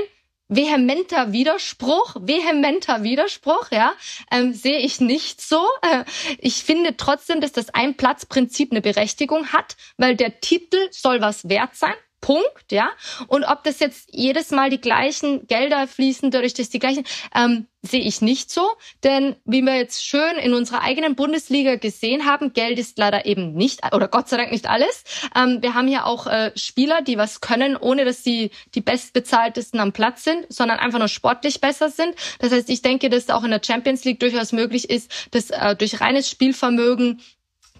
vehementer 0.48 1.32
Widerspruch, 1.32 2.16
vehementer 2.20 3.02
Widerspruch, 3.02 3.70
ja, 3.70 3.92
ähm, 4.30 4.52
sehe 4.52 4.78
ich 4.78 5.00
nicht 5.00 5.40
so. 5.40 5.64
Äh, 5.82 6.04
ich 6.38 6.64
finde 6.64 6.96
trotzdem, 6.96 7.40
dass 7.40 7.52
das 7.52 7.70
Einplatzprinzip 7.70 8.72
eine 8.72 8.80
Berechtigung 8.80 9.52
hat, 9.52 9.76
weil 9.96 10.16
der 10.16 10.40
Titel 10.40 10.88
soll 10.90 11.20
was 11.20 11.48
wert 11.48 11.76
sein. 11.76 11.94
Punkt, 12.20 12.70
ja. 12.70 12.90
Und 13.28 13.44
ob 13.44 13.64
das 13.64 13.80
jetzt 13.80 14.08
jedes 14.12 14.50
Mal 14.50 14.70
die 14.70 14.80
gleichen 14.80 15.46
Gelder 15.46 15.86
fließen, 15.86 16.30
dadurch, 16.30 16.54
dass 16.54 16.68
die 16.68 16.78
gleichen, 16.78 17.04
ähm, 17.34 17.66
sehe 17.82 18.02
ich 18.02 18.20
nicht 18.20 18.50
so. 18.50 18.68
Denn 19.04 19.36
wie 19.44 19.62
wir 19.62 19.76
jetzt 19.76 20.04
schön 20.04 20.36
in 20.36 20.52
unserer 20.52 20.82
eigenen 20.82 21.16
Bundesliga 21.16 21.76
gesehen 21.76 22.26
haben, 22.26 22.52
Geld 22.52 22.78
ist 22.78 22.98
leider 22.98 23.24
eben 23.24 23.54
nicht, 23.54 23.80
oder 23.94 24.08
Gott 24.08 24.28
sei 24.28 24.36
Dank 24.36 24.52
nicht 24.52 24.68
alles. 24.68 25.04
Ähm, 25.34 25.62
wir 25.62 25.74
haben 25.74 25.88
ja 25.88 26.04
auch 26.04 26.26
äh, 26.26 26.52
Spieler, 26.56 27.00
die 27.02 27.16
was 27.16 27.40
können, 27.40 27.76
ohne 27.76 28.04
dass 28.04 28.22
sie 28.22 28.50
die 28.74 28.82
bestbezahltesten 28.82 29.80
am 29.80 29.92
Platz 29.92 30.24
sind, 30.24 30.46
sondern 30.50 30.78
einfach 30.78 30.98
nur 30.98 31.08
sportlich 31.08 31.60
besser 31.60 31.88
sind. 31.88 32.14
Das 32.38 32.52
heißt, 32.52 32.68
ich 32.68 32.82
denke, 32.82 33.08
dass 33.08 33.30
auch 33.30 33.44
in 33.44 33.50
der 33.50 33.62
Champions 33.64 34.04
League 34.04 34.20
durchaus 34.20 34.52
möglich 34.52 34.90
ist, 34.90 35.28
dass 35.30 35.50
äh, 35.50 35.74
durch 35.74 36.00
reines 36.00 36.28
Spielvermögen 36.28 37.20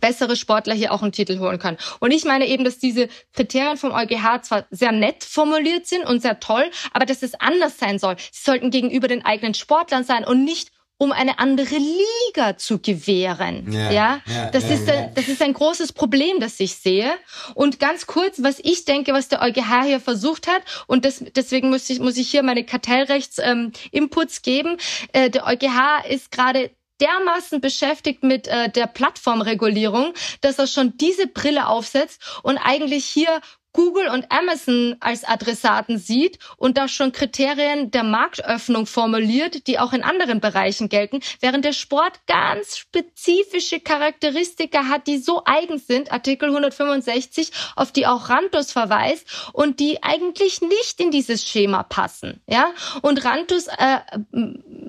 bessere 0.01 0.37
Sportler 0.37 0.75
hier 0.75 0.93
auch 0.93 1.03
einen 1.03 1.13
Titel 1.13 1.39
holen 1.39 1.59
können. 1.59 1.79
Und 2.01 2.11
ich 2.11 2.25
meine 2.25 2.47
eben, 2.47 2.65
dass 2.65 2.79
diese 2.79 3.09
Kriterien 3.33 3.77
vom 3.77 3.93
EuGH 3.93 4.43
zwar 4.43 4.67
sehr 4.71 4.93
nett 4.93 5.25
formuliert 5.25 5.87
sind 5.87 6.05
und 6.05 6.23
sehr 6.23 6.41
toll, 6.41 6.71
aber 6.93 7.07
dass 7.07 7.23
es 7.23 7.35
anders 7.35 7.79
sein 7.79 7.99
soll. 7.99 8.17
Sie 8.33 8.43
sollten 8.43 8.71
gegenüber 8.71 9.09
den 9.09 9.25
eigenen 9.25 9.55
Sportlern 9.55 10.05
sein 10.05 10.25
und 10.25 10.45
nicht 10.45 10.71
um 11.01 11.13
eine 11.13 11.39
andere 11.39 11.77
Liga 11.77 12.59
zu 12.59 12.79
gewähren. 12.79 13.73
Ja, 13.73 13.91
Ja, 13.91 14.21
ja, 14.27 14.51
das 14.51 14.65
ja, 14.65 14.75
ist 14.75 14.91
ein, 14.91 15.15
das 15.15 15.29
ist 15.29 15.41
ein 15.41 15.55
großes 15.55 15.95
Problem, 15.95 16.41
das 16.41 16.61
ich 16.61 16.75
sehe. 16.75 17.11
Und 17.55 17.81
ganz 17.81 18.07
kurz, 18.07 18.43
was 18.43 18.59
ich 18.59 18.85
denke, 18.85 19.15
was 19.15 19.29
der 19.29 19.41
EuGH 19.41 19.85
hier 19.87 20.01
versucht 20.01 20.47
hat, 20.47 20.61
und 20.87 21.07
das, 21.07 21.25
deswegen 21.35 21.71
muss 21.71 21.89
ich, 21.89 22.01
muss 22.01 22.19
ich 22.19 22.31
hier 22.31 22.43
meine 22.43 22.65
Kartellrechts 22.65 23.39
ähm, 23.43 23.73
Inputs 23.93 24.43
geben. 24.43 24.77
Äh, 25.15 25.31
der 25.31 25.47
EuGH 25.47 26.05
ist 26.07 26.31
gerade 26.33 26.71
dermaßen 27.01 27.61
beschäftigt 27.61 28.23
mit 28.23 28.49
äh, 28.49 28.69
der 28.71 28.87
Plattformregulierung, 28.87 30.15
dass 30.41 30.59
er 30.59 30.67
schon 30.67 30.97
diese 30.97 31.27
Brille 31.27 31.67
aufsetzt 31.67 32.41
und 32.43 32.59
eigentlich 32.59 33.05
hier 33.05 33.41
Google 33.73 34.09
und 34.09 34.31
Amazon 34.31 34.97
als 35.01 35.25
Adressaten 35.25 35.99
sieht 35.99 36.39
und 36.57 36.77
da 36.77 36.89
schon 36.89 37.13
Kriterien 37.13 37.91
der 37.91 38.03
Marktöffnung 38.03 38.87
formuliert, 38.87 39.67
die 39.67 39.79
auch 39.79 39.93
in 39.93 40.03
anderen 40.03 40.41
Bereichen 40.41 40.89
gelten, 40.89 41.21
während 41.41 41.65
der 41.65 41.73
Sport 41.73 42.21
ganz 42.27 42.77
spezifische 42.77 43.81
Charakteristika 43.81 44.87
hat, 44.89 45.07
die 45.07 45.19
so 45.19 45.43
eigen 45.45 45.79
sind, 45.79 46.13
Artikel 46.13 46.49
165, 46.49 47.53
auf 47.77 47.93
die 47.93 48.07
auch 48.07 48.29
Rantus 48.29 48.73
verweist 48.73 49.27
und 49.53 49.81
die 49.81 50.03
eigentlich 50.03 50.61
nicht 50.61 51.01
in 51.01 51.11
dieses 51.11 51.47
Schema 51.47 51.83
passen. 51.83 52.41
Ja? 52.47 52.73
Und 53.03 53.25
Rantus 53.25 53.69
äh, 53.69 54.01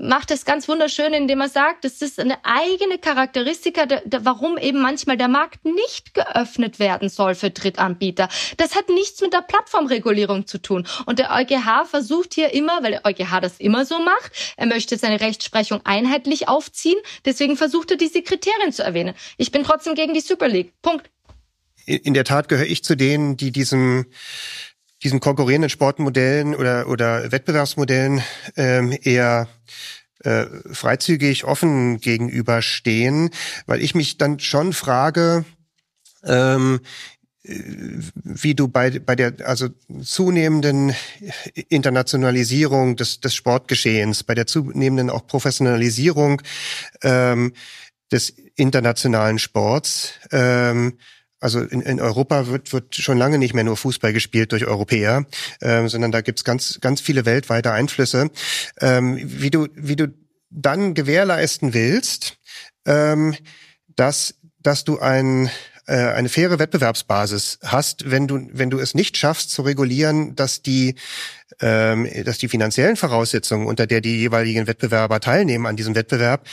macht 0.02 0.32
das 0.32 0.46
ganz 0.46 0.68
wunderschön, 0.68 1.14
indem 1.14 1.42
er 1.42 1.50
sagt, 1.50 1.86
das 1.86 2.02
ist 2.02 2.20
eine 2.20 2.38
eigene 2.44 2.98
Charakteristika, 2.98 3.86
der, 3.86 4.02
der, 4.06 4.26
warum 4.26 4.58
eben 4.58 4.82
manchmal 4.82 5.18
der 5.18 5.28
Markt 5.28 5.64
nicht 5.66 6.14
geöffnet 6.14 6.80
werden 6.80 7.10
soll 7.10 7.36
für 7.36 7.52
Drittanbieter. 7.52 8.28
Das 8.58 8.71
hat 8.76 8.90
nichts 8.90 9.22
mit 9.22 9.34
der 9.34 9.42
Plattformregulierung 9.42 10.48
zu 10.48 10.62
tun. 10.62 10.88
Und 11.06 11.20
der 11.20 11.32
EuGH 11.32 11.86
versucht 11.90 12.34
hier 12.34 12.54
immer, 12.54 12.84
weil 12.84 12.92
der 12.92 13.06
EuGH 13.06 13.40
das 13.42 13.58
immer 13.58 13.86
so 13.86 14.00
macht, 14.00 14.32
er 14.58 14.68
möchte 14.68 14.98
seine 14.98 15.22
Rechtsprechung 15.22 15.82
einheitlich 15.84 16.48
aufziehen, 16.48 16.98
deswegen 17.26 17.58
versucht 17.58 17.92
er 17.92 17.98
diese 17.98 18.22
Kriterien 18.22 18.72
zu 18.72 18.84
erwähnen. 18.84 19.16
Ich 19.38 19.52
bin 19.52 19.64
trotzdem 19.64 19.96
gegen 19.96 20.14
die 20.14 20.22
Super 20.22 20.48
League. 20.48 20.74
Punkt. 20.82 21.10
in 21.86 22.14
der 22.14 22.24
Tat 22.24 22.48
gehöre 22.48 22.68
ich 22.68 22.84
zu 22.84 22.96
denen, 22.96 23.38
die 23.38 23.52
diesem 23.52 24.06
diesen 25.04 25.20
konkurrierenden 25.20 25.70
Sportmodellen 25.70 26.56
oder 26.56 26.88
oder 26.88 27.32
Wettbewerbsmodellen 27.32 28.22
ähm, 28.56 28.96
eher 29.02 29.48
äh, 30.24 30.46
freizügig 30.72 31.46
offen 31.46 32.00
gegenüberstehen, 32.00 33.32
weil 33.66 33.82
ich 33.82 33.96
mich 33.96 34.18
dann 34.18 34.40
schon 34.40 34.74
frage, 34.74 35.46
ähm, 36.24 36.82
äh, 36.84 37.21
wie 37.44 38.54
du 38.54 38.68
bei, 38.68 39.00
bei 39.00 39.16
der 39.16 39.34
also 39.46 39.70
zunehmenden 40.04 40.94
Internationalisierung 41.70 42.96
des, 42.96 43.20
des 43.20 43.34
Sportgeschehens, 43.34 44.24
bei 44.24 44.36
der 44.36 44.46
zunehmenden 44.46 45.10
auch 45.10 45.26
Professionalisierung 45.26 46.42
ähm, 47.02 47.54
des 48.12 48.30
internationalen 48.56 49.40
Sports, 49.40 50.14
ähm, 50.32 50.98
also 51.40 51.60
in, 51.62 51.82
in 51.82 52.00
Europa 52.00 52.48
wird, 52.48 52.72
wird 52.72 52.96
schon 52.96 53.18
lange 53.18 53.40
nicht 53.40 53.56
mehr 53.56 53.64
nur 53.64 53.76
Fußball 53.76 54.14
gespielt 54.14 54.52
durch 54.52 54.66
Europäer, 54.66 55.26
ähm, 55.62 55.90
sondern 55.90 56.12
da 56.12 56.22
gibt's 56.22 56.44
ganz, 56.44 56.80
ganz 56.82 57.02
viele 57.02 57.26
weltweite 57.26 57.72
Einflüsse. 57.72 58.30
Ähm, 58.80 59.18
wie, 59.20 59.50
du, 59.50 59.68
wie 59.74 59.96
du 59.96 60.14
dann 60.52 60.94
gewährleisten 60.94 61.74
willst, 61.74 62.38
ähm, 62.86 63.36
dass, 63.96 64.36
dass 64.60 64.84
du 64.84 65.00
ein, 65.00 65.48
äh, 65.48 65.50
eine 65.96 66.30
faire 66.30 66.60
Wettbewerbsbasis 66.60 67.60
hast, 67.64 68.10
wenn 68.10 68.28
du, 68.28 68.48
wenn 68.52 68.70
du 68.70 68.80
es 68.80 68.94
nicht 68.94 69.18
schaffst 69.18 69.52
zu 69.52 69.62
regulieren, 69.62 70.36
dass 70.36 70.62
die, 70.62 70.96
ähm, 71.60 72.08
dass 72.26 72.38
die 72.38 72.48
finanziellen 72.48 72.96
Voraussetzungen, 72.96 73.68
unter 73.68 73.88
der 73.88 74.02
die 74.02 74.18
jeweiligen 74.18 74.68
Wettbewerber 74.68 75.20
teilnehmen 75.20 75.66
an 75.66 75.76
diesem 75.76 75.96
Wettbewerb, 75.96 76.48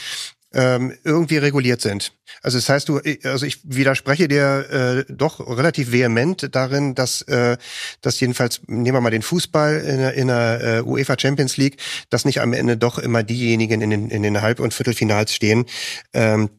ähm, 0.53 0.93
irgendwie 1.03 1.37
reguliert 1.37 1.81
sind. 1.81 2.13
Also 2.41 2.57
das 2.57 2.69
heißt, 2.69 2.89
du, 2.89 2.99
also 3.23 3.45
ich 3.45 3.59
widerspreche 3.63 4.27
dir 4.27 5.05
äh, 5.07 5.13
doch 5.13 5.39
relativ 5.39 5.91
vehement 5.91 6.55
darin, 6.55 6.95
dass, 6.95 7.21
äh, 7.23 7.57
dass 8.01 8.19
jedenfalls, 8.19 8.61
nehmen 8.65 8.95
wir 8.97 9.01
mal 9.01 9.11
den 9.11 9.21
Fußball 9.21 9.77
in 9.79 9.97
der, 9.97 10.13
in 10.13 10.27
der 10.27 10.61
äh, 10.63 10.81
UEFA 10.81 11.15
Champions 11.19 11.57
League, 11.57 11.77
dass 12.09 12.25
nicht 12.25 12.41
am 12.41 12.53
Ende 12.53 12.77
doch 12.77 12.97
immer 12.97 13.23
diejenigen 13.23 13.81
in 13.81 13.89
den, 13.89 14.09
in 14.09 14.23
den 14.23 14.41
Halb- 14.41 14.59
und 14.59 14.73
Viertelfinals 14.73 15.33
stehen, 15.35 15.65
ähm, 16.13 16.49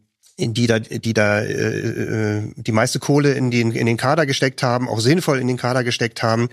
die 0.41 0.66
da, 0.66 0.78
die 0.78 1.14
da 1.14 1.41
äh, 1.41 1.53
äh, 1.53 2.53
die 2.57 2.72
meiste 2.72 2.99
Kohle 2.99 3.32
in 3.34 3.51
den 3.51 3.72
in 3.72 3.86
den 3.86 3.97
Kader 3.97 4.26
gesteckt 4.26 4.62
haben, 4.62 4.88
auch 4.88 5.01
sinnvoll 5.01 5.38
in 5.38 5.49
den 5.49 5.57
Kader 5.57 5.84
gesteckt 5.84 6.22
haben. 6.22 6.49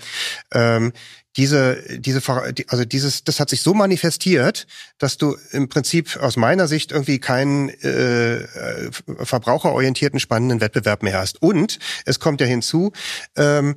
Ähm, 0.54 0.94
diese, 1.38 2.00
diese, 2.00 2.22
also 2.68 2.84
dieses, 2.84 3.24
das 3.24 3.40
hat 3.40 3.50
sich 3.50 3.62
so 3.62 3.76
manifestiert, 3.76 4.66
dass 4.98 5.18
du 5.18 5.38
im 5.52 5.70
Prinzip 5.70 6.18
aus 6.18 6.36
meiner 6.36 6.68
Sicht 6.68 6.92
irgendwie 6.92 7.20
keinen 7.20 7.70
äh, 7.70 8.38
äh, 8.38 8.92
verbraucherorientierten 9.20 10.20
spannenden 10.20 10.62
Wettbewerb 10.62 11.04
mehr 11.04 11.20
hast. 11.20 11.42
Und 11.42 11.78
es 12.06 12.20
kommt 12.20 12.42
ja 12.42 12.48
hinzu, 12.48 12.92
ähm, 13.36 13.76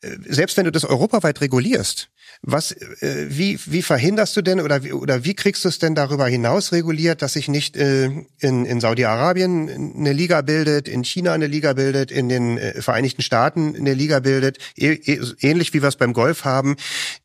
äh, 0.00 0.16
selbst 0.26 0.56
wenn 0.56 0.64
du 0.64 0.72
das 0.72 0.86
europaweit 0.86 1.42
regulierst, 1.42 2.08
was, 2.42 2.72
äh, 2.72 3.26
wie, 3.28 3.58
wie 3.66 3.82
verhinderst 3.82 4.34
du 4.36 4.42
denn 4.42 4.60
oder 4.60 4.82
wie, 4.82 4.92
oder 4.92 5.24
wie 5.24 5.34
kriegst 5.34 5.64
du 5.64 5.68
es 5.68 5.78
denn 5.78 5.94
darüber 5.94 6.26
hinaus 6.26 6.72
reguliert, 6.72 7.20
dass 7.20 7.34
sich 7.34 7.48
nicht 7.48 7.76
äh, 7.76 8.06
in, 8.38 8.64
in 8.64 8.80
Saudi-Arabien 8.80 9.94
eine 9.96 10.12
Liga 10.12 10.40
bildet, 10.40 10.88
in 10.88 11.04
China 11.04 11.32
eine 11.32 11.46
Liga 11.46 11.74
bildet, 11.74 12.10
in 12.10 12.30
den 12.30 12.56
äh, 12.56 12.80
Vereinigten 12.80 13.20
Staaten 13.20 13.76
eine 13.76 13.92
Liga 13.92 14.20
bildet, 14.20 14.56
eh, 14.76 14.98
ähnlich 15.40 15.74
wie 15.74 15.82
wir 15.82 15.88
es 15.88 15.96
beim 15.96 16.14
Golf 16.14 16.44
haben, 16.46 16.76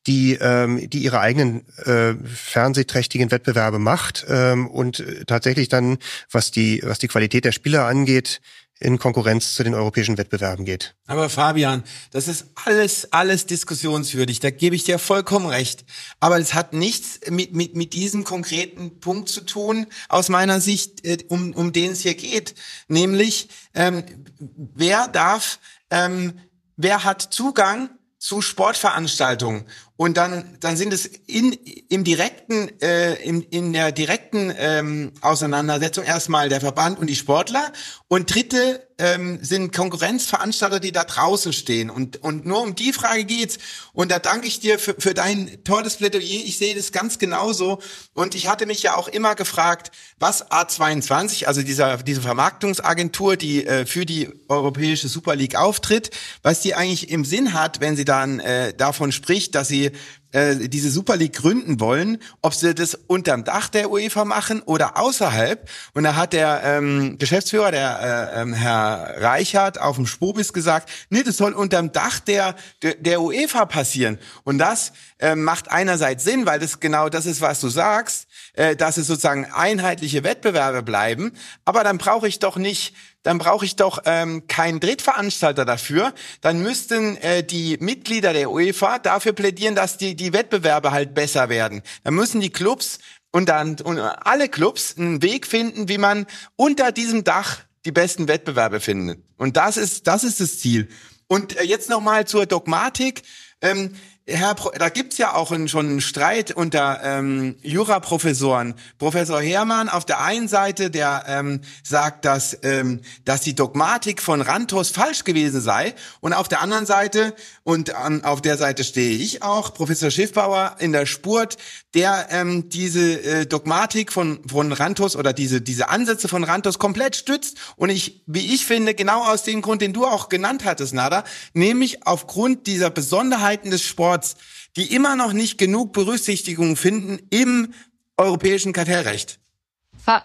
die, 0.05 0.38
ähm, 0.41 0.89
die 0.89 0.99
ihre 0.99 1.22
eigenen 1.22 1.66
äh, 1.86 2.16
fernsehträchtigen 2.26 3.32
Wettbewerbe 3.32 3.80
macht 3.80 4.26
ähm, 4.28 4.68
und 4.68 4.99
äh, 4.99 5.24
tatsächlich 5.26 5.70
dann, 5.70 5.97
was 6.30 6.51
die, 6.51 6.82
was 6.84 6.99
die 6.99 7.07
Qualität 7.07 7.45
der 7.45 7.53
Spieler 7.53 7.86
angeht, 7.86 8.41
in 8.80 9.00
Konkurrenz 9.00 9.56
zu 9.56 9.64
den 9.64 9.74
europäischen 9.74 10.18
Wettbewerben 10.18 10.66
geht. 10.66 10.96
Aber 11.08 11.30
Fabian, 11.30 11.84
das 12.12 12.28
ist 12.28 12.48
alles, 12.66 13.12
alles 13.14 13.46
diskussionswürdig. 13.46 14.42
Da 14.42 14.50
gebe 14.50 14.76
ich 14.76 14.84
dir 14.84 15.00
vollkommen 15.00 15.46
recht. 15.46 15.86
Aber 16.20 16.40
es 16.40 16.54
hat 16.54 16.74
nichts 16.74 17.22
mit, 17.30 17.54
mit, 17.54 17.76
mit 17.76 17.94
diesem 17.94 18.26
konkreten 18.26 19.00
Punkt 19.00 19.30
zu 19.30 19.42
tun, 19.42 19.88
aus 20.10 20.28
meiner 20.28 20.60
Sicht, 20.60 21.06
äh, 21.06 21.20
um, 21.30 21.54
um 21.54 21.72
den 21.72 21.92
es 21.92 22.02
hier 22.02 22.16
geht. 22.16 22.56
Nämlich, 22.90 23.48
ähm, 23.74 24.04
wer 24.40 25.08
darf, 25.08 25.60
ähm, 25.90 26.40
wer 26.76 27.06
hat 27.06 27.22
Zugang 27.22 27.90
zu 28.18 28.42
Sportveranstaltungen 28.42 29.66
und 29.98 30.18
dann 30.18 30.58
dann 30.60 30.76
sind 30.76 30.91
es 30.91 31.06
in 31.06 31.54
im 31.54 32.04
direkten 32.04 32.70
äh, 32.82 33.14
in, 33.24 33.41
in 33.43 33.72
der 33.72 33.93
direkten 33.93 34.54
ähm, 34.58 35.14
Auseinandersetzung 35.22 36.04
erstmal 36.04 36.50
der 36.50 36.60
Verband 36.60 37.00
und 37.00 37.08
die 37.08 37.16
Sportler. 37.16 37.72
Und 38.08 38.34
dritte 38.34 38.86
ähm, 38.98 39.39
sind 39.41 39.74
Konkurrenzveranstalter, 39.74 40.80
die 40.80 40.91
da 40.91 41.06
draußen 41.06 41.54
stehen. 41.54 41.89
Und 41.89 42.18
und 42.24 42.46
nur 42.46 42.62
um 42.62 42.76
die 42.76 42.91
Frage 42.91 43.24
geht's. 43.24 43.58
Und 43.93 44.12
da 44.12 44.20
danke 44.20 44.48
ich 44.48 44.60
dir 44.60 44.80
für, 44.80 44.96
für 45.00 45.14
dein 45.14 45.64
tolles 45.64 45.96
Plädoyer. 45.96 46.22
Ich 46.22 46.58
sehe 46.58 46.76
das 46.76 46.91
ganz 46.91 47.18
genauso. 47.18 47.80
Und 48.14 48.36
ich 48.36 48.50
hatte 48.50 48.66
mich 48.66 48.84
ja 48.84 48.98
auch 48.98 49.08
immer 49.08 49.36
gefragt, 49.36 49.91
was 50.20 50.52
A22, 50.52 51.46
also 51.46 51.62
dieser 51.62 51.98
diese 51.98 52.22
Vermarktungsagentur, 52.22 53.38
die 53.38 53.66
äh, 53.66 53.86
für 53.86 54.06
die 54.06 54.30
europäische 54.50 55.08
Super 55.08 55.38
League 55.38 55.56
auftritt, 55.56 56.12
was 56.43 56.60
die 56.60 56.76
eigentlich 56.76 57.10
im 57.10 57.24
Sinn 57.24 57.54
hat, 57.54 57.80
wenn 57.80 57.96
sie 57.96 58.06
dann 58.06 58.41
äh, 58.41 58.74
davon 58.74 59.14
spricht, 59.14 59.56
dass 59.56 59.70
sie 59.70 59.85
äh, 60.32 60.70
diese 60.70 60.90
Super 60.90 61.16
League 61.16 61.34
gründen 61.34 61.80
wollen, 61.80 62.18
ob 62.42 62.54
sie 62.54 62.76
das 62.76 62.96
unterm 62.96 63.44
Dach 63.44 63.70
der 63.70 63.90
UEFA 63.90 64.26
machen 64.26 64.62
oder 64.62 64.98
außerhalb. 64.98 65.70
Und 65.94 66.04
da 66.04 66.16
hat 66.16 66.34
der 66.34 66.62
ähm, 66.64 67.18
Geschäftsführer, 67.18 67.72
der 67.72 68.34
äh, 68.36 68.42
ähm, 68.42 68.54
Herr 68.54 69.22
Reichert, 69.22 69.80
auf 69.80 69.96
dem 69.96 70.06
Spobis 70.06 70.52
gesagt, 70.54 70.90
nee, 71.10 71.24
das 71.24 71.38
soll 71.38 71.54
unterm 71.54 71.92
Dach 71.92 72.20
der, 72.20 72.56
der, 72.82 72.96
der 72.96 73.22
UEFA 73.22 73.66
passieren. 73.66 74.20
Und 74.44 74.58
das 74.58 74.92
äh, 75.20 75.36
macht 75.36 75.72
einerseits 75.72 76.24
Sinn, 76.24 76.46
weil 76.46 76.60
das 76.60 76.80
genau 76.80 77.10
das 77.10 77.26
ist, 77.26 77.42
was 77.42 77.62
du 77.62 77.70
sagst, 77.70 78.28
äh, 78.56 78.76
dass 78.76 78.97
es 78.97 79.08
sozusagen 79.08 79.45
einheitliche 79.45 80.24
Wettbewerbe 80.24 80.84
bleiben. 80.84 81.32
Aber 81.66 81.84
dann 81.84 81.97
brauche 81.97 82.28
ich 82.28 82.39
doch 82.39 82.58
nicht 82.58 82.93
dann 83.26 83.39
brauche 83.39 83.66
ich 83.66 83.76
doch 83.76 84.03
ähm, 84.06 84.45
keinen 84.47 84.80
Drittveranstalter 84.80 85.66
dafür. 85.66 86.14
Dann 86.41 86.62
müssten 86.62 87.18
äh, 87.18 87.43
die 87.43 87.76
Mitglieder 87.80 88.34
der 88.34 88.51
UEFA 88.51 88.99
dafür 88.99 89.34
plädieren, 89.34 89.74
dass 89.74 89.97
die, 89.97 90.16
die 90.16 90.32
Wettbewerbe 90.32 90.91
halt 90.91 91.16
besser 91.16 91.49
werden. 91.49 91.82
Dann 92.03 92.14
müssen 92.14 92.39
die 92.39 92.51
Clubs 92.51 92.99
und 93.32 93.49
dann 93.49 93.78
und 93.82 93.99
alle 93.99 94.47
Clubs 94.47 94.95
einen 94.97 95.24
Weg 95.24 95.47
finden, 95.47 95.89
wie 95.89 95.97
man 95.97 96.28
unter 96.56 96.91
diesem 96.91 97.24
Dach 97.24 97.62
die 97.84 97.91
besten 97.91 98.28
Wettbewerbe 98.28 98.80
findet. 98.80 99.24
Und 99.38 99.58
das 99.58 99.78
ist, 99.78 100.06
das 100.06 100.24
ist 100.24 100.39
das 100.39 100.60
Ziel. 100.60 100.88
Und 101.26 101.58
äh, 101.58 101.64
jetzt 101.64 101.89
nochmal 101.89 102.28
zur 102.28 102.45
Dogmatik. 102.45 103.24
Ähm, 103.60 103.95
Herr, 104.28 104.56
Pro 104.56 104.72
da 104.72 104.90
gibt's 104.90 105.20
ja 105.20 105.36
auch 105.36 105.52
einen, 105.52 105.68
schon 105.68 105.86
einen 105.88 106.02
Streit 106.02 106.50
unter 106.50 107.00
ähm, 107.04 107.58
Juraprofessoren. 107.62 108.74
Professor 108.98 109.40
Hermann 109.40 109.88
auf 109.88 110.04
der 110.04 110.20
einen 110.20 110.48
Seite, 110.48 110.90
der 110.90 111.26
ähm, 111.28 111.62
sagt, 111.84 112.26
dass, 112.26 112.58
ähm, 112.64 113.02
dass 113.24 113.42
die 113.42 113.54
Dogmatik 113.54 114.24
von 114.24 114.42
Rantos 114.42 114.90
falsch 114.90 115.26
gewesen 115.26 115.62
sei. 115.62 115.94
Und 116.22 116.34
auf 116.34 116.48
der 116.48 116.62
anderen 116.62 116.88
Seite, 116.88 117.36
und 117.62 117.94
an, 117.94 118.24
auf 118.24 118.42
der 118.42 118.58
Seite 118.58 118.84
stehe 118.84 119.16
ich 119.16 119.44
auch, 119.44 119.76
Professor 119.76 120.10
Schiffbauer 120.10 120.78
in 120.80 120.92
der 120.92 121.06
Spurt, 121.06 121.58
der 121.94 122.28
ähm, 122.32 122.68
diese 122.70 123.22
äh, 123.22 123.46
Dogmatik 123.46 124.12
von, 124.12 124.40
von 124.50 124.72
Rantos 124.72 125.16
oder 125.16 125.34
diese, 125.34 125.62
diese 125.62 125.90
Ansätze 125.90 126.28
von 126.28 126.44
Rantos 126.44 126.80
komplett 126.80 127.16
stützt. 127.16 127.58
Und 127.76 127.92
ich, 127.92 128.24
wie 128.26 128.56
ich 128.56 128.66
finde, 128.66 128.96
genau 128.96 129.24
aus 129.24 129.44
dem 129.44 129.62
Grund, 129.62 129.84
den 129.84 129.94
du 129.94 130.08
auch 130.08 130.30
genannt 130.30 130.66
hattest, 130.66 130.96
Nada, 130.96 131.24
nämlich 131.54 132.08
aufgrund 132.08 132.66
dieser 132.66 132.90
Besonderheiten 132.90 133.70
des 133.70 133.84
Sports, 133.84 134.14
Boards, 134.16 134.36
die 134.78 134.93
immer 134.93 135.16
noch 135.16 135.34
nicht 135.34 135.57
genug 135.57 135.93
Berücksichtigung 135.93 136.76
finden 136.76 137.20
im 137.30 137.74
europäischen 138.18 138.74
Kartellrecht. 138.74 139.39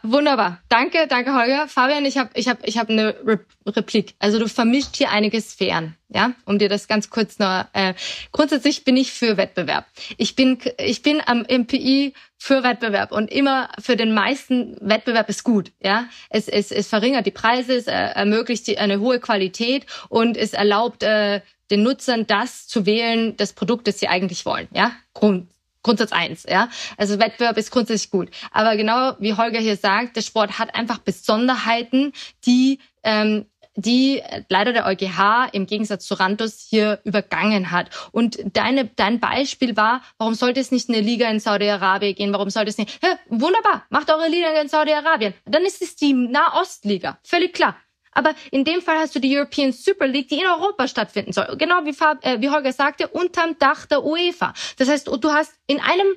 Wunderbar. 0.03 0.61
Danke, 0.69 1.07
danke 1.09 1.33
Holger. 1.33 1.67
Fabian, 1.67 2.05
ich 2.05 2.19
habe 2.19 2.29
ich 2.35 2.49
hab, 2.49 2.67
ich 2.69 2.77
hab 2.77 2.91
eine 2.91 3.15
Re 3.25 3.41
Replik. 3.67 4.15
Also 4.19 4.39
du 4.39 4.47
vermischt 4.47 4.97
hier 4.97 5.11
einige 5.11 5.41
Sphären, 5.41 5.97
ja, 6.09 6.33
um 6.45 6.59
dir 6.59 6.69
das 6.69 6.87
ganz 6.87 7.09
kurz 7.09 7.39
noch. 7.39 7.65
Äh, 7.73 7.95
grundsätzlich 8.33 8.85
bin 8.85 8.97
ich 8.97 9.13
für 9.13 9.37
Wettbewerb. 9.37 9.87
Ich 10.19 10.35
bin 10.37 10.59
ich 10.79 11.03
bin 11.03 11.23
am 11.25 11.47
MPI 11.49 12.13
für 12.37 12.63
Wettbewerb 12.63 13.13
und 13.13 13.31
immer 13.31 13.71
für 13.79 13.97
den 13.97 14.13
meisten 14.13 14.77
Wettbewerb 14.81 15.31
ist 15.31 15.45
gut, 15.45 15.73
ja. 15.81 16.07
Es 16.29 16.49
es, 16.49 16.73
es 16.73 16.89
verringert 16.89 17.25
die 17.25 17.31
Preise, 17.31 17.75
es 17.75 17.87
ermöglicht 17.87 18.77
eine 18.77 19.01
hohe 19.01 19.19
Qualität 19.19 19.87
und 20.11 20.37
es 20.37 20.53
erlaubt 20.53 21.03
äh, 21.03 21.41
den 21.71 21.83
Nutzern 21.83 22.27
das 22.27 22.67
zu 22.67 22.87
wählen, 22.87 23.37
das 23.37 23.53
Produkt, 23.53 23.87
das 23.87 23.99
sie 23.99 24.09
eigentlich 24.09 24.47
wollen. 24.47 24.69
Ja, 24.75 24.93
Grund, 25.15 25.49
Grundsatz 25.83 26.13
eins. 26.13 26.45
Ja, 26.49 26.69
also 26.97 27.19
Wettbewerb 27.19 27.57
ist 27.57 27.71
grundsätzlich 27.71 28.11
gut. 28.11 28.31
Aber 28.51 28.77
genau 28.77 29.15
wie 29.19 29.35
Holger 29.35 29.61
hier 29.61 29.77
sagt, 29.77 30.17
der 30.17 30.23
Sport 30.23 30.59
hat 30.59 30.75
einfach 30.75 30.99
Besonderheiten, 30.99 32.13
die 32.45 32.79
ähm, 33.03 33.47
die 33.77 34.23
leider 34.49 34.73
der 34.73 34.87
EuGH 34.87 35.49
im 35.53 35.67
Gegensatz 35.67 36.07
zu 36.07 36.15
Rantus 36.15 36.67
hier 36.69 37.01
übergangen 37.05 37.71
hat. 37.71 37.91
Und 38.13 38.39
deine, 38.53 38.87
dein 38.87 39.21
Beispiel 39.21 39.77
war, 39.77 40.03
warum 40.19 40.35
sollte 40.35 40.61
es 40.61 40.71
nicht 40.71 40.89
eine 40.89 41.01
Liga 41.01 41.29
in 41.31 41.41
Saudi-Arabien 41.41 42.15
gehen? 42.15 42.33
Warum 42.33 42.51
sollte 42.51 42.71
es 42.71 42.79
nicht? 42.79 43.03
Ja, 43.03 43.19
wunderbar, 43.29 43.85
macht 43.91 44.11
eure 44.11 44.29
Liga 44.29 44.49
in 44.61 44.69
Saudi-Arabien. 44.69 45.35
Dann 45.45 45.65
ist 45.65 45.83
es 45.83 45.97
die 45.97 46.13
Nahostliga. 46.13 47.19
Völlig 47.23 47.55
klar. 47.55 47.77
Aber 48.13 48.35
in 48.51 48.65
dem 48.65 48.83
Fall 48.83 48.99
hast 48.99 49.15
du 49.15 49.21
die 49.21 49.37
European 49.37 49.73
Super 49.73 50.07
League, 50.07 50.29
die 50.29 50.41
in 50.41 50.47
Europa 50.47 50.89
stattfinden 50.89 51.33
soll. 51.33 51.57
Genau 51.57 51.85
wie, 51.85 51.93
Fab, 51.93 52.25
äh, 52.25 52.41
wie 52.41 52.51
Holger 52.51 52.73
sagte, 52.73 53.09
unterm 53.09 53.59
Dach 53.59 53.87
der 53.87 54.05
UEFA. 54.05 54.53
Das 54.79 54.89
heißt, 54.89 55.07
du 55.09 55.33
hast 55.33 55.53
in 55.67 55.81
einem, 55.81 56.15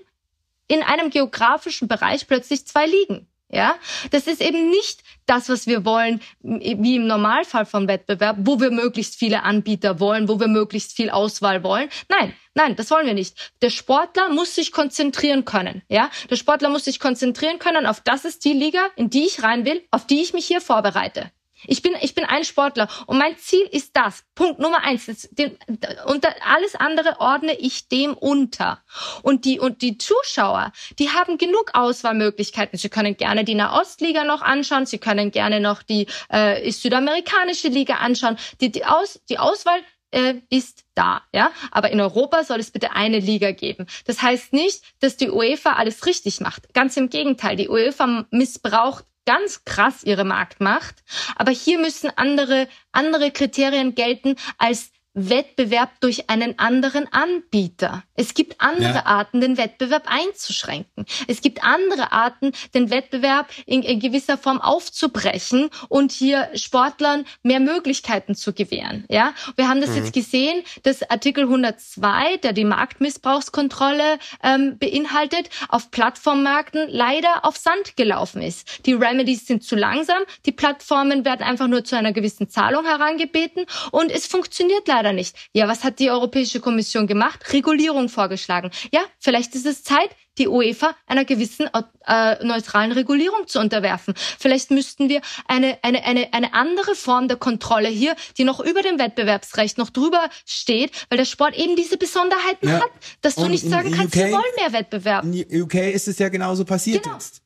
in 0.68 0.82
einem 0.82 1.10
geografischen 1.10 1.88
Bereich 1.88 2.28
plötzlich 2.28 2.66
zwei 2.66 2.86
Ligen. 2.86 3.28
Ja, 3.54 3.76
das 4.10 4.26
ist 4.26 4.41
eben 4.41 4.72
nicht 4.72 5.04
das, 5.28 5.48
was 5.48 5.68
wir 5.68 5.86
wollen, 5.86 6.22
wie 6.41 6.96
im 6.96 7.06
Normalfall 7.06 7.68
von 7.68 7.88
Wettbewerb, 7.88 8.38
wo 8.39 8.60
wir 8.60 8.72
möglichst 8.72 9.16
viele 9.16 9.44
Anbieter 9.44 10.00
wollen, 10.00 10.28
wo 10.28 10.39
wir 10.39 10.48
möglichst 10.48 10.94
viel 10.96 11.12
Auswahl 11.12 11.64
wollen. 11.64 11.88
Nein, 12.10 12.34
nein, 12.56 12.76
das 12.76 12.89
wollen 12.89 13.06
wir 13.06 13.14
nicht. 13.14 13.52
Der 13.62 13.70
Sportler 13.70 14.30
muss 14.30 14.56
sich 14.56 14.72
konzentrieren 14.72 15.46
können. 15.46 15.84
Ja, 15.88 16.10
der 16.32 16.36
Sportler 16.36 16.70
muss 16.70 16.86
sich 16.86 17.00
konzentrieren 17.00 17.60
können 17.60 17.86
auf 17.86 18.02
das 18.02 18.26
ist 18.26 18.44
die 18.44 18.54
Liga, 18.54 18.88
in 18.96 19.12
die 19.12 19.26
ich 19.26 19.44
rein 19.44 19.66
will, 19.66 19.84
auf 19.91 20.08
die 20.08 20.24
ich 20.24 20.34
mich 20.34 20.48
hier 20.48 20.60
vorbereite. 20.60 21.32
Ich 21.66 21.82
bin, 21.82 21.93
ich 22.01 22.16
bin 22.16 22.26
ein 22.26 22.43
Sportler 22.43 22.88
und 23.07 23.18
mein 23.18 23.38
Ziel 23.38 23.68
ist 23.72 23.95
das. 23.95 24.24
Punkt 24.36 24.59
Nummer 24.59 24.84
eins. 24.84 25.05
Das, 25.05 25.30
den, 25.32 25.57
und 26.05 26.26
alles 26.45 26.76
andere 26.76 27.20
ordne 27.20 27.53
ich 27.53 27.88
dem 27.88 28.14
unter. 28.14 28.84
Und 29.22 29.45
die, 29.45 29.59
und 29.59 29.82
die 29.82 29.97
Zuschauer, 29.97 30.72
die 30.99 31.09
haben 31.09 31.38
genug 31.38 31.72
Auswahlmöglichkeiten. 31.74 32.78
Sie 32.78 32.89
können 32.89 33.18
gerne 33.18 33.43
die 33.43 33.55
Nahostliga 33.55 34.24
noch 34.24 34.41
anschauen. 34.41 34.86
Sie 34.86 34.97
können 34.97 35.32
gerne 35.32 35.59
noch 35.59 35.84
die 35.84 36.07
äh, 36.30 36.72
südamerikanische 36.72 37.68
Liga 37.68 37.95
anschauen. 37.95 38.38
Die, 38.61 38.72
die, 38.72 38.86
Aus, 38.86 39.22
die 39.30 39.39
Auswahl 39.39 39.80
äh, 40.14 40.36
ist 40.49 40.86
da, 40.95 41.24
ja. 41.34 41.51
Aber 41.72 41.91
in 41.91 41.99
Europa 41.99 42.43
soll 42.43 42.59
es 42.59 42.72
bitte 42.72 42.91
eine 42.93 43.20
Liga 43.20 43.51
geben. 43.51 43.88
Das 44.05 44.22
heißt 44.22 44.53
nicht, 44.53 44.84
dass 44.99 45.18
die 45.18 45.30
UEFA 45.30 45.74
alles 45.74 46.05
richtig 46.05 46.39
macht. 46.39 46.74
Ganz 46.74 46.95
im 46.97 47.09
Gegenteil. 47.09 47.55
Die 47.55 47.70
UEFA 47.70 48.26
missbraucht 48.30 49.05
ganz 49.26 49.65
krass 49.65 50.03
ihre 50.03 50.24
Marktmacht. 50.24 51.03
Aber 51.36 51.51
hier 51.51 51.80
müssen 51.80 52.11
andere, 52.15 52.67
andere 52.91 53.32
Kriterien 53.32 53.95
gelten 53.95 54.36
als 54.57 54.93
Wettbewerb 55.14 55.99
durch 55.99 56.30
einen 56.30 56.57
anderen 56.57 57.11
Anbieter. 57.11 58.03
Es 58.16 58.34
gibt 58.34 58.59
andere 58.59 58.95
ja. 58.95 59.05
Arten, 59.05 59.41
den 59.41 59.57
Wettbewerb 59.57 60.03
einzuschränken. 60.07 61.05
Es 61.28 61.41
gibt 61.41 61.64
andere 61.64 62.11
Arten, 62.11 62.51
den 62.74 62.89
Wettbewerb 62.89 63.49
in, 63.66 63.84
in, 63.84 63.99
gewisser 63.99 64.38
Form 64.38 64.59
aufzubrechen 64.59 65.70
und 65.88 66.11
hier 66.11 66.49
Sportlern 66.55 67.26
mehr 67.43 67.59
Möglichkeiten 67.59 68.36
zu 68.36 68.53
gewähren. 68.53 69.05
Ja, 69.09 69.34
wir 69.55 69.70
haben 69.70 69.82
das 69.82 69.91
mhm. 69.91 69.97
jetzt 69.97 70.14
gesehen, 70.14 70.64
dass 70.82 71.09
Artikel 71.09 71.43
102, 71.43 72.38
der 72.38 72.53
die 72.53 72.66
Marktmissbrauchskontrolle 72.66 74.18
ähm, 74.41 74.78
beinhaltet, 74.78 75.49
auf 75.70 75.91
Plattformmärkten 75.91 76.88
leider 76.89 77.45
auf 77.45 77.57
Sand 77.57 77.95
gelaufen 77.95 78.41
ist. 78.41 78.86
Die 78.86 78.93
Remedies 78.93 79.45
sind 79.45 79.64
zu 79.64 79.76
langsam, 79.76 80.24
die 80.45 80.51
Plattformen 80.51 81.24
werden 81.24 81.43
einfach 81.43 81.68
nur 81.68 81.84
zu 81.84 81.95
einer 81.95 82.14
gewissen 82.14 82.49
Zahlung 82.49 82.86
herangebeten 82.86 83.66
und 83.91 84.11
es 84.11 84.26
funktioniert 84.26 84.88
leider 84.88 85.03
leider 85.04 85.14
nicht. 85.14 85.36
Ja, 85.54 85.68
was 85.68 85.84
hat 85.84 85.99
die 85.99 86.10
Europäische 86.10 86.60
Kommission 86.60 87.08
gemacht? 87.08 87.54
Regulierung 87.54 88.10
vorgeschlagen. 88.10 88.72
Ja, 88.91 89.01
vielleicht 89.20 89.54
ist 89.56 89.66
es 89.66 89.84
Zeit, 89.84 90.10
die 90.39 90.47
UEFA 90.47 90.95
einer 91.06 91.26
gewissen 91.26 91.70
äh, 92.08 92.43
neutralen 92.43 92.91
Regulierung 92.91 93.47
zu 93.47 93.60
unterwerfen. 93.60 94.16
Vielleicht 94.39 94.72
müssten 94.72 95.10
wir 95.10 95.22
eine, 95.47 95.78
eine, 95.84 96.04
eine, 96.06 96.34
eine 96.34 96.54
andere 96.54 96.95
Form 96.95 97.28
der 97.28 97.38
Kontrolle 97.38 97.89
hier, 97.89 98.16
die 98.38 98.43
noch 98.43 98.60
über 98.60 98.82
dem 98.82 98.97
Wettbewerbsrecht 98.97 99.78
noch 99.78 99.91
drüber 99.91 100.30
steht, 100.45 100.91
weil 101.10 101.20
der 101.20 101.26
Sport 101.26 101.56
eben 101.56 101.76
diese 101.76 101.97
Besonderheiten 101.97 102.70
ja. 102.70 102.82
hat, 102.82 102.91
dass 103.22 103.36
du 103.36 103.47
nicht 103.47 103.68
sagen 103.68 103.91
kannst, 103.91 104.16
UK, 104.16 104.24
wir 104.24 104.32
wollen 104.32 104.56
mehr 104.58 104.74
Wettbewerb. 104.74 105.24
In 105.26 105.62
UK 105.62 105.76
ist 105.93 106.08
es 106.08 106.18
ja 106.18 106.30
genauso 106.30 106.66
passiert 106.66 107.04
genau. 107.04 107.16
jetzt. 107.16 107.43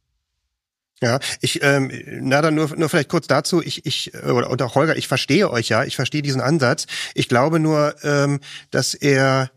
Ja, 1.01 1.19
ich, 1.41 1.61
ähm, 1.61 1.91
na 2.21 2.41
dann 2.41 2.55
nur, 2.55 2.75
nur 2.75 2.89
vielleicht 2.89 3.09
kurz 3.09 3.27
dazu, 3.27 3.61
ich, 3.61 3.85
ich, 3.85 4.15
oder, 4.15 4.49
und 4.49 4.61
auch 4.63 4.73
Holger, 4.73 4.97
ich 4.97 5.07
verstehe 5.07 5.51
euch 5.51 5.69
ja, 5.69 5.83
ich 5.83 5.95
verstehe 5.95 6.23
diesen 6.23 6.41
Ansatz. 6.41 6.87
Ich 7.13 7.29
glaube 7.29 7.59
nur, 7.59 7.95
ähm, 8.03 8.39
dass 8.71 8.95
er 8.95 9.51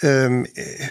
ähm, 0.00 0.46
äh, 0.54 0.88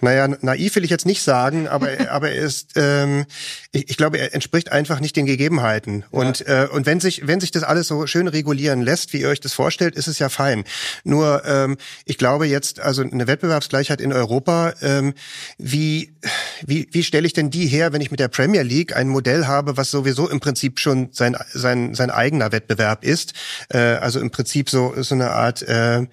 naja, 0.00 0.28
naiv 0.40 0.76
will 0.76 0.84
ich 0.84 0.90
jetzt 0.90 1.06
nicht 1.06 1.22
sagen, 1.22 1.68
aber, 1.68 1.88
aber 2.10 2.30
er 2.30 2.42
ist, 2.42 2.72
ähm, 2.76 3.26
ich, 3.72 3.90
ich 3.90 3.96
glaube, 3.96 4.18
er 4.18 4.34
entspricht 4.34 4.72
einfach 4.72 5.00
nicht 5.00 5.16
den 5.16 5.26
Gegebenheiten. 5.26 6.04
Und, 6.10 6.40
ja. 6.40 6.64
äh, 6.64 6.68
und 6.68 6.86
wenn 6.86 7.00
sich, 7.00 7.26
wenn 7.26 7.40
sich 7.40 7.50
das 7.50 7.62
alles 7.62 7.88
so 7.88 8.06
schön 8.06 8.28
regulieren 8.28 8.82
lässt, 8.82 9.12
wie 9.12 9.20
ihr 9.20 9.28
euch 9.28 9.40
das 9.40 9.52
vorstellt, 9.52 9.94
ist 9.94 10.08
es 10.08 10.18
ja 10.18 10.28
fein. 10.28 10.64
Nur, 11.04 11.42
ähm, 11.46 11.76
ich 12.04 12.18
glaube 12.18 12.46
jetzt, 12.46 12.80
also 12.80 13.02
eine 13.02 13.26
Wettbewerbsgleichheit 13.26 14.00
in 14.00 14.12
Europa, 14.12 14.74
ähm, 14.82 15.14
wie, 15.58 16.12
wie, 16.66 16.88
wie 16.92 17.02
stelle 17.02 17.26
ich 17.26 17.32
denn 17.32 17.50
die 17.50 17.66
her, 17.66 17.92
wenn 17.92 18.00
ich 18.00 18.10
mit 18.10 18.20
der 18.20 18.28
Premier 18.28 18.62
League 18.62 18.96
ein 18.96 19.08
Modell 19.08 19.46
habe, 19.46 19.76
was 19.76 19.90
sowieso 19.90 20.28
im 20.28 20.40
Prinzip 20.40 20.78
schon 20.78 21.08
sein, 21.12 21.36
sein, 21.52 21.94
sein 21.94 22.10
eigener 22.10 22.52
Wettbewerb 22.52 23.04
ist? 23.04 23.32
Äh, 23.68 23.78
also 23.78 24.20
im 24.20 24.30
Prinzip 24.30 24.70
so, 24.70 24.94
so 24.98 25.14
eine 25.14 25.30
Art 25.30 25.62
äh, 25.62 26.06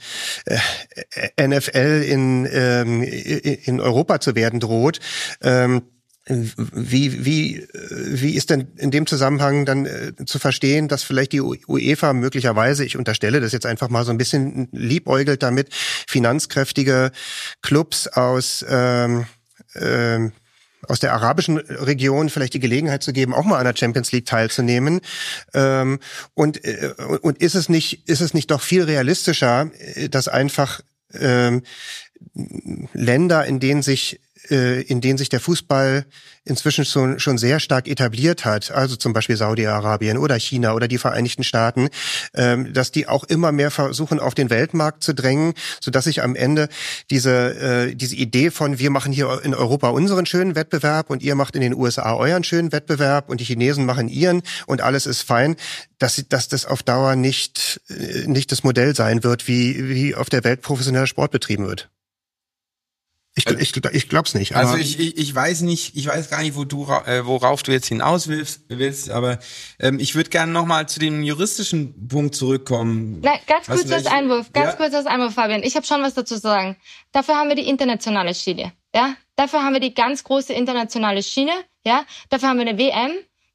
äh, 0.45 1.47
NFL 1.47 2.03
in, 2.08 2.47
ähm, 2.51 3.03
in 3.54 3.80
Europa 3.80 4.20
zu 4.20 4.36
werden 4.36 4.60
droht. 4.60 5.00
Ähm, 5.41 5.84
wie, 6.30 7.26
wie, 7.26 7.66
wie 7.72 8.36
ist 8.36 8.50
denn 8.50 8.68
in 8.76 8.91
dem 8.91 9.06
Zusammenhang 9.06 9.66
dann 9.66 9.86
äh, 9.86 10.14
zu 10.26 10.39
verstehen, 10.39 10.89
dass 10.89 11.04
vielleicht 11.04 11.32
die 11.32 11.39
UEFA 11.39 12.12
möglicherweise, 12.12 12.84
ich 12.84 12.98
unterstelle 12.98 13.39
das 13.39 13.54
jetzt 13.54 13.66
einfach 13.66 13.88
mal 13.88 14.04
so 14.04 14.12
ein 14.12 14.18
bisschen 14.18 14.68
liebäugelt 14.74 15.41
damit, 15.41 15.70
finanzkräftige 15.74 17.12
Clubs 17.62 18.08
aus 18.08 18.66
ähm, 18.68 19.26
ähm, 19.76 20.34
aus 20.88 21.00
der 21.00 21.14
arabischen 21.14 21.58
Region 21.58 22.30
vielleicht 22.30 22.54
die 22.54 22.60
Gelegenheit 22.60 23.04
zu 23.04 23.12
geben, 23.12 23.34
auch 23.34 23.43
mal 23.43 23.58
an 23.58 23.66
der 23.66 23.76
Champions 23.76 24.12
League 24.12 24.26
teilzunehmen. 24.26 25.02
Ähm, 25.54 26.00
und, 26.34 26.64
äh, 26.64 26.93
und 27.22 27.39
ist 27.39 27.56
es 27.56 27.68
nicht, 27.68 28.08
ist 28.08 28.22
es 28.22 28.34
nicht 28.34 28.52
doch 28.52 28.62
viel 28.62 28.84
realistischer, 28.84 29.72
äh, 29.95 30.08
dass 30.08 30.28
einfach 30.28 30.82
ähm, 31.14 31.64
Länder, 32.93 33.45
in 33.45 33.59
denen 33.59 33.82
sich 33.82 34.20
äh, 34.49 34.82
in 34.82 35.01
denen 35.01 35.18
sich 35.18 35.30
der 35.30 35.39
Fußball 35.39 36.05
inzwischen 36.45 36.86
schon, 36.86 37.20
schon 37.20 37.38
sehr 37.38 37.59
stark 37.59 37.88
etabliert 37.88 38.45
hat, 38.45 38.72
also 38.72 38.95
zum 38.95 39.13
Beispiel 39.13 39.36
Saudi-Arabien 39.36 40.18
oder 40.18 40.39
China 40.39 40.74
oder 40.74 40.88
die 40.88 40.97
Vereinigten 40.97 41.43
Staaten, 41.43 41.89
ähm, 42.34 42.74
dass 42.74 42.91
die 42.91 43.07
auch 43.07 43.24
immer 43.26 43.51
mehr 43.51 43.72
versuchen, 43.72 44.20
auf 44.20 44.36
den 44.36 44.49
Weltmarkt 44.49 45.03
zu 45.03 45.13
drängen, 45.13 45.53
so 45.82 45.91
dass 45.91 46.05
sich 46.05 46.24
am 46.24 46.36
Ende 46.36 46.70
diese, 47.09 47.89
äh, 47.89 47.95
diese 47.95 48.15
Idee 48.15 48.51
von 48.51 48.80
wir 48.80 48.89
machen 48.89 49.11
hier 49.11 49.41
in 49.43 49.53
Europa 49.53 49.89
unseren 49.89 50.26
schönen 50.26 50.55
Wettbewerb 50.55 51.09
und 51.09 51.24
ihr 51.24 51.36
macht 51.36 51.55
in 51.55 51.61
den 51.61 51.74
USA 51.74 52.15
euren 52.15 52.43
schönen 52.43 52.72
Wettbewerb 52.72 53.30
und 53.30 53.41
die 53.41 53.45
Chinesen 53.45 53.86
machen 53.86 54.07
ihren 54.07 54.41
und 54.65 54.82
alles 54.82 55.05
ist 55.05 55.24
fein, 55.24 55.55
dass, 55.99 56.24
dass 56.30 56.47
das 56.47 56.65
auf 56.65 56.84
Dauer 56.84 57.15
nicht, 57.15 57.82
äh, 57.89 58.28
nicht 58.28 58.51
das 58.51 58.63
Modell 58.63 58.95
sein 58.95 59.24
wird, 59.24 59.47
wie, 59.47 59.89
wie 59.89 60.15
auf 60.15 60.30
der 60.30 60.43
Welt 60.43 60.61
professioneller 60.61 61.07
Sport 61.07 61.32
betrieben 61.32 61.68
wird. 61.68 61.89
Ich, 63.38 63.48
äh, 63.48 63.56
ich, 63.60 63.72
ich 63.94 64.10
glaub's 64.10 64.34
nicht. 64.34 64.56
also 64.56 64.76
ich, 64.76 65.00
ich, 65.00 65.16
ich 65.16 65.36
weiß 65.36 65.62
nicht, 65.62 65.96
ich 65.96 66.08
weiß 66.08 66.30
gar 66.30 66.42
nicht, 66.42 66.56
wo 66.56 66.64
du, 66.64 66.86
äh, 67.06 67.24
worauf 67.26 67.62
du 67.62 67.72
jetzt 67.72 67.88
hinaus 67.88 68.28
willst, 68.28 68.64
willst 68.68 69.12
aber 69.12 69.38
ähm, 69.80 70.00
ich 70.00 70.16
würde 70.16 70.32
gerne 70.32 70.52
nochmal 70.52 70.90
zu 70.90 71.00
dem 71.00 71.22
juristischen 71.22 72.08
Punkt 72.08 72.34
zurückkommen. 72.34 73.22
Nein, 73.22 73.40
ganz 73.46 73.68
kurz 73.68 73.92
als 73.92 74.08
Einwurf, 74.08 74.52
ganz 74.54 74.72
ja? 74.72 74.76
kurz 74.76 74.94
als 74.96 75.06
Einwurf, 75.06 75.36
Fabian. 75.36 75.62
Ich 75.62 75.76
habe 75.76 75.86
schon 75.86 76.02
was 76.02 76.16
dazu 76.16 76.36
zu 76.36 76.42
sagen. 76.42 76.78
Dafür 77.12 77.36
haben 77.36 77.50
wir 77.50 77.56
die 77.56 77.70
internationale 77.70 78.34
Schiene, 78.34 78.74
ja. 78.94 79.16
Dafür 79.36 79.64
haben 79.64 79.74
wir 79.74 79.82
die 79.82 79.94
ganz 79.94 80.24
große 80.24 80.54
internationale 80.54 81.22
Schiene, 81.22 81.52
ja. 81.86 82.06
Dafür 82.30 82.50
haben 82.50 82.58
wir 82.58 82.68
eine 82.68 82.80
WM. 82.80 83.12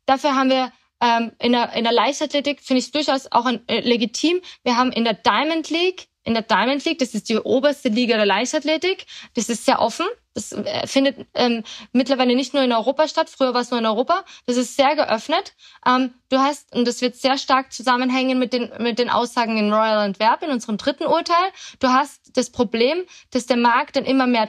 Dafür 0.07 0.37
haben 0.37 0.51
wir 0.51 0.73
ähm, 1.01 1.33
in 1.41 1.53
der 1.53 1.73
in 1.73 1.83
der 1.83 1.93
Leichtathletik 1.93 2.61
finde 2.61 2.79
ich 2.79 2.93
durchaus 2.93 3.31
auch 3.33 3.47
ein, 3.47 3.67
äh, 3.67 3.81
legitim. 3.81 4.41
Wir 4.63 4.77
haben 4.77 4.93
in 4.93 5.03
der 5.03 5.15
Diamond 5.15 5.71
League 5.71 6.07
in 6.25 6.35
der 6.35 6.43
Diamond 6.43 6.85
League, 6.85 6.99
das 6.99 7.15
ist 7.15 7.29
die 7.29 7.39
oberste 7.39 7.89
Liga 7.89 8.17
der 8.17 8.27
Leichtathletik. 8.27 9.07
Das 9.35 9.49
ist 9.49 9.65
sehr 9.65 9.81
offen. 9.81 10.07
Das 10.35 10.53
äh, 10.53 10.87
findet 10.87 11.27
ähm, 11.35 11.65
mittlerweile 11.93 12.35
nicht 12.35 12.55
nur 12.55 12.63
in 12.63 12.73
Europa 12.73 13.09
statt. 13.09 13.29
Früher 13.29 13.55
war 13.55 13.61
es 13.61 13.71
nur 13.71 13.81
in 13.81 13.87
Europa. 13.87 14.25
Das 14.47 14.57
ist 14.57 14.77
sehr 14.77 14.95
geöffnet. 14.95 15.55
Ähm, 15.87 16.15
du 16.31 16.39
hast, 16.39 16.75
und 16.75 16.87
das 16.87 17.01
wird 17.01 17.17
sehr 17.17 17.39
stark 17.39 17.73
zusammenhängen 17.73 18.39
mit 18.39 18.53
den, 18.53 18.71
mit 18.79 18.99
den 18.99 19.11
Aussagen 19.11 19.57
in 19.59 19.73
Royal 19.73 19.99
Antwerp, 19.99 20.43
in 20.43 20.51
unserem 20.51 20.79
dritten 20.79 21.07
Urteil. 21.07 21.51
Du 21.81 21.89
hast 21.89 22.37
das 22.37 22.51
Problem, 22.51 23.05
dass 23.31 23.47
der 23.47 23.57
Markt 23.57 23.97
dann 23.97 24.05
immer 24.05 24.27
mehr 24.27 24.49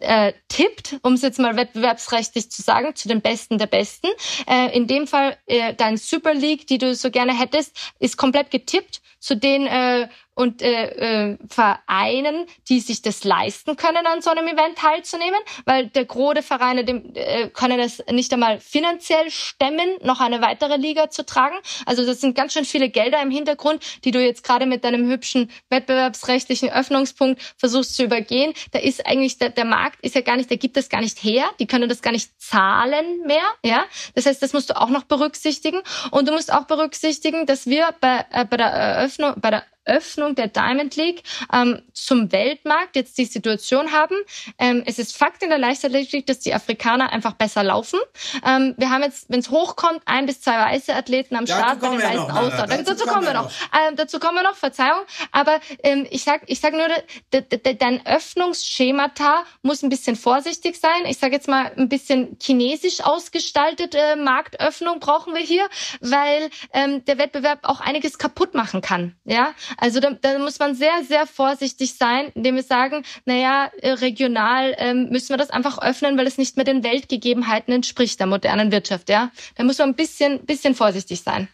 äh, 0.00 0.32
tippt, 0.48 0.96
um 1.02 1.14
es 1.14 1.22
jetzt 1.22 1.38
mal 1.38 1.56
wettbewerbsrechtlich 1.56 2.50
zu 2.50 2.62
sagen, 2.62 2.94
zu 2.94 3.08
den 3.08 3.20
Besten 3.20 3.58
der 3.58 3.66
Besten. 3.66 4.08
Äh, 4.46 4.76
in 4.76 4.86
dem 4.86 5.06
Fall 5.06 5.36
äh, 5.46 5.74
dein 5.74 5.96
Super 5.96 6.34
League, 6.34 6.66
die 6.66 6.78
du 6.78 6.94
so 6.94 7.10
gerne 7.10 7.38
hättest, 7.38 7.76
ist 7.98 8.16
komplett 8.16 8.50
getippt 8.50 9.00
zu 9.18 9.36
den 9.36 9.66
äh, 9.66 10.08
und 10.38 10.62
äh, 10.62 11.32
äh, 11.32 11.38
Vereinen, 11.48 12.46
die 12.68 12.78
sich 12.78 13.02
das 13.02 13.24
leisten 13.24 13.74
können, 13.74 14.06
an 14.06 14.22
so 14.22 14.30
einem 14.30 14.46
Event 14.46 14.78
teilzunehmen, 14.78 15.40
weil 15.64 15.88
der 15.88 16.04
Gros 16.04 16.34
der 16.34 16.44
Vereine 16.44 16.84
dem, 16.84 17.12
äh, 17.14 17.48
können 17.48 17.80
es 17.80 18.04
nicht 18.12 18.32
einmal 18.32 18.60
finanziell 18.60 19.32
stemmen, 19.32 19.88
noch 20.02 20.20
eine 20.20 20.40
weitere 20.40 20.76
Liga 20.76 21.10
zu 21.10 21.26
tragen. 21.26 21.56
Also 21.86 22.06
das 22.06 22.20
sind 22.20 22.36
ganz 22.36 22.52
schön 22.52 22.64
viele 22.64 22.88
Gelder 22.88 23.20
im 23.20 23.32
Hintergrund, 23.32 23.82
die 24.04 24.12
du 24.12 24.22
jetzt 24.22 24.44
gerade 24.44 24.66
mit 24.66 24.84
deinem 24.84 25.10
hübschen 25.10 25.50
wettbewerbsrechtlichen 25.70 26.70
Öffnungspunkt 26.70 27.42
versuchst 27.56 27.96
zu 27.96 28.04
übergehen. 28.04 28.54
Da 28.70 28.78
ist 28.78 29.04
eigentlich 29.06 29.38
der, 29.38 29.50
der 29.50 29.64
Markt 29.64 29.98
ist 30.04 30.14
ja 30.14 30.20
gar 30.20 30.36
nicht, 30.36 30.50
der 30.50 30.58
gibt 30.58 30.76
das 30.76 30.88
gar 30.88 31.00
nicht 31.00 31.20
her, 31.20 31.50
die 31.58 31.66
können 31.66 31.88
das 31.88 32.00
gar 32.00 32.12
nicht 32.12 32.40
zahlen 32.40 33.26
mehr. 33.26 33.42
Ja, 33.64 33.84
das 34.14 34.26
heißt, 34.26 34.40
das 34.40 34.52
musst 34.52 34.70
du 34.70 34.76
auch 34.76 34.90
noch 34.90 35.02
berücksichtigen 35.02 35.80
und 36.12 36.28
du 36.28 36.32
musst 36.32 36.52
auch 36.52 36.66
berücksichtigen, 36.66 37.44
dass 37.46 37.66
wir 37.66 37.92
bei, 38.00 38.24
äh, 38.30 38.44
bei 38.44 38.56
der 38.56 38.68
Eröffnung, 38.68 39.34
bei 39.40 39.50
der 39.50 39.64
Öffnung 39.88 40.34
der 40.34 40.48
Diamond 40.48 40.96
League 40.96 41.22
ähm, 41.52 41.82
zum 41.92 42.32
Weltmarkt 42.32 42.96
jetzt 42.96 43.16
die 43.18 43.24
Situation 43.24 43.92
haben. 43.92 44.16
Ähm, 44.58 44.82
es 44.86 44.98
ist 44.98 45.16
Fakt 45.16 45.42
in 45.42 45.50
der 45.50 45.58
Leichtathletik, 45.58 46.26
dass 46.26 46.40
die 46.40 46.54
Afrikaner 46.54 47.12
einfach 47.12 47.34
besser 47.34 47.62
laufen. 47.62 48.00
Ähm, 48.44 48.74
wir 48.76 48.90
haben 48.90 49.02
jetzt, 49.02 49.26
wenn 49.28 49.40
es 49.40 49.50
hochkommt, 49.50 50.00
ein 50.06 50.26
bis 50.26 50.40
zwei 50.40 50.58
weiße 50.58 50.94
Athleten 50.94 51.36
am 51.36 51.46
Start 51.46 51.80
bei 51.80 51.90
den 51.90 52.02
weißen 52.02 52.30
Ausdauer. 52.30 52.66
Dazu, 52.66 52.84
dazu 52.84 53.06
kommen 53.06 53.26
wir 53.26 53.34
noch. 53.34 53.50
Ähm, 53.72 53.96
dazu 53.96 54.18
kommen 54.18 54.36
wir 54.36 54.42
noch, 54.42 54.56
Verzeihung. 54.56 55.00
Aber 55.32 55.60
ähm, 55.82 56.06
ich 56.10 56.24
sag, 56.24 56.42
ich 56.46 56.60
sag 56.60 56.72
nur, 56.72 56.88
dein 57.30 58.06
Öffnungsschemata 58.06 59.44
muss 59.62 59.82
ein 59.82 59.88
bisschen 59.88 60.16
vorsichtig 60.16 60.78
sein. 60.80 61.06
Ich 61.06 61.18
sage 61.18 61.34
jetzt 61.34 61.48
mal 61.48 61.72
ein 61.76 61.88
bisschen 61.88 62.36
chinesisch 62.40 63.00
ausgestaltete 63.00 64.08
äh, 64.08 64.16
Marktöffnung 64.16 65.00
brauchen 65.00 65.34
wir 65.34 65.40
hier, 65.40 65.68
weil 66.00 66.50
ähm, 66.72 67.04
der 67.04 67.18
Wettbewerb 67.18 67.60
auch 67.62 67.80
einiges 67.80 68.18
kaputt 68.18 68.54
machen 68.54 68.80
kann. 68.80 69.16
Ja, 69.24 69.54
also 69.78 70.00
da, 70.00 70.10
da 70.10 70.38
muss 70.38 70.58
man 70.58 70.74
sehr, 70.74 71.04
sehr 71.08 71.26
vorsichtig 71.26 71.94
sein, 71.94 72.32
indem 72.34 72.56
wir 72.56 72.62
sagen, 72.64 73.04
naja, 73.24 73.70
äh, 73.80 73.92
regional 73.92 74.74
ähm, 74.76 75.08
müssen 75.10 75.30
wir 75.30 75.36
das 75.36 75.50
einfach 75.50 75.78
öffnen, 75.78 76.18
weil 76.18 76.26
es 76.26 76.36
nicht 76.36 76.56
mehr 76.56 76.64
den 76.64 76.82
Weltgegebenheiten 76.82 77.72
entspricht 77.72 78.18
der 78.18 78.26
modernen 78.26 78.72
Wirtschaft. 78.72 79.08
Ja, 79.08 79.30
da 79.56 79.64
muss 79.64 79.78
man 79.78 79.90
ein 79.90 79.94
bisschen, 79.94 80.44
bisschen 80.44 80.74
vorsichtig 80.74 81.22
sein. 81.22 81.48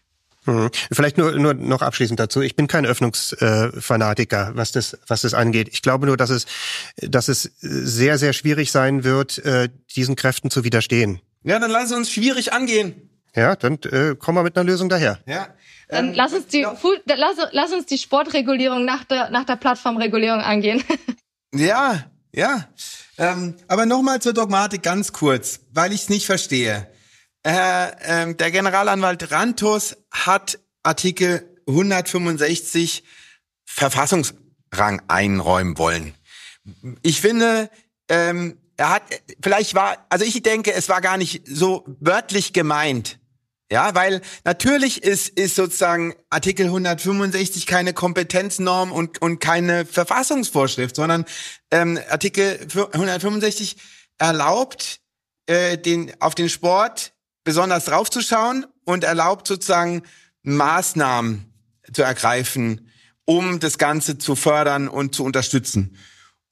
Mhm. 0.47 0.71
Vielleicht 0.91 1.19
nur, 1.19 1.33
nur 1.33 1.55
noch 1.55 1.83
abschließend 1.83 2.19
dazu. 2.19 2.41
Ich 2.41 2.57
bin 2.57 2.67
kein 2.67 2.87
Öffnungsfanatiker, 2.87 4.53
was 4.55 4.73
das, 4.73 4.99
was 5.07 5.23
das 5.23 5.35
angeht. 5.35 5.69
Ich 5.73 5.83
glaube 5.83 6.07
nur, 6.07 6.17
dass 6.17 6.31
es, 6.31 6.47
dass 6.97 7.29
es 7.29 7.43
sehr, 7.61 8.19
sehr 8.19 8.33
schwierig 8.33 8.71
sein 8.71 9.05
wird, 9.05 9.39
äh, 9.39 9.69
diesen 9.95 10.17
Kräften 10.17 10.51
zu 10.51 10.65
widerstehen. 10.65 11.21
Ja, 11.43 11.59
dann 11.59 11.71
lass 11.71 11.93
uns 11.93 12.11
schwierig 12.11 12.53
angehen. 12.53 13.11
Ja, 13.37 13.57
dann 13.57 13.79
äh, 13.85 14.15
kommen 14.17 14.39
wir 14.39 14.43
mit 14.43 14.57
einer 14.57 14.65
Lösung 14.65 14.89
daher. 14.89 15.19
Ja. 15.27 15.49
Dann 15.89 16.09
ähm, 16.09 16.15
lass 16.15 16.33
uns 16.33 16.47
die 16.47 16.61
ja. 16.61 16.77
lass, 17.07 17.37
lass 17.51 17.73
uns 17.73 17.87
die 17.87 17.99
Sportregulierung 17.99 18.85
nach 18.85 19.05
der 19.05 19.31
nach 19.31 19.45
der 19.45 19.57
Plattformregulierung 19.57 20.41
angehen. 20.41 20.83
ja, 21.55 22.05
ja. 22.33 22.69
Ähm, 23.19 23.57
aber 23.69 23.87
nochmal 23.87 24.21
zur 24.21 24.33
Dogmatik 24.33 24.83
ganz 24.83 25.13
kurz, 25.13 25.61
weil 25.73 25.93
ich 25.93 26.03
es 26.03 26.09
nicht 26.09 26.27
verstehe. 26.27 26.89
Äh, 27.47 28.23
äh, 28.23 28.35
der 28.35 28.51
Generalanwalt 28.51 29.31
Rantos 29.31 29.97
hat 30.11 30.59
Artikel 30.83 31.49
165 31.69 33.05
Verfassungsrang 33.65 35.03
einräumen 35.09 35.77
wollen. 35.79 36.15
Ich 37.03 37.21
finde, 37.21 37.71
ähm, 38.09 38.59
er 38.77 38.91
hat, 38.91 39.03
vielleicht 39.43 39.75
war, 39.75 40.07
also 40.09 40.25
ich 40.25 40.43
denke, 40.43 40.73
es 40.73 40.89
war 40.89 41.01
gar 41.01 41.17
nicht 41.17 41.47
so 41.47 41.85
wörtlich 42.01 42.53
gemeint, 42.53 43.19
ja, 43.75 43.93
weil 43.97 44.21
natürlich 44.45 45.03
ist, 45.03 45.31
ist 45.31 45.57
sozusagen 45.57 46.15
Artikel 46.31 46.67
165 46.67 47.67
keine 47.67 47.93
Kompetenznorm 47.93 48.93
und, 48.93 49.21
und 49.21 49.41
keine 49.41 49.85
Verfassungsvorschrift, 49.85 50.95
sondern 50.95 51.25
ähm, 51.73 51.99
Artikel 52.09 52.69
165 52.93 53.77
erlaubt, 54.17 55.01
äh, 55.47 55.77
den, 55.77 56.13
auf 56.21 56.37
den 56.37 56.49
Sport 56.49 57.15
besonders 57.43 57.87
draufzuschauen 57.87 58.65
und 58.85 59.03
erlaubt 59.03 59.49
sozusagen 59.49 60.05
Maßnahmen 60.45 61.53
zu 61.93 62.05
ergreifen, 62.05 62.93
um 63.25 63.59
das 63.59 63.77
Ganze 63.77 64.19
zu 64.19 64.37
fördern 64.37 64.87
und 64.87 65.17
zu 65.17 65.25
unterstützen. 65.25 65.99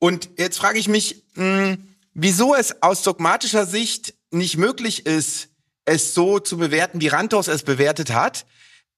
Und 0.01 0.29
jetzt 0.39 0.59
frage 0.59 0.81
ich 0.81 0.89
mich, 0.89 1.25
mh, 1.35 1.45
hm, 1.45 1.89
wieso 2.15 2.57
es 2.57 2.83
aus 2.83 3.05
dogmatischer 3.05 3.65
Sicht 3.65 4.15
nicht 4.33 4.57
möglich 4.57 5.07
ist, 5.07 5.52
es 5.85 6.15
so 6.15 6.39
zu 6.39 6.57
bewerten, 6.59 7.01
wie 7.01 7.09
Rantos 7.09 7.49
es 7.49 7.63
bewertet 7.63 8.13
hat, 8.13 8.47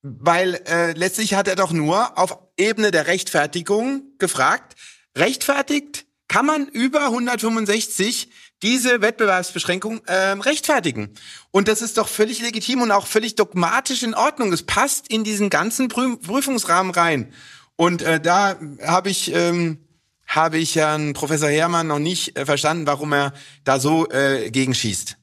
weil 0.03 0.61
äh, 0.66 0.93
letztlich 0.93 1.35
hat 1.35 1.49
er 1.49 1.57
doch 1.57 1.72
nur 1.72 2.18
auf 2.18 2.39
Ebene 2.57 2.91
der 2.91 3.07
Rechtfertigung 3.07 4.03
gefragt, 4.18 4.74
rechtfertigt 5.16 6.07
kann 6.28 6.47
man 6.47 6.68
über 6.68 7.05
165 7.07 8.30
diese 8.62 9.03
Wettbewerbsbeschränkung 9.03 10.01
ähm, 10.09 10.41
rechtfertigen. 10.41 11.11
Und 11.51 11.68
das 11.68 11.82
ist 11.82 11.99
doch 11.99 12.09
völlig 12.09 12.41
legitim 12.41 12.82
und 12.82 12.91
auch 12.91 13.07
völlig 13.07 13.35
dogmatisch 13.35 14.03
in 14.03 14.14
Ordnung. 14.14 14.53
Es 14.53 14.62
passt 14.62 15.09
in 15.09 15.22
diesen 15.22 15.51
ganzen 15.51 15.89
Prü 15.89 16.16
Prüfungsrahmen 16.16 16.93
rein. 16.93 17.32
Und 17.76 18.03
äh, 18.03 18.20
da 18.20 18.59
habe 18.82 19.11
ich 19.11 19.32
ähm, 19.35 19.78
habe 20.26 20.59
ich 20.59 20.76
Herrn 20.76 21.12
Professor 21.12 21.49
Herrmann 21.49 21.87
noch 21.87 21.99
nicht 21.99 22.39
äh, 22.39 22.47
verstanden, 22.47 22.87
warum 22.87 23.12
er 23.12 23.35
da 23.64 23.78
so 23.78 24.09
äh, 24.11 24.51
gegenschießt. 24.51 25.16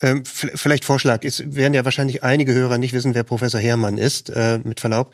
Ähm, 0.00 0.24
vielleicht 0.24 0.84
Vorschlag. 0.84 1.24
Es 1.24 1.42
werden 1.54 1.74
ja 1.74 1.84
wahrscheinlich 1.84 2.22
einige 2.22 2.54
Hörer 2.54 2.78
nicht 2.78 2.92
wissen, 2.92 3.14
wer 3.14 3.24
Professor 3.24 3.60
Herrmann 3.60 3.98
ist, 3.98 4.30
äh, 4.30 4.60
mit 4.62 4.78
Verlaub. 4.78 5.12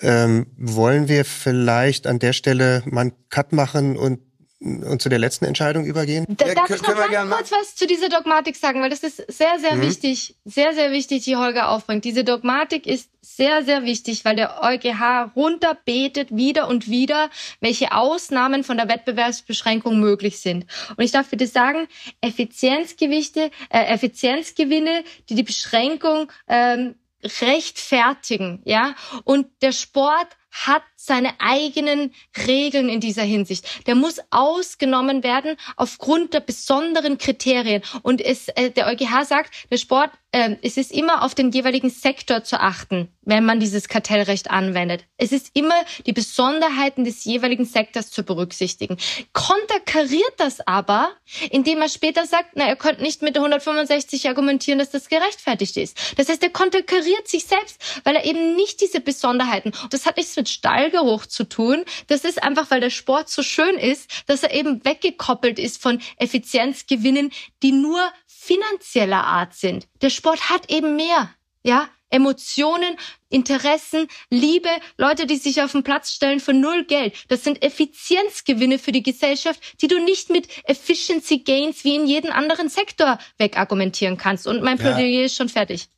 Ähm, 0.00 0.46
wollen 0.56 1.08
wir 1.08 1.24
vielleicht 1.24 2.06
an 2.06 2.18
der 2.18 2.32
Stelle 2.32 2.82
mal 2.86 3.02
einen 3.02 3.12
Cut 3.28 3.52
machen 3.52 3.96
und 3.96 4.20
und 4.60 5.02
zu 5.02 5.08
der 5.08 5.18
letzten 5.18 5.44
Entscheidung 5.44 5.84
übergehen? 5.84 6.24
Da, 6.28 6.54
darf 6.54 6.70
ich 6.70 6.82
noch 6.82 6.94
ganz 6.96 7.30
kurz 7.30 7.52
was 7.52 7.74
zu 7.74 7.86
dieser 7.86 8.08
Dogmatik 8.08 8.56
sagen, 8.56 8.80
weil 8.80 8.90
das 8.90 9.02
ist 9.02 9.16
sehr, 9.30 9.58
sehr 9.58 9.76
mhm. 9.76 9.82
wichtig, 9.82 10.36
sehr, 10.44 10.74
sehr 10.74 10.92
wichtig, 10.92 11.24
die 11.24 11.36
Holger 11.36 11.68
aufbringt. 11.68 12.04
Diese 12.04 12.24
Dogmatik 12.24 12.86
ist 12.86 13.10
sehr, 13.20 13.64
sehr 13.64 13.82
wichtig, 13.82 14.24
weil 14.24 14.36
der 14.36 14.62
EuGH 14.62 15.32
runterbetet 15.36 16.34
wieder 16.34 16.68
und 16.68 16.88
wieder, 16.88 17.28
welche 17.60 17.92
Ausnahmen 17.92 18.64
von 18.64 18.78
der 18.78 18.88
Wettbewerbsbeschränkung 18.88 20.00
möglich 20.00 20.40
sind. 20.40 20.64
Und 20.96 21.04
ich 21.04 21.12
darf 21.12 21.28
bitte 21.28 21.46
sagen, 21.46 21.86
Effizienzgewichte, 22.22 23.50
äh, 23.68 23.84
Effizienzgewinne, 23.86 25.04
die 25.28 25.34
die 25.34 25.42
Beschränkung 25.42 26.32
ähm, 26.48 26.94
rechtfertigen, 27.40 28.62
ja. 28.64 28.94
Und 29.24 29.48
der 29.60 29.72
Sport 29.72 30.28
hat 30.50 30.82
seine 31.06 31.34
eigenen 31.38 32.12
Regeln 32.46 32.88
in 32.88 33.00
dieser 33.00 33.22
Hinsicht. 33.22 33.86
Der 33.86 33.94
muss 33.94 34.20
ausgenommen 34.30 35.22
werden 35.22 35.56
aufgrund 35.76 36.34
der 36.34 36.40
besonderen 36.40 37.18
Kriterien. 37.18 37.82
Und 38.02 38.20
es, 38.20 38.48
äh, 38.48 38.70
der 38.70 38.86
EuGH 38.88 39.24
sagt, 39.24 39.54
der 39.70 39.78
Sport, 39.78 40.10
äh, 40.32 40.56
es 40.62 40.76
ist 40.76 40.92
immer 40.92 41.22
auf 41.22 41.34
den 41.34 41.50
jeweiligen 41.50 41.88
Sektor 41.88 42.44
zu 42.44 42.60
achten, 42.60 43.08
wenn 43.22 43.44
man 43.44 43.60
dieses 43.60 43.88
Kartellrecht 43.88 44.50
anwendet. 44.50 45.04
Es 45.16 45.32
ist 45.32 45.50
immer 45.54 45.74
die 46.04 46.12
Besonderheiten 46.12 47.04
des 47.04 47.24
jeweiligen 47.24 47.64
Sektors 47.64 48.10
zu 48.10 48.22
berücksichtigen. 48.22 48.98
Konterkariert 49.32 50.34
das 50.36 50.66
aber, 50.66 51.10
indem 51.50 51.80
er 51.80 51.88
später 51.88 52.26
sagt, 52.26 52.50
na, 52.54 52.66
er 52.66 52.76
könnte 52.76 53.02
nicht 53.02 53.22
mit 53.22 53.36
der 53.36 53.42
165 53.42 54.28
argumentieren, 54.28 54.78
dass 54.78 54.90
das 54.90 55.08
gerechtfertigt 55.08 55.76
ist. 55.76 55.96
Das 56.16 56.28
heißt, 56.28 56.42
er 56.42 56.50
konterkariert 56.50 57.28
sich 57.28 57.44
selbst, 57.44 58.02
weil 58.04 58.16
er 58.16 58.24
eben 58.24 58.56
nicht 58.56 58.80
diese 58.80 59.00
Besonderheiten, 59.00 59.72
das 59.90 60.04
hat 60.04 60.16
nichts 60.16 60.36
mit 60.36 60.48
Stall 60.48 60.90
Stallgeruch 60.96 61.26
zu 61.26 61.44
tun. 61.48 61.84
Das 62.06 62.24
ist 62.24 62.42
einfach, 62.42 62.70
weil 62.70 62.80
der 62.80 62.90
Sport 62.90 63.28
so 63.28 63.42
schön 63.42 63.76
ist, 63.76 64.10
dass 64.26 64.42
er 64.42 64.54
eben 64.54 64.84
weggekoppelt 64.84 65.58
ist 65.58 65.80
von 65.80 66.00
Effizienzgewinnen, 66.16 67.32
die 67.62 67.72
nur 67.72 68.00
finanzieller 68.26 69.24
Art 69.24 69.54
sind. 69.54 69.86
Der 70.00 70.10
Sport 70.10 70.50
hat 70.50 70.70
eben 70.70 70.96
mehr. 70.96 71.30
Ja, 71.62 71.88
Emotionen, 72.10 72.96
Interessen, 73.28 74.06
Liebe, 74.30 74.68
Leute, 74.96 75.26
die 75.26 75.36
sich 75.36 75.60
auf 75.60 75.72
den 75.72 75.82
Platz 75.82 76.12
stellen 76.12 76.38
für 76.38 76.52
null 76.52 76.84
Geld. 76.84 77.14
Das 77.26 77.42
sind 77.42 77.62
Effizienzgewinne 77.62 78.78
für 78.78 78.92
die 78.92 79.02
Gesellschaft, 79.02 79.60
die 79.82 79.88
du 79.88 79.98
nicht 79.98 80.30
mit 80.30 80.46
Efficiency 80.64 81.38
Gains 81.38 81.82
wie 81.82 81.96
in 81.96 82.06
jedem 82.06 82.30
anderen 82.30 82.68
Sektor 82.68 83.18
wegargumentieren 83.38 84.16
kannst. 84.16 84.46
Und 84.46 84.62
mein 84.62 84.78
Plädoyer 84.78 85.06
ja. 85.06 85.24
ist 85.24 85.34
schon 85.34 85.48
fertig. 85.48 85.88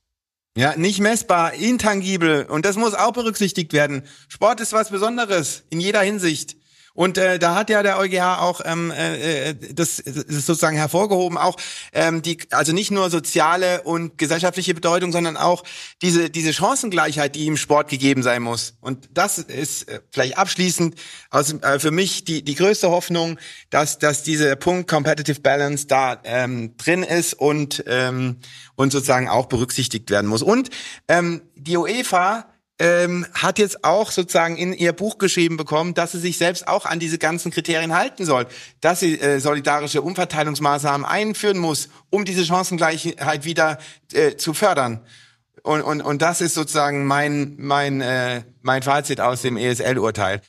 Ja, 0.59 0.75
nicht 0.77 0.99
messbar, 0.99 1.55
intangibel. 1.55 2.45
Und 2.47 2.65
das 2.65 2.75
muss 2.75 2.93
auch 2.93 3.13
berücksichtigt 3.13 3.73
werden. 3.73 4.03
Sport 4.27 4.59
ist 4.59 4.73
was 4.73 4.91
Besonderes 4.91 5.63
in 5.71 5.79
jeder 5.79 6.01
Hinsicht. 6.01 6.57
Und 6.99 7.17
äh, 7.17 7.39
da 7.39 7.55
hat 7.55 7.71
ja 7.71 7.85
der 7.85 7.97
EuGH 8.01 8.41
auch 8.41 8.61
ähm, 8.65 8.91
äh, 8.91 9.55
das, 9.55 10.03
das 10.05 10.45
sozusagen 10.45 10.77
hervorgehoben, 10.77 11.39
auch 11.39 11.55
ähm, 11.93 12.23
die, 12.23 12.39
also 12.51 12.73
nicht 12.73 12.91
nur 12.91 13.09
soziale 13.09 13.83
und 13.83 14.19
gesellschaftliche 14.19 14.75
Bedeutung, 14.75 15.13
sondern 15.13 15.37
auch 15.37 15.63
diese 16.03 16.29
diese 16.29 16.53
Chancengleichheit, 16.53 17.37
die 17.37 17.47
im 17.47 17.57
Sport 17.57 17.89
gegeben 17.89 18.25
sein 18.25 18.43
muss. 18.43 18.75
Und 18.81 19.11
das 19.13 19.39
ist 19.39 19.89
äh, 19.89 20.01
vielleicht 20.11 20.39
abschließend 20.39 20.97
aus, 21.31 21.53
äh, 21.53 21.79
für 21.79 21.93
mich 21.93 22.25
die 22.25 22.43
die 22.43 22.57
größte 22.57 22.91
Hoffnung, 22.91 23.39
dass 23.71 24.01
dass 24.01 24.25
dieser 24.25 24.57
Punkt 24.57 24.91
Competitive 24.91 25.39
Balance 25.39 25.87
da 25.87 26.21
ähm, 26.25 26.77
drin 26.79 27.05
ist 27.05 27.35
und 27.35 27.85
ähm, 27.87 28.39
und 28.75 28.91
sozusagen 28.91 29.29
auch 29.29 29.47
berücksichtigt 29.47 30.11
werden 30.11 30.27
muss. 30.27 30.43
Und 30.43 30.71
ähm, 31.07 31.43
die 31.55 31.77
UEFA 31.77 32.49
ähm, 32.79 33.27
hat 33.35 33.59
jetzt 33.59 33.85
auch 33.85 34.11
sozusagen 34.11 34.57
in 34.57 34.73
ihr 34.73 34.93
Buch 34.93 35.19
geschrieben 35.19 35.57
bekommen, 35.57 35.95
dass 35.95 36.13
sie 36.13 36.21
sich 36.21 36.39
selbst 36.39 36.69
auch 36.69 36.87
an 36.87 37.01
diese 37.01 37.19
ganzen 37.19 37.51
Kriterien 37.51 37.95
halten 37.95 38.25
soll, 38.25 38.47
dass 38.81 39.01
sie 39.01 39.21
äh, 39.21 39.41
solidarische 39.41 40.03
Umverteilungsmaßnahmen 40.03 41.05
einführen 41.07 41.59
muss, 41.59 41.89
um 42.11 42.25
diese 42.25 42.45
Chancengleichheit 42.45 43.45
wieder 43.45 43.79
äh, 44.13 44.37
zu 44.37 44.55
fördern. 44.55 45.01
Und, 45.63 45.83
und, 45.83 46.01
und 46.01 46.23
das 46.23 46.41
ist 46.41 46.55
sozusagen 46.55 47.05
mein, 47.05 47.57
mein, 47.59 48.01
äh, 48.01 48.43
mein 48.63 48.83
Fazit 48.83 49.21
aus 49.21 49.43
dem 49.43 49.57
ESL-Urteil. 49.57 50.41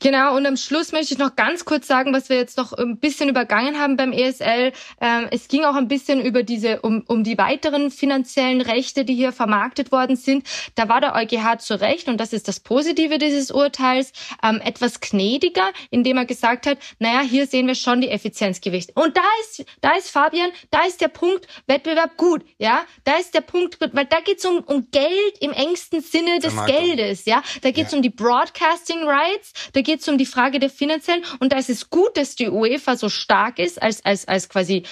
Genau, 0.00 0.36
und 0.36 0.44
am 0.44 0.56
Schluss 0.56 0.92
möchte 0.92 1.14
ich 1.14 1.18
noch 1.18 1.34
ganz 1.34 1.64
kurz 1.64 1.86
sagen, 1.86 2.12
was 2.12 2.28
wir 2.28 2.36
jetzt 2.36 2.58
noch 2.58 2.72
ein 2.72 2.98
bisschen 2.98 3.28
übergangen 3.28 3.78
haben 3.78 3.96
beim 3.96 4.12
ESL. 4.12 4.72
Ähm, 5.00 5.28
es 5.30 5.48
ging 5.48 5.64
auch 5.64 5.76
ein 5.76 5.88
bisschen 5.88 6.20
über 6.20 6.42
diese, 6.42 6.82
um, 6.82 7.04
um 7.06 7.24
die 7.24 7.38
weiteren 7.38 7.90
finanziellen 7.90 8.60
Rechte, 8.60 9.04
die 9.04 9.14
hier 9.14 9.32
vermarktet 9.32 9.92
worden 9.92 10.16
sind. 10.16 10.46
Da 10.74 10.88
war 10.88 11.00
der 11.00 11.14
EuGH 11.14 11.58
zu 11.60 11.80
Recht, 11.80 12.08
und 12.08 12.18
das 12.18 12.32
ist 12.32 12.48
das 12.48 12.60
Positive 12.60 13.18
dieses 13.18 13.50
Urteils, 13.50 14.12
ähm, 14.42 14.60
etwas 14.62 15.00
gnädiger, 15.00 15.70
indem 15.90 16.18
er 16.18 16.26
gesagt 16.26 16.66
hat, 16.66 16.78
naja, 16.98 17.20
hier 17.20 17.46
sehen 17.46 17.66
wir 17.66 17.74
schon 17.74 18.00
die 18.00 18.10
Effizienzgewichte. 18.10 18.92
Und 18.94 19.16
da 19.16 19.24
ist, 19.42 19.64
da 19.80 19.96
ist 19.96 20.10
Fabian, 20.10 20.50
da 20.70 20.84
ist 20.84 21.00
der 21.00 21.08
Punkt 21.08 21.46
Wettbewerb 21.66 22.16
gut, 22.16 22.44
ja, 22.58 22.84
da 23.04 23.16
ist 23.16 23.34
der 23.34 23.40
Punkt 23.40 23.78
weil 23.80 24.06
da 24.06 24.20
geht 24.20 24.38
es 24.38 24.44
um, 24.44 24.58
um 24.58 24.88
Geld 24.90 25.38
im 25.40 25.52
engsten 25.52 26.00
Sinne 26.00 26.40
des 26.40 26.54
Geldes, 26.66 27.24
ja, 27.24 27.42
da 27.62 27.70
geht 27.70 27.86
es 27.86 27.92
ja. 27.92 27.96
um 27.96 28.02
die 28.02 28.10
Broadcasting 28.10 29.04
Rights, 29.04 29.52
da 29.72 29.80
geht 29.84 30.00
es 30.00 30.08
um 30.08 30.18
die 30.18 30.26
Frage 30.26 30.58
der 30.58 30.70
finanziellen. 30.70 31.24
Und 31.38 31.52
da 31.52 31.58
ist 31.58 31.70
es 31.70 31.90
gut, 31.90 32.16
dass 32.16 32.34
die 32.34 32.48
UEFA 32.48 32.96
so 32.96 33.08
stark 33.08 33.58
ist 33.60 33.80
als, 33.80 34.04
als, 34.04 34.26
als 34.26 34.48
quasi 34.48 34.82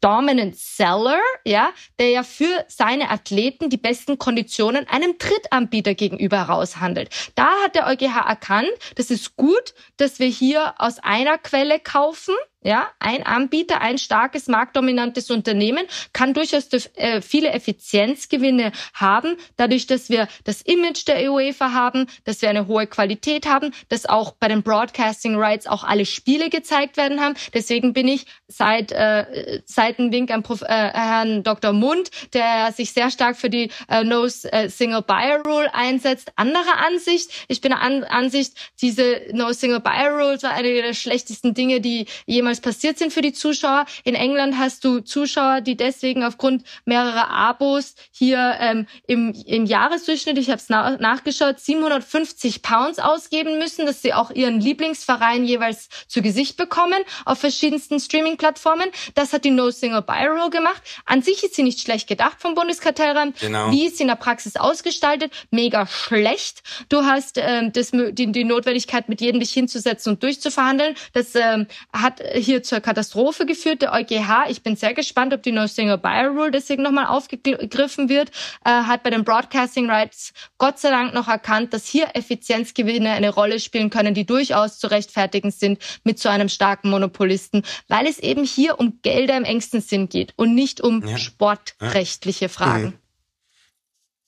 Dominant 0.00 0.56
Seller, 0.56 1.20
ja, 1.44 1.70
der 1.98 2.10
ja 2.10 2.22
für 2.22 2.64
seine 2.68 3.10
Athleten 3.10 3.68
die 3.68 3.76
besten 3.76 4.18
Konditionen 4.18 4.86
einem 4.88 5.18
Drittanbieter 5.18 5.94
gegenüber 5.94 6.46
heraushandelt. 6.46 7.10
Da 7.34 7.48
hat 7.64 7.74
der 7.74 7.86
EuGH 7.88 8.28
erkannt, 8.28 8.70
das 8.94 9.10
ist 9.10 9.36
gut, 9.36 9.74
dass 9.96 10.18
wir 10.18 10.28
hier 10.28 10.74
aus 10.78 10.98
einer 11.00 11.38
Quelle 11.38 11.80
kaufen, 11.80 12.34
ja, 12.62 12.88
ein 12.98 13.24
Anbieter, 13.24 13.80
ein 13.80 13.98
starkes 13.98 14.48
marktdominantes 14.48 15.30
Unternehmen 15.30 15.86
kann 16.12 16.34
durchaus 16.34 16.68
äh, 16.96 17.22
viele 17.22 17.50
Effizienzgewinne 17.50 18.72
haben, 18.94 19.36
dadurch, 19.56 19.86
dass 19.86 20.10
wir 20.10 20.26
das 20.42 20.62
Image 20.62 21.06
der 21.06 21.32
UEFA 21.32 21.72
haben, 21.72 22.06
dass 22.24 22.42
wir 22.42 22.50
eine 22.50 22.66
hohe 22.66 22.86
Qualität 22.86 23.46
haben, 23.46 23.72
dass 23.88 24.06
auch 24.06 24.32
bei 24.32 24.48
den 24.48 24.62
Broadcasting 24.62 25.36
Rights 25.36 25.68
auch 25.68 25.84
alle 25.84 26.04
Spiele 26.04 26.50
gezeigt 26.50 26.96
werden 26.96 27.20
haben. 27.20 27.34
Deswegen 27.54 27.92
bin 27.92 28.08
ich 28.08 28.26
seit 28.48 28.90
äh, 28.90 29.60
Seitenwink 29.64 30.30
an 30.32 30.42
Prof, 30.42 30.62
äh, 30.62 30.66
Herrn 30.66 31.44
Dr. 31.44 31.72
Mund, 31.72 32.10
der 32.34 32.72
sich 32.72 32.92
sehr 32.92 33.10
stark 33.10 33.36
für 33.36 33.50
die 33.50 33.70
äh, 33.88 34.02
No 34.02 34.24
äh, 34.24 34.68
Single 34.68 35.02
Buyer 35.02 35.42
Rule 35.46 35.72
einsetzt, 35.72 36.32
anderer 36.34 36.78
Ansicht. 36.84 37.30
Ich 37.46 37.60
bin 37.60 37.72
an 37.72 38.02
Ansicht, 38.02 38.54
diese 38.80 39.22
No 39.32 39.52
Single 39.52 39.80
Buyer 39.80 40.10
Rule 40.10 40.42
war 40.42 40.52
eine 40.52 40.72
der 40.72 40.94
schlechtesten 40.94 41.54
Dinge, 41.54 41.80
die 41.80 42.06
jemals 42.26 42.47
jemals 42.48 42.60
passiert 42.60 42.98
sind 42.98 43.12
für 43.12 43.20
die 43.20 43.34
Zuschauer. 43.34 43.84
In 44.04 44.14
England 44.14 44.56
hast 44.56 44.82
du 44.82 45.00
Zuschauer, 45.00 45.60
die 45.60 45.76
deswegen 45.76 46.24
aufgrund 46.24 46.64
mehrerer 46.86 47.28
Abos 47.28 47.94
hier 48.10 48.56
ähm, 48.58 48.86
im, 49.06 49.34
im 49.46 49.66
Jahresdurchschnitt, 49.66 50.38
ich 50.38 50.48
habe 50.48 50.56
es 50.56 50.70
na 50.70 50.96
nachgeschaut, 50.96 51.60
750 51.60 52.62
Pounds 52.62 52.98
ausgeben 52.98 53.58
müssen, 53.58 53.84
dass 53.84 54.00
sie 54.00 54.14
auch 54.14 54.30
ihren 54.30 54.60
Lieblingsverein 54.60 55.44
jeweils 55.44 55.90
zu 56.06 56.22
Gesicht 56.22 56.56
bekommen 56.56 57.02
auf 57.26 57.38
verschiedensten 57.38 58.00
Streaming-Plattformen. 58.00 58.88
Das 59.14 59.34
hat 59.34 59.44
die 59.44 59.50
No 59.50 59.70
Single 59.70 60.02
Buy 60.02 60.26
Rule 60.26 60.48
gemacht. 60.48 60.82
An 61.04 61.20
sich 61.20 61.44
ist 61.44 61.54
sie 61.54 61.62
nicht 61.62 61.80
schlecht 61.80 62.08
gedacht 62.08 62.40
vom 62.40 62.54
Bundeskartellramt. 62.54 63.40
Genau. 63.40 63.70
Wie 63.72 63.86
ist 63.86 63.98
sie 63.98 64.04
in 64.04 64.08
der 64.08 64.16
Praxis 64.16 64.56
ausgestaltet? 64.56 65.32
Mega 65.50 65.86
schlecht. 65.86 66.62
Du 66.88 67.04
hast 67.04 67.36
ähm, 67.36 67.72
das, 67.72 67.90
die, 67.90 68.32
die 68.32 68.44
Notwendigkeit, 68.44 69.10
mit 69.10 69.20
jedem 69.20 69.40
dich 69.40 69.52
hinzusetzen 69.52 70.14
und 70.14 70.22
durchzuverhandeln. 70.22 70.94
Das 71.12 71.34
ähm, 71.34 71.66
hat 71.92 72.20
hier 72.38 72.62
zur 72.62 72.80
Katastrophe 72.80 73.46
geführt. 73.46 73.82
Der 73.82 73.92
EuGH, 73.92 74.48
ich 74.48 74.62
bin 74.62 74.76
sehr 74.76 74.94
gespannt, 74.94 75.34
ob 75.34 75.42
die 75.42 75.52
No 75.52 75.66
Single 75.66 75.98
Buyer 75.98 76.28
Rule 76.28 76.50
deswegen 76.50 76.82
nochmal 76.82 77.06
aufgegriffen 77.06 78.08
wird, 78.08 78.30
äh, 78.64 78.70
hat 78.70 79.02
bei 79.02 79.10
den 79.10 79.24
Broadcasting 79.24 79.90
Rights 79.90 80.32
Gott 80.58 80.78
sei 80.78 80.90
Dank 80.90 81.14
noch 81.14 81.28
erkannt, 81.28 81.72
dass 81.72 81.86
hier 81.86 82.08
Effizienzgewinne 82.14 83.10
eine 83.10 83.30
Rolle 83.30 83.60
spielen 83.60 83.90
können, 83.90 84.14
die 84.14 84.26
durchaus 84.26 84.78
zu 84.78 84.90
rechtfertigen 84.90 85.50
sind 85.50 85.78
mit 86.04 86.18
so 86.18 86.28
einem 86.28 86.48
starken 86.48 86.90
Monopolisten, 86.90 87.62
weil 87.88 88.06
es 88.06 88.18
eben 88.18 88.44
hier 88.44 88.78
um 88.78 89.00
Gelder 89.02 89.36
im 89.36 89.44
engsten 89.44 89.80
Sinn 89.80 90.08
geht 90.08 90.32
und 90.36 90.54
nicht 90.54 90.80
um 90.80 91.06
ja. 91.06 91.18
sportrechtliche 91.18 92.48
Fragen. 92.48 92.84
Mhm. 92.84 93.07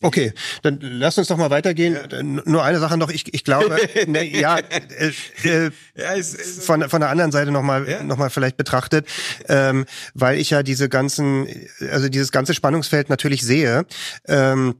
Okay, 0.02 0.32
dann 0.62 0.78
lass 0.80 1.18
uns 1.18 1.28
doch 1.28 1.36
mal 1.36 1.50
weitergehen. 1.50 1.94
Ja. 2.10 2.22
Nur 2.22 2.64
eine 2.64 2.78
Sache 2.78 2.96
noch. 2.96 3.10
Ich, 3.10 3.34
ich 3.34 3.44
glaube, 3.44 3.76
ne, 4.06 4.24
ja, 4.24 4.56
äh, 4.58 5.12
äh, 5.44 5.70
ja 5.94 6.14
es, 6.16 6.34
es, 6.34 6.64
von, 6.64 6.88
von 6.88 7.00
der 7.00 7.10
anderen 7.10 7.32
Seite 7.32 7.50
nochmal 7.50 7.86
ja. 7.86 8.02
noch 8.02 8.16
mal 8.16 8.30
vielleicht 8.30 8.56
betrachtet, 8.56 9.06
ähm, 9.48 9.84
weil 10.14 10.38
ich 10.38 10.50
ja 10.50 10.62
diese 10.62 10.88
ganzen, 10.88 11.46
also 11.92 12.08
dieses 12.08 12.32
ganze 12.32 12.54
Spannungsfeld 12.54 13.10
natürlich 13.10 13.42
sehe, 13.42 13.84
ähm, 14.26 14.74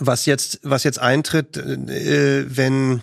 was 0.00 0.26
jetzt, 0.26 0.58
was 0.64 0.82
jetzt 0.82 0.98
eintritt, 0.98 1.56
äh, 1.56 2.44
wenn 2.48 3.02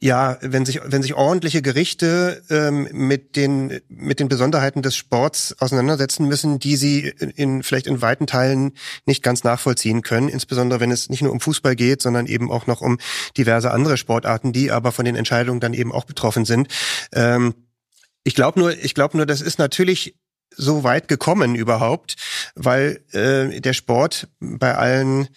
ja, 0.00 0.38
wenn 0.40 0.66
sich, 0.66 0.80
wenn 0.84 1.02
sich 1.02 1.14
ordentliche 1.14 1.62
Gerichte 1.62 2.42
ähm, 2.50 2.88
mit 2.92 3.36
den 3.36 3.80
mit 3.88 4.20
den 4.20 4.28
Besonderheiten 4.28 4.82
des 4.82 4.96
Sports 4.96 5.54
auseinandersetzen 5.58 6.26
müssen, 6.26 6.58
die 6.58 6.76
sie 6.76 7.12
in 7.36 7.62
vielleicht 7.62 7.86
in 7.86 8.02
weiten 8.02 8.26
Teilen 8.26 8.72
nicht 9.06 9.22
ganz 9.22 9.44
nachvollziehen 9.44 10.02
können, 10.02 10.28
insbesondere 10.28 10.80
wenn 10.80 10.90
es 10.90 11.08
nicht 11.08 11.22
nur 11.22 11.32
um 11.32 11.40
Fußball 11.40 11.76
geht, 11.76 12.02
sondern 12.02 12.26
eben 12.26 12.50
auch 12.50 12.66
noch 12.66 12.80
um 12.80 12.98
diverse 13.36 13.70
andere 13.70 13.96
Sportarten, 13.96 14.52
die 14.52 14.70
aber 14.70 14.92
von 14.92 15.04
den 15.04 15.16
Entscheidungen 15.16 15.60
dann 15.60 15.74
eben 15.74 15.92
auch 15.92 16.04
betroffen 16.04 16.44
sind. 16.44 16.68
Ähm, 17.12 17.54
ich 18.24 18.34
glaube 18.34 18.58
nur, 18.58 18.76
ich 18.76 18.94
glaube 18.94 19.16
nur, 19.16 19.26
das 19.26 19.40
ist 19.40 19.58
natürlich 19.58 20.16
so 20.54 20.84
weit 20.84 21.08
gekommen 21.08 21.54
überhaupt, 21.54 22.16
weil 22.54 23.04
äh, 23.12 23.60
der 23.60 23.72
Sport 23.72 24.28
bei 24.40 24.74
allen 24.74 25.28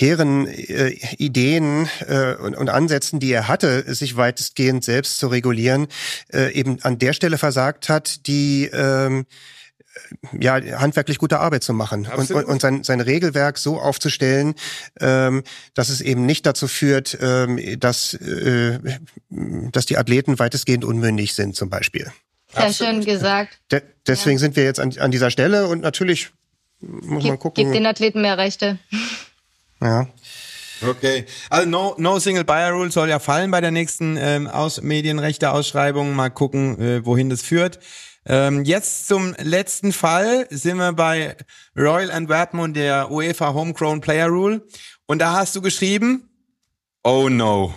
hehren 0.00 0.46
äh, 0.46 0.96
Ideen 1.18 1.88
äh, 2.08 2.34
und, 2.34 2.56
und 2.56 2.68
Ansätzen, 2.68 3.20
die 3.20 3.32
er 3.32 3.48
hatte, 3.48 3.94
sich 3.94 4.16
weitestgehend 4.16 4.84
selbst 4.84 5.18
zu 5.18 5.28
regulieren, 5.28 5.88
äh, 6.32 6.52
eben 6.52 6.82
an 6.82 6.98
der 6.98 7.12
Stelle 7.12 7.38
versagt 7.38 7.88
hat, 7.88 8.26
die 8.26 8.70
ähm, 8.72 9.26
ja, 10.38 10.54
handwerklich 10.54 11.18
gute 11.18 11.40
Arbeit 11.40 11.62
zu 11.62 11.74
machen 11.74 12.08
und, 12.16 12.30
und, 12.30 12.44
und 12.44 12.60
sein, 12.60 12.84
sein 12.84 13.00
Regelwerk 13.00 13.58
so 13.58 13.80
aufzustellen, 13.80 14.54
ähm, 15.00 15.42
dass 15.74 15.88
es 15.88 16.00
eben 16.00 16.26
nicht 16.26 16.46
dazu 16.46 16.68
führt, 16.68 17.18
ähm, 17.20 17.58
dass, 17.78 18.14
äh, 18.14 18.78
dass 19.28 19.86
die 19.86 19.98
Athleten 19.98 20.38
weitestgehend 20.38 20.84
unmündig 20.84 21.34
sind, 21.34 21.56
zum 21.56 21.70
Beispiel. 21.70 22.10
Sehr 22.52 22.64
Absolut. 22.64 22.94
schön 22.94 23.04
gesagt. 23.04 23.60
De 23.70 23.82
deswegen 24.06 24.36
ja. 24.36 24.40
sind 24.40 24.56
wir 24.56 24.64
jetzt 24.64 24.80
an, 24.80 24.96
an 24.98 25.10
dieser 25.10 25.30
Stelle 25.30 25.66
und 25.66 25.82
natürlich 25.82 26.30
muss 26.80 27.22
Gib, 27.22 27.30
man 27.30 27.38
gucken. 27.38 27.64
Gibt 27.64 27.74
den 27.74 27.86
Athleten 27.86 28.22
mehr 28.22 28.38
Rechte. 28.38 28.78
Ja. 29.80 30.08
Okay, 30.82 31.26
also 31.50 31.68
no, 31.68 31.94
no 31.98 32.18
Single 32.18 32.44
Buyer 32.44 32.72
Rule 32.72 32.90
soll 32.90 33.10
ja 33.10 33.18
fallen 33.18 33.50
bei 33.50 33.60
der 33.60 33.70
nächsten 33.70 34.16
ähm, 34.16 34.46
Aus 34.46 34.80
Medienrechte-Ausschreibung. 34.80 36.14
Mal 36.14 36.30
gucken, 36.30 36.80
äh, 36.80 37.04
wohin 37.04 37.28
das 37.28 37.42
führt. 37.42 37.80
Ähm, 38.26 38.64
jetzt 38.64 39.06
zum 39.06 39.34
letzten 39.38 39.92
Fall 39.92 40.46
sind 40.50 40.78
wir 40.78 40.92
bei 40.92 41.36
Royal 41.76 42.10
Antwerpen 42.10 42.60
und 42.60 42.74
der 42.74 43.10
UEFA 43.10 43.52
Homegrown 43.52 44.00
Player 44.00 44.28
Rule. 44.28 44.66
Und 45.06 45.18
da 45.18 45.34
hast 45.34 45.54
du 45.54 45.60
geschrieben, 45.60 46.30
oh 47.02 47.28
no. 47.28 47.74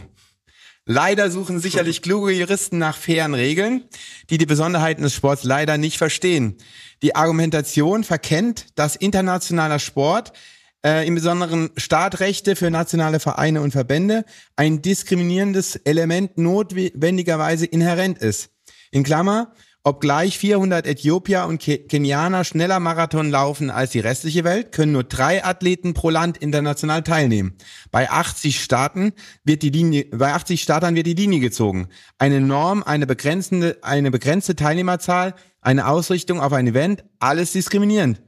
Leider 0.86 1.32
suchen 1.32 1.60
sicherlich 1.60 2.02
kluge 2.02 2.34
Juristen 2.34 2.78
nach 2.78 2.98
fairen 2.98 3.34
Regeln, 3.34 3.86
die 4.30 4.38
die 4.38 4.46
Besonderheiten 4.46 5.02
des 5.02 5.14
Sports 5.16 5.44
leider 5.44 5.78
nicht 5.78 5.98
verstehen. 5.98 6.58
Die 7.02 7.16
Argumentation 7.16 8.04
verkennt, 8.04 8.68
dass 8.76 8.98
internationaler 8.98 9.80
Sport 9.80 10.34
äh, 10.86 11.08
im 11.08 11.16
Besonderen 11.16 11.70
Startrechte 11.78 12.56
für 12.56 12.70
nationale 12.70 13.20
Vereine 13.20 13.62
und 13.62 13.72
Verbände 13.72 14.26
ein 14.56 14.82
diskriminierendes 14.82 15.78
Element 15.78 16.38
notwendigerweise 16.38 17.66
inhärent 17.66 18.20
ist. 18.20 18.50
In 18.92 19.04
Klammer, 19.04 19.54
obgleich 19.84 20.38
400 20.38 20.86
Äthiopier 20.86 21.46
und 21.46 21.60
Kenianer 21.60 22.44
schneller 22.44 22.80
Marathon 22.80 23.30
laufen 23.30 23.70
als 23.70 23.92
die 23.92 24.00
restliche 24.00 24.44
Welt, 24.44 24.72
können 24.72 24.94
nur 24.94 25.04
drei 25.04 25.44
Athleten 25.44 25.94
pro 25.94 26.10
Land 26.10 26.38
international 26.38 27.02
teilnehmen. 27.02 27.58
Bei 27.92 28.10
80 28.10 28.64
Staaten 28.64 29.14
wird 29.44 29.62
die 29.62 29.72
Linie, 29.72 30.06
bei 30.12 30.34
80 30.34 30.62
Startern 30.62 30.96
wird 30.96 31.08
die 31.08 31.16
Linie 31.16 31.40
gezogen. 31.40 31.90
Eine 32.18 32.40
Norm, 32.40 32.84
eine 32.84 33.08
begrenzende, 33.08 33.78
eine 33.82 34.12
begrenzte 34.12 34.56
Teilnehmerzahl, 34.56 35.34
eine 35.60 35.88
Ausrichtung 35.88 36.40
auf 36.40 36.54
ein 36.54 36.68
Event, 36.68 37.04
alles 37.20 37.52
diskriminierend 37.52 38.22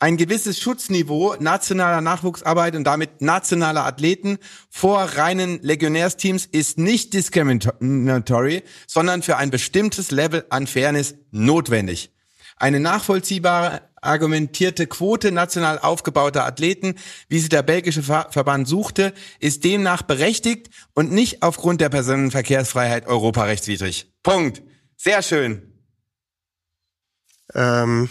ein 0.00 0.16
gewisses 0.16 0.60
Schutzniveau 0.60 1.34
nationaler 1.40 2.00
Nachwuchsarbeit 2.00 2.76
und 2.76 2.84
damit 2.84 3.20
nationaler 3.20 3.84
Athleten 3.84 4.38
vor 4.70 5.00
reinen 5.00 5.60
Legionärsteams 5.62 6.46
ist 6.46 6.78
nicht 6.78 7.14
discriminatory, 7.14 8.62
sondern 8.86 9.22
für 9.22 9.36
ein 9.36 9.50
bestimmtes 9.50 10.10
Level 10.10 10.46
an 10.50 10.66
Fairness 10.66 11.16
notwendig. 11.32 12.12
Eine 12.56 12.80
nachvollziehbare 12.80 13.82
argumentierte 14.00 14.86
Quote 14.86 15.32
national 15.32 15.78
aufgebauter 15.80 16.44
Athleten, 16.44 16.94
wie 17.28 17.40
sie 17.40 17.48
der 17.48 17.62
belgische 17.62 18.02
Verband 18.02 18.68
suchte, 18.68 19.12
ist 19.40 19.64
demnach 19.64 20.02
berechtigt 20.02 20.70
und 20.94 21.10
nicht 21.10 21.42
aufgrund 21.42 21.80
der 21.80 21.88
Personenverkehrsfreiheit 21.88 23.06
europarechtswidrig. 23.06 24.12
Punkt. 24.22 24.62
Sehr 24.96 25.22
schön. 25.22 25.72
Ähm, 27.54 28.08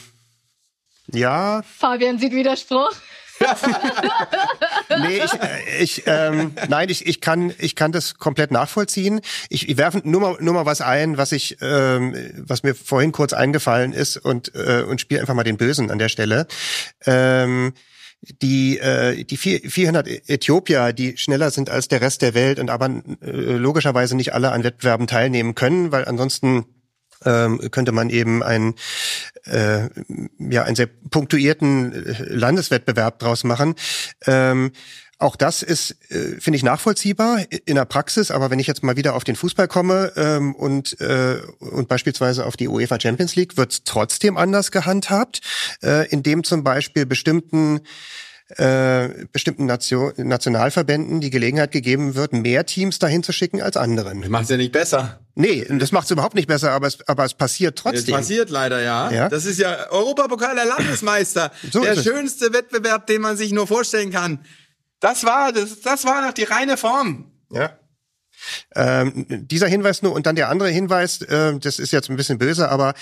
ja. 1.12 1.64
Fabian 1.64 2.20
sieht 2.20 2.34
Widerspruch. 2.34 2.92
nee, 5.00 5.22
ich, 5.24 5.32
ich 5.80 6.04
ähm, 6.08 6.54
nein, 6.70 6.90
ich, 6.90 7.06
ich 7.06 7.22
kann 7.22 7.54
ich 7.60 7.76
kann 7.76 7.92
das 7.92 8.16
komplett 8.16 8.52
nachvollziehen. 8.52 9.22
Ich, 9.50 9.70
ich 9.70 9.78
werfe 9.78 10.02
nur 10.04 10.22
mal 10.22 10.38
nur 10.40 10.54
mal 10.54 10.66
was 10.66 10.82
ein, 10.82 11.18
was 11.18 11.32
ich 11.32 11.58
ähm, 11.62 12.16
was 12.38 12.64
mir 12.64 12.74
vorhin 12.74 13.12
kurz 13.12 13.34
eingefallen 13.34 13.94
ist 13.94 14.18
und 14.18 14.54
äh, 14.56 14.84
und 14.88 15.02
spiele 15.02 15.22
einfach 15.22 15.36
mal 15.36 15.44
den 15.44 15.58
Bösen 15.58 15.92
an 15.92 16.00
der 16.00 16.10
Stelle. 16.10 16.48
Ähm, 17.06 17.74
die 18.42 18.80
äh, 18.80 19.24
die 19.24 19.38
400 19.38 20.08
Äthiopier, 20.08 20.92
die 20.92 21.18
schneller 21.18 21.52
sind 21.52 21.70
als 21.70 21.88
der 21.88 22.02
Rest 22.02 22.24
der 22.24 22.34
Welt 22.34 22.60
und 22.60 22.70
aber 22.70 22.90
äh, 23.22 23.30
logischerweise 23.32 24.16
nicht 24.16 24.34
alle 24.34 24.52
an 24.52 24.64
Wettbewerben 24.64 25.06
teilnehmen 25.06 25.54
können, 25.54 25.92
weil 25.92 26.06
ansonsten 26.06 26.66
ähm, 27.26 27.60
könnte 27.72 27.92
man 27.92 28.10
eben 28.10 28.44
einen, 28.44 28.76
äh, 29.48 29.90
ja, 30.40 30.64
einen 30.64 30.76
sehr 30.76 30.90
punktuierten 31.10 31.94
äh, 31.94 32.24
Landeswettbewerb 32.24 33.20
draus 33.20 33.44
machen. 33.44 33.76
Ähm, 34.26 34.72
auch 35.20 35.36
das 35.36 35.64
ist, 35.64 35.96
äh, 36.12 36.40
finde 36.40 36.58
ich, 36.58 36.64
nachvollziehbar 36.64 37.40
in 37.66 37.76
der 37.76 37.86
Praxis. 37.86 38.30
Aber 38.30 38.52
wenn 38.52 38.60
ich 38.60 38.68
jetzt 38.68 38.84
mal 38.84 38.98
wieder 38.98 39.16
auf 39.16 39.24
den 39.24 39.36
Fußball 39.36 39.68
komme 39.68 40.12
ähm, 40.16 40.54
und, 40.54 41.00
äh, 41.02 41.42
und 41.60 41.88
beispielsweise 41.88 42.46
auf 42.46 42.56
die 42.56 42.68
UEFA 42.68 43.00
Champions 43.00 43.36
League, 43.36 43.58
wird 43.58 43.72
es 43.72 43.84
trotzdem 43.84 44.38
anders 44.38 44.72
gehandhabt, 44.72 45.42
äh, 45.82 46.08
indem 46.10 46.44
zum 46.44 46.64
Beispiel 46.64 47.08
bestimmten 47.08 47.82
äh, 48.56 49.26
bestimmten 49.32 49.66
Nation, 49.66 50.14
Nationalverbänden 50.16 51.20
die 51.20 51.30
Gelegenheit 51.30 51.72
gegeben 51.72 52.16
wird, 52.16 52.32
mehr 52.32 52.66
Teams 52.66 52.98
dahin 52.98 53.22
zu 53.22 53.34
schicken 53.34 53.62
als 53.62 53.76
anderen. 53.76 54.22
Das 54.22 54.30
macht 54.30 54.44
es 54.44 54.50
ja 54.50 54.58
nicht 54.58 54.72
besser. 54.72 55.20
Nee, 55.36 55.66
das 55.70 55.92
macht 55.92 56.06
es 56.06 56.12
überhaupt 56.12 56.36
nicht 56.36 56.48
besser, 56.48 56.72
aber 56.72 56.88
es, 56.88 57.08
aber 57.08 57.26
es 57.26 57.34
passiert 57.34 57.78
trotzdem. 57.78 58.16
Es 58.16 58.22
passiert 58.22 58.50
leider, 58.50 58.82
ja. 58.82 59.12
ja. 59.12 59.30
Das 59.30 59.46
ist 59.46 59.60
ja 59.60 59.90
Europapokal 59.92 60.56
der 60.56 60.66
Landesmeister. 60.66 61.52
so 61.72 61.84
der 61.84 61.96
schönste 61.96 62.54
Wettbewerb, 62.54 63.06
den 63.08 63.22
man 63.22 63.36
sich 63.36 63.52
nur 63.52 63.68
vorstellen 63.68 64.12
kann. 64.12 64.40
Das 65.00 65.26
war, 65.26 65.52
das, 65.52 65.82
das 65.82 66.06
war 66.06 66.26
noch 66.26 66.34
die 66.34 66.44
reine 66.44 66.78
Form. 66.78 67.32
Ja. 67.52 67.78
Ähm, 68.76 69.26
dieser 69.28 69.68
Hinweis 69.68 70.02
nur 70.02 70.14
und 70.14 70.26
dann 70.26 70.36
der 70.36 70.50
andere 70.50 70.70
Hinweis, 70.70 71.22
äh, 71.22 71.58
das 71.60 71.80
ist 71.80 71.92
jetzt 71.92 72.10
ein 72.10 72.18
bisschen 72.18 72.38
böse, 72.38 72.70
aber 72.70 72.94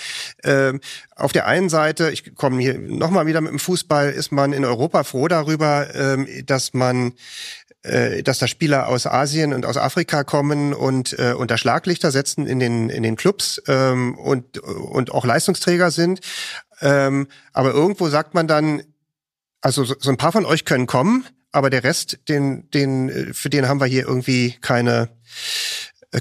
äh, 0.42 0.72
auf 1.14 1.32
der 1.32 1.46
einen 1.46 1.68
Seite, 1.68 2.10
ich 2.10 2.34
komme 2.34 2.60
hier 2.60 2.78
nochmal 2.78 3.26
wieder 3.26 3.40
mit 3.40 3.50
dem 3.50 3.58
Fußball, 3.58 4.10
ist 4.10 4.32
man 4.32 4.52
in 4.52 4.64
Europa 4.64 5.04
froh 5.04 5.28
darüber, 5.28 5.94
äh, 5.94 6.42
dass 6.44 6.74
man 6.74 7.12
äh, 7.82 8.22
dass 8.22 8.38
da 8.38 8.46
Spieler 8.48 8.88
aus 8.88 9.06
Asien 9.06 9.52
und 9.52 9.66
aus 9.66 9.76
Afrika 9.76 10.24
kommen 10.24 10.74
und 10.74 11.18
äh, 11.18 11.32
unter 11.32 11.58
Schlaglichter 11.58 12.10
setzen 12.10 12.46
in 12.46 12.58
den 12.58 12.90
in 12.90 13.02
den 13.02 13.16
Clubs 13.16 13.62
ähm, 13.68 14.18
und 14.18 14.58
und 14.58 15.12
auch 15.12 15.24
Leistungsträger 15.24 15.90
sind. 15.90 16.20
Ähm, 16.80 17.28
aber 17.52 17.72
irgendwo 17.72 18.08
sagt 18.08 18.34
man 18.34 18.46
dann, 18.46 18.82
also 19.60 19.84
so, 19.84 19.94
so 19.98 20.10
ein 20.10 20.16
paar 20.16 20.32
von 20.32 20.44
euch 20.44 20.64
können 20.64 20.86
kommen, 20.86 21.26
aber 21.52 21.70
der 21.70 21.84
Rest, 21.84 22.18
den, 22.28 22.70
den, 22.70 23.32
für 23.32 23.48
den 23.48 23.66
haben 23.66 23.80
wir 23.80 23.86
hier 23.86 24.06
irgendwie 24.06 24.56
keine, 24.60 25.02
äh, 25.02 25.06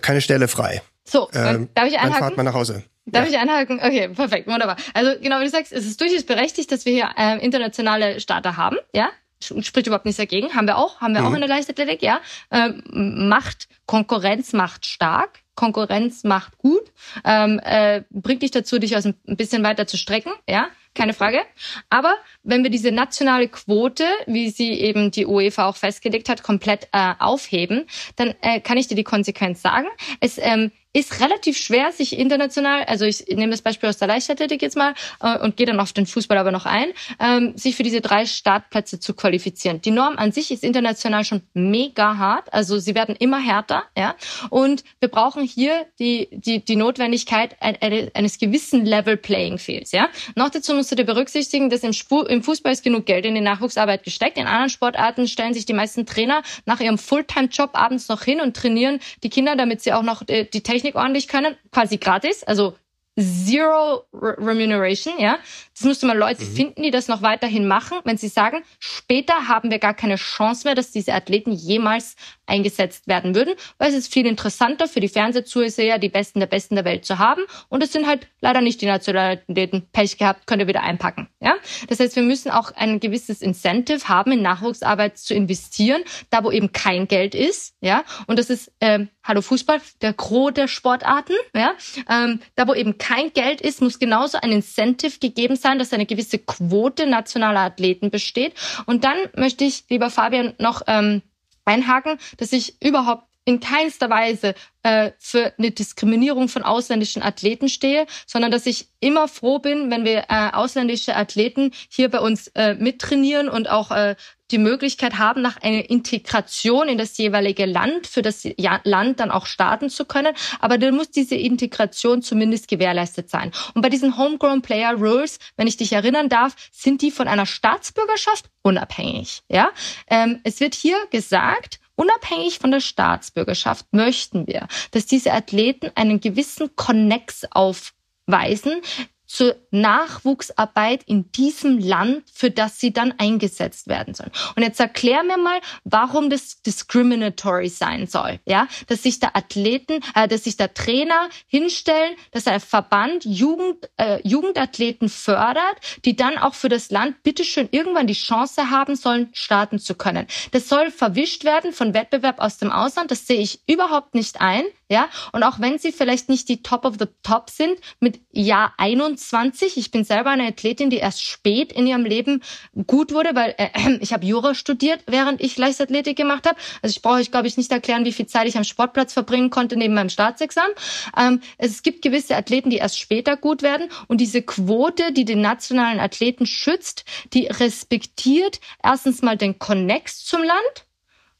keine 0.02 0.22
Stelle 0.22 0.48
frei. 0.48 0.82
So, 1.04 1.30
ähm, 1.34 1.70
darf 1.74 1.88
ich 1.88 1.96
einhaken? 1.96 2.12
Dann 2.12 2.20
fahrt 2.20 2.38
man 2.38 2.46
nach 2.46 2.54
Hause. 2.54 2.84
Darf 3.06 3.26
ja. 3.26 3.32
ich 3.32 3.38
einhaken? 3.38 3.80
Okay, 3.80 4.10
perfekt, 4.10 4.48
wunderbar. 4.48 4.78
Also 4.94 5.12
genau 5.22 5.40
wie 5.40 5.44
du 5.44 5.50
sagst, 5.50 5.72
es 5.72 5.86
ist 5.86 6.02
durchaus 6.02 6.24
berechtigt, 6.24 6.72
dass 6.72 6.86
wir 6.86 6.94
hier 6.94 7.10
äh, 7.18 7.44
internationale 7.44 8.20
Starter 8.20 8.58
haben, 8.58 8.78
ja? 8.94 9.10
Spricht 9.42 9.86
überhaupt 9.86 10.06
nichts 10.06 10.18
dagegen. 10.18 10.56
Haben 10.56 10.66
wir 10.66 10.78
auch, 10.78 11.02
haben 11.02 11.14
wir 11.14 11.22
mhm. 11.22 11.28
auch 11.28 11.34
in 11.34 11.42
der 11.42 11.50
Leichtathletik, 11.50 12.02
ja? 12.02 12.20
Ähm, 12.50 12.82
macht, 13.30 13.68
Konkurrenz 13.86 14.54
macht 14.54 14.88
stark, 14.88 15.42
Konkurrenz 15.54 16.24
macht 16.24 16.58
gut, 16.58 16.92
ähm, 17.24 17.60
äh, 17.64 18.02
bringt 18.10 18.42
dich 18.42 18.52
dazu, 18.52 18.80
dich 18.80 18.98
aus 18.98 19.06
ein 19.06 19.16
bisschen 19.26 19.64
weiter 19.64 19.86
zu 19.86 19.98
strecken, 19.98 20.32
ja, 20.50 20.68
keine 20.96 21.14
Frage. 21.14 21.42
Aber 21.90 22.16
wenn 22.44 22.64
wir 22.64 22.72
diese 22.72 22.92
nationale 22.92 23.48
Quote, 23.48 24.06
wie 24.26 24.50
sie 24.50 24.74
eben 24.74 25.12
die 25.12 25.26
UEFA 25.26 25.68
auch 25.68 25.76
festgelegt 25.76 26.30
hat, 26.30 26.44
komplett 26.44 26.88
äh, 26.92 27.14
aufheben, 27.20 27.86
dann 28.16 28.34
äh, 28.42 28.60
kann 28.60 28.78
ich 28.78 28.88
dir 28.88 28.96
die 28.96 29.04
Konsequenz 29.04 29.62
sagen. 29.62 29.88
Es 30.20 30.38
ähm, 30.38 30.72
ist 30.96 31.20
relativ 31.20 31.58
schwer, 31.58 31.92
sich 31.92 32.18
international, 32.18 32.86
also 32.86 33.04
ich 33.04 33.26
nehme 33.28 33.52
das 33.52 33.62
Beispiel 33.62 33.90
aus 33.90 33.98
der 33.98 34.08
Leichtathletik 34.08 34.62
jetzt 34.62 34.78
mal 34.78 34.94
äh, 35.22 35.38
und 35.40 35.58
gehe 35.58 35.66
dann 35.66 35.82
auf 35.82 35.92
den 35.92 36.06
Fußball 36.06 36.38
aber 36.38 36.54
noch 36.54 36.66
ein, 36.66 36.88
ähm, 37.20 37.58
sich 37.58 37.76
für 37.76 37.84
diese 37.84 38.00
drei 38.00 38.26
Startplätze 38.26 39.02
zu 39.02 39.14
qualifizieren. 39.14 39.82
Die 39.82 39.92
Norm 39.92 40.18
an 40.18 40.32
sich 40.32 40.52
ist 40.52 40.64
international 40.64 41.26
schon 41.26 41.42
mega 41.54 42.18
hart, 42.18 42.54
also 42.54 42.80
sie 42.80 42.96
werden 42.96 43.14
immer 43.20 43.40
härter, 43.40 43.84
ja. 43.98 44.16
Und 44.50 44.86
wir 45.02 45.10
brauchen 45.10 45.44
hier 45.44 45.86
die 46.00 46.30
die 46.32 46.64
die 46.64 46.78
Notwendigkeit 46.78 47.58
eines 47.60 48.40
gewissen 48.40 48.86
Level 48.86 49.18
Playing 49.18 49.58
Fields, 49.58 49.92
ja. 49.92 50.08
Noch 50.36 50.50
dazu 50.50 50.74
musst 50.76 50.94
du 50.94 50.96
dir 50.96 51.04
berücksichtigen, 51.04 51.70
dass 51.70 51.84
im, 51.84 51.92
Spur, 51.92 52.30
im 52.30 52.42
Fußball 52.42 52.72
ist 52.72 52.86
genug 52.86 53.06
Geld 53.06 53.26
in 53.26 53.36
die 53.36 53.42
Nachwuchsarbeit 53.42 54.04
gesteckt. 54.04 54.38
In 54.38 54.48
anderen 54.48 54.70
Sportarten 54.70 55.28
stellen 55.28 55.54
sich 55.54 55.66
die 55.66 55.74
meisten 55.74 56.06
Trainer 56.06 56.42
nach 56.66 56.80
ihrem 56.80 56.98
Fulltime-Job 56.98 57.72
abends 57.74 58.08
noch 58.08 58.24
hin 58.24 58.40
und 58.40 58.56
trainieren 58.56 59.00
die 59.24 59.30
Kinder, 59.30 59.58
damit 59.58 59.82
sie 59.82 59.92
auch 59.92 60.02
noch 60.02 60.24
äh, 60.28 60.46
die 60.46 60.62
Technik 60.62 60.85
Technik 60.86 60.96
ordentlich 60.96 61.28
können, 61.28 61.56
quasi 61.72 61.98
gratis, 61.98 62.44
also 62.44 62.76
Zero 63.18 64.04
Remuneration, 64.14 65.18
ja. 65.20 65.40
Das 65.76 65.86
müsste 65.86 66.06
man 66.06 66.18
Leute 66.18 66.44
mhm. 66.44 66.56
finden, 66.56 66.84
die 66.84 66.92
das 66.92 67.08
noch 67.08 67.22
weiterhin 67.22 67.68
machen, 67.68 67.98
wenn 68.06 68.18
sie 68.18 68.30
sagen, 68.30 68.64
später 68.80 69.48
haben 69.48 69.72
wir 69.72 69.80
gar 69.80 69.94
keine 69.94 70.16
Chance 70.16 70.66
mehr, 70.66 70.76
dass 70.76 70.92
diese 70.92 71.14
Athleten 71.14 71.52
jemals 71.52 72.16
eingesetzt 72.46 73.08
werden 73.08 73.36
würden, 73.36 73.56
weil 73.78 73.90
es 73.90 73.96
ist 73.96 74.14
viel 74.14 74.26
interessanter 74.26 74.88
für 74.88 75.00
die 75.00 75.10
Fernsehzuseher, 75.10 75.98
die 76.00 76.10
Besten 76.10 76.40
der 76.40 76.48
Besten 76.48 76.76
der 76.76 76.86
Welt 76.86 77.06
zu 77.06 77.20
haben. 77.20 77.42
Und 77.70 77.84
es 77.84 77.92
sind 77.92 78.08
halt 78.08 78.28
leider 78.40 78.62
nicht 78.62 78.82
die 78.82 78.86
Nationalitäten. 78.86 79.88
Pech 79.92 80.18
gehabt, 80.18 80.48
könnt 80.48 80.62
ihr 80.62 80.68
wieder 80.68 80.84
einpacken. 80.84 81.28
Ja? 81.40 81.56
Das 81.88 82.00
heißt, 82.00 82.16
wir 82.16 82.24
müssen 82.24 82.52
auch 82.52 82.72
ein 82.72 83.00
gewisses 83.00 83.42
Incentive 83.42 84.08
haben, 84.08 84.32
in 84.32 84.42
Nachwuchsarbeit 84.42 85.18
zu 85.18 85.34
investieren, 85.34 86.04
da 86.30 86.44
wo 86.44 86.52
eben 86.52 86.72
kein 86.72 87.08
Geld 87.08 87.36
ist. 87.36 87.76
Ja? 87.82 88.04
Und 88.28 88.40
das 88.40 88.50
ist, 88.50 88.72
ähm, 88.82 89.10
hallo 89.24 89.42
Fußball, 89.42 89.82
der 90.02 90.14
Gros 90.14 90.54
der 90.54 90.68
Sportarten. 90.68 91.34
Ja? 91.56 91.74
Ähm, 92.10 92.40
da 92.56 92.68
wo 92.68 92.74
eben 92.74 92.98
kein 92.98 93.34
Geld 93.34 93.62
ist, 93.62 93.82
muss 93.82 94.00
genauso 94.00 94.38
ein 94.42 94.52
Incentive 94.52 95.20
gegeben 95.20 95.56
sein, 95.56 95.65
dass 95.80 95.94
eine 95.94 96.06
gewisse 96.06 96.40
Quote 96.40 97.08
nationaler 97.08 97.62
Athleten 97.62 98.12
besteht. 98.12 98.54
Und 98.86 99.04
dann 99.04 99.18
möchte 99.36 99.64
ich, 99.64 99.86
lieber 99.90 100.10
Fabian, 100.10 100.54
noch 100.60 100.84
ähm, 100.88 101.22
einhaken, 101.66 102.18
dass 102.38 102.54
ich 102.54 102.82
überhaupt 102.82 103.24
in 103.46 103.60
keinster 103.60 104.10
Weise 104.10 104.56
äh, 104.84 105.12
für 105.20 105.54
eine 105.58 105.72
Diskriminierung 105.72 106.50
von 106.50 106.64
ausländischen 106.64 107.22
Athleten 107.22 107.70
stehe, 107.70 108.08
sondern 108.26 108.52
dass 108.52 108.66
ich 108.66 108.88
immer 109.00 109.28
froh 109.28 109.60
bin, 109.60 109.92
wenn 109.92 110.04
wir 110.04 110.26
äh, 110.30 110.50
ausländische 110.52 111.16
Athleten 111.16 111.72
hier 111.90 112.10
bei 112.10 112.20
uns 112.20 112.48
äh, 112.50 112.74
mittrainieren 112.74 113.48
und 113.48 113.70
auch 113.70 113.92
äh, 113.92 114.16
die 114.52 114.58
Möglichkeit 114.58 115.18
haben, 115.18 115.42
nach 115.42 115.58
einer 115.58 115.90
Integration 115.90 116.88
in 116.88 116.98
das 116.98 117.18
jeweilige 117.18 117.66
Land, 117.66 118.06
für 118.08 118.22
das 118.22 118.48
Land 118.84 119.20
dann 119.20 119.32
auch 119.32 119.48
starten 119.48 119.90
zu 119.90 120.06
können. 120.06 120.36
Aber 120.60 120.78
dann 120.78 120.96
muss 120.96 121.10
diese 121.10 121.36
Integration 121.36 122.22
zumindest 122.22 122.68
gewährleistet 122.68 123.30
sein. 123.30 123.52
Und 123.74 123.82
bei 123.82 123.90
diesen 123.90 124.18
Homegrown 124.18 124.62
Player 124.62 124.94
Rules, 124.94 125.40
wenn 125.58 125.68
ich 125.68 125.78
dich 125.78 125.94
erinnern 125.94 126.30
darf, 126.30 126.56
sind 126.72 127.02
die 127.02 127.12
von 127.12 127.28
einer 127.28 127.48
Staatsbürgerschaft 127.48 128.46
unabhängig. 128.62 129.42
Ja, 129.50 129.72
ähm, 130.10 130.42
es 130.44 130.60
wird 130.60 130.76
hier 130.76 130.98
gesagt, 131.10 131.80
Unabhängig 131.96 132.60
von 132.60 132.72
der 132.72 132.82
Staatsbürgerschaft 132.82 133.86
möchten 133.92 134.48
wir, 134.48 134.68
dass 134.92 135.06
diese 135.06 135.32
Athleten 135.32 135.92
einen 135.96 136.20
gewissen 136.20 136.76
Connex 136.76 137.46
aufweisen, 137.52 138.82
zur 139.26 139.56
Nachwuchsarbeit 139.72 141.04
in 141.04 141.32
diesem 141.32 141.80
Land, 141.80 142.24
für 142.32 142.52
das 142.52 142.80
sie 142.80 142.94
dann 142.94 143.14
eingesetzt 143.18 143.88
werden 143.88 144.14
sollen. 144.14 144.32
Und 144.56 144.64
jetzt 144.64 144.80
erklär 144.80 145.24
mir 145.24 145.38
mal, 145.38 145.60
warum 145.84 146.30
das 146.30 146.62
discriminatory 146.62 147.70
sein 147.70 148.08
soll, 148.08 148.40
ja, 148.46 148.68
dass 148.88 149.04
sich 149.04 149.20
der 149.20 149.36
Athleten, 149.36 150.02
äh, 150.14 150.28
dass 150.28 150.44
sich 150.44 150.58
der 150.58 150.74
Trainer 150.74 151.30
hinstellen, 151.48 152.16
dass 152.32 152.48
ein 152.48 152.60
Verband 152.60 153.26
Jugend, 153.26 153.90
äh, 153.98 154.20
Jugendathleten 154.28 155.10
fördert, 155.10 155.76
die 156.06 156.16
dann 156.16 156.38
auch 156.38 156.54
für 156.54 156.70
das 156.70 156.92
Land 156.92 157.24
bitteschön 157.24 157.70
irgendwann 157.72 158.08
die 158.08 158.14
Chance 158.14 158.70
haben 158.70 158.96
sollen, 158.96 159.30
starten 159.34 159.80
zu 159.80 159.96
können. 159.96 160.28
Das 160.52 160.70
soll 160.70 160.92
verwischt 160.92 161.44
werden 161.44 161.74
von 161.74 161.94
Wettbewerb 161.94 162.40
aus 162.40 162.58
dem 162.58 162.72
Ausland. 162.72 163.12
Das 163.12 163.28
sehe 163.28 163.40
ich 163.40 163.62
überhaupt 163.68 164.16
nicht 164.16 164.42
ein. 164.42 164.64
Ja, 164.88 165.10
und 165.32 165.42
auch 165.42 165.60
wenn 165.60 165.80
sie 165.80 165.92
vielleicht 165.92 166.30
nicht 166.30 166.48
die 166.48 166.62
Top 166.62 166.86
of 166.86 166.98
the 167.00 167.08
Top 167.24 167.50
sind, 167.50 167.80
mit 168.00 168.20
Jahr 168.32 168.76
21, 168.78 169.78
ich 169.78 169.90
bin 169.90 170.04
selber 170.04 170.30
eine 170.30 170.46
Athletin, 170.46 170.92
die 170.92 170.98
erst 170.98 171.24
spät 171.24 171.74
in 171.74 171.88
ihrem 171.88 172.06
Leben 172.06 172.44
gut 172.86 173.12
wurde, 173.12 173.34
weil 173.34 173.56
äh, 173.58 173.98
ich 174.00 174.14
habe 174.14 174.28
Jura 174.28 174.54
studiert, 174.54 175.02
während 175.08 175.42
ich 175.42 175.58
Leichtathletik 175.58 176.16
gemacht 176.16 176.48
habe. 176.48 176.60
Also 176.84 176.94
ich 176.96 177.02
brauche 177.02 177.16
euch, 177.16 177.32
glaube 177.32 177.48
ich, 177.48 177.58
nicht 177.58 177.72
erklären, 177.72 178.06
wie 178.06 178.12
viel 178.12 178.28
Zeit 178.28 178.48
ich 178.48 178.58
am 178.58 178.64
Sportplatz 178.64 179.14
verbringen 179.14 179.50
konnte 179.50 179.76
neben 179.76 179.96
meinem 179.96 180.10
Staatsexamen. 180.10 180.76
Ähm, 181.18 181.42
es 181.58 181.82
gibt 181.82 182.04
gewisse 182.04 182.36
Athleten, 182.36 182.70
die 182.70 182.78
erst 182.78 183.00
später 183.00 183.38
gut 183.38 183.64
werden 183.64 183.90
und 184.08 184.22
diese 184.22 184.44
Quote, 184.44 185.14
die 185.14 185.26
den 185.26 185.42
nationalen 185.42 186.00
Athleten 186.00 186.46
schützt, 186.46 187.06
die 187.34 187.48
respektiert 187.48 188.60
erstens 188.84 189.24
mal 189.24 189.36
den 189.36 189.58
Connex 189.58 190.24
zum 190.26 190.44
Land 190.44 190.85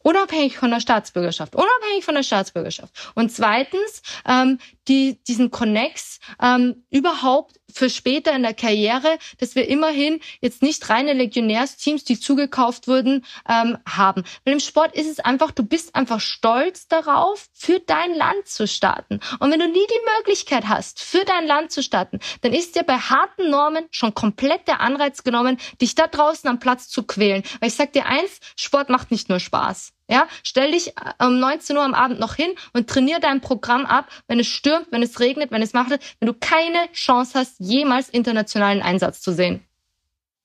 Unabhängig 0.06 0.60
von 0.60 0.70
der 0.70 0.82
Staatsbürgerschaft. 0.82 1.56
Unabhängig 1.56 2.06
von 2.06 2.14
der 2.14 2.22
Staatsbürgerschaft. 2.22 2.94
Und 3.16 3.32
zweitens, 3.32 4.04
ähm, 4.28 4.60
die, 4.88 5.20
diesen 5.24 5.50
Connex 5.50 6.20
ähm, 6.40 6.86
überhaupt 6.92 7.60
für 7.74 7.90
später 7.90 8.32
in 8.34 8.44
der 8.44 8.54
Karriere, 8.54 9.18
dass 9.40 9.56
wir 9.56 9.68
immerhin 9.68 10.20
jetzt 10.42 10.62
nicht 10.62 10.88
reine 10.92 11.14
Legionärsteams, 11.14 12.04
die 12.04 12.20
zugekauft 12.20 12.88
wurden, 12.88 13.26
ähm, 13.50 13.80
haben. 13.90 14.24
Weil 14.44 14.54
im 14.54 14.60
Sport 14.60 14.96
ist 14.96 15.10
es 15.10 15.20
einfach, 15.20 15.50
du 15.50 15.64
bist 15.64 15.96
einfach 15.96 16.20
stolz 16.20 16.88
darauf, 16.88 17.48
für 17.54 17.80
dein 17.80 18.14
Land 18.14 18.48
zu 18.48 18.68
starten. 18.68 19.20
Und 19.40 19.52
wenn 19.52 19.60
du 19.60 19.68
nie 19.68 19.74
die 19.74 20.18
Möglichkeit 20.18 20.68
hast, 20.68 21.02
für 21.02 21.26
dein 21.26 21.48
Land 21.48 21.72
zu 21.72 21.82
starten, 21.82 22.20
dann 22.42 22.54
ist 22.54 22.76
dir 22.76 22.84
bei 22.84 23.00
harten 23.00 23.50
Normen 23.50 23.88
schon 23.90 24.14
komplett 24.14 24.68
der 24.68 24.82
Anreiz 24.82 25.24
genommen, 25.24 25.58
dich 25.82 25.96
da 25.96 26.06
draußen 26.06 26.48
am 26.48 26.60
Platz 26.60 26.90
zu 26.90 27.02
quälen. 27.02 27.42
Weil 27.60 27.70
ich 27.70 27.76
sag 27.76 27.92
dir 27.94 28.06
eins, 28.06 28.40
Sport 28.56 28.90
macht 28.90 29.10
nicht 29.10 29.30
nur 29.30 29.40
Spaß. 29.40 29.95
Ja, 30.08 30.28
stell 30.44 30.72
dich 30.72 30.96
äh, 30.98 31.26
um 31.26 31.40
19 31.40 31.76
Uhr 31.76 31.84
am 31.84 31.94
Abend 31.94 32.20
noch 32.20 32.36
hin 32.36 32.52
und 32.74 32.88
trainier 32.88 33.20
dein 33.20 33.42
Programm 33.42 33.86
ab, 33.86 34.10
wenn 34.28 34.40
es 34.40 34.48
stürmt, 34.48 34.88
wenn 34.92 35.02
es 35.02 35.20
regnet, 35.20 35.52
wenn 35.52 35.62
es 35.62 35.74
macht, 35.74 35.92
wenn 36.20 36.28
du 36.28 36.34
keine 36.34 36.92
Chance 36.94 37.40
hast, 37.40 37.56
jemals 37.60 38.10
internationalen 38.10 38.82
Einsatz 38.82 39.22
zu 39.22 39.32
sehen. 39.32 39.64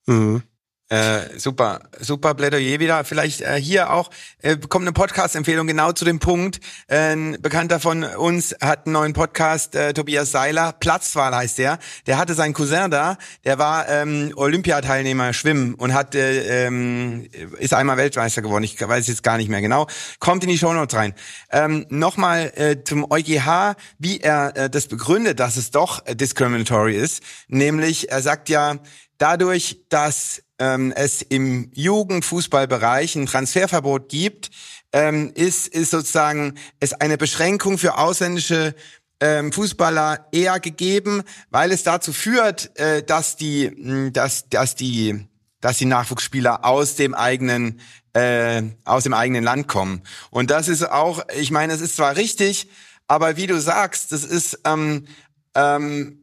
Mhm. 0.07 0.43
Äh, 0.91 1.39
super, 1.39 1.83
super 2.01 2.33
Plädoyer 2.33 2.81
wieder. 2.81 3.05
Vielleicht 3.05 3.39
äh, 3.39 3.55
hier 3.55 3.93
auch 3.93 4.09
äh, 4.41 4.57
kommt 4.57 4.83
eine 4.83 4.91
Podcast-Empfehlung 4.91 5.65
genau 5.65 5.93
zu 5.93 6.03
dem 6.03 6.19
Punkt. 6.19 6.59
Äh, 6.87 7.13
ein 7.13 7.37
Bekannter 7.41 7.79
von 7.79 8.03
uns 8.03 8.53
hat 8.59 8.87
einen 8.87 8.93
neuen 8.93 9.13
Podcast, 9.13 9.73
äh, 9.73 9.93
Tobias 9.93 10.31
Seiler, 10.31 10.73
Platzwahl 10.73 11.33
heißt 11.33 11.59
der. 11.59 11.79
Der 12.07 12.17
hatte 12.17 12.33
seinen 12.33 12.53
Cousin 12.53 12.91
da, 12.91 13.17
der 13.45 13.57
war 13.57 13.87
ähm, 13.87 14.33
Olympiateilnehmer 14.35 15.31
Schwimmen 15.31 15.75
und 15.75 15.93
hat 15.93 16.13
äh, 16.13 16.65
ähm, 16.67 17.29
ist 17.57 17.73
einmal 17.73 17.95
Weltmeister 17.95 18.41
geworden. 18.41 18.65
Ich 18.65 18.77
weiß 18.81 19.07
jetzt 19.07 19.23
gar 19.23 19.37
nicht 19.37 19.47
mehr 19.47 19.61
genau. 19.61 19.87
Kommt 20.19 20.43
in 20.43 20.49
die 20.49 20.57
Shownotes 20.57 20.97
rein. 20.97 21.13
Ähm, 21.53 21.85
Nochmal 21.87 22.51
äh, 22.55 22.83
zum 22.83 23.09
EuGH, 23.09 23.77
wie 23.97 24.19
er 24.19 24.57
äh, 24.57 24.69
das 24.69 24.87
begründet, 24.87 25.39
dass 25.39 25.55
es 25.55 25.71
doch 25.71 26.05
äh, 26.05 26.17
discriminatory 26.17 26.97
ist. 26.97 27.23
Nämlich, 27.47 28.11
er 28.11 28.21
sagt 28.21 28.49
ja, 28.49 28.75
dadurch, 29.21 29.85
dass 29.87 30.41
ähm, 30.61 30.93
es 30.95 31.23
im 31.23 31.71
Jugendfußballbereich 31.73 33.15
ein 33.15 33.25
Transferverbot 33.25 34.09
gibt, 34.09 34.51
ähm, 34.93 35.31
ist, 35.33 35.67
ist 35.67 35.89
sozusagen 35.89 36.53
es 36.79 36.93
eine 36.93 37.17
Beschränkung 37.17 37.79
für 37.79 37.97
ausländische 37.97 38.75
ähm, 39.19 39.51
Fußballer 39.51 40.27
eher 40.31 40.59
gegeben, 40.59 41.23
weil 41.49 41.71
es 41.71 41.81
dazu 41.81 42.13
führt, 42.13 42.77
äh, 42.79 43.01
dass 43.01 43.37
die, 43.37 44.11
dass, 44.13 44.49
dass 44.49 44.75
die, 44.75 45.25
dass 45.61 45.77
die 45.77 45.85
Nachwuchsspieler 45.85 46.63
aus 46.63 46.95
dem 46.95 47.15
eigenen 47.15 47.81
äh, 48.13 48.61
aus 48.83 49.03
dem 49.03 49.13
eigenen 49.13 49.43
Land 49.43 49.67
kommen. 49.67 50.03
Und 50.29 50.51
das 50.51 50.67
ist 50.67 50.83
auch, 50.83 51.23
ich 51.39 51.49
meine, 51.49 51.73
es 51.73 51.81
ist 51.81 51.95
zwar 51.95 52.17
richtig, 52.17 52.67
aber 53.07 53.35
wie 53.35 53.47
du 53.47 53.59
sagst, 53.59 54.11
das 54.11 54.25
ist 54.25 54.59
ähm, 54.65 55.07
ähm, 55.55 56.20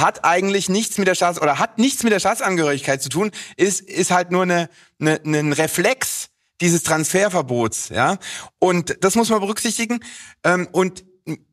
hat 0.00 0.24
eigentlich 0.24 0.68
nichts 0.68 0.98
mit 0.98 1.08
der 1.08 1.14
Staats 1.14 1.40
oder 1.40 1.58
hat 1.58 1.78
nichts 1.78 2.02
mit 2.02 2.12
der 2.12 2.20
Staatsangehörigkeit 2.20 3.02
zu 3.02 3.08
tun, 3.08 3.30
ist 3.56 3.80
ist 3.82 4.10
halt 4.10 4.30
nur 4.30 4.42
eine, 4.42 4.68
eine 4.98 5.20
ein 5.24 5.52
Reflex 5.52 6.30
dieses 6.60 6.82
Transferverbots, 6.82 7.88
ja. 7.88 8.18
Und 8.58 8.96
das 9.00 9.14
muss 9.14 9.30
man 9.30 9.40
berücksichtigen. 9.40 10.00
Ähm, 10.44 10.68
und 10.72 11.04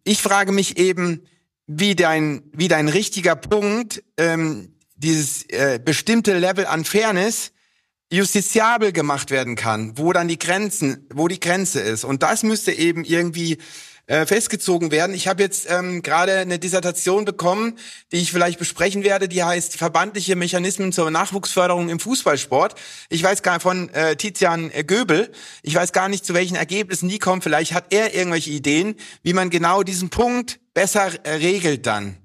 ich 0.04 0.22
frage 0.22 0.52
mich 0.52 0.78
eben, 0.78 1.26
wie 1.66 1.96
dein 1.96 2.44
wie 2.54 2.68
dein 2.68 2.90
richtiger 2.90 3.36
Punkt 3.36 4.04
ähm, 4.18 4.76
dieses 4.96 5.44
äh, 5.50 5.80
bestimmte 5.84 6.38
Level 6.38 6.66
an 6.66 6.86
Fairness 6.86 7.52
justiziabel 8.12 8.94
gemacht 8.94 9.32
werden 9.32 9.56
kann, 9.56 9.98
wo 9.98 10.14
dann 10.14 10.28
die 10.28 10.40
Grenzen, 10.40 11.08
wo 11.14 11.28
die 11.28 11.40
Grenze 11.40 11.82
ist. 11.82 12.06
Und 12.06 12.24
das 12.24 12.44
müsste 12.44 12.72
eben 12.72 13.04
irgendwie 13.04 13.58
äh, 14.08 14.26
festgezogen 14.26 14.92
werden. 14.92 15.14
Ich 15.14 15.28
habe 15.28 15.44
jetzt 15.44 15.70
ähm, 15.70 16.02
gerade 16.02 16.38
eine 16.38 16.60
Dissertation 16.60 17.26
bekommen, 17.26 17.78
die 18.12 18.18
ich 18.18 18.32
vielleicht 18.32 18.58
besprechen 18.58 19.04
werde, 19.04 19.28
die 19.28 19.44
heißt 19.44 19.78
Verbandliche 19.78 20.36
Mechanismen 20.36 20.92
zur 20.92 21.12
Nachwuchsförderung 21.12 21.90
im 21.90 22.00
Fußballsport. 22.00 22.76
Ich 23.10 23.22
weiß 23.22 23.44
gar 23.44 23.60
von 23.60 23.90
äh, 23.90 24.16
Tizian 24.16 24.72
Göbel. 24.86 25.32
Ich 25.62 25.76
weiß 25.76 25.92
gar 25.92 26.10
nicht, 26.10 26.26
zu 26.26 26.34
welchen 26.34 26.56
Ergebnissen 26.56 27.10
die 27.10 27.20
kommen. 27.20 27.42
Vielleicht 27.42 27.74
hat 27.74 27.94
er 27.94 28.16
irgendwelche 28.16 28.52
Ideen, 28.52 28.96
wie 29.24 29.34
man 29.34 29.50
genau 29.50 29.84
diesen 29.84 30.10
Punkt 30.10 30.60
besser 30.74 31.12
äh, 31.24 31.32
regelt 31.32 31.86
dann. 31.86 32.18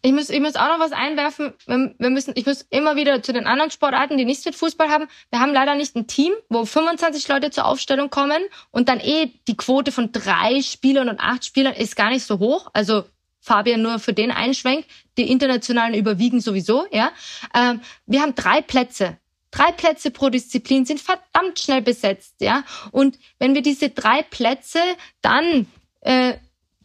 Ich 0.00 0.12
muss, 0.12 0.30
ich 0.30 0.40
muss 0.40 0.54
auch 0.54 0.68
noch 0.68 0.78
was 0.78 0.92
einwerfen. 0.92 1.54
Wir 1.66 2.10
müssen, 2.10 2.32
ich 2.36 2.46
muss 2.46 2.66
immer 2.70 2.94
wieder 2.94 3.22
zu 3.22 3.32
den 3.32 3.46
anderen 3.46 3.70
Sportarten, 3.70 4.16
die 4.16 4.24
nichts 4.24 4.44
mit 4.44 4.54
Fußball 4.54 4.88
haben. 4.88 5.08
Wir 5.30 5.40
haben 5.40 5.52
leider 5.52 5.74
nicht 5.74 5.96
ein 5.96 6.06
Team, 6.06 6.32
wo 6.48 6.64
25 6.64 7.26
Leute 7.28 7.50
zur 7.50 7.66
Aufstellung 7.66 8.08
kommen 8.08 8.42
und 8.70 8.88
dann 8.88 9.00
eh 9.00 9.32
die 9.48 9.56
Quote 9.56 9.90
von 9.90 10.12
drei 10.12 10.62
Spielern 10.62 11.08
und 11.08 11.18
acht 11.18 11.44
Spielern 11.44 11.74
ist 11.74 11.96
gar 11.96 12.10
nicht 12.10 12.24
so 12.24 12.38
hoch. 12.38 12.70
Also 12.74 13.04
Fabian 13.40 13.82
nur 13.82 13.98
für 13.98 14.12
den 14.12 14.30
Einschwenk. 14.30 14.86
Die 15.16 15.30
internationalen 15.30 15.94
überwiegen 15.94 16.40
sowieso, 16.40 16.86
ja. 16.92 17.10
Ähm, 17.54 17.80
wir 18.06 18.22
haben 18.22 18.34
drei 18.36 18.60
Plätze. 18.62 19.18
Drei 19.50 19.72
Plätze 19.72 20.10
pro 20.10 20.28
Disziplin 20.28 20.84
sind 20.84 21.00
verdammt 21.00 21.58
schnell 21.58 21.82
besetzt, 21.82 22.36
ja. 22.40 22.62
Und 22.92 23.18
wenn 23.38 23.54
wir 23.54 23.62
diese 23.62 23.88
drei 23.88 24.22
Plätze 24.22 24.80
dann 25.22 25.66
äh, 26.02 26.34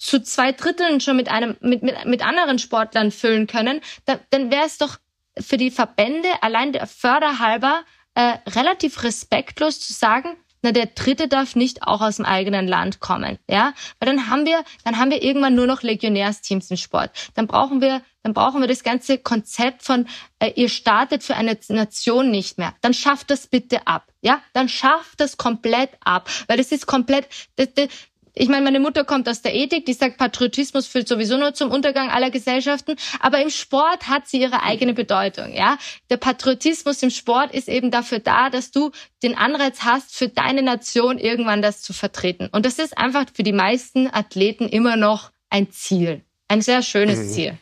zu 0.04 0.22
zwei 0.22 0.52
Dritteln 0.52 1.00
schon 1.00 1.16
mit 1.16 1.30
einem 1.30 1.56
mit 1.62 1.82
mit, 1.82 2.06
mit 2.06 2.26
anderen 2.26 2.60
Sportlern 2.60 3.12
füllen 3.12 3.48
können, 3.48 3.82
dann, 4.06 4.20
dann 4.32 4.52
wäre 4.52 4.66
es 4.66 4.78
doch 4.78 4.98
für 5.40 5.58
die 5.58 5.72
Verbände 5.72 6.28
allein 6.42 6.74
der 6.74 6.88
Förderhalber 6.88 7.84
äh, 8.16 8.38
relativ 8.50 9.04
respektlos 9.04 9.80
zu 9.80 9.94
sagen, 9.94 10.36
na 10.62 10.72
der 10.72 10.88
Dritte 10.88 11.28
darf 11.28 11.56
nicht 11.56 11.84
auch 11.84 12.02
aus 12.02 12.18
dem 12.18 12.26
eigenen 12.26 12.68
Land 12.68 13.00
kommen, 13.00 13.38
ja, 13.50 13.74
weil 14.00 14.08
dann 14.08 14.30
haben 14.30 14.46
wir 14.46 14.64
dann 14.84 14.98
haben 14.98 15.12
wir 15.12 15.22
irgendwann 15.22 15.56
nur 15.56 15.68
noch 15.68 15.84
Legionärsteams 15.84 16.72
im 16.72 16.78
Sport. 16.78 17.12
Dann 17.36 17.48
brauchen 17.48 17.82
wir 17.82 18.02
dann 18.24 18.34
brauchen 18.34 18.62
wir 18.62 18.68
das 18.68 18.84
ganze 18.84 19.18
Konzept 19.18 19.84
von 19.84 20.08
äh, 20.40 20.52
ihr 20.56 20.70
startet 20.70 21.24
für 21.24 21.36
eine 21.36 21.58
Nation 21.68 22.32
nicht 22.32 22.58
mehr. 22.58 22.74
Dann 22.82 22.94
schafft 22.94 23.30
das 23.30 23.48
bitte 23.48 23.88
ab, 23.88 24.08
ja, 24.22 24.42
dann 24.54 24.70
schafft 24.70 25.20
das 25.20 25.38
komplett 25.38 25.92
ab, 26.04 26.30
weil 26.48 26.58
das 26.58 26.72
ist 26.72 26.88
komplett 26.88 27.28
das, 27.58 27.74
das, 27.74 27.88
ich 28.36 28.50
meine, 28.50 28.64
meine 28.64 28.80
Mutter 28.80 29.04
kommt 29.04 29.30
aus 29.30 29.42
der 29.42 29.54
Ethik, 29.54 29.86
die 29.86 29.94
sagt, 29.94 30.18
Patriotismus 30.18 30.88
führt 30.88 31.08
sowieso 31.08 31.38
nur 31.38 31.54
zum 31.54 31.70
Untergang 31.70 32.10
aller 32.10 32.32
Gesellschaften. 32.32 32.96
Aber 33.20 33.42
im 33.42 33.50
Sport 33.50 34.08
hat 34.08 34.28
sie 34.28 34.42
ihre 34.42 34.64
eigene 34.64 34.94
Bedeutung, 34.94 35.54
ja. 35.54 35.78
Der 36.10 36.18
Patriotismus 36.18 37.04
im 37.04 37.12
Sport 37.12 37.54
ist 37.54 37.70
eben 37.70 37.92
dafür 37.92 38.20
da, 38.20 38.50
dass 38.50 38.72
du 38.72 38.92
den 39.22 39.38
Anreiz 39.38 39.84
hast, 39.84 40.16
für 40.16 40.30
deine 40.30 40.64
Nation 40.64 41.20
irgendwann 41.20 41.62
das 41.62 41.82
zu 41.82 41.94
vertreten. 41.94 42.50
Und 42.52 42.66
das 42.66 42.80
ist 42.80 42.98
einfach 42.98 43.26
für 43.34 43.44
die 43.44 43.54
meisten 43.54 44.08
Athleten 44.12 44.68
immer 44.68 44.96
noch 44.96 45.32
ein 45.50 45.72
Ziel. 45.72 46.22
Ein 46.48 46.62
sehr 46.62 46.82
schönes 46.82 47.20
mhm. 47.20 47.30
Ziel. 47.30 47.60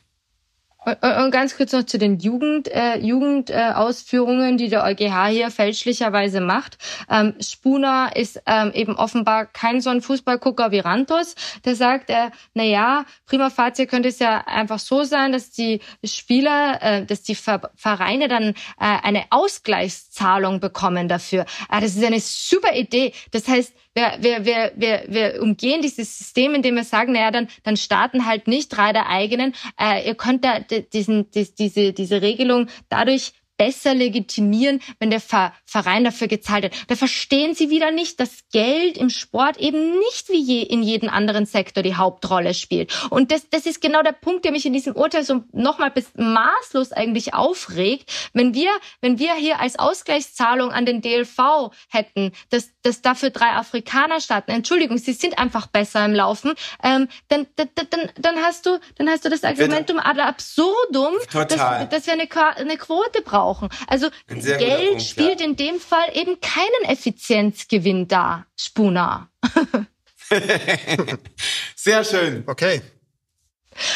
Und 0.84 1.30
ganz 1.30 1.56
kurz 1.56 1.74
noch 1.74 1.84
zu 1.84 2.00
den 2.00 2.18
Jugend, 2.18 2.68
äh, 2.68 2.98
Jugendausführungen, 2.98 4.56
äh, 4.56 4.58
die 4.58 4.70
der 4.70 4.84
EuGH 4.84 5.28
hier 5.28 5.52
fälschlicherweise 5.52 6.42
macht. 6.42 6.80
Ähm, 7.08 7.36
Spooner 7.40 8.16
ist 8.16 8.42
ähm, 8.48 8.72
eben 8.74 8.96
offenbar 8.96 9.46
kein 9.46 9.80
so 9.80 9.92
ein 9.92 10.02
Fußballgucker 10.02 10.72
wie 10.72 10.80
Rantos. 10.80 11.36
Der 11.66 11.76
sagt, 11.76 12.10
äh, 12.10 12.32
na 12.56 12.64
ja, 12.64 13.06
prima 13.28 13.52
facie 13.52 13.86
könnte 13.86 14.10
es 14.10 14.18
ja 14.18 14.40
einfach 14.48 14.80
so 14.80 15.04
sein, 15.04 15.34
dass 15.34 15.52
die 15.52 15.82
Spieler, 16.04 16.80
äh, 16.82 17.06
dass 17.06 17.22
die 17.22 17.36
Vereine 17.36 18.28
dann 18.28 18.50
äh, 18.50 18.54
eine 18.80 19.26
Ausgleichszahlung 19.30 20.60
bekommen 20.60 21.08
dafür. 21.08 21.46
Ah, 21.70 21.80
das 21.80 21.96
ist 21.96 22.04
eine 22.04 22.20
super 22.20 22.74
Idee. 22.74 23.14
Das 23.30 23.48
heißt, 23.48 23.72
wir, 23.94 24.18
wir, 24.20 24.46
wir, 24.46 24.72
wir, 24.76 25.04
wir 25.08 25.42
umgehen 25.42 25.82
dieses 25.82 26.18
System, 26.18 26.56
indem 26.56 26.76
wir 26.76 26.84
sagen, 26.84 27.12
naja, 27.12 27.32
dann, 27.32 27.48
dann 27.64 27.76
starten 27.76 28.26
halt 28.26 28.48
nicht 28.48 28.70
drei 28.70 28.94
der 28.94 29.10
eigenen. 29.10 29.54
Äh, 29.80 30.08
ihr 30.08 30.16
könnt 30.16 30.46
da 30.46 30.60
diesen, 30.60 31.30
diese, 31.32 31.94
diese 31.94 32.22
Regelung 32.22 32.68
dadurch 32.90 33.34
besser 33.62 33.94
legitimieren, 33.94 34.82
wenn 34.98 35.12
der 35.12 35.22
Verein 35.22 36.04
dafür 36.04 36.28
gezahlt 36.28 36.64
wird. 36.64 36.74
Da 36.88 36.96
verstehen 36.96 37.54
sie 37.54 37.70
wieder 37.70 37.92
nicht, 37.92 38.20
dass 38.20 38.40
Geld 38.52 38.98
im 38.98 39.12
Sport 39.12 39.58
eben 39.58 40.00
nicht 40.00 40.30
wie 40.30 40.42
je 40.42 40.64
in 40.64 40.82
jedem 40.82 41.10
anderen 41.10 41.46
Sektor 41.46 41.84
die 41.84 41.94
Hauptrolle 41.94 42.56
spielt. 42.56 42.92
Und 43.12 43.32
das, 43.32 43.48
das 43.52 43.68
ist 43.68 43.80
genau 43.80 44.02
der 44.02 44.14
Punkt, 44.14 44.46
der 44.46 44.52
mich 44.52 44.66
in 44.66 44.74
diesem 44.74 44.96
Urteil 44.96 45.24
so 45.24 45.44
nochmal 45.52 45.92
bis 45.92 46.08
maßlos 46.16 46.92
eigentlich 46.92 47.36
aufregt. 47.36 48.12
Wenn 48.34 48.56
wir, 48.56 48.72
wenn 49.00 49.20
wir 49.20 49.36
hier 49.36 49.60
als 49.60 49.78
Ausgleichszahlung 49.78 50.72
an 50.72 50.88
den 50.88 51.04
DLV 51.04 51.70
hätten, 51.88 52.32
dass, 52.50 52.72
dass 52.82 53.04
dafür 53.04 53.30
drei 53.30 53.52
Afrikaner 53.52 54.22
starten, 54.22 54.50
Entschuldigung, 54.50 54.98
sie 54.98 55.14
sind 55.14 55.38
einfach 55.38 55.68
besser 55.68 56.04
im 56.04 56.16
Laufen, 56.16 56.56
ähm, 56.84 57.08
dann, 57.28 57.46
dann, 57.58 57.70
dann, 57.76 58.10
dann 58.16 58.38
hast 58.38 58.66
du, 58.66 58.80
dann 58.96 59.08
hast 59.08 59.24
du 59.24 59.30
das 59.30 59.44
Argumentum 59.44 60.00
ad 60.00 60.20
absurdum, 60.20 61.14
dass, 61.32 61.90
dass 61.90 62.08
wir 62.08 62.14
eine, 62.14 62.28
eine 62.58 62.78
Quote 62.78 63.22
brauchen 63.22 63.51
brauchen. 63.52 63.70
Also 63.88 64.10
Geld 64.28 64.90
Punkt, 64.90 65.02
spielt 65.02 65.40
ja. 65.40 65.46
in 65.46 65.56
dem 65.56 65.80
Fall 65.80 66.10
eben 66.14 66.40
keinen 66.42 66.86
Effizienzgewinn 66.86 68.08
dar, 68.08 68.46
Spuna. 68.58 69.30
Sehr 71.76 72.04
schön. 72.04 72.44
Okay. 72.48 72.82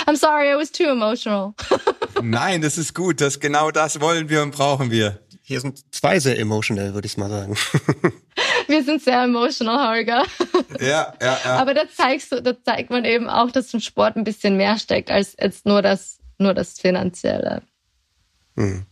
I'm 0.07 0.15
sorry, 0.15 0.52
I 0.52 0.56
was 0.56 0.72
too 0.72 0.86
emotional. 0.86 1.53
Nein, 2.22 2.61
das 2.61 2.77
ist 2.77 2.94
gut. 2.94 3.19
Das 3.19 3.40
genau 3.40 3.72
das 3.72 3.99
wollen 3.99 4.30
wir 4.30 4.41
und 4.41 4.52
brauchen 4.52 4.90
wir. 4.90 5.19
Hier 5.41 5.60
sind 5.60 5.94
zwei 5.94 6.19
sehr 6.19 6.40
emotional, 6.40 6.95
würde 6.95 7.06
ich 7.06 7.18
mal 7.18 7.30
sagen. 7.30 7.56
wir 8.68 8.84
sind 8.84 9.03
sehr 9.03 9.23
emotional, 9.23 9.95
Holger. 9.95 10.23
Ja, 10.80 11.14
ja, 11.22 11.38
ja. 11.45 11.57
Aber 11.57 11.76
da 11.76 11.84
zeigst 11.88 12.32
du, 12.32 12.41
da 12.41 12.56
zeigt 12.64 12.90
man 12.90 13.06
eben 13.06 13.30
auch, 13.30 13.52
dass 13.52 13.73
im 13.73 13.80
Sport 13.80 14.15
ein 14.15 14.23
bisschen 14.23 14.57
mehr 14.57 14.80
steckt 14.80 15.11
als 15.11 15.36
jetzt 15.40 15.68
nur 15.68 15.84
das, 15.84 16.19
nur 16.40 16.56
das 16.56 16.80
Finanzielle. 16.80 17.61
Hm. 18.56 18.86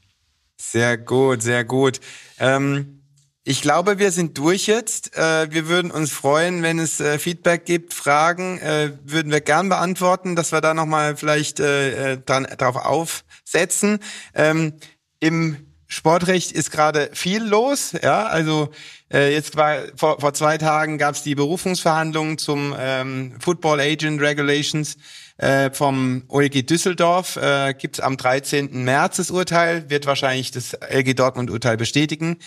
Sehr 0.58 0.98
gut, 0.98 1.42
sehr 1.42 1.64
gut. 1.64 2.00
Ähm, 2.40 3.04
ich 3.46 3.62
glaube, 3.62 4.00
wir 4.00 4.12
sind 4.12 4.38
durch 4.38 4.68
jetzt. 4.68 5.18
Äh, 5.18 5.52
wir 5.52 5.68
würden 5.68 5.92
uns 5.92 6.12
freuen, 6.12 6.64
wenn 6.64 6.80
es 6.80 7.02
äh, 7.02 7.20
Feedback 7.20 7.66
gibt, 7.66 7.94
Fragen, 7.94 8.58
äh, 8.60 8.92
würden 9.04 9.32
wir 9.32 9.42
gern 9.42 9.68
beantworten, 9.68 10.38
dass 10.38 10.54
wir 10.54 10.62
da 10.62 10.74
nochmal 10.74 11.18
vielleicht 11.18 11.60
äh, 11.60 12.14
äh, 12.14 12.18
dran, 12.18 12.48
drauf 12.58 12.78
aufsetzen. 12.78 14.00
Ähm, 14.34 14.74
Im 15.20 15.58
Sportrecht 15.88 16.54
ist 16.54 16.72
gerade 16.72 17.10
viel 17.14 17.44
los, 17.44 17.92
ja, 18.02 18.26
also 18.26 18.72
äh, 19.12 19.32
jetzt 19.32 19.56
war 19.58 19.78
vor, 19.96 20.20
vor 20.20 20.34
zwei 20.34 20.58
Tagen 20.58 20.98
gab 20.98 21.14
es 21.14 21.22
die 21.22 21.36
Berufungsverhandlungen 21.36 22.38
zum 22.40 22.74
ähm, 22.80 23.36
Football 23.40 23.80
Agent 23.80 24.20
Regulations 24.22 24.98
äh, 25.38 25.72
vom 25.72 26.24
OLG 26.28 26.66
Düsseldorf. 26.66 27.36
Äh, 27.38 27.74
Gibt 27.74 27.98
es 27.98 28.04
am 28.04 28.18
13. 28.18 28.84
März 28.84 29.18
das 29.18 29.32
Urteil, 29.32 29.90
wird 29.90 30.06
wahrscheinlich 30.06 30.52
das 30.52 30.74
LG 30.74 31.16
Dortmund 31.16 31.50
Urteil 31.50 31.78
bestätigen. 31.78 32.38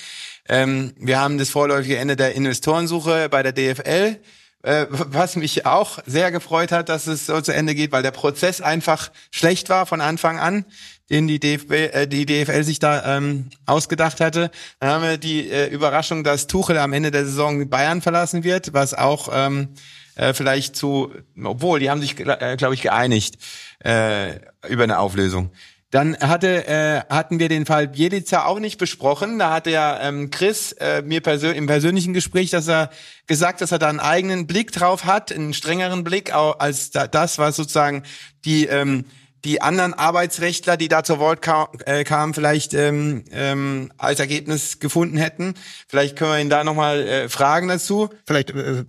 Ähm, 0.48 0.94
wir 0.98 1.20
haben 1.20 1.38
das 1.38 1.50
vorläufige 1.50 1.98
Ende 1.98 2.16
der 2.16 2.34
Investorensuche 2.34 3.28
bei 3.28 3.42
der 3.42 3.52
DFL 3.52 4.18
äh, 4.62 4.86
was 4.90 5.36
mich 5.36 5.64
auch 5.64 6.00
sehr 6.06 6.32
gefreut 6.32 6.72
hat, 6.72 6.88
dass 6.88 7.06
es 7.06 7.26
so 7.26 7.40
zu 7.40 7.54
Ende 7.54 7.76
geht, 7.76 7.92
weil 7.92 8.02
der 8.02 8.10
Prozess 8.10 8.60
einfach 8.60 9.12
schlecht 9.30 9.68
war 9.68 9.86
von 9.86 10.00
Anfang 10.00 10.40
an 10.40 10.64
den 11.10 11.28
die, 11.28 11.38
DFB, 11.38 11.72
äh, 11.72 12.06
die 12.06 12.26
DFL 12.26 12.62
sich 12.62 12.78
da 12.78 13.16
ähm, 13.16 13.50
ausgedacht 13.64 14.20
hatte. 14.20 14.50
Dann 14.80 14.90
haben 14.90 15.02
wir 15.02 15.18
die 15.18 15.48
äh, 15.48 15.68
Überraschung, 15.68 16.24
dass 16.24 16.46
Tuchel 16.46 16.78
am 16.78 16.92
Ende 16.92 17.10
der 17.10 17.24
Saison 17.24 17.68
Bayern 17.68 18.02
verlassen 18.02 18.44
wird, 18.44 18.72
was 18.72 18.94
auch 18.94 19.28
ähm, 19.32 19.68
äh, 20.16 20.34
vielleicht 20.34 20.76
zu, 20.76 21.12
obwohl 21.42 21.80
die 21.80 21.90
haben 21.90 22.00
sich, 22.00 22.18
äh, 22.18 22.56
glaube 22.56 22.74
ich, 22.74 22.82
geeinigt 22.82 23.36
äh, 23.84 24.40
über 24.68 24.82
eine 24.82 24.98
Auflösung. 24.98 25.50
Dann 25.90 26.16
hatte, 26.18 26.66
äh, 26.66 27.00
hatten 27.08 27.38
wir 27.38 27.48
den 27.48 27.64
Fall 27.64 27.86
Bielica 27.88 28.44
auch 28.44 28.58
nicht 28.58 28.76
besprochen. 28.76 29.38
Da 29.38 29.52
hatte 29.52 29.70
ja 29.70 30.00
ähm, 30.00 30.30
Chris 30.30 30.72
äh, 30.72 31.02
mir 31.02 31.20
persö 31.20 31.52
im 31.52 31.66
persönlichen 31.66 32.12
Gespräch, 32.12 32.50
dass 32.50 32.66
er 32.66 32.90
gesagt, 33.28 33.60
dass 33.60 33.70
er 33.70 33.78
da 33.78 33.88
einen 33.88 34.00
eigenen 34.00 34.48
Blick 34.48 34.72
drauf 34.72 35.04
hat, 35.04 35.32
einen 35.32 35.54
strengeren 35.54 36.02
Blick 36.02 36.34
als 36.34 36.90
das, 36.90 37.38
was 37.38 37.56
sozusagen 37.56 38.02
die 38.44 38.66
ähm, 38.66 39.04
die 39.46 39.62
anderen 39.62 39.94
Arbeitsrechtler, 39.94 40.76
die 40.76 40.88
da 40.88 41.04
zur 41.04 41.20
Wort 41.20 41.40
kam, 41.40 41.68
äh, 41.84 42.02
kamen, 42.02 42.34
vielleicht 42.34 42.74
ähm, 42.74 43.24
ähm, 43.30 43.92
als 43.96 44.18
Ergebnis 44.18 44.80
gefunden 44.80 45.16
hätten. 45.16 45.54
Vielleicht 45.86 46.16
können 46.16 46.32
wir 46.32 46.40
ihn 46.40 46.50
da 46.50 46.64
nochmal 46.64 47.06
äh, 47.06 47.28
fragen 47.28 47.68
dazu. 47.68 48.10
Vielleicht, 48.26 48.50
äh, 48.50 48.84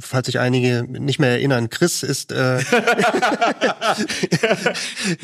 falls 0.00 0.26
sich 0.26 0.38
einige 0.38 0.84
nicht 0.88 1.18
mehr 1.18 1.30
erinnern, 1.30 1.70
Chris 1.70 2.02
ist 2.02 2.32
äh, 2.32 2.58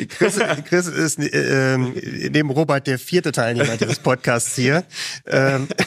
Chris, 0.08 0.38
Chris 0.68 0.86
ist 0.86 1.18
äh, 1.18 1.78
neben 1.78 2.50
Robert 2.50 2.86
der 2.86 2.98
vierte 2.98 3.32
Teilnehmer 3.32 3.76
dieses 3.76 3.98
Podcasts 3.98 4.54
hier. 4.54 4.84
Ähm. 5.26 5.68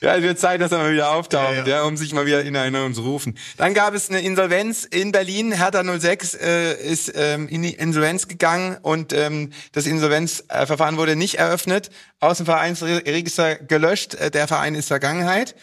Ja, 0.00 0.16
es 0.16 0.22
wird 0.22 0.38
Zeit, 0.38 0.60
dass 0.60 0.70
er 0.70 0.78
mal 0.78 0.92
wieder 0.92 1.10
auftaucht, 1.10 1.54
ja, 1.56 1.64
ja. 1.64 1.66
ja, 1.66 1.82
um 1.82 1.96
sich 1.96 2.12
mal 2.12 2.24
wieder 2.24 2.42
in 2.42 2.54
Erinnerung 2.54 2.94
zu 2.94 3.02
rufen. 3.02 3.36
Dann 3.56 3.74
gab 3.74 3.94
es 3.94 4.08
eine 4.08 4.20
Insolvenz 4.20 4.84
in 4.84 5.10
Berlin. 5.12 5.52
Hertha 5.52 5.82
06 5.82 6.34
äh, 6.34 6.74
ist 6.74 7.12
ähm, 7.16 7.48
in 7.48 7.62
die 7.62 7.74
Insolvenz 7.74 8.28
gegangen 8.28 8.76
und 8.80 9.12
ähm, 9.12 9.50
das 9.72 9.86
Insolvenzverfahren 9.86 10.96
wurde 10.96 11.16
nicht 11.16 11.36
eröffnet, 11.36 11.90
aus 12.20 12.36
dem 12.36 12.46
Vereinsregister 12.46 13.56
gelöscht. 13.56 14.14
Äh, 14.14 14.30
der 14.30 14.46
Verein 14.46 14.74
ist 14.74 14.88
Vergangenheit. 14.88 15.56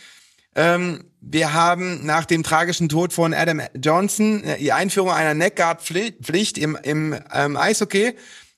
Ähm, 0.56 1.06
wir 1.28 1.54
haben 1.54 2.06
nach 2.06 2.26
dem 2.26 2.44
tragischen 2.44 2.88
Tod 2.88 3.12
von 3.12 3.34
Adam 3.34 3.62
Johnson 3.82 4.44
äh, 4.44 4.60
die 4.60 4.72
Einführung 4.72 5.12
einer 5.12 5.34
Neckguard-Pflicht 5.34 6.58
im, 6.58 6.78
im 6.84 7.20
ähm, 7.34 7.58
Eishockey. 7.58 8.14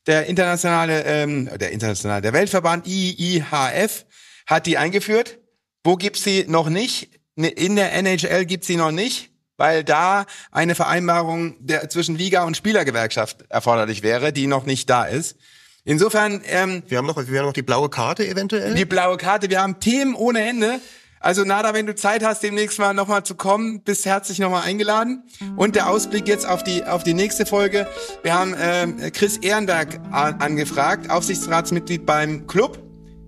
Der 0.06 0.26
internationale, 0.26 1.04
ähm, 1.04 1.50
der 1.60 1.72
internationale, 1.72 2.22
der 2.22 2.34
Weltverband 2.34 2.88
IIHF 2.88 4.06
hat 4.46 4.66
die 4.66 4.78
eingeführt. 4.78 5.40
Wo 5.84 5.96
gibt's 5.96 6.24
sie 6.24 6.46
noch 6.48 6.70
nicht? 6.70 7.10
Ne, 7.36 7.50
In 7.50 7.76
der 7.76 7.94
NHL 7.94 8.46
gibt's 8.46 8.68
sie 8.68 8.76
noch 8.78 8.92
nicht, 8.92 9.32
weil 9.58 9.84
da 9.84 10.26
eine 10.52 10.76
Vereinbarung 10.76 11.56
der, 11.60 11.90
zwischen 11.90 12.18
Liga 12.18 12.44
und 12.44 12.56
Spielergewerkschaft 12.58 13.46
erforderlich 13.50 14.04
wäre, 14.04 14.34
die 14.34 14.48
noch 14.48 14.66
nicht 14.66 14.90
da 14.90 15.06
ist. 15.06 15.38
Insofern 15.84 16.42
ähm, 16.48 16.84
Wir 16.88 16.98
haben 16.98 17.08
noch, 17.08 17.16
wir 17.16 17.40
haben 17.40 17.46
noch 17.46 17.54
die 17.54 17.62
blaue 17.62 17.90
Karte 17.90 18.28
eventuell. 18.28 18.76
die 18.76 18.86
blaue 18.86 19.16
Karte. 19.18 19.50
Wir 19.50 19.62
haben 19.62 19.80
Themen 19.80 20.16
ohne 20.16 20.42
Ende. 20.42 20.82
Also 21.20 21.44
Nada, 21.44 21.74
wenn 21.74 21.86
du 21.86 21.96
Zeit 21.96 22.24
hast, 22.24 22.44
demnächst 22.44 22.80
mal 22.80 22.94
nochmal 22.94 23.24
zu 23.24 23.36
kommen, 23.36 23.82
bist 23.82 24.06
herzlich 24.06 24.40
nochmal 24.40 24.64
eingeladen. 24.64 25.24
Und 25.56 25.76
der 25.76 25.90
Ausblick 25.90 26.28
jetzt 26.28 26.48
auf 26.48 26.64
die 26.64 26.84
auf 26.84 27.04
die 27.04 27.14
nächste 27.14 27.46
Folge. 27.46 27.88
Wir 28.24 28.34
haben 28.34 28.56
ähm, 28.60 28.98
Chris 29.14 29.38
Ehrenberg 29.38 30.00
angefragt, 30.12 31.10
Aufsichtsratsmitglied 31.10 32.06
beim 32.06 32.48
Club. 32.48 32.80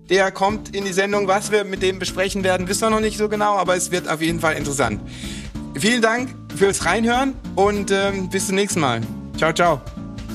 Der 0.08 0.32
kommt 0.32 0.74
in 0.74 0.84
die 0.84 0.92
Sendung. 0.92 1.28
Was 1.28 1.52
wir 1.52 1.64
mit 1.64 1.82
dem 1.82 1.98
besprechen 1.98 2.42
werden, 2.42 2.68
wissen 2.68 2.82
wir 2.82 2.90
noch 2.90 3.00
nicht 3.00 3.16
so 3.16 3.28
genau, 3.28 3.56
aber 3.56 3.76
es 3.76 3.90
wird 3.90 4.08
auf 4.08 4.20
jeden 4.20 4.40
Fall 4.40 4.56
interessant. 4.56 5.00
Vielen 5.78 6.02
Dank 6.02 6.34
fürs 6.56 6.84
Reinhören 6.84 7.34
und 7.54 7.90
ähm, 7.90 8.28
bis 8.28 8.48
zum 8.48 8.56
nächsten 8.56 8.80
Mal. 8.80 9.00
Ciao, 9.36 9.52
ciao. 9.52 9.80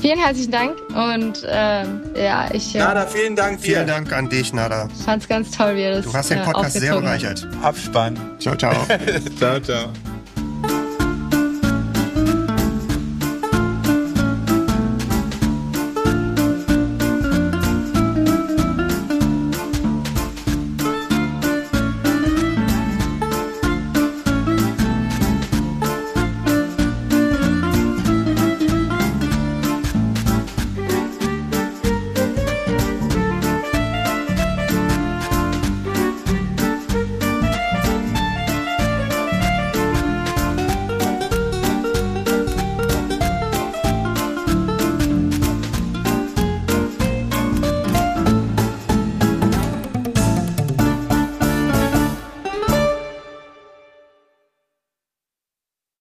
Vielen 0.00 0.18
herzlichen 0.18 0.52
Dank 0.52 0.76
und 0.90 1.44
ähm, 1.48 2.02
ja, 2.16 2.48
ich 2.52 2.74
äh, 2.74 2.78
Nada, 2.78 3.06
vielen 3.06 3.34
Dank 3.34 3.60
dir. 3.60 3.74
Vielen 3.74 3.86
Dank 3.86 4.12
an 4.12 4.28
dich, 4.28 4.52
Nada. 4.52 4.88
fand's 5.04 5.26
ganz 5.26 5.50
toll, 5.50 5.74
wie 5.76 5.82
ihr 5.82 5.92
das 5.96 6.04
Du 6.04 6.12
hast 6.12 6.30
den 6.30 6.38
äh, 6.38 6.44
Podcast 6.44 6.72
sehr 6.74 6.94
aufgezogen 6.94 7.08
habt. 7.28 7.42
bereichert. 7.42 7.64
Abspann. 7.64 8.18
Ciao, 8.38 8.54
ciao. 8.56 8.74
ciao, 9.38 9.60
ciao. 9.60 10.15